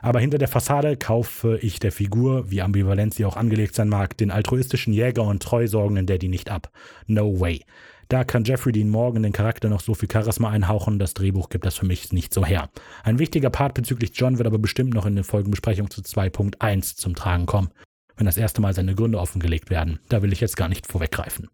Aber 0.03 0.21
hinter 0.21 0.39
der 0.39 0.49
Fassade 0.49 0.97
kaufe 0.97 1.59
ich 1.61 1.79
der 1.79 1.93
Figur, 1.93 2.51
wie 2.51 2.63
ambivalent 2.63 3.15
sie 3.15 3.25
auch 3.25 3.37
angelegt 3.37 3.75
sein 3.75 3.89
mag, 3.89 4.17
den 4.17 4.31
altruistischen 4.31 4.93
Jäger 4.93 5.25
und 5.25 5.43
treusorgenden 5.43 6.07
Daddy 6.07 6.29
nicht 6.29 6.51
ab. 6.51 6.71
No 7.07 7.41
way. 7.41 7.65
Da 8.11 8.25
kann 8.25 8.43
Jeffrey 8.43 8.73
Dean 8.73 8.91
Morgan 8.91 9.23
den 9.23 9.33
Charakter 9.33 9.69
noch 9.69 9.81
so 9.81 9.95
viel 9.95 10.11
Charisma 10.11 10.51
einhauchen, 10.51 10.99
das 10.99 11.15
Drehbuch 11.15 11.49
gibt 11.49 11.65
das 11.65 11.77
für 11.77 11.87
mich 11.87 12.13
nicht 12.13 12.35
so 12.35 12.45
her. 12.45 12.69
Ein 13.05 13.21
wichtiger 13.21 13.51
Part 13.51 13.75
bezüglich 13.75 14.11
John 14.15 14.37
wird 14.39 14.49
aber 14.49 14.59
bestimmt 14.59 14.95
noch 14.95 15.07
in 15.07 15.15
der 15.15 15.23
Folgenbesprechung 15.23 15.91
zu 15.91 16.01
2.1 16.01 16.97
zum 16.97 17.15
Tragen 17.15 17.47
kommen, 17.47 17.71
wenn 18.17 18.27
das 18.27 18.37
erste 18.37 18.61
Mal 18.61 18.75
seine 18.75 18.97
Gründe 18.97 19.21
offengelegt 19.21 19.71
werden. 19.71 20.01
Da 20.09 20.23
will 20.23 20.33
ich 20.33 20.41
jetzt 20.41 20.57
gar 20.57 20.69
nicht 20.69 20.89
vorweggreifen. 20.89 21.51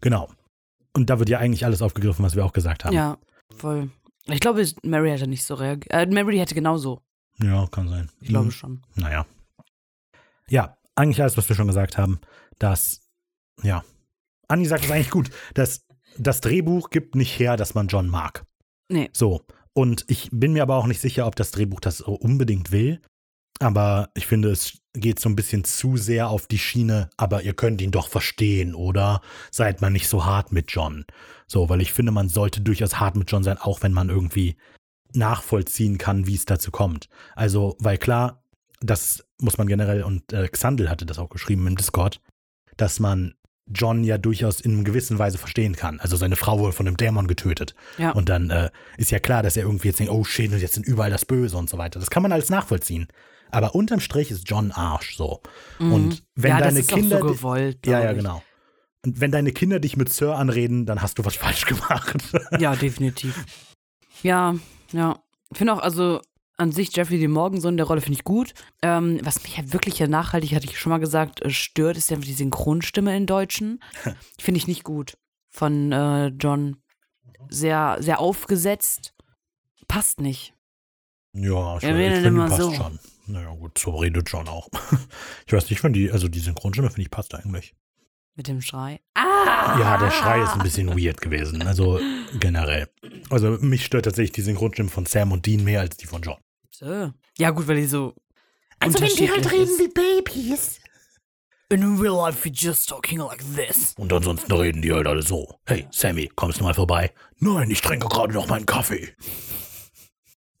Genau. 0.00 0.28
Und 0.94 1.10
da 1.10 1.20
wird 1.20 1.28
ja 1.28 1.38
eigentlich 1.38 1.64
alles 1.64 1.80
aufgegriffen, 1.80 2.24
was 2.24 2.34
wir 2.34 2.44
auch 2.44 2.52
gesagt 2.52 2.84
haben. 2.84 2.94
Ja, 2.94 3.18
voll. 3.56 3.88
Ich 4.26 4.40
glaube, 4.40 4.66
Mary 4.82 5.10
hätte 5.10 5.28
nicht 5.28 5.44
so 5.44 5.54
reagiert. 5.54 5.92
Äh, 5.92 6.06
Mary 6.06 6.38
hätte 6.38 6.56
genauso. 6.56 7.02
Ja, 7.40 7.66
kann 7.66 7.88
sein. 7.88 8.10
Ich 8.20 8.28
glaube 8.28 8.46
Mhm. 8.46 8.50
schon. 8.52 8.82
Naja. 8.94 9.26
Ja, 10.48 10.76
eigentlich 10.94 11.20
alles, 11.20 11.36
was 11.36 11.48
wir 11.48 11.56
schon 11.56 11.66
gesagt 11.66 11.98
haben, 11.98 12.20
dass, 12.58 13.00
ja. 13.62 13.84
Anni 14.48 14.66
sagt 14.66 14.84
es 14.84 14.90
eigentlich 14.90 15.10
gut, 15.10 15.30
dass 15.54 15.86
das 16.18 16.40
Drehbuch 16.40 16.90
gibt 16.90 17.14
nicht 17.14 17.38
her, 17.38 17.56
dass 17.56 17.74
man 17.74 17.88
John 17.88 18.08
mag. 18.08 18.44
Nee. 18.88 19.10
So. 19.12 19.44
Und 19.72 20.04
ich 20.08 20.28
bin 20.32 20.52
mir 20.52 20.62
aber 20.62 20.76
auch 20.76 20.86
nicht 20.86 21.00
sicher, 21.00 21.26
ob 21.26 21.34
das 21.34 21.50
Drehbuch 21.50 21.80
das 21.80 21.98
so 21.98 22.12
unbedingt 22.14 22.70
will. 22.70 23.00
Aber 23.60 24.10
ich 24.14 24.26
finde, 24.26 24.50
es 24.50 24.78
geht 24.94 25.18
so 25.18 25.28
ein 25.28 25.36
bisschen 25.36 25.64
zu 25.64 25.96
sehr 25.96 26.28
auf 26.28 26.46
die 26.46 26.58
Schiene, 26.58 27.10
aber 27.16 27.42
ihr 27.42 27.54
könnt 27.54 27.80
ihn 27.80 27.90
doch 27.90 28.08
verstehen, 28.08 28.74
oder? 28.74 29.20
Seid 29.50 29.80
mal 29.80 29.90
nicht 29.90 30.08
so 30.08 30.24
hart 30.24 30.52
mit 30.52 30.70
John. 30.70 31.04
So, 31.46 31.68
weil 31.68 31.80
ich 31.80 31.92
finde, 31.92 32.12
man 32.12 32.28
sollte 32.28 32.60
durchaus 32.60 33.00
hart 33.00 33.16
mit 33.16 33.30
John 33.30 33.42
sein, 33.42 33.58
auch 33.58 33.82
wenn 33.82 33.92
man 33.92 34.10
irgendwie 34.10 34.56
nachvollziehen 35.14 35.98
kann, 35.98 36.26
wie 36.26 36.34
es 36.34 36.44
dazu 36.44 36.70
kommt. 36.70 37.08
Also, 37.34 37.76
weil 37.78 37.98
klar, 37.98 38.42
das 38.80 39.24
muss 39.40 39.58
man 39.58 39.66
generell, 39.66 40.02
und 40.02 40.32
äh, 40.32 40.48
Xandl 40.48 40.88
hatte 40.88 41.06
das 41.06 41.18
auch 41.18 41.28
geschrieben 41.28 41.66
im 41.66 41.76
Discord, 41.76 42.20
dass 42.76 43.00
man 43.00 43.34
John 43.66 44.04
ja 44.04 44.18
durchaus 44.18 44.60
in 44.60 44.74
einer 44.74 44.84
gewissen 44.84 45.18
Weise 45.18 45.38
verstehen 45.38 45.74
kann. 45.74 45.98
Also 46.00 46.16
seine 46.16 46.36
Frau 46.36 46.58
wurde 46.58 46.72
von 46.74 46.86
einem 46.86 46.98
Dämon 46.98 47.26
getötet. 47.26 47.74
Ja. 47.96 48.10
Und 48.10 48.28
dann 48.28 48.50
äh, 48.50 48.70
ist 48.98 49.10
ja 49.10 49.20
klar, 49.20 49.42
dass 49.42 49.56
er 49.56 49.62
irgendwie 49.64 49.88
jetzt 49.88 50.00
denkt, 50.00 50.12
oh 50.12 50.22
shit, 50.24 50.52
und 50.52 50.58
jetzt 50.58 50.74
sind 50.74 50.86
überall 50.86 51.10
das 51.10 51.24
Böse 51.24 51.56
und 51.56 51.70
so 51.70 51.78
weiter. 51.78 51.98
Das 51.98 52.10
kann 52.10 52.22
man 52.22 52.32
alles 52.32 52.50
nachvollziehen. 52.50 53.08
Aber 53.50 53.74
unterm 53.74 54.00
Strich 54.00 54.30
ist 54.30 54.48
John 54.50 54.70
Arsch 54.72 55.16
so. 55.16 55.40
Und 55.78 56.22
wenn 56.34 56.52
Mhm. 56.52 56.58
ja, 56.58 56.58
deine 56.58 56.70
das 56.72 56.78
ist 56.80 56.88
Kinder. 56.88 57.16
auch 57.16 57.20
so 57.22 57.26
gewollt. 57.28 57.86
ja, 57.86 58.02
ja, 58.02 58.12
genau. 58.12 58.42
Und 59.06 59.20
wenn 59.20 59.30
deine 59.30 59.52
Kinder 59.52 59.80
dich 59.80 59.96
mit 59.96 60.12
Sir 60.12 60.34
anreden, 60.36 60.84
dann 60.84 61.00
hast 61.00 61.18
du 61.18 61.24
was 61.24 61.36
falsch 61.36 61.64
gemacht. 61.64 62.16
Ja, 62.58 62.74
definitiv. 62.76 63.46
Ja, 64.22 64.56
ja. 64.94 65.18
Ich 65.50 65.58
finde 65.58 65.74
auch, 65.74 65.78
also 65.80 66.20
an 66.56 66.72
sich 66.72 66.94
Jeffrey 66.96 67.18
D. 67.18 67.28
Morgan 67.28 67.60
so 67.60 67.68
in 67.68 67.76
der 67.76 67.86
Rolle 67.86 68.00
finde 68.00 68.18
ich 68.18 68.24
gut. 68.24 68.54
Ähm, 68.82 69.20
was 69.22 69.42
mich 69.42 69.56
halt 69.56 69.72
wirklich 69.72 69.98
ja 69.98 70.06
nachhaltig, 70.06 70.54
hatte 70.54 70.66
ich 70.66 70.78
schon 70.78 70.90
mal 70.90 70.98
gesagt, 70.98 71.42
äh, 71.42 71.50
stört, 71.50 71.96
ist 71.96 72.10
ja 72.10 72.16
die 72.16 72.32
Synchronstimme 72.32 73.16
in 73.16 73.26
Deutschen. 73.26 73.82
Finde 74.38 74.58
ich 74.58 74.68
nicht 74.68 74.84
gut. 74.84 75.18
Von 75.50 75.92
äh, 75.92 76.28
John. 76.28 76.76
Sehr, 77.48 77.96
sehr 78.00 78.20
aufgesetzt. 78.20 79.14
Passt 79.86 80.20
nicht. 80.20 80.54
Ja, 81.34 81.76
ich, 81.76 81.84
Er 81.84 81.98
ich 81.98 82.22
finde, 82.22 82.46
passt 82.46 82.60
so. 82.60 82.72
schon. 82.72 82.98
Naja, 83.26 83.50
gut, 83.54 83.78
so 83.78 83.96
redet 83.96 84.28
John 84.30 84.48
auch. 84.48 84.68
Ich 85.46 85.52
weiß 85.52 85.64
nicht, 85.64 85.72
ich 85.72 85.80
finde 85.80 85.98
die, 85.98 86.10
also 86.10 86.28
die 86.28 86.38
Synchronstimme 86.38 86.88
finde 86.88 87.02
ich 87.02 87.10
passt 87.10 87.34
eigentlich. 87.34 87.74
Mit 88.36 88.48
dem 88.48 88.60
Schrei. 88.60 89.00
Ah! 89.14 89.78
Ja, 89.78 89.96
der 89.98 90.10
Schrei 90.10 90.42
ist 90.42 90.50
ein 90.54 90.62
bisschen 90.62 90.88
weird 90.98 91.20
gewesen. 91.20 91.62
Also 91.62 92.00
generell. 92.40 92.88
Also 93.30 93.50
mich 93.60 93.84
stört 93.84 94.06
tatsächlich 94.06 94.32
die 94.32 94.42
Synchronstimme 94.42 94.88
von 94.88 95.06
Sam 95.06 95.30
und 95.32 95.46
Dean 95.46 95.62
mehr 95.62 95.80
als 95.80 95.96
die 95.96 96.06
von 96.06 96.20
John. 96.22 96.38
So. 96.70 97.12
Ja, 97.38 97.50
gut, 97.50 97.68
weil 97.68 97.76
die 97.76 97.86
so. 97.86 98.14
Also 98.80 99.00
wenn 99.00 99.14
die 99.14 99.30
halt 99.30 99.50
reden 99.52 99.70
ist. 99.70 99.78
wie 99.78 99.88
Babys. 99.88 100.80
In 101.70 101.98
real 101.98 102.14
life, 102.16 102.46
we're 102.46 102.52
just 102.52 102.88
talking 102.88 103.18
like 103.20 103.42
this. 103.56 103.94
Und 103.96 104.12
ansonsten 104.12 104.52
reden 104.52 104.82
die 104.82 104.92
halt 104.92 105.06
alle 105.06 105.22
so. 105.22 105.58
Hey, 105.64 105.86
Sammy, 105.90 106.30
kommst 106.34 106.60
du 106.60 106.64
mal 106.64 106.74
vorbei? 106.74 107.12
Nein, 107.38 107.70
ich 107.70 107.80
trinke 107.80 108.08
gerade 108.08 108.34
noch 108.34 108.48
meinen 108.48 108.66
Kaffee. 108.66 109.14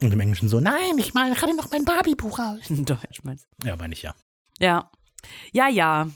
Und 0.00 0.12
im 0.12 0.20
Englischen 0.20 0.48
so, 0.48 0.60
nein. 0.60 0.98
Ich 0.98 1.12
mal 1.14 1.32
gerade 1.34 1.56
noch 1.56 1.70
mein 1.70 1.84
Barbie-Buch 1.84 2.38
aus. 2.38 2.58
In 2.70 2.84
Deutsch 2.84 3.22
meinst 3.22 3.46
Ja, 3.64 3.76
meine 3.76 3.92
ich 3.94 4.02
ja. 4.02 4.14
du? 4.58 4.64
Ja. 4.64 4.90
Ja, 5.52 5.68
ja. 5.68 6.08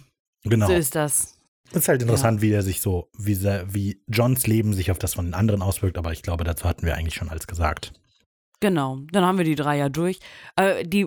Genau. 0.44 0.66
So 0.66 0.72
ist 0.72 0.94
das. 0.94 1.37
Es 1.70 1.82
ist 1.82 1.88
halt 1.88 2.02
interessant, 2.02 2.40
wie 2.40 2.50
der 2.50 2.62
sich 2.62 2.80
so, 2.80 3.10
wie, 3.18 3.34
sehr, 3.34 3.72
wie 3.74 4.02
Johns 4.08 4.46
Leben 4.46 4.72
sich 4.72 4.90
auf 4.90 4.98
das 4.98 5.14
von 5.14 5.26
den 5.26 5.34
anderen 5.34 5.62
auswirkt, 5.62 5.98
aber 5.98 6.12
ich 6.12 6.22
glaube, 6.22 6.44
dazu 6.44 6.64
hatten 6.66 6.86
wir 6.86 6.94
eigentlich 6.96 7.14
schon 7.14 7.28
alles 7.28 7.46
gesagt. 7.46 7.92
Genau, 8.60 8.98
dann 9.12 9.24
haben 9.24 9.38
wir 9.38 9.44
die 9.44 9.54
drei 9.54 9.78
ja 9.78 9.88
durch. 9.88 10.18
Äh, 10.56 10.84
die 10.84 11.06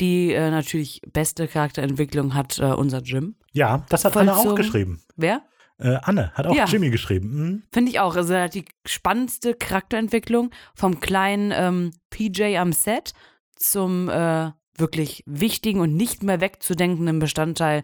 die 0.00 0.32
äh, 0.32 0.50
natürlich 0.50 1.00
beste 1.12 1.48
Charakterentwicklung 1.48 2.34
hat 2.34 2.58
äh, 2.58 2.66
unser 2.66 3.00
Jim. 3.00 3.34
Ja, 3.52 3.84
das 3.88 4.04
hat 4.04 4.16
Anne 4.16 4.36
auch 4.36 4.54
geschrieben. 4.54 5.02
Wer? 5.16 5.42
Äh, 5.78 5.96
Anne 6.02 6.32
hat 6.34 6.46
auch 6.46 6.54
Ja. 6.54 6.66
Jimmy 6.66 6.90
geschrieben. 6.90 7.28
Mhm. 7.34 7.62
Finde 7.72 7.90
ich 7.90 7.98
auch. 7.98 8.14
Also 8.14 8.34
er 8.34 8.44
hat 8.44 8.54
die 8.54 8.64
spannendste 8.86 9.54
Charakterentwicklung 9.54 10.50
vom 10.76 11.00
kleinen 11.00 11.52
ähm, 11.52 11.90
PJ 12.10 12.56
am 12.58 12.72
Set 12.72 13.12
zum 13.56 14.08
äh, 14.08 14.52
wirklich 14.76 15.24
wichtigen 15.26 15.80
und 15.80 15.96
nicht 15.96 16.22
mehr 16.22 16.40
wegzudenkenden 16.40 17.18
Bestandteil 17.18 17.82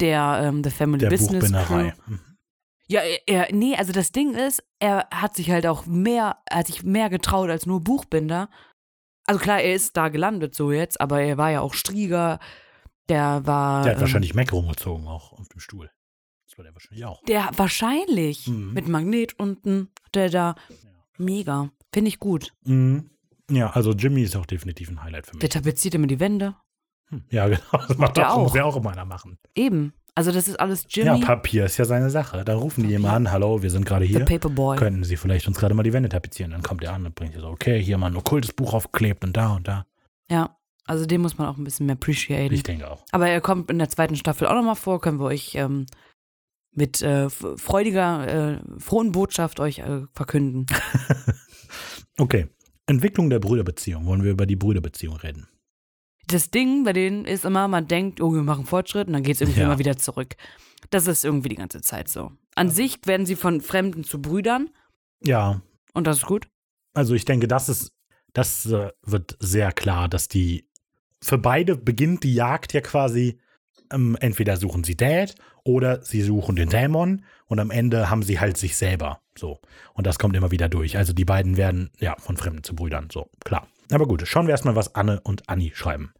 der 0.00 0.40
ähm, 0.44 0.62
The 0.64 0.70
Family 0.70 0.98
Der 0.98 1.10
Business 1.10 1.50
Buchbinderei. 1.52 1.90
Crew. 2.04 2.14
Ja, 2.88 3.00
er, 3.26 3.48
nee, 3.54 3.74
also 3.76 3.92
das 3.92 4.12
Ding 4.12 4.34
ist, 4.34 4.62
er 4.78 5.08
hat 5.12 5.34
sich 5.36 5.50
halt 5.50 5.66
auch 5.66 5.86
mehr, 5.86 6.36
hat 6.50 6.66
sich 6.66 6.82
mehr 6.82 7.08
getraut 7.10 7.48
als 7.48 7.64
nur 7.64 7.80
Buchbinder. 7.80 8.50
Also 9.24 9.40
klar, 9.40 9.60
er 9.60 9.74
ist 9.74 9.96
da 9.96 10.08
gelandet 10.08 10.54
so 10.54 10.72
jetzt, 10.72 11.00
aber 11.00 11.22
er 11.22 11.38
war 11.38 11.50
ja 11.50 11.60
auch 11.60 11.74
Strieger. 11.74 12.38
Der 13.08 13.46
war. 13.46 13.82
Der 13.82 13.92
hat 13.92 13.96
ähm, 13.98 14.00
wahrscheinlich 14.02 14.34
Mac 14.34 14.52
rumgezogen 14.52 15.06
auch 15.08 15.32
auf 15.32 15.48
dem 15.48 15.60
Stuhl. 15.60 15.90
Das 16.48 16.58
war 16.58 16.64
der 16.64 16.74
wahrscheinlich 16.74 17.04
auch. 17.06 17.22
Der 17.24 17.48
wahrscheinlich 17.56 18.46
Mhm. 18.48 18.72
mit 18.74 18.88
Magnet 18.88 19.38
unten, 19.38 19.88
der 20.14 20.28
da. 20.28 20.54
Mega. 21.18 21.70
Finde 21.94 22.08
ich 22.08 22.18
gut. 22.18 22.52
Mhm. 22.64 23.10
Ja, 23.50 23.70
also 23.70 23.92
Jimmy 23.92 24.22
ist 24.22 24.36
auch 24.36 24.46
definitiv 24.46 24.88
ein 24.90 25.02
Highlight 25.02 25.26
für 25.26 25.32
mich. 25.34 25.40
Der 25.40 25.50
tapeziert 25.50 25.94
immer 25.94 26.06
die 26.06 26.20
Wände. 26.20 26.56
Hm. 27.12 27.24
Ja, 27.30 27.46
genau. 27.48 27.60
Das 27.88 27.98
macht 27.98 28.18
auch, 28.18 28.28
auch. 28.28 28.42
muss 28.42 28.54
ja 28.54 28.64
auch 28.64 28.76
immer 28.76 28.90
einer 28.90 29.04
machen. 29.04 29.38
Eben. 29.54 29.92
Also 30.14 30.30
das 30.30 30.46
ist 30.48 30.60
alles 30.60 30.86
Ja, 30.90 31.14
Jimmy, 31.14 31.24
Papier 31.24 31.64
ist 31.64 31.78
ja 31.78 31.84
seine 31.84 32.10
Sache. 32.10 32.44
Da 32.44 32.54
rufen 32.54 32.86
die 32.86 32.92
immer 32.94 33.12
an, 33.12 33.30
hallo, 33.30 33.62
wir 33.62 33.70
sind 33.70 33.86
gerade 33.86 34.04
the 34.04 34.10
hier. 34.10 34.24
Paperboy. 34.24 34.76
Könnten 34.76 35.04
Sie 35.04 35.16
vielleicht 35.16 35.48
uns 35.48 35.58
gerade 35.58 35.74
mal 35.74 35.84
die 35.84 35.92
Wände 35.92 36.08
tapezieren? 36.10 36.50
Dann 36.50 36.62
kommt 36.62 36.84
er 36.84 36.92
an 36.92 37.06
und 37.06 37.14
bringt 37.14 37.34
so, 37.34 37.46
okay, 37.46 37.82
hier 37.82 37.96
mal 37.96 38.08
ein 38.08 38.16
okkultes 38.16 38.52
Buch 38.52 38.74
aufgeklebt 38.74 39.24
und 39.24 39.36
da 39.36 39.54
und 39.54 39.68
da. 39.68 39.86
Ja. 40.30 40.56
Also 40.84 41.06
den 41.06 41.20
muss 41.20 41.38
man 41.38 41.46
auch 41.46 41.56
ein 41.56 41.64
bisschen 41.64 41.86
mehr 41.86 41.94
appreciaten. 41.94 42.52
Ich 42.52 42.64
denke 42.64 42.90
auch. 42.90 43.04
Aber 43.12 43.28
er 43.28 43.40
kommt 43.40 43.70
in 43.70 43.78
der 43.78 43.88
zweiten 43.88 44.16
Staffel 44.16 44.48
auch 44.48 44.54
nochmal 44.54 44.74
vor, 44.74 45.00
können 45.00 45.20
wir 45.20 45.26
euch 45.26 45.54
ähm, 45.54 45.86
mit 46.72 47.00
äh, 47.02 47.30
freudiger, 47.30 48.56
äh, 48.56 48.58
frohen 48.78 49.12
Botschaft 49.12 49.60
euch 49.60 49.78
äh, 49.78 50.02
verkünden. 50.12 50.66
Okay. 52.18 52.48
Entwicklung 52.86 53.30
der 53.30 53.38
Brüderbeziehung. 53.38 54.06
Wollen 54.06 54.24
wir 54.24 54.32
über 54.32 54.46
die 54.46 54.56
Brüderbeziehung 54.56 55.16
reden? 55.16 55.48
Das 56.28 56.50
Ding 56.50 56.84
bei 56.84 56.92
denen 56.92 57.24
ist 57.24 57.44
immer, 57.44 57.68
man 57.68 57.88
denkt, 57.88 58.20
oh, 58.20 58.32
wir 58.32 58.42
machen 58.42 58.64
Fortschritt 58.66 59.06
und 59.08 59.12
dann 59.14 59.22
geht 59.22 59.34
es 59.36 59.40
irgendwie 59.40 59.60
Ja. 59.60 59.66
immer 59.66 59.78
wieder 59.78 59.96
zurück. 59.96 60.36
Das 60.90 61.06
ist 61.06 61.24
irgendwie 61.24 61.48
die 61.48 61.56
ganze 61.56 61.80
Zeit 61.80 62.08
so. 62.08 62.32
An 62.54 62.68
sich 62.70 62.98
werden 63.06 63.26
sie 63.26 63.36
von 63.36 63.60
Fremden 63.60 64.04
zu 64.04 64.20
Brüdern 64.20 64.70
Ja, 65.24 65.62
und 65.94 66.06
das 66.06 66.18
ist 66.18 66.26
gut. 66.26 66.48
also 66.94 67.14
ich 67.14 67.24
denke, 67.24 67.48
das 67.48 67.68
ist, 67.68 67.92
das 68.32 68.66
äh, 68.66 68.90
wird 69.02 69.36
sehr 69.40 69.72
klar, 69.72 70.08
dass 70.08 70.28
die, 70.28 70.66
für 71.22 71.38
beide 71.38 71.76
beginnt 71.76 72.24
die 72.24 72.34
Jagd 72.34 72.72
ja 72.72 72.80
quasi, 72.80 73.38
ähm, 73.92 74.16
entweder 74.20 74.56
suchen 74.56 74.84
sie 74.84 74.96
Dad 74.96 75.34
oder 75.64 76.02
sie 76.02 76.22
suchen 76.22 76.56
den 76.56 76.68
Dämon 76.70 77.24
und 77.46 77.58
am 77.60 77.70
Ende 77.70 78.10
haben 78.10 78.22
sie 78.22 78.40
halt 78.40 78.56
sich 78.56 78.76
selber. 78.76 79.20
So. 79.38 79.60
Und 79.94 80.06
das 80.06 80.18
kommt 80.18 80.36
immer 80.36 80.50
wieder 80.50 80.68
durch. 80.68 80.96
Also 80.96 81.12
die 81.12 81.24
beiden 81.24 81.56
werden, 81.56 81.90
ja, 82.00 82.16
von 82.18 82.36
Fremden 82.36 82.64
zu 82.64 82.74
Brüdern. 82.74 83.08
So, 83.12 83.28
klar. 83.44 83.66
Aber 83.90 84.06
gut, 84.06 84.26
schauen 84.26 84.46
wir 84.46 84.52
erstmal, 84.52 84.76
was 84.76 84.94
Anne 84.94 85.20
und 85.22 85.48
Anni 85.48 85.72
schreiben. 85.74 86.12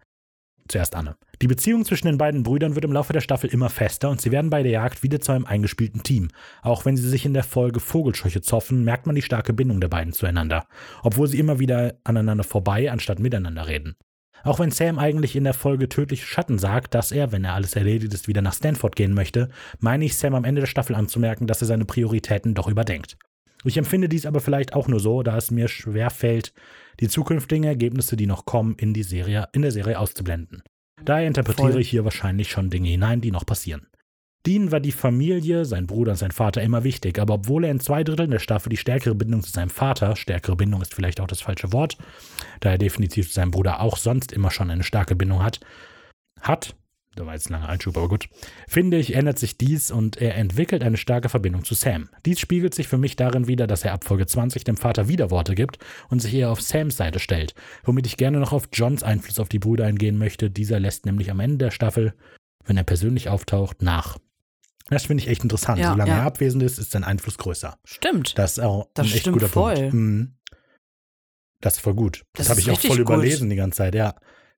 Zuerst 0.69 0.95
Anne. 0.95 1.17
Die 1.41 1.49
Beziehung 1.49 1.85
zwischen 1.85 2.07
den 2.07 2.19
beiden 2.19 2.45
Brüdern 2.45 2.75
wird 2.75 2.85
im 2.85 2.93
Laufe 2.93 3.13
der 3.13 3.21
Staffel 3.21 3.51
immer 3.51 3.69
fester 3.69 4.11
und 4.11 4.21
sie 4.21 4.31
werden 4.31 4.51
bei 4.51 4.63
der 4.63 4.73
Jagd 4.73 5.03
wieder 5.03 5.21
zu 5.21 5.33
einem 5.33 5.45
eingespielten 5.45 6.03
Team. 6.03 6.29
Auch 6.63 6.85
wenn 6.85 6.97
sie 6.97 7.09
sich 7.09 7.27
in 7.27 7.35
der 7.35 7.43
Folge 7.43 7.81
Vogelscheuche 7.81 8.43
zoffen, 8.43 8.85
merkt 8.85 9.07
man 9.07 9.17
die 9.17 9.23
starke 9.23 9.53
Bindung 9.53 9.81
der 9.81 9.89
beiden 9.89 10.13
zueinander. 10.13 10.67
Obwohl 11.03 11.27
sie 11.27 11.39
immer 11.39 11.59
wieder 11.59 11.95
aneinander 12.05 12.45
vorbei, 12.45 12.91
anstatt 12.91 13.19
miteinander 13.19 13.67
reden. 13.67 13.97
Auch 14.45 14.59
wenn 14.59 14.71
Sam 14.71 14.99
eigentlich 14.99 15.37
in 15.37 15.45
der 15.45 15.55
Folge 15.55 15.89
Tödliche 15.89 16.27
Schatten 16.27 16.59
sagt, 16.59 16.95
dass 16.95 17.13
er, 17.13 17.33
wenn 17.33 17.45
er 17.45 17.55
alles 17.55 17.77
erledigt 17.77 18.13
ist, 18.13 18.27
wieder 18.27 18.43
nach 18.43 18.55
Stanford 18.55 18.97
gehen 18.97 19.15
möchte, 19.15 19.49
meine 19.79 20.05
ich 20.05 20.17
Sam 20.17 20.35
am 20.35 20.45
Ende 20.45 20.61
der 20.61 20.67
Staffel 20.67 20.97
anzumerken, 20.97 21.47
dass 21.47 21.61
er 21.61 21.67
seine 21.67 21.85
Prioritäten 21.85 22.55
doch 22.55 22.69
überdenkt. 22.69 23.17
Ich 23.65 23.77
empfinde 23.77 24.09
dies 24.09 24.27
aber 24.27 24.41
vielleicht 24.41 24.75
auch 24.75 24.89
nur 24.89 24.99
so, 24.99 25.23
da 25.23 25.37
es 25.37 25.53
mir 25.53 25.69
schwer 25.69 26.11
fällt, 26.11 26.53
die 27.03 27.09
zukünftigen 27.09 27.65
Ergebnisse, 27.65 28.17
die 28.17 28.27
noch 28.27 28.47
kommen, 28.47 28.77
in, 28.77 28.95
die 28.95 29.03
Serie, 29.03 29.49
in 29.53 29.63
der 29.63 29.73
Serie 29.73 29.99
auszublenden. 29.99 30.63
Daher 31.05 31.27
interpretiere 31.27 31.73
Voll. 31.73 31.81
ich 31.81 31.91
hier 31.91 32.05
wahrscheinlich 32.05 32.49
schon 32.49 32.71
Dinge 32.71 32.89
hinein, 32.89 33.21
die 33.21 33.33
noch 33.33 33.45
passieren. 33.45 33.89
Dean 34.47 34.73
war 34.73 34.81
die 34.81 34.93
Familie, 34.93 35.65
sein 35.65 35.87
Bruder 35.87 36.13
und 36.13 36.19
sein 36.19 36.31
Vater 36.31 36.63
immer 36.63 36.85
wichtig, 36.85 37.19
aber 37.19 37.35
obwohl 37.35 37.65
er 37.65 37.71
in 37.71 37.81
zwei 37.81 38.03
Dritteln 38.03 38.31
der 38.31 38.39
Staffel 38.39 38.71
die 38.71 38.77
stärkere 38.77 39.15
Bindung 39.15 39.43
zu 39.43 39.51
seinem 39.51 39.71
Vater, 39.71 40.17
stärkere 40.17 40.57
Bindung 40.57 40.81
ist 40.81 40.95
vielleicht 40.95 41.21
auch 41.21 41.27
das 41.27 41.41
falsche 41.41 41.73
Wort, 41.73 41.97
da 42.61 42.71
er 42.71 42.79
definitiv 42.79 43.29
zu 43.29 43.35
seinem 43.35 43.51
Bruder 43.53 43.81
auch 43.81 43.97
sonst 43.97 44.33
immer 44.33 44.51
schon 44.51 44.71
eine 44.71 44.83
starke 44.83 45.15
Bindung 45.15 45.43
hat, 45.43 45.61
hat, 46.41 46.75
da 47.15 47.27
war 47.27 47.35
jetzt 47.35 47.51
ein 47.51 47.53
langer 47.53 47.69
Einschub, 47.69 47.97
aber 47.97 48.09
gut, 48.09 48.29
finde 48.67 48.97
ich, 48.99 49.15
ändert 49.15 49.39
sich 49.39 49.59
dies 49.59 49.91
und 49.91 50.17
er 50.17 50.37
entwickelt 50.37 50.83
eine 50.83 50.97
starke 50.97 51.29
Verbindung 51.29 51.65
zu 51.65 51.75
Sam. 51.75 52.09
Dies 52.25 52.41
spiegelt 52.41 52.75
sich 52.75 52.89
für 52.89 52.99
mich 52.99 53.17
darin 53.17 53.47
wider, 53.47 53.67
dass 53.67 53.85
er 53.85 53.93
ab 53.93 54.05
Folge 54.05 54.27
20 54.27 54.65
dem 54.65 54.77
Vater 54.77 55.09
Widerworte 55.09 55.55
gibt 55.55 55.79
und 56.09 56.21
sich 56.21 56.33
eher 56.35 56.51
auf 56.51 56.63
Sams 56.63 56.97
Seite 56.97 57.19
stellt, 57.19 57.55
womit 57.85 58.07
ich 58.07 58.17
gerne 58.17 58.39
noch 58.39 58.53
auf 58.53 58.69
Johns 58.73 59.03
Einfluss 59.03 59.39
auf 59.39 59.49
die 59.49 59.59
Brüder 59.59 59.85
eingehen 59.87 60.17
möchte. 60.19 60.51
Dieser 60.51 60.81
lässt 60.81 61.05
nämlich 61.07 61.31
am 61.31 61.41
Ende 61.41 61.59
der 61.67 61.71
Staffel, 61.71 62.15
wenn 62.65 62.77
er 62.77 62.85
persönlich 62.85 63.29
auftaucht, 63.29 63.83
nach. 63.83 64.19
Das 64.89 65.07
finde 65.07 65.23
ich 65.23 65.29
echt 65.29 65.43
interessant. 65.43 65.79
Ja, 65.81 65.93
Solange 65.93 66.11
ja. 66.11 66.19
er 66.19 66.25
abwesend 66.25 66.63
ist, 66.63 66.79
ist 66.79 66.91
sein 66.93 67.05
Einfluss 67.05 67.39
größer. 67.39 67.79
Stimmt. 67.85 68.37
Das 68.39 68.53
ist 68.53 68.59
auch 68.65 68.89
Das 68.95 69.07
ein 69.07 69.13
echt 69.15 69.31
guter 69.31 69.49
voll. 69.49 69.75
Punkt. 69.75 69.95
Mhm. 69.95 70.35
Das 71.61 71.75
ist 71.75 71.81
voll 71.81 71.95
gut. 71.95 72.25
Das, 72.35 72.47
Das 72.47 72.51
habe 72.51 72.61
ich 72.61 72.71
auch 72.71 72.81
voll 72.81 72.91
gut. 72.91 73.01
überlesen 73.01 73.49
die 73.49 73.57
ganze 73.57 73.79
Zeit, 73.79 73.95
ja. 73.95 74.15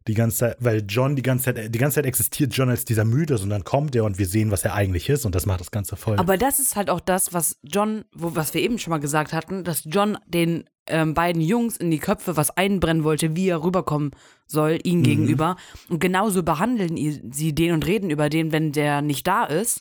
Die 0.06 0.14
ganze 0.14 0.36
Zeit, 0.36 0.56
weil 0.60 0.84
John 0.86 1.16
die 1.16 1.22
ganze 1.22 1.54
Zeit, 1.54 1.74
die 1.74 1.78
ganze 1.78 1.94
Zeit 1.94 2.04
existiert 2.06 2.54
John 2.54 2.68
als 2.68 2.84
dieser 2.84 3.06
Mythos 3.06 3.42
und 3.42 3.48
dann 3.48 3.64
kommt 3.64 3.96
er 3.96 4.04
und 4.04 4.18
wir 4.18 4.26
sehen, 4.26 4.50
was 4.50 4.62
er 4.64 4.74
eigentlich 4.74 5.08
ist 5.08 5.24
und 5.24 5.34
das 5.34 5.46
macht 5.46 5.60
das 5.60 5.70
Ganze 5.70 5.96
voll. 5.96 6.18
Aber 6.18 6.36
das 6.36 6.58
ist 6.58 6.76
halt 6.76 6.90
auch 6.90 7.00
das, 7.00 7.32
was 7.32 7.58
John, 7.62 8.04
wo, 8.14 8.36
was 8.36 8.52
wir 8.52 8.60
eben 8.60 8.78
schon 8.78 8.90
mal 8.90 8.98
gesagt 8.98 9.32
hatten, 9.32 9.64
dass 9.64 9.84
John 9.84 10.18
den 10.26 10.64
ähm, 10.86 11.14
beiden 11.14 11.40
Jungs 11.40 11.78
in 11.78 11.90
die 11.90 11.98
Köpfe 12.00 12.36
was 12.36 12.50
einbrennen 12.50 13.02
wollte, 13.04 13.34
wie 13.34 13.48
er 13.48 13.62
rüberkommen 13.64 14.10
soll, 14.46 14.78
ihnen 14.84 15.00
Mhm. 15.00 15.04
gegenüber. 15.04 15.56
Und 15.88 16.00
genauso 16.00 16.42
behandeln 16.42 16.98
sie 17.32 17.54
den 17.54 17.72
und 17.72 17.86
reden 17.86 18.10
über 18.10 18.28
den, 18.28 18.52
wenn 18.52 18.72
der 18.72 19.00
nicht 19.00 19.26
da 19.26 19.44
ist. 19.44 19.80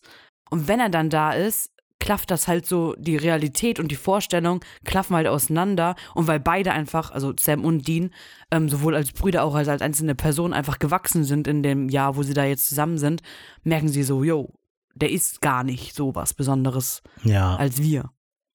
Und 0.49 0.69
wenn 0.69 0.79
er 0.79 0.87
dann 0.89 1.09
da 1.09 1.33
ist, 1.33 1.72
klafft 2.03 2.31
das 2.31 2.49
halt 2.49 2.65
so, 2.65 2.93
die 2.97 3.15
Realität 3.15 3.79
und 3.79 3.87
die 3.89 3.95
Vorstellung 3.95 4.59
klaffen 4.83 5.15
halt 5.15 5.27
auseinander. 5.27 5.95
Und 6.13 6.27
weil 6.27 6.41
beide 6.41 6.73
einfach, 6.73 7.11
also 7.11 7.33
Sam 7.39 7.63
und 7.63 7.87
Dean, 7.87 8.11
ähm, 8.51 8.67
sowohl 8.67 8.93
als 8.93 9.13
Brüder 9.13 9.43
auch 9.43 9.55
als, 9.55 9.69
als 9.69 9.81
einzelne 9.81 10.13
Person 10.13 10.51
einfach 10.51 10.79
gewachsen 10.79 11.23
sind 11.23 11.47
in 11.47 11.63
dem 11.63 11.87
Jahr, 11.87 12.17
wo 12.17 12.23
sie 12.23 12.33
da 12.33 12.43
jetzt 12.43 12.67
zusammen 12.67 12.97
sind, 12.97 13.21
merken 13.63 13.87
sie 13.87 14.03
so, 14.03 14.21
yo, 14.21 14.51
der 14.95 15.11
ist 15.11 15.39
gar 15.41 15.63
nicht 15.63 15.95
so 15.95 16.13
was 16.13 16.33
Besonderes 16.33 17.01
ja, 17.23 17.55
als 17.55 17.81
wir. 17.81 18.09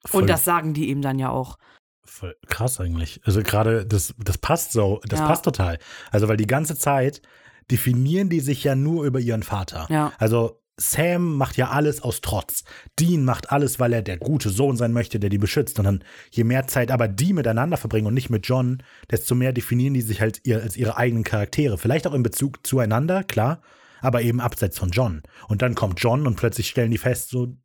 voll, 0.05 0.23
Und 0.23 0.29
das 0.29 0.45
sagen 0.45 0.75
die 0.75 0.91
ihm 0.91 1.01
dann 1.01 1.19
ja 1.19 1.31
auch. 1.31 1.57
voll 2.05 2.37
krass 2.49 2.79
eigentlich. 2.81 3.21
Also 3.25 3.43
gerade 3.43 3.87
das, 3.87 4.15
das 4.19 4.37
passt 4.37 4.73
so, 4.73 5.01
das 5.09 5.21
Ja. 5.21 5.27
passt 5.27 5.45
total. 5.47 5.79
Also 6.11 6.29
weil 6.29 6.37
die 6.37 6.47
ganze 6.47 6.77
Zeit 6.77 7.23
definieren 7.71 8.29
die 8.29 8.41
sich 8.41 8.63
ja 8.65 8.75
nur 8.75 9.05
über 9.05 9.21
ihren 9.21 9.43
Vater. 9.43 9.87
Ja. 9.91 10.13
Also 10.19 10.61
Sam 10.81 11.37
macht 11.37 11.57
ja 11.57 11.71
alles 11.71 12.03
aus 12.03 12.21
Trotz. 12.21 12.65
Dean 12.99 13.25
macht 13.25 13.51
alles, 13.51 13.81
weil 13.81 13.93
er 13.93 14.03
der 14.03 14.17
gute 14.17 14.49
Sohn 14.49 14.77
sein 14.77 14.93
möchte, 14.93 15.19
der 15.19 15.29
die 15.29 15.39
beschützt. 15.39 15.79
Und 15.79 15.85
dann, 15.85 16.05
je 16.31 16.45
mehr 16.45 16.67
Zeit 16.67 16.91
aber 16.91 17.09
die 17.09 17.33
miteinander 17.33 17.77
verbringen 17.77 18.07
und 18.07 18.15
nicht 18.15 18.31
mit 18.31 18.47
John, 18.47 18.83
desto 19.11 19.35
mehr 19.35 19.53
definieren 19.53 19.95
die 19.95 20.03
sich 20.03 20.21
halt 20.21 20.41
ihr, 20.45 20.63
als 20.63 20.77
ihre 20.77 20.97
eigenen 20.97 21.25
Charaktere. 21.25 21.79
Vielleicht 21.79 22.07
auch 22.07 22.15
in 22.15 22.23
Bezug 22.23 22.67
zueinander, 22.67 23.25
klar, 23.25 23.61
aber 24.01 24.23
eben 24.23 24.41
abseits 24.41 24.79
von 24.79 24.91
John. 24.91 25.23
Und 25.49 25.63
dann 25.63 25.75
kommt 25.75 26.01
John 26.01 26.27
und 26.27 26.37
plötzlich 26.37 26.69
stellen 26.69 26.93
die 26.93 26.99
fest, 26.99 27.31
so, 27.31 27.57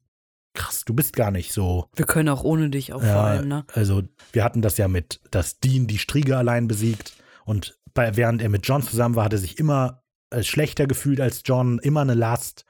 krass, 0.54 0.84
du 0.86 0.94
bist 0.94 1.16
gar 1.16 1.32
nicht 1.32 1.54
so. 1.54 1.90
Wir 1.96 2.06
können 2.06 2.30
auch 2.30 2.44
ohne 2.44 2.70
dich 2.70 2.94
auch 2.94 3.00
vor 3.02 3.08
Ja, 3.08 3.24
allem, 3.24 3.48
ne? 3.48 3.66
Also, 3.74 4.04
wir 4.32 4.44
hatten 4.44 4.62
das 4.62 4.78
ja 4.78 4.88
mit, 4.88 5.20
dass 5.32 5.60
Dean 5.60 5.88
die 5.88 5.98
Striege 5.98 6.38
allein 6.38 6.68
besiegt. 6.68 7.14
Und 7.46 7.78
bei, 7.94 8.16
während 8.16 8.42
er 8.42 8.50
mit 8.50 8.68
John 8.68 8.82
zusammen 8.82 9.16
war, 9.16 9.26
hat 9.26 9.34
er 9.34 9.40
sich 9.40 9.60
immer 9.60 10.04
äh, 10.30 10.44
schlechter 10.44 10.88
gefühlt 10.88 11.22
als 11.22 11.42
John, 11.46 11.80
immer 11.80 12.02
eine 12.02 12.16
Last. 12.16 12.66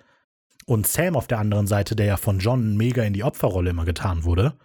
Und 0.65 0.87
Sam 0.87 1.15
auf 1.15 1.27
der 1.27 1.39
anderen 1.39 1.67
Seite, 1.67 1.95
der 1.95 2.05
ja 2.05 2.17
von 2.17 2.39
John 2.39 2.77
mega 2.77 3.03
in 3.03 3.13
die 3.13 3.23
Opferrolle 3.23 3.71
immer 3.71 3.85
getan 3.85 4.23
wurde, 4.23 4.57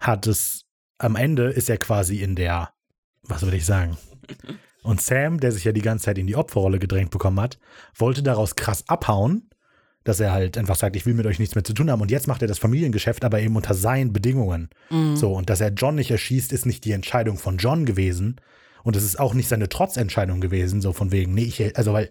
hat 0.00 0.26
es, 0.26 0.64
am 0.98 1.16
Ende 1.16 1.50
ist 1.50 1.68
er 1.68 1.78
quasi 1.78 2.22
in 2.22 2.34
der, 2.34 2.70
was 3.22 3.42
würde 3.42 3.56
ich 3.56 3.66
sagen? 3.66 3.96
Und 4.82 5.00
Sam, 5.00 5.40
der 5.40 5.50
sich 5.50 5.64
ja 5.64 5.72
die 5.72 5.80
ganze 5.80 6.04
Zeit 6.04 6.18
in 6.18 6.26
die 6.26 6.36
Opferrolle 6.36 6.78
gedrängt 6.78 7.10
bekommen 7.10 7.40
hat, 7.40 7.58
wollte 7.96 8.22
daraus 8.22 8.54
krass 8.54 8.84
abhauen, 8.86 9.48
dass 10.04 10.20
er 10.20 10.32
halt 10.32 10.58
einfach 10.58 10.76
sagt, 10.76 10.94
ich 10.94 11.06
will 11.06 11.14
mit 11.14 11.24
euch 11.24 11.38
nichts 11.38 11.54
mehr 11.54 11.64
zu 11.64 11.72
tun 11.72 11.90
haben. 11.90 12.02
Und 12.02 12.10
jetzt 12.10 12.28
macht 12.28 12.42
er 12.42 12.48
das 12.48 12.58
Familiengeschäft, 12.58 13.24
aber 13.24 13.40
eben 13.40 13.56
unter 13.56 13.72
seinen 13.72 14.12
Bedingungen. 14.12 14.68
Mhm. 14.90 15.16
So, 15.16 15.32
und 15.32 15.48
dass 15.48 15.62
er 15.62 15.72
John 15.72 15.94
nicht 15.94 16.10
erschießt, 16.10 16.52
ist 16.52 16.66
nicht 16.66 16.84
die 16.84 16.92
Entscheidung 16.92 17.38
von 17.38 17.56
John 17.56 17.86
gewesen. 17.86 18.36
Und 18.82 18.96
es 18.96 19.04
ist 19.04 19.18
auch 19.18 19.32
nicht 19.32 19.48
seine 19.48 19.70
Trotzentscheidung 19.70 20.42
gewesen, 20.42 20.82
so 20.82 20.92
von 20.92 21.10
wegen, 21.10 21.32
nee, 21.32 21.44
ich, 21.44 21.78
also 21.78 21.94
weil 21.94 22.10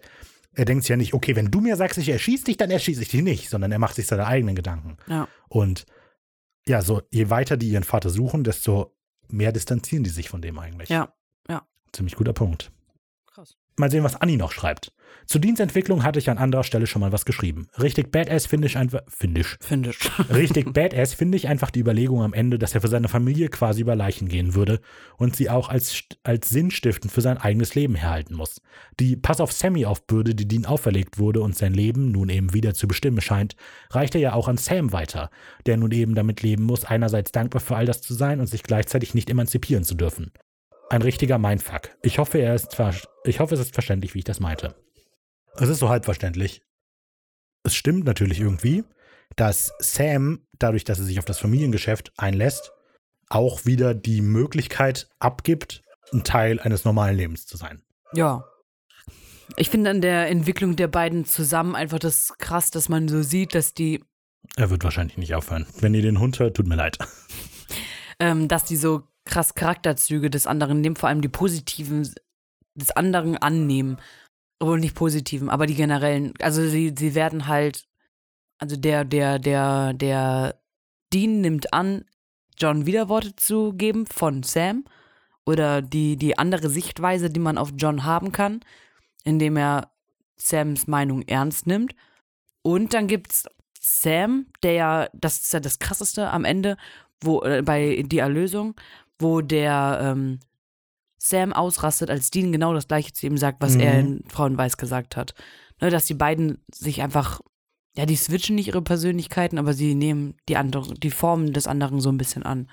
er 0.56 0.66
denkt 0.66 0.84
sich 0.84 0.90
ja 0.90 0.98
nicht, 0.98 1.14
okay, 1.14 1.36
wenn 1.36 1.52
du 1.52 1.62
mir 1.62 1.76
sagst, 1.76 1.98
ich 1.98 2.10
erschieße 2.10 2.46
dich, 2.46 2.58
dann 2.58 2.72
erschieße 2.72 3.02
ich 3.02 3.10
dich 3.10 3.22
nicht, 3.22 3.50
sondern 3.50 3.72
er 3.72 3.80
macht 3.80 3.96
sich 3.96 4.08
seine 4.08 4.28
eigenen 4.28 4.56
Gedanken. 4.56 4.98
Ja. 5.08 5.28
Und 5.50 5.86
ja, 6.66 6.82
so, 6.82 7.02
je 7.12 7.30
weiter 7.30 7.58
die 7.58 7.70
ihren 7.70 7.84
Vater 7.84 8.10
suchen, 8.10 8.44
desto 8.44 8.96
mehr 9.28 9.52
distanzieren 9.52 10.04
die 10.04 10.10
sich 10.10 10.30
von 10.30 10.42
dem 10.42 10.60
eigentlich. 10.60 10.90
Ja. 10.90 11.14
Ziemlich 11.94 12.16
guter 12.16 12.34
Punkt. 12.34 12.72
Krass. 13.28 13.56
Mal 13.78 13.92
sehen, 13.92 14.04
was 14.04 14.16
Anni 14.16 14.36
noch 14.36 14.52
schreibt. 14.52 14.92
Zu 15.26 15.40
Dienstentwicklung 15.40 16.04
hatte 16.04 16.20
ich 16.20 16.30
an 16.30 16.38
anderer 16.38 16.64
Stelle 16.64 16.88
schon 16.88 17.00
mal 17.00 17.12
was 17.12 17.26
geschrieben. 17.26 17.68
Richtig 17.82 18.12
badass 18.12 18.46
finde 18.46 18.68
ich 18.68 18.78
einfach, 18.78 19.02
finde 19.08 19.42
ich, 19.42 19.48
Finde 19.60 19.92
ich. 19.92 20.12
Richtig 20.30 20.74
badass 20.74 21.14
finde 21.14 21.38
ich 21.38 21.48
einfach 21.48 21.72
die 21.72 21.80
Überlegung 21.80 22.22
am 22.22 22.34
Ende, 22.34 22.60
dass 22.60 22.76
er 22.76 22.82
für 22.82 22.88
seine 22.88 23.08
Familie 23.08 23.50
quasi 23.50 23.82
über 23.82 23.96
Leichen 23.96 24.28
gehen 24.28 24.56
würde 24.56 24.80
und 25.18 25.36
sie 25.36 25.50
auch 25.50 25.70
als, 25.70 26.04
als 26.24 26.50
sinnstiftend 26.50 27.12
für 27.12 27.22
sein 27.22 27.38
eigenes 27.38 27.76
Leben 27.76 27.96
herhalten 27.96 28.36
muss. 28.36 28.62
Die 29.00 29.16
Pass 29.16 29.42
auf 29.42 29.52
Sammy 29.52 29.86
aufbürde, 29.86 30.36
die 30.36 30.48
Dean 30.48 30.66
auferlegt 30.66 31.20
wurde 31.20 31.42
und 31.42 31.56
sein 31.56 31.74
Leben 31.74 32.12
nun 32.12 32.30
eben 32.30 32.54
wieder 32.54 32.74
zu 32.74 32.88
bestimmen 32.88 33.22
scheint, 33.22 33.56
reicht 33.90 34.16
er 34.16 34.22
ja 34.22 34.34
auch 34.34 34.48
an 34.48 34.58
Sam 34.58 34.92
weiter, 34.92 35.30
der 35.66 35.78
nun 35.78 35.92
eben 35.92 36.16
damit 36.16 36.42
leben 36.42 36.64
muss, 36.64 36.86
einerseits 36.86 37.32
dankbar 37.32 37.62
für 37.62 37.76
all 37.76 37.86
das 37.86 38.02
zu 38.02 38.14
sein 38.14 38.40
und 38.40 38.48
sich 38.48 38.64
gleichzeitig 38.64 39.14
nicht 39.14 39.30
emanzipieren 39.30 39.84
zu 39.84 39.96
dürfen. 39.96 40.32
Ein 40.90 41.02
richtiger 41.02 41.40
Mindfuck. 41.40 41.90
Ich 42.04 42.20
hoffe, 42.20 42.38
er 42.38 42.54
ist 42.54 42.78
ich 43.26 43.40
hoffe, 43.40 43.56
es 43.56 43.62
ist 43.62 43.74
verständlich, 43.74 44.14
wie 44.14 44.20
ich 44.20 44.26
das 44.26 44.40
meinte. 44.40 44.76
Es 45.56 45.70
ist 45.70 45.80
so 45.80 45.90
halb 45.90 46.06
verständlich. 46.06 46.64
Es 47.64 47.76
stimmt 47.76 48.06
natürlich 48.06 48.40
irgendwie, 48.40 48.84
dass 49.36 49.72
Sam, 49.80 50.46
dadurch, 50.60 50.84
dass 50.84 51.00
er 51.00 51.06
sich 51.06 51.20
auf 51.20 51.26
das 51.26 51.40
Familiengeschäft 51.40 52.12
einlässt, 52.18 52.72
auch 53.30 53.66
wieder 53.66 53.94
die 53.94 54.22
Möglichkeit 54.22 55.10
abgibt, 55.20 55.84
ein 56.12 56.24
Teil 56.24 56.60
eines 56.60 56.86
normalen 56.86 57.16
Lebens 57.16 57.46
zu 57.46 57.58
sein. 57.58 57.82
Ja. 58.14 58.46
Ich 59.56 59.70
finde 59.70 59.92
an 59.92 60.02
der 60.02 60.30
Entwicklung 60.30 60.76
der 60.76 60.88
beiden 60.88 61.26
zusammen 61.26 61.76
einfach 61.76 62.00
das 62.00 62.34
krass, 62.38 62.72
dass 62.72 62.90
man 62.90 63.08
so 63.08 63.22
sieht, 63.22 63.56
dass 63.56 63.74
die, 63.74 64.04
Er 64.56 64.70
wird 64.70 64.84
wahrscheinlich 64.84 65.18
nicht 65.18 65.36
aufhören. 65.36 65.68
Wenn 65.80 65.94
ihr 65.94 66.02
den 66.02 66.20
Hund 66.20 66.40
hört, 66.40 66.58
tut 66.58 66.68
mir 66.68 66.76
leid. 66.76 66.98
ähm, 68.20 68.48
dass 68.48 68.66
die 68.66 68.78
so 68.78 69.04
krass 69.26 69.54
Charakterzüge 69.54 70.30
des 70.30 70.48
anderen 70.48 70.82
nehmen, 70.82 70.96
vor 70.96 71.10
allem 71.10 71.22
die 71.22 71.30
positiven 71.30 72.10
des 72.76 72.92
anderen 72.92 73.38
annehmen. 73.38 73.98
Obwohl 74.60 74.80
nicht 74.80 74.96
positiven, 74.96 75.50
aber 75.50 75.66
die 75.66 75.76
generellen. 75.76 76.34
Also 76.40 76.68
sie, 76.68 76.94
sie 76.98 77.16
werden 77.16 77.48
halt, 77.48 77.86
also 78.58 78.76
der, 78.76 79.04
der, 79.04 79.40
der, 79.40 79.94
der 79.94 80.60
Dean 81.14 81.42
nimmt 81.42 81.74
an, 81.74 82.06
John 82.58 82.86
Widerworte 82.86 83.36
zu 83.36 83.74
geben 83.74 84.06
von 84.06 84.44
Sam. 84.44 84.86
Oder 85.46 85.82
die, 85.82 86.16
die 86.16 86.38
andere 86.38 86.70
Sichtweise, 86.70 87.30
die 87.30 87.40
man 87.40 87.58
auf 87.58 87.74
John 87.78 88.06
haben 88.06 88.32
kann, 88.32 88.62
indem 89.26 89.58
er 89.58 89.92
Sams 90.38 90.88
Meinung 90.88 91.22
ernst 91.24 91.68
nimmt. 91.68 91.96
Und 92.62 92.94
dann 92.94 93.08
gibt's 93.08 93.46
Sam, 93.80 94.48
der 94.64 94.74
ja, 94.74 95.10
das 95.14 95.42
ist 95.42 95.54
ja 95.54 95.60
das 95.60 95.80
krasseste 95.80 96.30
am 96.30 96.46
Ende, 96.46 96.78
wo, 97.22 97.42
äh, 97.44 97.62
bei 97.62 98.04
die 98.06 98.20
Erlösung, 98.20 98.76
wo 99.20 99.42
der 99.42 100.00
ähm, 100.02 100.40
Sam 101.26 101.54
ausrastet, 101.54 102.10
als 102.10 102.32
Dean 102.32 102.52
genau 102.52 102.74
das 102.74 102.88
gleiche 102.90 103.14
zu 103.14 103.26
ihm 103.26 103.38
sagt, 103.38 103.62
was 103.62 103.76
Mhm. 103.76 103.80
er 103.80 104.00
in 104.00 104.24
Frauenweiß 104.28 104.76
gesagt 104.76 105.16
hat. 105.16 105.34
Ne, 105.80 105.90
dass 105.90 106.06
die 106.06 106.14
beiden 106.16 106.62
sich 106.74 107.02
einfach, 107.02 107.40
ja, 107.96 108.06
die 108.06 108.18
switchen 108.18 108.56
nicht 108.56 108.68
ihre 108.68 108.82
Persönlichkeiten, 108.82 109.58
aber 109.58 109.74
sie 109.74 109.96
nehmen 109.96 110.36
die 110.50 110.58
andere, 110.58 110.94
die 110.96 111.12
Formen 111.12 111.54
des 111.54 111.66
anderen 111.68 112.02
so 112.02 112.10
ein 112.12 112.18
bisschen 112.18 112.44
an. 112.44 112.70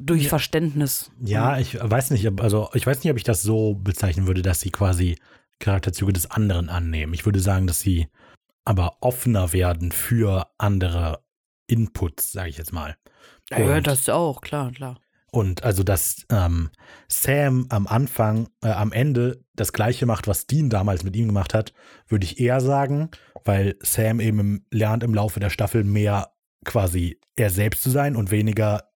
Durch 0.00 0.24
Ja. 0.24 0.28
Verständnis. 0.30 1.12
Ja, 1.22 1.58
ich 1.58 1.78
weiß 1.80 2.10
nicht, 2.10 2.26
ob, 2.26 2.40
also 2.40 2.68
ich 2.74 2.84
weiß 2.86 3.04
nicht, 3.04 3.10
ob 3.12 3.16
ich 3.16 3.22
das 3.24 3.42
so 3.42 3.74
bezeichnen 3.74 4.26
würde, 4.26 4.42
dass 4.42 4.60
sie 4.60 4.70
quasi 4.70 5.16
Charakterzüge 5.60 6.12
des 6.12 6.28
anderen 6.30 6.68
annehmen. 6.68 7.14
Ich 7.14 7.24
würde 7.24 7.38
sagen, 7.38 7.68
dass 7.68 7.78
sie 7.78 8.08
aber 8.64 8.96
offener 9.00 9.52
werden 9.52 9.92
für 9.92 10.48
andere 10.58 11.22
Inputs, 11.68 12.32
sage 12.32 12.48
ich 12.50 12.58
jetzt 12.58 12.72
mal. 12.72 12.96
Ja, 13.50 13.60
ja, 13.60 13.80
das 13.80 14.08
auch, 14.08 14.40
klar, 14.40 14.72
klar. 14.72 14.98
Und 15.34 15.64
also, 15.64 15.82
dass 15.82 16.26
ähm, 16.30 16.70
Sam 17.08 17.66
am 17.70 17.86
Anfang, 17.86 18.50
äh, 18.62 18.68
am 18.68 18.92
Ende 18.92 19.42
das 19.54 19.72
Gleiche 19.72 20.04
macht, 20.04 20.28
was 20.28 20.46
Dean 20.46 20.68
damals 20.68 21.04
mit 21.04 21.16
ihm 21.16 21.26
gemacht 21.26 21.54
hat, 21.54 21.72
würde 22.06 22.26
ich 22.26 22.38
eher 22.38 22.60
sagen, 22.60 23.10
weil 23.42 23.76
Sam 23.80 24.20
eben 24.20 24.38
im, 24.38 24.66
lernt 24.70 25.02
im 25.02 25.14
Laufe 25.14 25.40
der 25.40 25.48
Staffel 25.48 25.84
mehr 25.84 26.34
quasi 26.66 27.18
er 27.34 27.48
selbst 27.48 27.82
zu 27.82 27.88
sein 27.88 28.14
und 28.14 28.30
weniger 28.30 28.90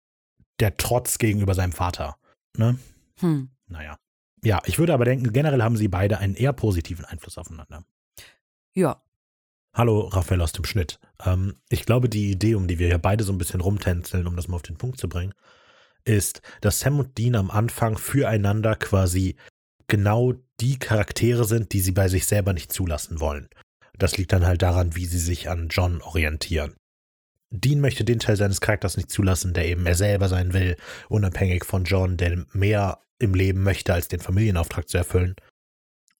der 0.58 0.78
Trotz 0.78 1.18
gegenüber 1.18 1.54
seinem 1.54 1.72
Vater. 1.72 2.16
Ne? 2.56 2.78
Hm. 3.20 3.50
Naja. 3.66 3.98
Ja, 4.42 4.62
ich 4.64 4.78
würde 4.78 4.94
aber 4.94 5.04
denken, 5.04 5.32
generell 5.34 5.62
haben 5.62 5.76
sie 5.76 5.88
beide 5.88 6.18
einen 6.18 6.34
eher 6.34 6.54
positiven 6.54 7.04
Einfluss 7.04 7.36
aufeinander. 7.36 7.84
Ja. 8.72 9.02
Hallo, 9.74 10.00
Raphael 10.00 10.40
aus 10.40 10.52
dem 10.52 10.64
Schnitt. 10.64 10.98
Ähm, 11.24 11.56
ich 11.68 11.84
glaube, 11.84 12.08
die 12.08 12.30
Idee, 12.30 12.54
um 12.54 12.68
die 12.68 12.78
wir 12.78 12.88
ja 12.88 12.98
beide 12.98 13.22
so 13.22 13.32
ein 13.32 13.38
bisschen 13.38 13.60
rumtänzeln, 13.60 14.26
um 14.26 14.34
das 14.34 14.48
mal 14.48 14.56
auf 14.56 14.62
den 14.62 14.78
Punkt 14.78 14.98
zu 14.98 15.10
bringen, 15.10 15.34
ist, 16.04 16.42
dass 16.60 16.80
Sam 16.80 16.98
und 16.98 17.18
Dean 17.18 17.34
am 17.34 17.50
Anfang 17.50 17.98
füreinander 17.98 18.76
quasi 18.76 19.36
genau 19.86 20.34
die 20.60 20.78
Charaktere 20.78 21.44
sind, 21.44 21.72
die 21.72 21.80
sie 21.80 21.92
bei 21.92 22.08
sich 22.08 22.26
selber 22.26 22.52
nicht 22.52 22.72
zulassen 22.72 23.20
wollen. 23.20 23.48
Das 23.98 24.16
liegt 24.16 24.32
dann 24.32 24.46
halt 24.46 24.62
daran, 24.62 24.96
wie 24.96 25.06
sie 25.06 25.18
sich 25.18 25.48
an 25.48 25.68
John 25.68 26.00
orientieren. 26.02 26.74
Dean 27.50 27.80
möchte 27.80 28.04
den 28.04 28.18
Teil 28.18 28.36
seines 28.36 28.60
Charakters 28.60 28.96
nicht 28.96 29.10
zulassen, 29.10 29.52
der 29.52 29.66
eben 29.66 29.84
er 29.84 29.94
selber 29.94 30.28
sein 30.28 30.54
will, 30.54 30.76
unabhängig 31.08 31.64
von 31.64 31.84
John, 31.84 32.16
der 32.16 32.46
mehr 32.52 33.00
im 33.18 33.34
Leben 33.34 33.62
möchte, 33.62 33.92
als 33.92 34.08
den 34.08 34.20
Familienauftrag 34.20 34.88
zu 34.88 34.96
erfüllen. 34.96 35.36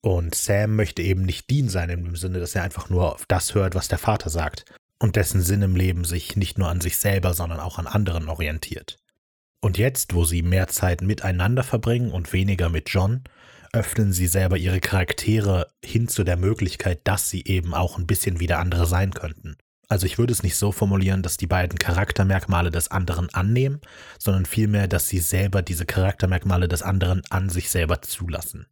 Und 0.02 0.34
Sam 0.34 0.76
möchte 0.76 1.00
eben 1.00 1.22
nicht 1.22 1.48
Dean 1.48 1.68
sein, 1.68 1.88
im 1.88 2.16
Sinne, 2.16 2.40
dass 2.40 2.54
er 2.54 2.64
einfach 2.64 2.90
nur 2.90 3.14
auf 3.14 3.24
das 3.26 3.54
hört, 3.54 3.74
was 3.74 3.88
der 3.88 3.98
Vater 3.98 4.30
sagt. 4.30 4.64
Und 4.98 5.16
dessen 5.16 5.40
Sinn 5.40 5.62
im 5.62 5.74
Leben 5.74 6.04
sich 6.04 6.36
nicht 6.36 6.58
nur 6.58 6.68
an 6.68 6.80
sich 6.80 6.98
selber, 6.98 7.34
sondern 7.34 7.60
auch 7.60 7.78
an 7.78 7.86
anderen 7.86 8.28
orientiert. 8.28 8.98
Und 9.64 9.78
jetzt, 9.78 10.14
wo 10.14 10.24
sie 10.24 10.42
mehr 10.42 10.66
Zeit 10.66 11.02
miteinander 11.02 11.62
verbringen 11.62 12.10
und 12.10 12.32
weniger 12.32 12.68
mit 12.68 12.90
John, 12.90 13.22
öffnen 13.72 14.12
sie 14.12 14.26
selber 14.26 14.58
ihre 14.58 14.80
Charaktere 14.80 15.68
hin 15.82 16.08
zu 16.08 16.24
der 16.24 16.36
Möglichkeit, 16.36 17.00
dass 17.04 17.30
sie 17.30 17.44
eben 17.44 17.72
auch 17.72 17.96
ein 17.96 18.06
bisschen 18.06 18.40
wie 18.40 18.48
der 18.48 18.58
andere 18.58 18.86
sein 18.86 19.12
könnten. 19.14 19.56
Also 19.88 20.06
ich 20.06 20.18
würde 20.18 20.32
es 20.32 20.42
nicht 20.42 20.56
so 20.56 20.72
formulieren, 20.72 21.22
dass 21.22 21.36
die 21.36 21.46
beiden 21.46 21.78
Charaktermerkmale 21.78 22.70
des 22.70 22.90
anderen 22.90 23.32
annehmen, 23.32 23.80
sondern 24.18 24.46
vielmehr, 24.46 24.88
dass 24.88 25.08
sie 25.08 25.18
selber 25.20 25.62
diese 25.62 25.86
Charaktermerkmale 25.86 26.66
des 26.66 26.82
anderen 26.82 27.22
an 27.30 27.48
sich 27.48 27.70
selber 27.70 28.02
zulassen. 28.02 28.66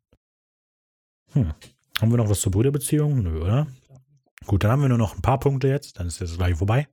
Hm. 1.33 1.55
Haben 2.01 2.11
wir 2.11 2.17
noch 2.17 2.29
was 2.29 2.41
zur 2.41 2.53
Brüderbeziehung? 2.53 3.23
Nö, 3.23 3.43
oder? 3.43 3.69
Gut, 4.47 4.65
dann 4.65 4.73
haben 4.73 4.83
wir 4.83 4.89
nur 4.89 4.99
noch 4.99 5.15
ein 5.15 5.23
paar 5.23 5.39
Punkte 5.39 5.69
jetzt, 5.69 6.01
dann 6.01 6.09
ist 6.09 6.21
jetzt 6.21 6.37
gleich 6.37 6.57
vorbei. 6.57 6.89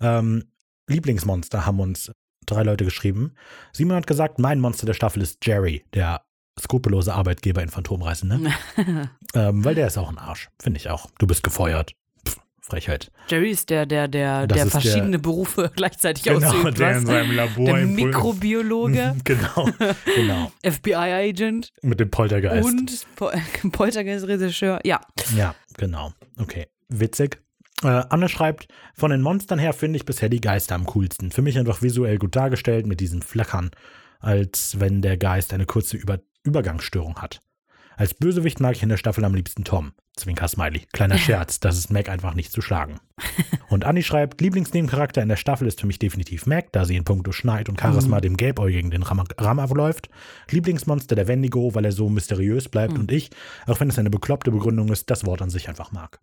Ähm, 0.00 0.44
Lieblingsmonster 0.88 1.66
haben 1.66 1.80
uns 1.80 2.10
drei 2.46 2.62
Leute 2.62 2.84
geschrieben. 2.84 3.34
Simon 3.72 3.96
hat 3.96 4.06
gesagt, 4.06 4.38
mein 4.38 4.60
Monster 4.60 4.86
der 4.86 4.94
Staffel 4.94 5.22
ist 5.22 5.44
Jerry, 5.46 5.84
der 5.94 6.22
skrupellose 6.60 7.14
Arbeitgeber 7.14 7.62
in 7.62 7.68
Phantomreisen, 7.70 8.28
ne? 8.28 8.52
ähm, 9.34 9.64
weil 9.64 9.74
der 9.74 9.86
ist 9.86 9.96
auch 9.98 10.08
ein 10.10 10.18
Arsch, 10.18 10.48
finde 10.60 10.78
ich 10.78 10.90
auch. 10.90 11.08
Du 11.18 11.26
bist 11.26 11.42
gefeuert. 11.42 11.94
Pff, 12.28 12.36
Frechheit. 12.60 13.10
Jerry 13.28 13.50
ist 13.50 13.70
der, 13.70 13.86
der, 13.86 14.06
der, 14.06 14.46
Das 14.46 14.56
der 14.56 14.66
ist 14.66 14.74
der- 14.74 14.80
verschiedene 14.82 15.18
Berufe 15.18 15.70
gleichzeitig 15.76 16.24
Genau, 16.24 16.46
ausübt. 16.48 16.78
der 16.78 16.90
was? 16.90 17.00
in 17.00 17.06
seinem 17.06 17.32
Labor 17.32 17.64
der 17.64 17.86
Mikrobiologe, 17.86 19.16
genau, 19.24 19.68
genau. 20.14 20.52
FBI-Agent 20.62 21.72
Mit 21.82 22.00
dem 22.00 22.10
Poltergeist. 22.10 22.66
und 22.68 23.06
Po- 23.16 23.30
Poltergeist-Regisseur. 23.70 24.80
Ja. 24.84 25.00
Ja, 25.36 25.54
genau. 25.78 26.12
Okay. 26.38 26.66
Witzig. 26.88 27.40
Äh, 27.82 28.04
Anne 28.08 28.28
schreibt, 28.28 28.68
von 28.94 29.10
den 29.10 29.22
Monstern 29.22 29.58
her 29.58 29.72
finde 29.72 29.96
ich 29.96 30.04
bisher 30.04 30.28
die 30.28 30.40
Geister 30.40 30.74
am 30.74 30.86
coolsten. 30.86 31.30
Für 31.30 31.42
mich 31.42 31.58
einfach 31.58 31.82
visuell 31.82 32.18
gut 32.18 32.36
dargestellt 32.36 32.86
mit 32.86 33.00
diesen 33.00 33.22
Flackern, 33.22 33.70
als 34.20 34.78
wenn 34.80 35.02
der 35.02 35.16
Geist 35.16 35.52
eine 35.52 35.66
kurze 35.66 35.96
Über 35.96 36.20
Übergangsstörung 36.44 37.22
hat. 37.22 37.40
Als 37.96 38.14
Bösewicht 38.14 38.58
mag 38.58 38.74
ich 38.74 38.82
in 38.82 38.88
der 38.88 38.96
Staffel 38.96 39.24
am 39.24 39.34
liebsten 39.34 39.64
Tom. 39.64 39.92
Zwinker 40.16 40.48
Smiley. 40.48 40.86
Kleiner 40.92 41.18
Scherz, 41.18 41.60
das 41.60 41.78
ist 41.78 41.90
Mac 41.90 42.08
einfach 42.08 42.34
nicht 42.34 42.52
zu 42.52 42.60
schlagen. 42.60 42.98
Und 43.68 43.84
Annie 43.84 44.02
schreibt, 44.02 44.40
Lieblingsnebencharakter 44.40 45.22
in 45.22 45.28
der 45.28 45.36
Staffel 45.36 45.68
ist 45.68 45.80
für 45.80 45.86
mich 45.86 45.98
definitiv 45.98 46.46
Mac, 46.46 46.72
da 46.72 46.84
sie 46.84 46.96
in 46.96 47.04
puncto 47.04 47.32
Schneid 47.32 47.68
und 47.68 47.80
Charisma 47.80 48.20
dem 48.20 48.36
Gelbäugigen 48.36 48.90
den 48.90 49.02
Ramm, 49.02 49.22
Ramm 49.38 49.58
abläuft. 49.58 50.10
Lieblingsmonster 50.50 51.14
der 51.14 51.28
Wendigo, 51.28 51.74
weil 51.74 51.84
er 51.84 51.92
so 51.92 52.08
mysteriös 52.08 52.68
bleibt 52.68 52.98
und 52.98 53.12
ich, 53.12 53.30
auch 53.66 53.80
wenn 53.80 53.88
es 53.88 53.98
eine 53.98 54.10
bekloppte 54.10 54.50
Begründung 54.50 54.88
ist, 54.88 55.10
das 55.10 55.24
Wort 55.24 55.40
an 55.40 55.50
sich 55.50 55.68
einfach 55.68 55.92
mag. 55.92 56.20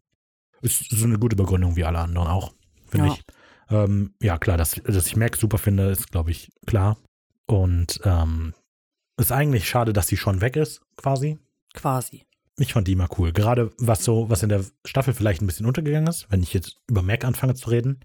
Ist 0.62 0.90
so 0.90 1.06
eine 1.06 1.20
gute 1.20 1.36
Begründung 1.36 1.76
wie 1.76 1.84
alle 1.86 2.00
anderen 2.00 2.28
auch, 2.28 2.54
finde 2.88 3.08
Ja. 3.08 3.14
ich. 3.14 3.24
Ähm, 3.72 4.14
ja, 4.22 4.38
klar, 4.38 4.58
dass, 4.58 4.82
dass 4.86 5.08
ich 5.08 5.16
Mac 5.16 5.36
super 5.38 5.58
finde, 5.58 5.90
ist, 5.90 6.12
glaube 6.12 6.32
ich, 6.32 6.52
klar. 6.66 6.98
Und 7.46 8.00
ähm, 8.04 8.54
ist 9.18 9.32
eigentlich 9.32 9.68
schade, 9.70 9.94
dass 9.94 10.08
sie 10.08 10.18
schon 10.18 10.42
weg 10.42 10.56
ist, 10.56 10.82
quasi. 10.98 11.38
Quasi. 11.74 12.26
Ich 12.58 12.74
fand 12.74 12.88
die 12.88 12.94
immer 12.94 13.08
cool. 13.18 13.32
Gerade 13.32 13.72
was 13.78 14.04
so, 14.04 14.30
was 14.30 14.44
in 14.44 14.50
der 14.50 14.66
Staffel 14.86 15.14
vielleicht 15.14 15.42
ein 15.42 15.48
bisschen 15.48 15.66
untergegangen 15.66 16.08
ist, 16.08 16.28
wenn 16.30 16.44
ich 16.44 16.54
jetzt 16.54 16.78
über 16.88 17.02
Mac 17.04 17.24
anfange 17.24 17.54
zu 17.56 17.70
reden, 17.70 18.00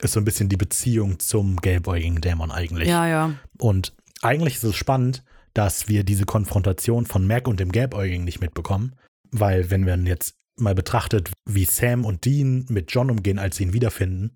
ist 0.00 0.12
so 0.12 0.20
ein 0.20 0.24
bisschen 0.24 0.48
die 0.48 0.56
Beziehung 0.58 1.18
zum 1.18 1.56
gelbäugigen 1.56 2.20
Dämon 2.20 2.50
eigentlich. 2.50 2.88
Ja, 2.88 3.06
ja. 3.06 3.32
Und 3.58 3.94
eigentlich 4.22 4.56
ist 4.56 4.64
es 4.64 4.76
spannend, 4.76 5.24
dass 5.54 5.88
wir 5.88 6.04
diese 6.04 6.26
Konfrontation 6.26 7.06
von 7.06 7.26
Mac 7.26 7.48
und 7.48 7.60
dem 7.60 7.72
Gelbäugigen 7.72 8.24
nicht 8.24 8.40
mitbekommen, 8.40 8.94
weil 9.30 9.70
wenn 9.70 9.84
man 9.84 10.04
jetzt 10.04 10.36
mal 10.58 10.74
betrachtet, 10.74 11.30
wie 11.44 11.64
Sam 11.64 12.04
und 12.04 12.24
Dean 12.24 12.66
mit 12.68 12.92
John 12.92 13.10
umgehen, 13.10 13.38
als 13.38 13.56
sie 13.56 13.64
ihn 13.64 13.72
wiederfinden, 13.72 14.32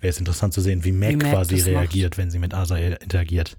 wäre 0.00 0.10
es 0.10 0.18
interessant 0.18 0.52
zu 0.54 0.60
sehen, 0.60 0.84
wie 0.84 0.92
Mac, 0.92 1.10
Wie 1.10 1.16
Mac 1.16 1.30
quasi 1.32 1.56
reagiert, 1.60 2.18
wenn 2.18 2.30
sie 2.30 2.38
mit 2.38 2.54
Asa 2.54 2.76
interagiert. 2.76 3.56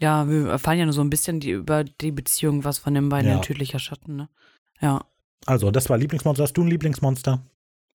Ja, 0.00 0.28
wir 0.28 0.48
erfahren 0.48 0.78
ja 0.78 0.84
nur 0.84 0.94
so 0.94 1.02
ein 1.02 1.10
bisschen 1.10 1.38
die, 1.40 1.50
über 1.50 1.84
die 1.84 2.10
Beziehung, 2.10 2.64
was 2.64 2.78
von 2.78 2.94
den 2.94 3.08
beiden 3.08 3.30
Ja. 3.30 3.36
ein 3.36 3.42
tödlicher 3.42 3.78
Schatten, 3.78 4.16
ne? 4.16 4.28
Ja. 4.80 5.04
Also, 5.46 5.70
das 5.70 5.88
war 5.88 5.98
Lieblingsmonster. 5.98 6.42
Hast 6.42 6.54
du 6.54 6.62
ein 6.64 6.68
Lieblingsmonster? 6.68 7.44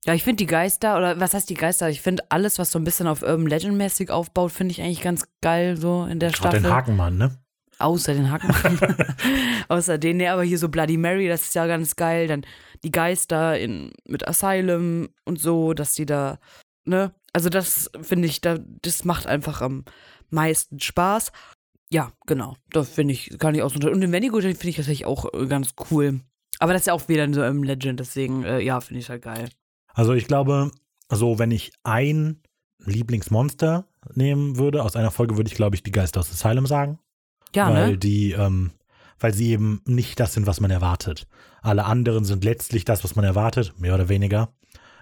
Ja, 0.05 0.13
ich 0.13 0.23
finde 0.23 0.37
die 0.37 0.45
Geister, 0.45 0.95
oder 0.95 1.19
was 1.19 1.33
heißt 1.33 1.49
die 1.49 1.55
Geister? 1.55 1.89
Ich 1.89 1.99
finde 1.99 2.23
alles, 2.29 2.57
was 2.57 2.71
so 2.71 2.79
ein 2.79 2.85
bisschen 2.85 3.07
auf 3.07 3.21
Urban 3.21 3.47
Legend-mäßig 3.47 4.11
aufbaut, 4.11 4.51
finde 4.53 4.71
ich 4.71 4.81
eigentlich 4.81 5.01
ganz 5.01 5.25
geil, 5.41 5.75
so 5.75 6.05
in 6.05 6.19
der 6.19 6.29
Gerade 6.29 6.37
Staffel. 6.37 6.61
den 6.61 6.71
Hakenmann, 6.71 7.17
ne? 7.17 7.37
Außer 7.79 8.13
den 8.13 8.31
Haken. 8.31 8.49
Außer 9.67 9.97
den, 9.97 10.17
ne, 10.17 10.27
aber 10.29 10.43
hier 10.43 10.57
so 10.57 10.69
Bloody 10.69 10.97
Mary, 10.97 11.27
das 11.27 11.43
ist 11.43 11.55
ja 11.55 11.65
ganz 11.67 11.95
geil. 11.95 12.27
Dann 12.27 12.45
die 12.83 12.91
Geister 12.91 13.59
in, 13.59 13.91
mit 14.07 14.27
Asylum 14.27 15.09
und 15.25 15.39
so, 15.39 15.73
dass 15.73 15.93
die 15.93 16.05
da, 16.05 16.39
ne? 16.85 17.13
Also 17.33 17.49
das 17.49 17.91
finde 18.01 18.27
ich, 18.27 18.41
da, 18.41 18.57
das 18.81 19.05
macht 19.05 19.27
einfach 19.27 19.61
am 19.61 19.85
meisten 20.29 20.79
Spaß. 20.79 21.31
Ja, 21.91 22.11
genau. 22.25 22.55
Das 22.71 22.89
finde 22.89 23.13
ich, 23.13 23.37
kann 23.39 23.55
ich 23.55 23.61
auch 23.61 23.71
so. 23.71 23.79
Und 23.89 24.01
den 24.01 24.11
Wendigo, 24.11 24.39
den 24.39 24.55
finde 24.55 24.69
ich 24.69 24.75
tatsächlich 24.77 25.05
auch 25.05 25.33
äh, 25.33 25.47
ganz 25.47 25.73
cool. 25.91 26.21
Aber 26.59 26.73
das 26.73 26.83
ist 26.83 26.87
ja 26.87 26.93
auch 26.93 27.07
wieder 27.07 27.31
so 27.33 27.43
im 27.43 27.63
Legend, 27.63 27.99
deswegen, 27.99 28.43
äh, 28.43 28.59
ja, 28.59 28.79
finde 28.81 28.99
ich 28.99 29.09
halt 29.09 29.21
geil. 29.21 29.49
Also, 29.93 30.13
ich 30.13 30.27
glaube, 30.27 30.71
so, 31.09 31.39
wenn 31.39 31.51
ich 31.51 31.71
ein 31.83 32.41
Lieblingsmonster 32.85 33.85
nehmen 34.13 34.57
würde 34.57 34.83
aus 34.83 34.95
einer 34.95 35.11
Folge, 35.11 35.37
würde 35.37 35.49
ich, 35.49 35.55
glaube 35.55 35.75
ich, 35.75 35.83
die 35.83 35.91
Geister 35.91 36.19
aus 36.19 36.31
Asylum 36.31 36.65
sagen. 36.65 36.99
Ja, 37.55 37.71
weil 37.71 37.91
ne? 37.91 37.97
die, 37.97 38.31
ähm, 38.33 38.71
weil 39.19 39.33
sie 39.33 39.49
eben 39.51 39.81
nicht 39.85 40.19
das 40.19 40.33
sind, 40.33 40.47
was 40.47 40.59
man 40.59 40.71
erwartet. 40.71 41.27
Alle 41.61 41.85
anderen 41.85 42.23
sind 42.23 42.43
letztlich 42.43 42.85
das, 42.85 43.03
was 43.03 43.15
man 43.15 43.25
erwartet, 43.25 43.79
mehr 43.79 43.95
oder 43.95 44.09
weniger. 44.09 44.53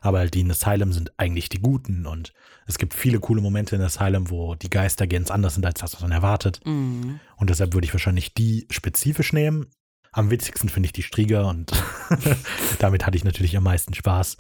Aber 0.02 0.26
die 0.28 0.42
in 0.42 0.52
Asylum 0.52 0.94
sind 0.94 1.12
eigentlich 1.18 1.50
die 1.50 1.60
Guten 1.60 2.06
und 2.06 2.34
es 2.66 2.78
gibt 2.78 2.94
viele 2.94 3.20
coole 3.20 3.42
Momente 3.42 3.76
in 3.76 3.82
Asylum, 3.82 4.30
wo 4.30 4.56
die 4.56 4.70
Geister 4.70 5.08
ganz 5.08 5.32
anders 5.32 5.56
sind 5.56 5.66
als 5.66 5.80
das, 5.80 5.94
was 5.94 6.02
man 6.02 6.12
erwartet. 6.12 6.62
Mhm. 6.66 7.20
Und 7.36 7.50
deshalb 7.50 7.74
würde 7.74 7.86
ich 7.86 7.94
wahrscheinlich 7.94 8.34
die 8.34 8.68
spezifisch 8.70 9.34
nehmen. 9.34 9.68
Am 10.12 10.30
witzigsten 10.30 10.70
finde 10.70 10.88
ich 10.88 10.94
die 10.94 11.04
Strieger 11.04 11.48
und 11.48 11.72
damit 12.80 13.06
hatte 13.06 13.18
ich 13.18 13.24
natürlich 13.24 13.56
am 13.58 13.64
meisten 13.64 13.94
Spaß. 13.94 14.38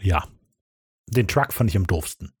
Ja. 0.00 0.24
Den 1.06 1.26
Truck 1.26 1.52
fand 1.52 1.70
ich 1.70 1.76
am 1.76 1.86
doofsten. 1.86 2.32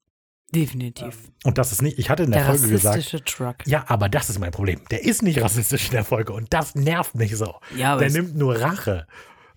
Definitiv. 0.54 1.16
Und 1.44 1.58
das 1.58 1.72
ist 1.72 1.82
nicht, 1.82 1.98
ich 1.98 2.08
hatte 2.08 2.22
in 2.22 2.30
der, 2.30 2.40
Der 2.44 2.54
Folge 2.54 2.68
gesagt, 2.68 3.26
Truck. 3.26 3.56
ja, 3.66 3.84
aber 3.88 4.08
das 4.08 4.30
ist 4.30 4.38
mein 4.38 4.50
Problem. 4.50 4.80
Der 4.90 5.04
ist 5.04 5.22
nicht 5.22 5.40
rassistisch 5.42 5.86
in 5.86 5.92
der 5.92 6.04
Folge 6.04 6.32
und 6.32 6.52
das 6.54 6.74
nervt 6.74 7.14
mich 7.14 7.36
so. 7.36 7.56
Ja, 7.76 7.92
aber 7.92 8.00
der 8.00 8.10
nimmt 8.10 8.36
nur 8.36 8.58
Rache. 8.58 9.06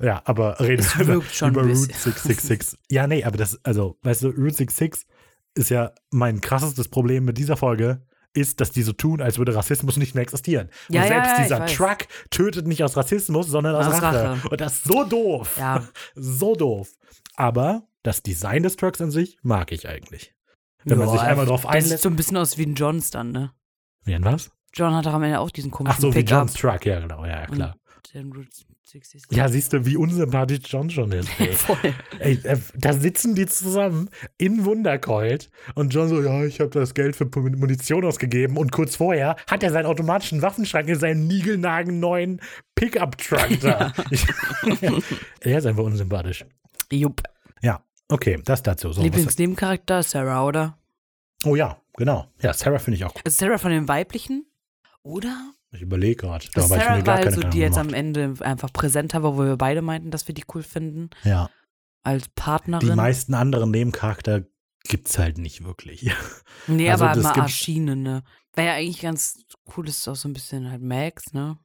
Ja, 0.02 0.22
aber 0.26 0.60
reden 0.60 0.86
wir 0.98 1.02
über, 1.04 1.14
Route 1.16 1.68
bisschen. 1.70 1.94
666. 1.94 2.80
Ja, 2.90 3.08
nee, 3.08 3.24
aber 3.24 3.38
das, 3.38 3.60
also, 3.64 3.98
weißt 4.02 4.24
du, 4.24 4.28
Route 4.30 4.56
66 4.56 5.08
ist 5.56 5.70
ja 5.70 5.92
mein 6.10 6.42
krassestes 6.42 6.88
Problem 6.90 7.24
mit 7.26 7.38
dieser 7.38 7.56
Folge, 7.56 8.02
ist, 8.34 8.62
dass 8.62 8.72
die 8.72 8.82
so 8.82 8.94
tun, 8.94 9.22
als 9.22 9.38
würde 9.38 9.56
Rassismus 9.56 9.98
nicht 9.98 10.16
mehr 10.16 10.24
existieren. 10.24 10.70
Und 10.90 10.96
Ja, 10.96 11.02
ja, 11.04 11.08
selbst 11.08 11.32
ja, 11.32 11.44
dieser. 11.44 11.66
Truck 11.68 12.08
tötet 12.30 12.66
nicht 12.68 12.84
aus 12.84 12.96
Rassismus, 12.98 13.48
sondern 13.48 13.76
aus, 13.76 13.88
Aus 13.88 14.02
Rache. 14.02 14.24
Rache. 14.24 14.50
Und 14.50 14.62
das 14.62 14.74
ist 14.76 14.84
so 14.86 15.04
doof. 15.04 15.56
Ja. 15.58 15.88
So 16.16 16.56
doof. 16.56 16.90
Aber 17.36 17.84
das 18.04 18.24
Design 18.24 18.64
des 18.64 18.76
Trucks 18.78 19.02
an 19.02 19.12
sich 19.12 19.38
mag 19.42 19.72
ich 19.72 19.88
eigentlich. 19.88 20.34
Wenn 20.86 20.98
man 20.98 21.08
Ja, 21.08 21.14
sich 21.14 21.22
einmal 21.22 21.46
drauf 21.46 21.62
Das 21.64 21.72
sieht 21.72 21.84
einlässt. 21.84 22.04
so 22.04 22.10
ein 22.10 22.16
bisschen 22.16 22.38
aus 22.38 22.58
wie 22.58 22.66
ein 22.66 22.76
Johns 22.76 23.12
dann, 23.12 23.32
ne? 23.32 23.52
Wie 24.04 24.16
ein 24.16 24.24
was? 24.24 24.52
John 24.74 24.96
hat 24.96 25.06
doch 25.06 25.14
am 25.14 25.24
Ende 25.24 25.40
auch 25.40 25.52
diesen 25.52 25.70
komischen 25.72 25.96
Ach 25.98 26.02
so, 26.02 26.16
wie. 26.16 26.20
Johns 26.22 26.54
Truck, 26.54 26.86
ja, 26.86 27.00
genau, 27.00 27.26
ja, 27.26 27.42
ja, 27.42 27.46
klar. 27.48 27.76
Den 28.14 28.32
Route 28.34 28.50
66. 28.84 29.38
Ja, 29.38 29.48
siehst 29.48 29.72
du, 29.72 29.86
wie 29.86 29.96
unsympathisch 29.96 30.60
John 30.66 30.90
schon 30.90 31.12
ist. 31.14 31.30
Ey. 31.40 31.48
Voll. 31.54 31.78
ey, 32.20 32.40
äh, 32.44 32.58
da 32.76 32.92
sitzen 32.94 33.36
die 33.36 33.46
zusammen 33.46 34.10
in 34.38 34.66
Wunderkeult 34.66 35.50
und 35.76 35.94
John 35.94 36.10
so, 36.10 36.22
ja, 36.22 36.44
ich 36.44 36.60
habe 36.60 36.72
das 36.72 36.94
Geld 36.94 37.16
für 37.16 37.26
Munition 37.26 38.04
ausgegeben 38.04 38.58
und 38.58 38.72
kurz 38.72 38.96
vorher 38.98 39.36
hat 39.50 39.64
er 39.64 39.72
seinen 39.72 39.86
automatischen 39.86 40.42
Waffenschrank 40.42 40.90
in 40.90 41.00
seinen 41.00 41.28
niegelnagelneuen 41.28 42.42
Pickup-Truck 42.76 43.60
da. 43.62 43.94
Ich, 44.10 44.26
er 45.42 45.58
ist 45.60 45.66
einfach 45.66 45.84
unsympathisch. 45.84 46.46
Jupp. 46.92 47.22
Okay, 48.12 48.40
das 48.44 48.62
dazu. 48.62 48.92
So, 48.94 49.02
Lieblingsnebencharakter 49.02 50.04
Sarah, 50.04 50.46
oder? 50.46 50.78
oh 51.46 51.56
ja, 51.56 51.82
genau. 51.98 52.28
Ja, 52.42 52.54
Sarah 52.54 52.78
finde 52.80 52.98
ich 52.98 53.06
auch 53.06 53.16
cool. 53.16 53.22
Also 53.26 53.36
Sarah 53.38 53.58
von 53.58 53.72
den 53.72 53.88
weiblichen? 53.88 54.46
Oder? 55.04 55.54
Ich 55.72 55.82
überlege 55.82 56.18
gerade. 56.18 56.46
Also 56.54 56.68
Sarah 56.68 56.98
war 56.98 57.02
gar 57.02 57.16
halt 57.16 57.24
keine 57.26 57.36
so, 57.38 57.44
die 57.44 57.60
jetzt 57.60 57.78
am 57.78 57.94
Ende 57.94 58.36
einfach 58.42 58.72
präsenter 58.72 59.24
war, 59.24 59.38
wo 59.38 59.44
wir 59.44 59.58
beide 59.58 59.82
meinten, 59.82 60.12
dass 60.12 60.28
wir 60.28 60.36
die 60.36 60.44
cool 60.54 60.62
finden. 60.64 61.10
Ja, 61.24 61.50
Als 62.04 62.28
Partnerin. 62.36 62.90
die 62.90 62.96
meisten 62.96 63.34
anderen 63.34 63.72
Nebencharakter 63.72 64.44
gibt's 64.84 65.18
halt 65.18 65.38
nicht 65.38 65.64
wirklich. 65.64 66.12
nee, 66.68 66.90
also 66.90 67.06
aber 67.06 67.16
das 67.16 67.34
gibt- 67.34 67.44
Arschiene, 67.44 67.96
ne? 67.96 68.24
Wäre 68.54 68.68
ja 68.68 68.74
eigentlich 68.74 69.00
ganz 69.02 69.40
cool, 69.76 69.88
ist 69.88 70.08
auch 70.10 70.16
so 70.16 70.28
ein 70.28 70.34
bisschen 70.34 70.70
halt 70.70 70.82
Max, 70.82 71.34
ne? 71.34 71.58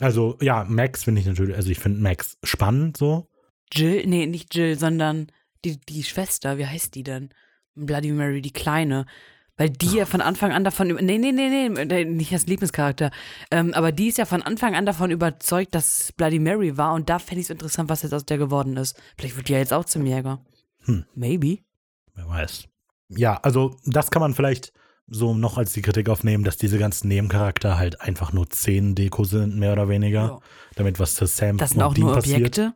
Also, 0.00 0.38
ja, 0.40 0.64
Max 0.64 1.04
finde 1.04 1.20
ich 1.20 1.26
natürlich, 1.26 1.56
also 1.56 1.68
ich 1.68 1.80
finde 1.80 2.00
Max 2.00 2.38
spannend 2.44 2.96
so. 2.96 3.28
Jill, 3.72 4.06
nee, 4.06 4.26
nicht 4.26 4.54
Jill, 4.54 4.78
sondern 4.78 5.32
die, 5.64 5.78
die 5.80 6.02
Schwester, 6.02 6.58
wie 6.58 6.66
heißt 6.66 6.94
die 6.94 7.02
denn? 7.02 7.30
Bloody 7.74 8.12
Mary, 8.12 8.42
die 8.42 8.52
Kleine. 8.52 9.06
Weil 9.56 9.70
die 9.70 9.96
ja 9.96 10.06
von 10.06 10.22
Anfang 10.22 10.52
an 10.52 10.64
davon, 10.64 10.88
nee, 10.88 11.18
nee, 11.18 11.30
nee, 11.30 11.68
nee, 11.68 12.04
nicht 12.04 12.32
als 12.32 12.46
Lieblingscharakter, 12.46 13.10
ähm, 13.50 13.74
aber 13.74 13.92
die 13.92 14.08
ist 14.08 14.16
ja 14.16 14.24
von 14.24 14.42
Anfang 14.42 14.74
an 14.74 14.86
davon 14.86 15.10
überzeugt, 15.10 15.74
dass 15.74 16.00
es 16.00 16.12
Bloody 16.12 16.38
Mary 16.38 16.78
war 16.78 16.94
und 16.94 17.10
da 17.10 17.18
fände 17.18 17.40
ich 17.40 17.46
es 17.46 17.50
interessant, 17.50 17.90
was 17.90 18.02
jetzt 18.02 18.14
aus 18.14 18.24
der 18.24 18.38
geworden 18.38 18.76
ist. 18.78 19.00
Vielleicht 19.16 19.36
wird 19.36 19.48
die 19.48 19.52
ja 19.52 19.58
jetzt 19.58 19.74
auch 19.74 19.84
zum 19.84 20.06
Jäger. 20.06 20.42
Hm. 20.84 21.04
Maybe. 21.14 21.58
Wer 22.14 22.28
weiß. 22.28 22.68
Ja, 23.10 23.38
also 23.42 23.76
das 23.84 24.10
kann 24.10 24.22
man 24.22 24.32
vielleicht 24.32 24.72
so 25.06 25.34
noch 25.34 25.58
als 25.58 25.74
die 25.74 25.82
Kritik 25.82 26.08
aufnehmen, 26.08 26.44
dass 26.44 26.56
diese 26.56 26.78
ganzen 26.78 27.08
Nebencharakter 27.08 27.76
halt 27.76 28.00
einfach 28.00 28.32
nur 28.32 28.46
Szenen-Deko 28.46 29.24
sind, 29.24 29.56
mehr 29.56 29.72
oder 29.72 29.88
weniger. 29.88 30.20
Ja. 30.20 30.40
Damit 30.76 30.98
was 30.98 31.14
zu 31.14 31.26
Sam 31.26 31.58
Das 31.58 31.70
sind 31.70 31.82
auch 31.82 31.96
nur 31.96 32.14
passiert. 32.14 32.38
Objekte. 32.38 32.74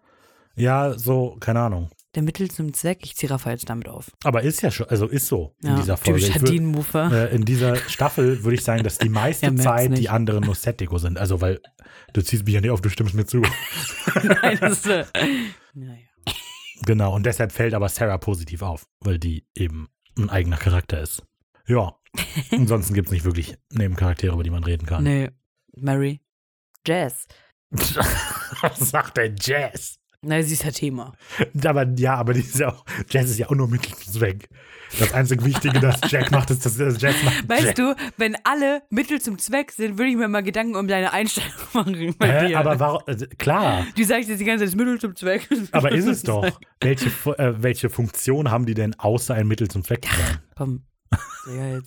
Ja, 0.54 0.98
so, 0.98 1.36
keine 1.40 1.60
Ahnung. 1.60 1.90
Der 2.16 2.22
Mittel 2.22 2.50
zum 2.50 2.72
Zweck, 2.72 3.00
ich 3.04 3.14
ziehe 3.14 3.30
Raphael 3.30 3.56
jetzt 3.56 3.68
damit 3.68 3.88
auf. 3.88 4.10
Aber 4.24 4.42
ist 4.42 4.62
ja 4.62 4.70
schon, 4.70 4.88
also 4.88 5.06
ist 5.06 5.26
so 5.26 5.54
in 5.62 5.68
Ja, 5.68 5.76
dieser 5.76 5.96
Folge. 5.98 6.20
typischer 6.20 6.42
Ich 6.42 6.50
würd- 6.50 7.12
äh, 7.12 7.34
in 7.34 7.44
dieser 7.44 7.76
Staffel 7.76 8.42
würde 8.42 8.54
ich 8.54 8.64
sagen, 8.64 8.82
dass 8.82 8.96
die 8.98 9.08
meiste 9.10 9.54
Zeit 9.56 9.90
die 9.92 10.00
nicht. 10.00 10.10
anderen 10.10 10.42
nur 10.44 10.54
Set-Deko 10.54 10.96
sind. 10.98 11.18
Also, 11.18 11.40
weil 11.42 11.60
du 12.14 12.22
ziehst 12.22 12.44
mich 12.46 12.54
ja 12.54 12.60
nicht 12.62 12.70
auf, 12.70 12.80
du 12.80 12.88
stimmst 12.88 13.14
mir 13.14 13.26
zu. 13.26 13.42
Nein, 14.42 14.56
das 14.60 14.72
ist, 14.78 14.86
äh, 14.86 15.04
naja. 15.74 15.98
Genau, 16.86 17.14
und 17.14 17.24
deshalb 17.26 17.52
fällt 17.52 17.74
aber 17.74 17.88
Sarah 17.88 18.18
positiv 18.18 18.62
auf, 18.62 18.86
weil 19.00 19.18
die 19.18 19.46
eben 19.54 19.88
ein 20.18 20.30
eigener 20.30 20.56
Charakter 20.56 21.00
ist. 21.00 21.22
Ja. 21.66 21.96
Ansonsten 22.50 22.94
gibt 22.94 23.08
es 23.08 23.12
nicht 23.12 23.24
wirklich 23.24 23.56
Nebencharaktere, 23.72 24.32
über 24.32 24.42
die 24.42 24.50
man 24.50 24.64
reden 24.64 24.86
kann. 24.86 25.04
Nee, 25.04 25.30
Mary. 25.76 26.22
Jazz. 26.86 27.26
Was 27.70 28.78
sagt 28.90 29.16
der 29.18 29.34
Jazz? 29.38 29.98
Na, 30.22 30.42
sie 30.42 30.54
ist 30.54 30.64
ja 30.64 30.70
Thema. 30.70 31.12
Aber 31.64 31.86
ja, 31.96 32.14
aber 32.16 32.32
die 32.34 32.40
ist 32.40 32.58
ja 32.58 32.68
auch, 32.72 32.84
Jazz 33.08 33.30
ist 33.30 33.38
ja 33.38 33.46
auch 33.48 33.54
nur 33.54 33.68
Mittel 33.68 33.92
zum 33.94 34.12
Zweck. 34.14 34.48
Das 34.98 35.12
einzig 35.12 35.44
Wichtige, 35.44 35.80
das 35.80 35.98
Jack 36.10 36.30
macht, 36.30 36.50
ist, 36.50 36.64
dass 36.64 36.76
das 36.76 37.00
Jazz 37.00 37.16
macht. 37.24 37.48
Weißt 37.48 37.64
Jack. 37.64 37.74
du, 37.76 37.94
wenn 38.16 38.36
alle 38.44 38.82
Mittel 38.90 39.20
zum 39.20 39.38
Zweck 39.38 39.72
sind, 39.72 39.98
würde 39.98 40.10
ich 40.10 40.16
mir 40.16 40.28
mal 40.28 40.42
Gedanken 40.42 40.76
um 40.76 40.86
deine 40.88 41.12
Einstellung 41.12 41.50
machen 41.72 41.92
dir. 41.94 42.58
Aber 42.58 42.78
warum, 42.78 43.02
also, 43.06 43.26
klar, 43.38 43.84
du 43.96 44.04
sagst 44.04 44.28
jetzt 44.28 44.40
die 44.40 44.44
ganze 44.44 44.60
Zeit, 44.64 44.68
das 44.68 44.74
ist 44.74 44.76
Mittel 44.76 44.98
zum 45.00 45.16
Zweck. 45.16 45.48
aber 45.72 45.90
ist 45.92 46.06
es 46.06 46.22
doch. 46.22 46.58
Welche, 46.80 47.10
Fu- 47.10 47.32
äh, 47.32 47.62
welche 47.62 47.90
Funktion 47.90 48.50
haben 48.50 48.64
die 48.66 48.74
denn, 48.74 48.94
außer 48.98 49.34
ein 49.34 49.46
Mittel 49.48 49.68
zum 49.68 49.82
Zweck 49.84 50.04
zu 50.04 50.16
sein? 50.16 50.38
Komm. 50.56 50.84
Ja. 51.46 51.78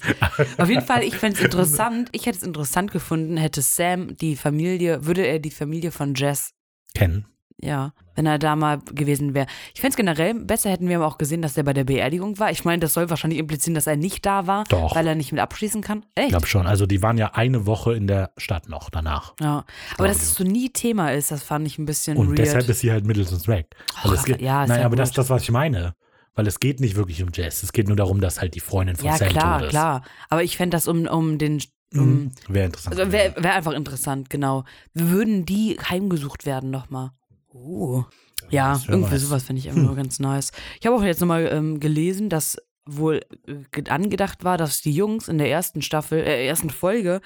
Auf 0.57 0.69
jeden 0.69 0.81
Fall, 0.85 1.03
ich 1.03 1.15
fände 1.18 1.38
es 1.38 1.43
interessant, 1.43 2.07
ich 2.14 2.26
hätte 2.26 2.38
es 2.38 2.43
interessant 2.43 2.91
gefunden, 2.91 3.35
hätte 3.35 3.61
Sam 3.61 4.15
die 4.15 4.38
Familie, 4.38 5.06
würde 5.06 5.26
er 5.27 5.39
die 5.39 5.51
Familie 5.51 5.91
von 5.91 6.15
Jess, 6.15 6.53
Kennen. 6.95 7.26
Ja, 7.61 7.94
wenn 8.15 8.26
er 8.26 8.40
da 8.40 8.56
mal 8.56 8.80
gewesen 8.94 9.34
wäre. 9.34 9.48
Ich 9.73 9.81
fände 9.81 9.91
es 9.91 9.95
generell 9.98 10.34
besser, 10.34 10.69
hätten 10.69 10.88
wir 10.90 10.98
aber 10.98 11.07
auch 11.07 11.18
gesehen, 11.18 11.41
dass 11.41 11.57
er 11.57 11.64
bei 11.64 11.73
der 11.73 11.84
Beerdigung 11.84 12.40
war. 12.40 12.52
Ich 12.52 12.64
meine, 12.65 12.80
das 12.80 12.94
soll 12.94 13.10
wahrscheinlich 13.10 13.40
implizieren, 13.40 13.76
dass 13.76 13.88
er 13.88 13.95
nicht 13.98 14.26
da 14.26 14.48
war, 14.48 14.64
Doch. 14.69 14.95
weil 14.95 15.06
er 15.07 15.15
nicht 15.15 15.31
mit 15.31 15.41
abschließen 15.41 15.81
kann. 15.81 16.06
Ich 16.15 16.23
Echt? 16.23 16.30
glaube 16.30 16.48
schon. 16.48 16.68
Also 16.68 16.86
die 16.86 17.02
waren 17.02 17.18
ja 17.18 17.34
eine 17.34 17.65
Woche 17.65 17.94
in 17.95 18.07
der 18.07 18.31
Stadt 18.38 18.69
noch 18.69 18.90
danach. 18.90 19.34
Ja, 19.41 19.65
aber 19.98 20.07
dass 20.07 20.22
es 20.22 20.36
so 20.36 20.44
nie 20.44 20.69
Thema 20.69 21.11
ist, 21.11 21.31
das 21.31 21.44
fand 21.44 21.68
ich 21.68 21.77
ein 21.77 21.86
bisschen 21.86 22.18
Und 22.18 22.30
weird. 22.30 22.40
deshalb 22.40 22.68
ist 22.69 22.80
sie 22.80 22.91
halt 22.91 23.06
Mittel 23.06 23.27
zum 23.27 23.40
Zweck. 23.40 23.68
Weil 24.03 24.14
Och, 24.14 24.26
geht, 24.26 24.41
ja, 24.41 24.65
nein, 24.65 24.80
ja 24.81 24.86
aber 24.86 24.95
das 24.95 25.10
ist 25.10 25.18
das, 25.18 25.30
was 25.30 25.44
ich 25.44 25.52
meine. 25.52 25.95
Weil 26.36 26.48
es 26.48 26.60
geht 26.61 26.80
nicht 26.80 26.95
wirklich 26.95 27.22
um 27.23 27.30
Jazz. 27.34 27.64
Es 27.64 27.73
geht 27.73 27.88
nur 27.88 27.98
darum, 27.98 28.22
dass 28.22 28.40
halt 28.40 28.56
die 28.56 28.61
Freundin 28.61 28.95
von 28.95 29.07
ja, 29.07 29.18
Sam 29.18 29.30
klar, 29.30 29.64
ist. 29.64 29.69
klar. 29.72 30.03
Aber 30.30 30.44
ich 30.44 30.56
fände 30.56 30.76
das 30.76 30.88
um, 30.88 31.06
um 31.07 31.38
den. 31.38 31.56
Um, 31.56 31.60
Mhm. 31.91 32.31
Wäre 32.48 32.65
interessant. 32.68 32.99
also 32.99 33.11
wäre 33.11 33.34
wär 33.44 33.56
einfach 33.56 33.72
interessant, 33.73 34.30
genau. 34.30 34.64
Würden 34.94 35.45
die 35.48 35.77
heimgesucht 35.90 36.45
werden 36.45 36.69
nochmal? 36.69 37.10
Uh. 37.54 38.04
Ja, 38.50 38.80
irgendwie 38.88 39.12
nice. 39.12 39.22
sowas 39.22 39.44
finde 39.44 39.60
ich 39.62 39.70
einfach 39.70 39.82
nur 39.82 39.96
ganz 39.96 40.20
nice. 40.20 40.52
Ich 40.80 40.86
habe 40.88 40.96
auch 40.96 41.04
jetzt 41.04 41.20
nochmal 41.22 41.48
ähm, 41.52 41.80
gelesen, 41.80 42.30
dass 42.30 42.58
wohl 42.86 43.22
äh, 43.48 43.56
ge- 43.72 43.90
angedacht 43.90 44.44
war, 44.44 44.58
dass 44.58 44.82
die 44.82 44.92
Jungs 44.92 45.28
in 45.28 45.38
der 45.38 45.50
ersten 45.50 45.82
Staffel, 45.82 46.20
äh, 46.20 46.48
ersten 46.48 46.70
Folge 46.70 47.22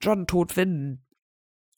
John 0.00 0.26
tot 0.26 0.52
finden. 0.52 1.04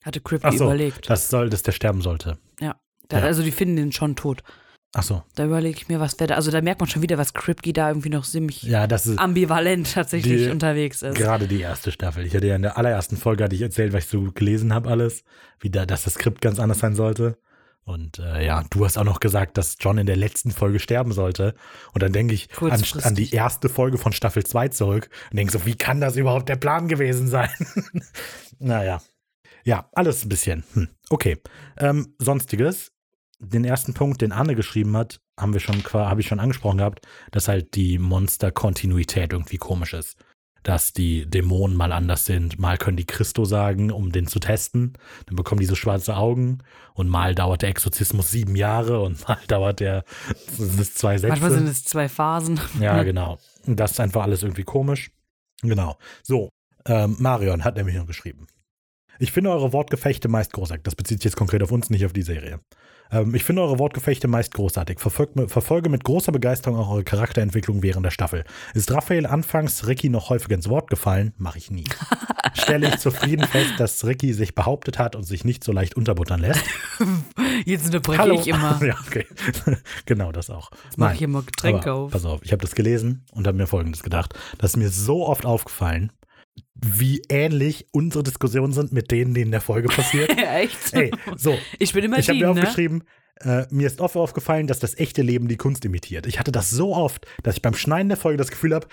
Hatte 0.03 0.19
Kripke 0.21 0.47
Ach 0.47 0.53
so, 0.53 0.65
überlegt. 0.65 1.09
das 1.09 1.29
soll, 1.29 1.49
dass 1.49 1.63
der 1.63 1.71
sterben 1.71 2.01
sollte. 2.01 2.37
Da, 2.59 3.19
ja. 3.19 3.25
Also 3.25 3.43
die 3.43 3.51
finden 3.51 3.75
den 3.75 3.91
schon 3.91 4.15
tot. 4.15 4.43
Ach 4.95 5.03
so. 5.03 5.23
Da 5.35 5.45
überlege 5.45 5.77
ich 5.77 5.87
mir, 5.87 5.99
was 5.99 6.19
wäre 6.19 6.27
da. 6.29 6.35
Also 6.35 6.51
da 6.51 6.61
merkt 6.61 6.79
man 6.79 6.89
schon 6.89 7.01
wieder, 7.01 7.17
was 7.17 7.33
Kripke 7.33 7.73
da 7.73 7.89
irgendwie 7.89 8.09
noch 8.09 8.25
ziemlich 8.25 8.61
Ja, 8.63 8.85
das 8.87 9.07
ist 9.07 9.17
ambivalent 9.19 9.91
tatsächlich 9.93 10.43
Die- 10.45 10.49
unterwegs 10.51 11.01
ist. 11.01 11.15
gerade 11.17 11.47
die 11.47 11.61
erste 11.61 11.91
Staffel. 11.91 12.25
Ich 12.25 12.35
hatte 12.35 12.47
ja 12.47 12.55
in 12.55 12.61
der 12.61 12.77
allerersten 12.77 13.17
Folge 13.17 13.43
hatte 13.43 13.55
ich 13.55 13.61
erzählt, 13.61 13.91
was 13.93 14.03
ich 14.05 14.09
so 14.09 14.31
gelesen 14.33 14.73
habe 14.73 14.89
alles, 14.89 15.23
wie 15.59 15.69
da, 15.69 15.85
dass 15.85 16.03
das 16.03 16.13
Skript 16.13 16.41
ganz 16.41 16.59
anders 16.59 16.79
sein 16.79 16.95
sollte. 16.95 17.37
Und 17.85 18.19
äh, 18.19 18.45
ja, 18.45 18.63
du 18.69 18.85
hast 18.85 18.97
auch 18.97 19.03
noch 19.03 19.19
gesagt, 19.19 19.57
dass 19.57 19.75
John 19.79 19.97
in 19.97 20.05
der 20.05 20.15
letzten 20.15 20.51
Folge 20.51 20.79
sterben 20.79 21.11
sollte. 21.11 21.53
Und 21.93 22.01
dann 22.01 22.13
denke 22.13 22.33
ich 22.33 22.49
an, 22.61 22.81
an 23.01 23.15
die 23.15 23.33
erste 23.33 23.67
Folge 23.67 23.97
von 23.97 24.13
Staffel 24.13 24.45
2 24.45 24.69
zurück 24.69 25.09
und 25.31 25.37
denke 25.37 25.51
so, 25.51 25.65
wie 25.65 25.75
kann 25.75 25.99
das 25.99 26.15
überhaupt 26.15 26.47
der 26.47 26.55
Plan 26.55 26.87
gewesen 26.87 27.27
sein? 27.27 27.49
naja. 28.59 29.01
Ja, 29.65 29.89
alles 29.93 30.25
ein 30.25 30.29
bisschen. 30.29 30.63
Hm. 30.73 30.89
Okay. 31.09 31.37
Ähm, 31.77 32.15
Sonstiges. 32.19 32.91
Den 33.39 33.65
ersten 33.65 33.93
Punkt, 33.93 34.21
den 34.21 34.31
Anne 34.31 34.55
geschrieben 34.55 34.95
hat, 34.95 35.19
haben 35.37 35.51
wir 35.51 35.59
schon, 35.59 35.83
habe 35.83 36.21
ich 36.21 36.27
schon 36.27 36.39
angesprochen 36.39 36.77
gehabt, 36.77 37.05
dass 37.31 37.49
halt 37.49 37.75
die 37.75 37.97
Monster-Kontinuität 37.97 39.33
irgendwie 39.33 39.57
komisch 39.57 39.93
ist. 39.93 40.15
Dass 40.63 40.93
die 40.93 41.25
Dämonen 41.25 41.75
mal 41.75 41.91
anders 41.91 42.25
sind. 42.25 42.57
Mal 42.57 42.77
können 42.77 42.97
die 42.97 43.05
Christo 43.05 43.45
sagen, 43.45 43.91
um 43.91 44.11
den 44.11 44.27
zu 44.27 44.39
testen. 44.39 44.93
Dann 45.25 45.35
bekommen 45.35 45.59
die 45.59 45.65
so 45.65 45.75
schwarze 45.75 46.15
Augen. 46.15 46.59
Und 46.93 47.09
mal 47.09 47.35
dauert 47.35 47.61
der 47.61 47.69
Exorzismus 47.69 48.31
sieben 48.31 48.55
Jahre 48.55 49.01
und 49.01 49.27
mal 49.27 49.39
dauert 49.47 49.79
der 49.79 50.03
das 50.57 50.59
ist 50.59 50.97
zwei 50.97 51.17
Sätze. 51.17 51.29
Manchmal 51.29 51.51
sind 51.51 51.67
es 51.67 51.83
zwei 51.83 52.07
Phasen. 52.09 52.59
Ja, 52.79 53.03
genau. 53.03 53.37
Das 53.65 53.91
ist 53.91 53.99
einfach 53.99 54.23
alles 54.23 54.43
irgendwie 54.43 54.63
komisch. 54.63 55.11
Genau. 55.61 55.97
So, 56.21 56.49
ähm, 56.85 57.15
Marion 57.19 57.63
hat 57.63 57.75
nämlich 57.75 57.95
noch 57.95 58.07
geschrieben. 58.07 58.47
Ich 59.19 59.31
finde 59.31 59.51
eure 59.51 59.73
Wortgefechte 59.73 60.27
meist 60.27 60.53
großartig. 60.53 60.83
Das 60.83 60.95
bezieht 60.95 61.19
sich 61.19 61.25
jetzt 61.25 61.37
konkret 61.37 61.63
auf 61.63 61.71
uns, 61.71 61.89
nicht 61.89 62.05
auf 62.05 62.13
die 62.13 62.23
Serie. 62.23 62.59
Ähm, 63.11 63.35
ich 63.35 63.43
finde 63.43 63.61
eure 63.61 63.79
Wortgefechte 63.79 64.27
meist 64.27 64.53
großartig. 64.53 64.99
Verfolgt, 64.99 65.35
mit- 65.35 65.51
verfolge 65.51 65.89
mit 65.89 66.03
großer 66.03 66.31
Begeisterung 66.31 66.77
auch 66.77 66.89
eure 66.89 67.03
Charakterentwicklung 67.03 67.83
während 67.83 68.05
der 68.05 68.11
Staffel. 68.11 68.43
Ist 68.73 68.91
Raphael 68.91 69.25
anfangs 69.25 69.87
Ricky 69.87 70.09
noch 70.09 70.29
häufig 70.29 70.49
ins 70.51 70.69
Wort 70.69 70.89
gefallen? 70.89 71.33
Mache 71.37 71.57
ich 71.57 71.71
nie. 71.71 71.85
Stelle 72.53 72.87
ich 72.89 72.97
zufrieden 72.97 73.45
fest, 73.47 73.73
dass 73.77 74.05
Ricky 74.05 74.33
sich 74.33 74.55
behauptet 74.55 74.99
hat 74.99 75.15
und 75.15 75.23
sich 75.23 75.43
nicht 75.43 75.63
so 75.63 75.71
leicht 75.71 75.95
unterbuttern 75.95 76.39
lässt. 76.39 76.63
Jetzt 77.65 77.85
unterbreche 77.85 78.33
ich 78.33 78.47
immer. 78.47 78.79
ja, 78.85 78.95
okay. 79.07 79.25
genau, 80.05 80.31
das 80.31 80.49
auch. 80.49 80.69
Jetzt 80.85 80.97
mache 80.97 81.15
ich 81.15 81.21
immer 81.21 81.41
Getränke 81.43 81.93
auf. 81.93 82.11
Pass 82.11 82.25
auf, 82.25 82.41
ich 82.43 82.51
habe 82.51 82.61
das 82.61 82.75
gelesen 82.75 83.25
und 83.31 83.47
habe 83.47 83.57
mir 83.57 83.67
Folgendes 83.67 84.03
gedacht. 84.03 84.33
Das 84.57 84.71
ist 84.71 84.77
mir 84.77 84.89
so 84.89 85.27
oft 85.27 85.45
aufgefallen, 85.45 86.11
wie 86.75 87.21
ähnlich 87.29 87.87
unsere 87.91 88.23
Diskussionen 88.23 88.73
sind 88.73 88.91
mit 88.91 89.11
denen, 89.11 89.33
die 89.33 89.41
in 89.41 89.51
der 89.51 89.61
Folge 89.61 89.87
passiert. 89.87 90.29
Echt? 90.37 90.93
Ey, 90.93 91.11
so, 91.35 91.57
Ich 91.79 91.93
bin 91.93 92.03
immer 92.03 92.19
ich 92.19 92.27
habe 92.29 92.39
mir 92.39 92.53
ne? 92.53 92.61
aufgeschrieben, 92.61 93.03
äh, 93.41 93.65
mir 93.71 93.87
ist 93.87 93.99
oft 93.99 94.15
aufgefallen, 94.15 94.67
dass 94.67 94.79
das 94.79 94.97
echte 94.97 95.21
Leben 95.21 95.47
die 95.47 95.57
Kunst 95.57 95.85
imitiert. 95.85 96.27
Ich 96.27 96.39
hatte 96.39 96.51
das 96.51 96.69
so 96.69 96.95
oft, 96.95 97.25
dass 97.41 97.55
ich 97.55 97.61
beim 97.61 97.73
Schneiden 97.73 98.09
der 98.09 98.17
Folge 98.17 98.37
das 98.37 98.51
Gefühl 98.51 98.75
habe, 98.75 98.87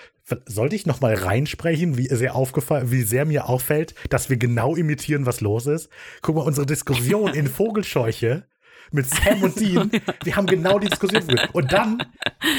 sollte 0.45 0.75
ich 0.75 0.85
noch 0.85 1.01
mal 1.01 1.13
reinsprechen, 1.13 1.97
wie 1.97 2.07
sehr 2.07 2.35
aufgefallen, 2.35 2.91
wie 2.91 3.03
sehr 3.03 3.25
mir 3.25 3.47
auffällt, 3.47 3.93
dass 4.09 4.29
wir 4.29 4.37
genau 4.37 4.75
imitieren, 4.75 5.25
was 5.25 5.41
los 5.41 5.67
ist. 5.67 5.89
Guck 6.21 6.35
mal, 6.35 6.41
unsere 6.41 6.65
Diskussion 6.65 7.33
in 7.33 7.47
Vogelscheuche 7.47 8.45
mit 8.91 9.09
Sam 9.09 9.43
und 9.43 9.59
Dean, 9.59 9.91
wir 10.23 10.35
haben 10.35 10.47
genau 10.47 10.79
die 10.79 10.87
Diskussion. 10.87 11.23
Und 11.53 11.71
dann, 11.71 12.03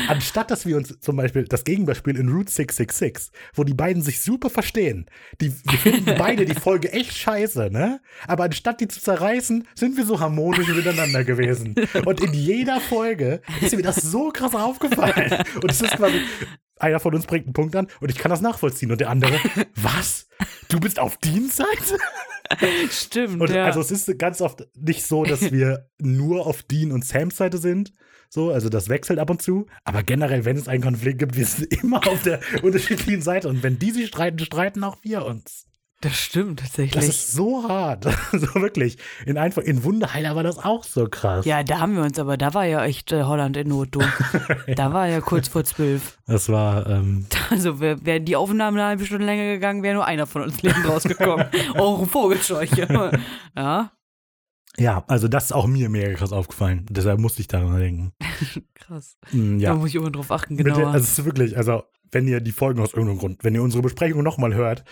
anstatt 0.08 0.50
dass 0.50 0.66
wir 0.66 0.76
uns 0.76 0.98
zum 1.00 1.16
Beispiel 1.16 1.44
das 1.44 1.64
Gegenbeispiel 1.64 2.16
in 2.16 2.28
Route 2.28 2.50
666, 2.50 3.32
wo 3.54 3.64
die 3.64 3.74
beiden 3.74 4.02
sich 4.02 4.20
super 4.20 4.50
verstehen, 4.50 5.06
die, 5.40 5.52
wir 5.52 5.78
finden 5.78 6.14
beide 6.18 6.44
die 6.44 6.54
Folge 6.54 6.92
echt 6.92 7.16
scheiße, 7.16 7.70
ne? 7.70 8.00
Aber 8.26 8.44
anstatt 8.44 8.80
die 8.80 8.88
zu 8.88 9.00
zerreißen, 9.00 9.66
sind 9.74 9.96
wir 9.96 10.04
so 10.04 10.20
harmonisch 10.20 10.68
miteinander 10.68 11.24
gewesen. 11.24 11.74
Und 12.04 12.20
in 12.20 12.32
jeder 12.32 12.80
Folge 12.80 13.40
ist 13.60 13.76
mir 13.76 13.82
das 13.82 13.96
so 13.96 14.30
krass 14.30 14.54
aufgefallen. 14.54 15.44
Und 15.56 15.70
es 15.70 15.80
ist 15.80 15.96
quasi, 15.96 16.20
einer 16.78 17.00
von 17.00 17.14
uns 17.14 17.26
bringt 17.26 17.46
einen 17.46 17.54
Punkt 17.54 17.76
an 17.76 17.86
und 18.00 18.10
ich 18.10 18.18
kann 18.18 18.30
das 18.30 18.40
nachvollziehen. 18.40 18.90
Und 18.90 19.00
der 19.00 19.10
andere, 19.10 19.38
was? 19.76 20.28
Du 20.68 20.80
bist 20.80 20.98
auf 20.98 21.16
Deans 21.18 21.56
Seite? 21.56 21.98
Stimmt, 22.90 23.40
Und 23.40 23.50
ja. 23.50 23.64
also 23.64 23.80
es 23.80 23.90
ist 23.90 24.18
ganz 24.18 24.40
oft 24.40 24.66
nicht 24.76 25.04
so, 25.04 25.24
dass 25.24 25.52
wir 25.52 25.88
nur 25.98 26.46
auf 26.46 26.62
Dean 26.62 26.92
und 26.92 27.04
Sams 27.04 27.36
Seite 27.36 27.58
sind. 27.58 27.92
So, 28.28 28.50
also 28.50 28.70
das 28.70 28.88
wechselt 28.88 29.18
ab 29.18 29.28
und 29.28 29.42
zu. 29.42 29.66
Aber 29.84 30.02
generell, 30.02 30.44
wenn 30.44 30.56
es 30.56 30.66
einen 30.66 30.82
Konflikt 30.82 31.18
gibt, 31.18 31.36
wir 31.36 31.46
sind 31.46 31.72
immer 31.82 32.06
auf 32.06 32.22
der 32.22 32.40
unterschiedlichen 32.62 33.22
Seite. 33.22 33.48
Und 33.48 33.62
wenn 33.62 33.78
die 33.78 33.90
sich 33.90 34.08
streiten, 34.08 34.38
streiten 34.38 34.84
auch 34.84 34.96
wir 35.02 35.26
uns. 35.26 35.66
Das 36.02 36.16
stimmt 36.16 36.60
tatsächlich. 36.60 36.92
Das 36.92 37.08
ist 37.08 37.32
so 37.32 37.66
hart. 37.68 38.04
so 38.32 38.54
wirklich. 38.56 38.98
In, 39.24 39.38
einfach, 39.38 39.62
in 39.62 39.82
Wunderheiler 39.84 40.36
war 40.36 40.42
das 40.42 40.58
auch 40.58 40.84
so 40.84 41.08
krass. 41.08 41.46
ja, 41.46 41.62
da 41.62 41.78
haben 41.80 41.96
wir 41.96 42.02
uns, 42.02 42.18
aber 42.18 42.36
da 42.36 42.52
war 42.54 42.66
ja 42.66 42.84
echt 42.84 43.10
äh, 43.12 43.22
Holland 43.22 43.56
in 43.56 43.68
Not, 43.68 43.94
du. 43.94 44.00
da 44.76 44.92
war 44.92 45.08
ja 45.08 45.20
kurz 45.20 45.48
vor 45.48 45.64
zwölf. 45.64 46.18
Das 46.26 46.48
war, 46.50 46.86
ähm, 46.86 47.26
Also 47.50 47.80
wäre 47.80 48.04
wär 48.04 48.20
die 48.20 48.36
Aufnahme 48.36 48.78
eine 48.80 48.88
halbe 48.88 49.06
Stunde 49.06 49.24
länger 49.24 49.44
gegangen, 49.54 49.82
wäre 49.82 49.94
nur 49.94 50.04
einer 50.04 50.26
von 50.26 50.42
uns 50.42 50.60
lebend 50.62 50.86
rausgekommen. 50.86 51.46
Auch 51.76 52.00
ein 52.02 52.08
Vogelscheuche. 52.08 53.20
ja, 53.56 53.92
ja, 54.78 55.04
also 55.06 55.28
das 55.28 55.44
ist 55.44 55.52
auch 55.52 55.66
mir 55.66 55.88
mega 55.90 56.14
krass 56.14 56.32
aufgefallen. 56.32 56.86
Deshalb 56.88 57.20
musste 57.20 57.40
ich 57.42 57.48
daran 57.48 57.78
denken. 57.78 58.12
krass. 58.74 59.16
Mm, 59.30 59.58
Da 59.58 59.64
Ja. 59.64 59.74
muss 59.74 59.90
ich 59.90 59.96
immer 59.96 60.10
drauf 60.10 60.30
achten, 60.30 60.56
Bitte, 60.56 60.70
genau. 60.72 60.86
also 60.86 60.98
es 61.04 61.18
ist 61.18 61.24
wirklich, 61.26 61.56
also 61.58 61.82
wenn 62.10 62.26
ihr 62.26 62.40
die 62.40 62.52
Folgen 62.52 62.80
aus 62.80 62.92
irgendeinem 62.94 63.18
Grund, 63.18 63.44
wenn 63.44 63.54
ihr 63.54 63.62
unsere 63.62 63.82
Besprechung 63.82 64.22
nochmal 64.22 64.54
hört, 64.54 64.84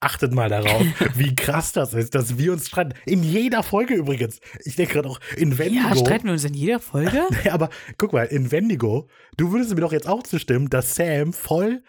achtet 0.00 0.32
mal 0.34 0.48
darauf, 0.48 0.82
wie 1.14 1.34
krass 1.34 1.72
das 1.72 1.94
ist, 1.94 2.14
dass 2.14 2.38
wir 2.38 2.52
uns 2.52 2.68
streiten. 2.68 2.94
In 3.06 3.22
jeder 3.22 3.62
Folge 3.62 3.94
übrigens. 3.94 4.40
Ich 4.64 4.76
denke 4.76 4.94
gerade 4.94 5.08
auch 5.08 5.20
in 5.36 5.56
Wendigo. 5.58 5.88
ja, 5.88 5.96
streiten 5.96 6.24
wir 6.26 6.32
uns 6.32 6.44
in 6.44 6.54
jeder 6.54 6.80
Folge? 6.80 7.22
Ja, 7.44 7.54
aber 7.54 7.70
guck 7.98 8.12
mal, 8.12 8.24
in 8.24 8.50
Wendigo, 8.52 9.08
du 9.36 9.52
würdest 9.52 9.74
mir 9.74 9.80
doch 9.80 9.92
jetzt 9.92 10.08
auch 10.08 10.22
zustimmen, 10.22 10.68
dass 10.70 10.94
Sam 10.94 11.32
voll, 11.32 11.82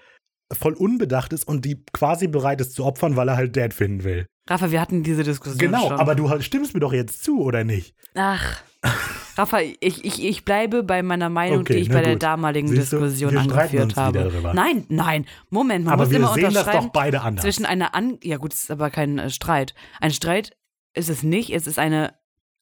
voll 0.54 0.74
unbedacht 0.74 1.34
ist 1.34 1.48
und 1.48 1.66
die 1.66 1.84
quasi 1.94 2.28
bereit 2.28 2.62
ist 2.62 2.74
zu 2.74 2.86
opfern, 2.86 3.16
weil 3.16 3.28
er 3.30 3.38
halt 3.38 3.56
Dad 3.58 3.74
finden 3.74 4.04
will. 4.04 4.26
Rafa, 4.50 4.72
wir 4.72 4.80
hatten 4.80 5.04
diese 5.04 5.24
Diskussion 5.24 5.58
Genau, 5.60 5.90
schon. 5.90 6.00
aber 6.00 6.16
du 6.16 6.42
stimmst 6.42 6.74
mir 6.74 6.80
doch 6.80 6.94
jetzt 6.94 7.24
zu, 7.24 7.42
oder 7.42 7.64
nicht? 7.66 7.94
Ach, 8.16 8.62
Rafa, 9.38 9.60
ich, 9.62 10.04
ich, 10.04 10.24
ich 10.24 10.46
bleibe 10.46 10.84
bei 10.84 11.04
meiner 11.04 11.30
Meinung, 11.30 11.60
Okay, 11.62 11.74
die 11.74 11.80
ich 11.80 11.90
bei 11.90 12.02
der 12.02 12.14
gut. 12.14 12.24
damaligen 12.24 12.68
Siehst 12.68 12.92
du, 12.94 13.00
Diskussion 13.00 13.32
streiten 13.32 13.52
angeführt 13.80 13.96
habe. 13.96 14.32
Nein, 14.54 14.86
nein, 14.90 15.26
Moment, 15.50 15.86
man 15.86 15.94
aber 15.94 16.04
muss 16.06 16.12
wir 16.12 16.18
immer 16.18 16.34
sehen 16.34 16.44
das 16.46 16.54
unterscheiden 16.58 16.86
doch 16.88 16.92
beide 16.94 17.22
anders. 17.22 17.44
zwischen 17.44 17.66
einer 17.66 17.94
An... 17.96 18.18
Ja 18.24 18.38
gut, 18.38 18.54
es 18.54 18.64
ist 18.64 18.72
aber 18.72 18.90
kein 18.90 19.20
äh, 19.20 19.30
Streit. 19.30 19.74
Ein 20.02 20.12
Streit 20.12 20.52
ist 20.94 21.10
es 21.10 21.22
nicht, 21.24 21.52
es 21.54 21.68
ist 21.68 21.78
eine, 21.78 22.16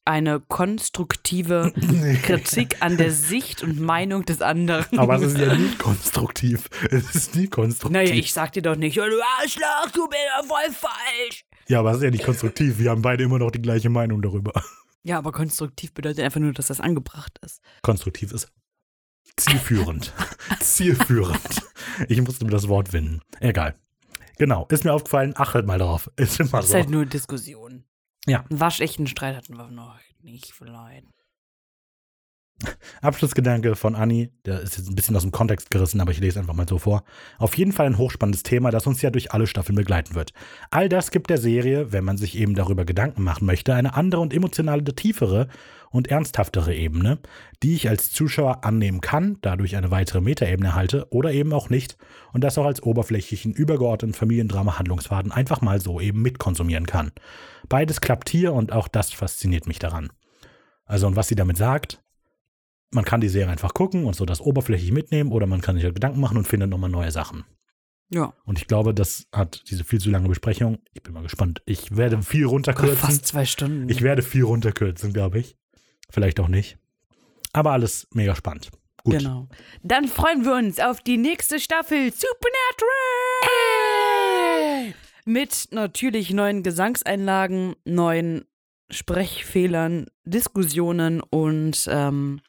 eine 0.04 0.42
konstruktive 0.42 1.72
Kritik 2.24 2.78
an 2.82 2.98
der 2.98 3.12
Sicht 3.12 3.64
und 3.64 3.80
Meinung 3.80 4.26
des 4.26 4.42
anderen. 4.42 5.00
aber 5.00 5.16
es 5.16 5.22
ist 5.24 5.38
ja 5.38 5.56
nie 5.56 5.76
konstruktiv. 5.78 6.68
Es 6.92 7.16
ist 7.16 7.36
nie 7.36 7.48
konstruktiv. 7.48 7.92
Naja, 8.02 8.14
ich 8.14 8.34
sag 8.34 8.52
dir 8.52 8.62
doch 8.62 8.76
nicht, 8.76 8.96
"Ja, 8.98 9.06
du 9.08 9.16
Arschloch, 9.42 9.92
du 9.94 10.08
bist 10.08 10.22
ja 10.38 10.44
voll 10.44 10.72
falsch. 10.74 11.46
Ja, 11.68 11.80
aber 11.80 11.92
es 11.92 11.98
ist 11.98 12.04
ja 12.04 12.12
nicht 12.12 12.24
konstruktiv. 12.26 12.78
Wir 12.78 12.92
haben 12.92 13.02
beide 13.02 13.24
immer 13.24 13.40
noch 13.40 13.50
die 13.52 13.62
gleiche 13.62 13.90
Meinung 13.90 14.22
darüber. 14.22 14.52
Ja, 15.06 15.20
aber 15.20 15.32
konstruktiv 15.32 15.94
bedeutet 15.94 16.26
einfach 16.26 16.40
nur, 16.40 16.52
dass 16.52 16.66
das 16.68 16.82
angebracht 16.82 17.38
ist. 17.44 17.62
Konstruktiv 17.84 18.32
ist 18.32 18.52
zielführend. 19.38 20.12
zielführend. 20.60 21.62
Ich 22.10 22.20
musste 22.24 22.44
mir 22.44 22.50
das 22.50 22.68
Wort 22.68 22.92
winden. 22.92 23.22
Egal. 23.40 23.76
Genau, 24.40 24.66
ist 24.70 24.84
mir 24.84 24.94
aufgefallen, 24.94 25.34
achtet 25.38 25.68
mal 25.68 25.78
drauf. 25.78 26.10
Ist 26.18 26.40
immer 26.40 26.50
Das 26.58 26.66
ist 26.66 26.72
so. 26.72 26.78
halt 26.78 26.90
nur 26.90 27.06
Diskussion. 27.06 27.86
Ja. 28.26 28.44
Einen 28.50 28.60
waschechten 28.60 29.06
Streit 29.06 29.36
hatten 29.36 29.56
wir 29.58 29.70
noch 29.70 29.96
nicht, 30.24 30.52
vielleicht. 30.54 31.06
Abschlussgedanke 33.02 33.76
von 33.76 33.96
Anni, 33.96 34.32
der 34.46 34.62
ist 34.62 34.78
jetzt 34.78 34.90
ein 34.90 34.96
bisschen 34.96 35.16
aus 35.16 35.24
dem 35.24 35.32
Kontext 35.32 35.72
gerissen, 35.72 36.00
aber 36.00 36.12
ich 36.12 36.20
lese 36.20 36.40
einfach 36.40 36.54
mal 36.54 36.68
so 36.68 36.78
vor. 36.78 37.04
Auf 37.38 37.58
jeden 37.58 37.74
Fall 37.74 37.86
ein 37.86 37.98
hochspannendes 37.98 38.44
Thema, 38.44 38.72
das 38.72 38.88
uns 38.88 39.02
ja 39.02 39.10
durch 39.10 39.34
alle 39.34 39.46
Staffeln 39.46 39.76
begleiten 39.76 40.16
wird. 40.16 40.32
All 40.72 40.88
das 40.88 41.12
gibt 41.12 41.30
der 41.30 41.38
Serie, 41.38 41.92
wenn 41.92 42.06
man 42.06 42.18
sich 42.18 42.38
eben 42.38 42.56
darüber 42.56 42.86
Gedanken 42.86 43.24
machen 43.24 43.46
möchte, 43.46 43.74
eine 43.74 43.96
andere 43.96 44.22
und 44.22 44.34
emotionale, 44.34 44.84
tiefere 44.84 45.48
und 45.92 46.10
ernsthaftere 46.10 46.74
Ebene, 46.74 47.20
die 47.62 47.76
ich 47.76 47.90
als 47.90 48.12
Zuschauer 48.12 48.64
annehmen 48.64 49.02
kann, 49.02 49.38
dadurch 49.42 49.76
eine 49.76 49.92
weitere 49.92 50.22
Metaebene 50.22 50.70
erhalte 50.70 51.08
oder 51.10 51.32
eben 51.32 51.54
auch 51.54 51.70
nicht 51.70 51.98
und 52.34 52.44
das 52.44 52.58
auch 52.58 52.66
als 52.66 52.84
oberflächlichen, 52.84 53.54
übergeordneten 53.54 54.14
Familiendrama-Handlungsfaden 54.14 55.32
einfach 55.32 55.62
mal 55.62 55.82
so 55.82 56.00
eben 56.00 56.22
mitkonsumieren 56.22 56.86
kann. 56.86 57.12
Beides 57.70 58.02
klappt 58.02 58.30
hier 58.30 58.54
und 58.54 58.72
auch 58.72 58.88
das 58.88 59.12
fasziniert 59.12 59.68
mich 59.68 59.80
daran. 59.80 60.10
Also, 60.86 61.08
und 61.08 61.16
was 61.16 61.28
sie 61.28 61.36
damit 61.36 61.58
sagt, 61.58 62.04
man 62.92 63.06
kann 63.06 63.22
die 63.22 63.30
Serie 63.30 63.52
einfach 63.52 63.74
gucken 63.74 64.06
und 64.06 64.16
so 64.16 64.26
das 64.26 64.42
oberflächlich 64.42 64.92
mitnehmen 64.92 65.32
oder 65.32 65.48
man 65.48 65.62
kann 65.62 65.76
sich 65.76 65.84
halt 65.84 65.96
Gedanken 65.96 66.20
machen 66.20 66.38
und 66.38 66.48
findet 66.48 66.70
nochmal 66.70 66.90
neue 66.90 67.12
Sachen. 67.12 67.46
Ja. 68.10 68.34
Und 68.46 68.60
ich 68.60 68.68
glaube, 68.68 68.94
das 68.94 69.28
hat 69.32 69.64
diese 69.70 69.84
viel 69.84 70.00
zu 70.00 70.10
lange 70.10 70.30
Besprechung. 70.30 70.78
Ich 70.94 71.02
bin 71.02 71.14
mal 71.14 71.24
gespannt. 71.24 71.62
Ich 71.66 71.98
werde 71.98 72.22
viel 72.22 72.44
Gott, 72.44 72.54
runterkürzen. 72.54 72.98
fast 72.98 73.26
zwei 73.26 73.46
Stunden. 73.46 73.90
Ich 73.90 74.02
werde 74.02 74.22
viel 74.22 74.44
runterkürzen, 74.44 75.12
glaube 75.12 75.40
ich. 75.40 75.58
Vielleicht 76.10 76.40
auch 76.40 76.48
nicht. 76.48 76.78
Aber 77.52 77.72
alles 77.72 78.08
mega 78.14 78.36
spannend. 78.36 78.70
Gut. 79.04 79.20
Genau. 79.20 79.48
Dann 79.84 80.08
freuen 80.08 80.46
wir 80.46 80.54
uns 80.56 80.80
auf 80.80 81.02
die 81.02 81.18
nächste 81.18 81.60
Staffel 81.60 82.12
Supernatural! 82.12 82.94
Mit 85.26 85.68
natürlich 85.72 86.32
neuen 86.32 86.64
Gesangseinlagen, 86.64 87.76
neuen 87.86 88.46
Sprechfehlern, 88.90 90.08
Diskussionen 90.26 91.22
und 91.22 91.88
ähm, 91.90 92.16
hm, 92.16 92.42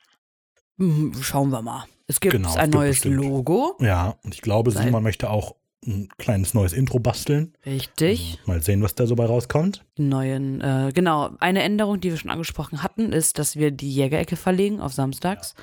schauen 1.20 1.50
wir 1.50 1.62
mal. 1.62 1.84
Es 2.06 2.20
gibt 2.20 2.32
Genau, 2.32 2.54
ein 2.54 2.70
neues 2.70 2.96
bestimmt. 2.96 3.16
Logo. 3.16 3.76
Ja, 3.80 4.16
und 4.22 4.34
ich 4.34 4.42
glaube, 4.42 4.70
Seit- 4.70 4.84
Simon 4.84 5.02
möchte 5.02 5.30
auch 5.30 5.56
ein 5.86 6.08
kleines 6.18 6.54
neues 6.54 6.72
Intro 6.72 6.98
basteln. 6.98 7.52
Richtig. 7.64 8.38
Mal 8.46 8.62
sehen, 8.62 8.82
was 8.82 8.94
da 8.94 9.06
so 9.06 9.14
bei 9.14 9.24
rauskommt. 9.26 9.84
Neuen, 9.98 10.60
äh, 10.60 10.90
genau. 10.94 11.30
Eine 11.38 11.62
Änderung, 11.62 12.00
die 12.00 12.10
wir 12.10 12.16
schon 12.16 12.30
angesprochen 12.30 12.82
hatten, 12.82 13.12
ist, 13.12 13.38
dass 13.38 13.56
wir 13.56 13.70
die 13.70 13.92
Jägerecke 13.92 14.36
verlegen 14.36 14.80
auf 14.80 14.92
samstags. 14.92 15.54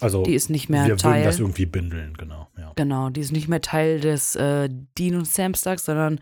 Also 0.00 0.24
Die 0.24 0.34
ist 0.34 0.50
nicht 0.50 0.68
mehr 0.68 0.82
wir 0.82 0.90
würden 0.90 0.98
Teil. 1.02 1.24
das 1.24 1.38
irgendwie 1.38 1.64
bündeln, 1.66 2.14
genau. 2.18 2.48
Ja. 2.58 2.72
Genau, 2.76 3.08
die 3.10 3.20
ist 3.20 3.32
nicht 3.32 3.48
mehr 3.48 3.60
Teil 3.60 4.00
des 4.00 4.34
äh, 4.34 4.68
Dean 4.98 5.14
und 5.16 5.26
Samstags, 5.28 5.84
sondern 5.84 6.20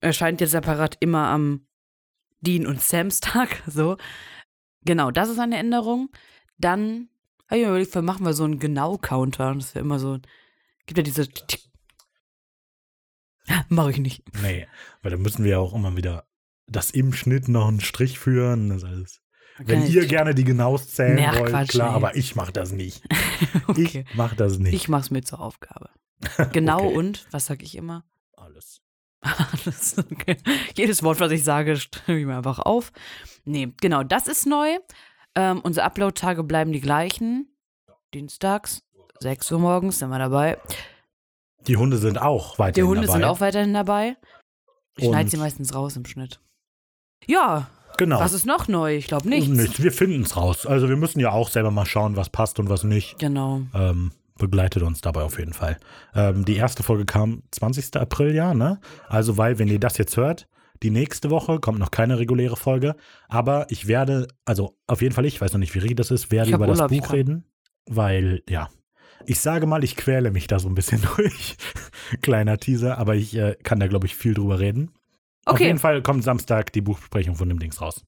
erscheint 0.00 0.40
jetzt 0.40 0.52
separat 0.52 0.96
immer 1.00 1.26
am 1.28 1.66
Dean 2.40 2.66
und 2.66 2.80
Samstag. 2.80 3.62
So. 3.66 3.98
Genau, 4.84 5.10
das 5.10 5.28
ist 5.28 5.38
eine 5.38 5.58
Änderung. 5.58 6.08
Dann 6.58 7.08
habe 7.50 7.60
ich 7.60 7.66
mir 7.66 7.70
überlegt, 7.70 7.94
machen 7.96 8.24
wir 8.24 8.32
so 8.32 8.44
einen 8.44 8.58
Genau-Counter. 8.58 9.54
Das 9.54 9.74
wäre 9.74 9.84
immer 9.84 9.98
so. 9.98 10.18
Gibt 10.86 10.98
ja 10.98 11.02
diese. 11.02 11.28
Mache 13.68 13.90
ich 13.90 13.98
nicht. 13.98 14.22
Nee, 14.42 14.68
weil 15.02 15.10
da 15.10 15.16
müssen 15.16 15.44
wir 15.44 15.52
ja 15.52 15.58
auch 15.58 15.74
immer 15.74 15.96
wieder 15.96 16.26
das 16.66 16.90
im 16.92 17.12
Schnitt 17.12 17.48
noch 17.48 17.66
einen 17.68 17.80
Strich 17.80 18.18
führen. 18.18 18.68
Das 18.70 18.84
alles. 18.84 19.20
Wenn 19.58 19.86
ihr 19.86 20.06
gerne 20.06 20.34
die 20.34 20.44
Genaus 20.44 20.88
zählen 20.88 21.16
Nee, 21.16 21.38
wollt, 21.38 21.50
Quatsch, 21.50 21.70
klar, 21.70 21.90
nee. 21.90 21.96
aber 21.96 22.16
ich 22.16 22.34
mache 22.34 22.52
das 22.52 22.72
nicht. 22.72 23.02
okay. 23.66 24.04
Ich 24.08 24.14
mache 24.14 24.36
das 24.36 24.58
nicht. 24.58 24.72
Ich 24.72 24.88
mache 24.88 25.02
es 25.02 25.10
mir 25.10 25.22
zur 25.22 25.40
Aufgabe. 25.40 25.90
Genau 26.52 26.86
Okay. 26.86 26.96
und, 26.96 27.26
was 27.30 27.46
sag 27.46 27.62
ich 27.62 27.76
immer? 27.76 28.04
Alles. 28.36 28.80
Alles 29.20 29.98
okay. 29.98 30.36
Jedes 30.74 31.02
Wort, 31.02 31.20
was 31.20 31.32
ich 31.32 31.44
sage, 31.44 31.76
schreibe 31.76 32.20
ich 32.20 32.26
mir 32.26 32.36
einfach 32.36 32.60
auf. 32.60 32.92
Nee, 33.44 33.72
genau, 33.80 34.02
das 34.02 34.28
ist 34.28 34.46
neu. 34.46 34.78
Ähm, 35.36 35.60
unsere 35.60 35.86
Upload-Tage 35.86 36.42
bleiben 36.44 36.72
die 36.72 36.80
gleichen. 36.80 37.46
Dienstags, 38.14 38.82
6 39.20 39.52
Uhr 39.52 39.58
morgens 39.60 39.98
sind 39.98 40.10
wir 40.10 40.18
dabei. 40.18 40.58
Die 41.66 41.76
Hunde 41.76 41.98
sind 41.98 42.20
auch 42.20 42.58
weiterhin 42.58 42.74
Die 42.86 42.88
Hunde 42.88 43.06
dabei. 43.06 43.12
sind 43.18 43.24
auch 43.24 43.40
weiterhin 43.40 43.74
dabei. 43.74 44.16
Ich 44.96 45.04
Und- 45.06 45.12
schneide 45.12 45.30
sie 45.30 45.36
meistens 45.36 45.74
raus 45.74 45.96
im 45.96 46.04
Schnitt. 46.04 46.40
Ja, 47.26 47.68
Genau. 47.98 48.18
was 48.18 48.32
ist 48.32 48.46
noch 48.46 48.66
neu? 48.66 48.96
Ich 48.96 49.06
glaube 49.06 49.28
nichts. 49.28 49.48
Nichts. 49.50 49.82
Wir 49.82 49.92
finden 49.92 50.22
es 50.22 50.36
raus. 50.36 50.66
Also 50.66 50.88
wir 50.88 50.96
müssen 50.96 51.20
ja 51.20 51.30
auch 51.32 51.48
selber 51.50 51.70
mal 51.70 51.86
schauen, 51.86 52.16
was 52.16 52.30
passt 52.30 52.58
und 52.58 52.68
was 52.68 52.82
nicht. 52.82 53.18
Genau. 53.18 53.62
Ähm, 53.74 54.12
begleitet 54.38 54.82
uns 54.82 55.02
dabei 55.02 55.22
auf 55.22 55.38
jeden 55.38 55.52
Fall. 55.52 55.78
Ähm, 56.14 56.44
die 56.46 56.56
erste 56.56 56.82
Folge 56.82 57.04
kam 57.04 57.42
20. 57.50 58.00
April, 58.00 58.34
ja, 58.34 58.54
ne? 58.54 58.80
Also, 59.08 59.36
weil, 59.36 59.58
wenn 59.58 59.68
ihr 59.68 59.78
das 59.78 59.98
jetzt 59.98 60.16
hört, 60.16 60.48
die 60.82 60.90
nächste 60.90 61.30
Woche 61.30 61.60
kommt 61.60 61.78
noch 61.78 61.90
keine 61.90 62.18
reguläre 62.18 62.56
Folge. 62.56 62.96
Aber 63.28 63.66
ich 63.70 63.86
werde, 63.86 64.28
also 64.44 64.76
auf 64.86 65.02
jeden 65.02 65.14
Fall 65.14 65.26
ich, 65.26 65.40
weiß 65.40 65.52
noch 65.52 65.58
nicht, 65.60 65.74
wie 65.74 65.78
richtig 65.80 65.96
das 65.96 66.10
ist, 66.10 66.30
werde 66.30 66.52
über 66.52 66.66
das 66.66 66.78
Urlaub, 66.78 66.92
ich 66.92 67.00
Buch 67.02 67.12
reden. 67.12 67.44
Weil, 67.86 68.42
ja, 68.48 68.68
ich 69.26 69.40
sage 69.40 69.66
mal, 69.66 69.84
ich 69.84 69.96
quäle 69.96 70.30
mich 70.30 70.46
da 70.46 70.58
so 70.58 70.68
ein 70.68 70.74
bisschen 70.74 71.02
durch. 71.16 71.56
Kleiner 72.22 72.58
Teaser, 72.58 72.98
aber 72.98 73.14
ich 73.16 73.36
äh, 73.36 73.56
kann 73.62 73.80
da, 73.80 73.86
glaube 73.86 74.06
ich, 74.06 74.14
viel 74.16 74.34
drüber 74.34 74.58
reden. 74.58 74.90
Auf 75.44 75.54
Okay, 75.54 75.66
jeden 75.66 75.78
Fall 75.78 76.02
kommt 76.02 76.24
Samstag 76.24 76.72
die 76.72 76.80
Buchbesprechung 76.82 77.34
von 77.36 77.48
dem 77.48 77.58
Dings 77.58 77.80
raus. 77.80 78.04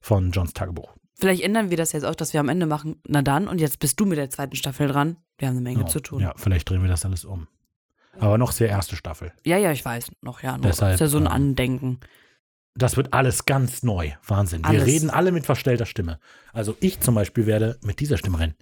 Von 0.00 0.30
Johns 0.32 0.52
Tagebuch. 0.52 0.92
vielleicht 1.18 1.42
ändern 1.44 1.70
wir 1.70 1.76
das 1.76 1.92
jetzt 1.92 2.04
auch, 2.04 2.14
dass 2.16 2.32
wir 2.32 2.40
am 2.40 2.48
Ende 2.48 2.66
machen. 2.66 2.96
Na 3.06 3.22
dann, 3.22 3.46
und 3.48 3.60
jetzt 3.60 3.78
bist 3.78 3.98
du 4.00 4.04
mit 4.06 4.18
der 4.18 4.30
zweiten 4.30 4.56
Staffel 4.56 4.88
dran. 4.88 5.16
Wir 5.38 5.48
haben 5.48 5.54
eine 5.56 5.62
Menge 5.62 5.80
Ja, 5.80 5.86
zu 5.86 6.00
tun. 6.00 6.20
Ja, 6.20 6.32
vielleicht 6.36 6.68
drehen 6.68 6.82
wir 6.82 6.88
das 6.88 7.04
alles 7.04 7.24
um. 7.24 7.46
Aber 8.18 8.38
noch 8.38 8.52
sehr 8.52 8.68
erste 8.68 8.96
Staffel. 8.96 9.32
Ja, 9.44 9.56
ja, 9.56 9.72
ich 9.72 9.84
weiß 9.84 10.12
noch, 10.20 10.42
ja. 10.42 10.56
Nur. 10.56 10.66
Deshalb, 10.66 10.94
ist 10.94 11.00
ja 11.00 11.06
so 11.08 11.18
ein 11.18 11.26
ähm, 11.26 11.32
Andenken. 11.32 12.00
Das 12.74 12.96
wird 12.96 13.12
alles 13.12 13.44
ganz 13.44 13.82
neu. 13.82 14.12
Wahnsinn. 14.26 14.62
Wir 14.62 14.70
Alles. 14.70 14.86
reden 14.86 15.10
alle 15.10 15.30
mit 15.30 15.44
verstellter 15.44 15.84
Stimme. 15.84 16.18
Also 16.52 16.74
ich 16.80 17.00
zum 17.00 17.14
Beispiel 17.14 17.46
werde 17.46 17.78
mit 17.82 18.00
dieser 18.00 18.16
Stimme 18.16 18.38
reden. 18.38 18.54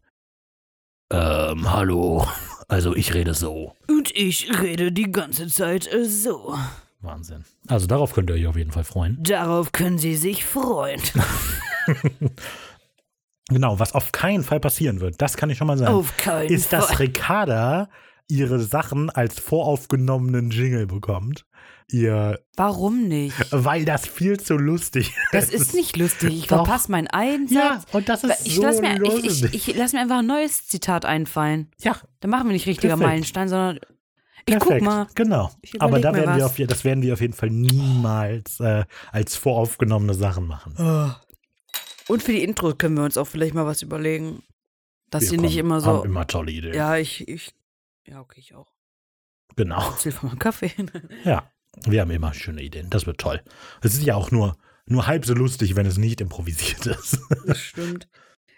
Ähm, 1.13 1.71
hallo. 1.73 2.27
Also 2.69 2.95
ich 2.95 3.15
rede 3.15 3.35
so. 3.35 3.75
Und 3.89 4.17
ich 4.17 4.61
rede 4.61 4.91
die 4.91 5.11
ganze 5.11 5.47
Zeit 5.49 5.93
äh, 5.93 6.05
so. 6.05 6.57
Wahnsinn. 7.01 7.45
Also 7.69 7.87
darauf 7.87 8.13
könnt 8.13 8.31
ihr 8.31 8.37
euch 8.37 8.47
auf 8.47 8.57
jeden 8.57 8.73
Fall 8.73 8.85
freuen. 8.85 9.23
Darauf 9.23 9.73
können 9.73 9.99
Sie 9.99 10.17
sich 10.17 10.45
freuen. 10.45 11.01
Genau, 13.51 13.81
was 13.81 13.95
auf 13.95 14.13
keinen 14.13 14.45
Fall 14.45 14.61
passieren 14.61 15.01
wird, 15.01 15.21
das 15.21 15.37
kann 15.37 15.51
ich 15.51 15.59
schon 15.59 15.67
mal 15.67 15.77
sagen, 15.77 15.93
Auf 15.93 16.17
keinen 16.17 16.51
ist, 16.51 16.73
dass 16.73 16.87
Fall. 16.87 16.99
Ricarda 16.99 17.89
ihre 18.31 18.61
Sachen 18.61 19.11
als 19.11 19.39
voraufgenommenen 19.39 20.51
Jingle 20.51 20.87
bekommt. 20.87 21.45
Ihr, 21.93 22.39
Warum 22.57 23.09
nicht? 23.09 23.35
weil 23.51 23.85
das 23.85 24.07
viel 24.07 24.39
zu 24.39 24.57
lustig 24.57 25.13
Das 25.33 25.49
ist 25.49 25.75
nicht 25.75 25.97
lustig. 25.97 26.31
Ich 26.31 26.47
Doch. 26.47 26.59
verpasse 26.65 26.91
meinen 26.93 27.09
Einsatz. 27.09 27.53
Ja, 27.53 27.83
und 27.93 28.09
das 28.09 28.23
ist 28.23 28.47
ich 28.47 28.55
so 28.57 28.63
lass 28.63 28.81
mir, 28.81 28.93
ich, 28.95 28.99
lustig. 29.25 29.55
ich, 29.55 29.69
ich 29.69 29.77
lass 29.77 29.93
mir 29.93 30.01
einfach 30.01 30.19
ein 30.21 30.27
neues 30.27 30.67
Zitat 30.69 31.05
einfallen. 31.05 31.71
ja, 31.81 31.97
Da 32.21 32.29
machen 32.29 32.47
wir 32.47 32.53
nicht 32.53 32.67
richtiger 32.67 32.91
Perfekt. 32.95 33.09
Meilenstein, 33.09 33.49
sondern 33.49 33.81
ich 34.47 34.57
Perfekt, 34.57 34.79
guck 34.79 34.83
mal. 34.83 35.07
Genau. 35.17 35.51
Ich 35.63 35.83
Aber 35.83 35.99
da 36.01 36.15
werden 36.15 36.37
wir 36.37 36.47
auf, 36.47 36.55
das 36.57 36.85
werden 36.85 37.03
wir 37.03 37.13
auf 37.13 37.21
jeden 37.21 37.35
Fall 37.35 37.51
niemals 37.51 38.61
äh, 38.61 38.85
als 39.11 39.35
voraufgenommene 39.37 40.15
Sachen 40.15 40.47
machen. 40.47 40.75
Und 42.09 42.23
für 42.23 42.33
die 42.33 42.43
Intro 42.43 42.73
können 42.75 42.97
wir 42.97 43.05
uns 43.05 43.17
auch 43.19 43.27
vielleicht 43.27 43.55
mal 43.55 43.67
was 43.67 43.83
überlegen. 43.83 44.43
Dass 45.11 45.23
Wir 45.25 45.31
sie 45.31 45.39
nicht 45.39 45.57
kommen- 45.57 45.67
immer 45.67 45.81
so. 45.81 45.87
Haben 45.89 46.05
immer 46.09 46.27
tolle 46.27 46.53
Ideen. 46.53 46.73
Ja, 46.75 46.97
ich, 46.97 47.27
ich. 47.29 47.53
Ja, 48.07 48.21
okay, 48.21 48.41
ich 48.41 48.55
auch. 48.55 48.73
Genau. 49.57 49.91
Erzähl 49.91 50.13
von 50.13 50.31
meinem 50.31 50.39
Kaffee. 50.39 50.73
Ja. 51.25 51.51
Wir 51.87 52.01
haben 52.01 52.11
immer 52.11 52.35
schöne 52.35 52.63
Ideen. 52.63 52.91
Das 52.91 53.07
wird 53.07 53.19
toll. 53.19 53.41
Es 53.81 53.95
ist 53.95 54.03
ja 54.03 54.17
auch 54.17 54.33
nur, 54.33 54.57
nur 54.87 55.07
halb 55.07 55.25
so 55.25 55.35
lustig, 55.35 55.77
wenn 55.77 55.87
es 55.87 55.99
nicht 55.99 56.21
improvisiert 56.21 56.87
ist. 56.87 57.19
Das 57.47 57.61
stimmt. 57.61 58.09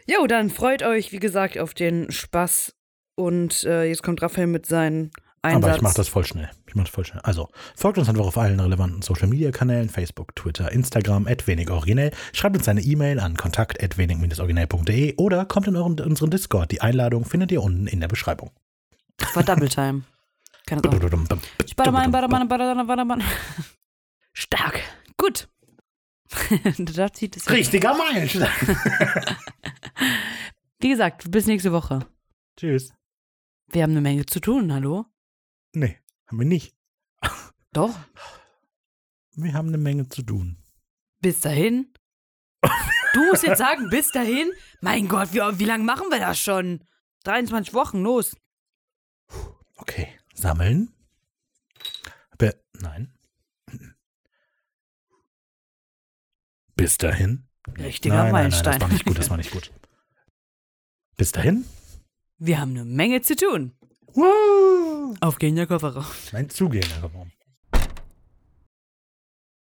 Jo, 0.07 0.27
dann 0.27 0.49
freut 0.51 0.83
euch, 0.83 1.13
wie 1.13 1.19
gesagt, 1.19 1.59
auf 1.59 1.75
den 1.75 2.11
Spaß. 2.11 2.75
Und 3.15 3.65
äh, 3.65 3.85
jetzt 3.85 4.03
kommt 4.03 4.23
Raphael 4.23 4.47
mit 4.47 4.65
seinen 4.65 5.11
Einsatz. 5.43 5.65
Aber 5.65 5.77
ich 5.77 5.83
mache 5.83 5.95
das 5.95 6.09
voll 6.09 6.25
schnell. 6.25 6.51
Ich 6.67 6.75
mache 6.75 6.87
das 6.87 6.95
voll 6.95 7.05
schnell. 7.05 7.21
Also, 7.23 7.49
folgt 7.77 7.99
uns 7.99 8.09
einfach 8.09 8.25
auf 8.25 8.39
allen 8.39 8.59
relevanten 8.59 9.03
Social 9.03 9.29
Media 9.29 9.51
Kanälen: 9.51 9.91
Facebook, 9.91 10.35
Twitter, 10.35 10.73
Instagram, 10.73 11.27
wenig 11.47 11.71
originell. 11.71 12.13
Schreibt 12.33 12.57
uns 12.57 12.69
eine 12.69 12.81
E-Mail 12.81 13.21
an 13.21 13.37
kontakt 13.37 13.83
originellde 14.41 15.15
oder 15.19 15.45
kommt 15.45 15.67
in 15.69 15.77
unseren 15.77 16.31
Discord. 16.31 16.71
Die 16.73 16.81
Einladung 16.81 17.25
findet 17.25 17.53
ihr 17.53 17.63
unten 17.63 17.87
in 17.87 18.01
der 18.01 18.09
Beschreibung. 18.09 18.51
Das 19.17 19.35
war 19.37 19.43
Double 19.43 19.69
Time. 19.69 20.03
Keine 20.67 20.83
Ahnung. 20.85 21.27
Spartermann, 21.69 22.11
Spartermann, 22.11 22.85
Spartermann. 22.85 23.23
Stark. 24.33 24.81
Gut. 25.17 25.49
da 26.79 27.13
zieht 27.13 27.37
es. 27.37 27.51
Richtiger 27.51 27.95
Meilenstein. 27.95 28.49
Wie 30.81 30.89
gesagt, 30.89 31.31
bis 31.31 31.47
nächste 31.47 31.73
Woche. 31.73 32.07
Tschüss. 32.57 32.93
Wir 33.69 33.83
haben 33.83 33.93
eine 33.93 34.01
Menge 34.01 34.27
zu 34.27 34.41
tun, 34.41 34.73
hallo? 34.73 35.07
Nee, 35.75 35.99
haben 36.27 36.39
wir 36.39 36.47
nicht. 36.47 36.75
Doch. 37.73 37.99
Wir 39.35 39.55
haben 39.55 39.69
eine 39.69 39.79
Menge 39.79 40.09
zu 40.09 40.23
tun. 40.23 40.59
Bis 41.21 41.41
dahin. 41.41 41.93
Du 43.15 43.23
musst 43.27 43.43
jetzt 43.43 43.59
sagen, 43.59 43.91
bis 43.91 44.11
dahin. 44.11 44.51
Mein 44.81 45.07
Gott, 45.07 45.35
wie, 45.35 45.41
wie 45.59 45.67
lange 45.67 45.85
machen 45.85 46.07
wir 46.09 46.19
das 46.19 46.39
schon? 46.39 46.83
23 47.25 47.75
Wochen, 47.75 48.03
los. 48.03 48.35
Okay. 49.77 50.09
Sammeln. 50.35 50.93
Be 52.39 52.55
Nein. 52.81 53.13
Bis 56.75 56.99
dahin. 56.99 57.45
Richtiger 57.79 58.15
nein, 58.15 58.25
nein, 58.25 58.25
nein, 58.25 58.33
Meilenstein. 58.33 58.73
das 58.73 58.81
war 58.81 58.89
nicht 58.89 59.05
gut, 59.05 59.19
das 59.19 59.31
war 59.31 59.37
nicht 59.37 59.51
gut. 59.53 59.73
Bis 61.17 61.33
dahin. 61.33 61.65
Wir 62.39 62.59
haben 62.61 62.71
eine 62.71 62.85
Menge 62.85 63.23
zu 63.23 63.37
tun. 63.37 63.73
Woo! 64.15 65.15
Auf 65.21 65.39
gehen 65.39 65.55
der 65.55 65.67
Kofferraum. 65.67 66.07
Nein, 66.33 66.51
zugehen. 66.51 66.89
Herr 67.01 67.11
Raum. 67.11 67.31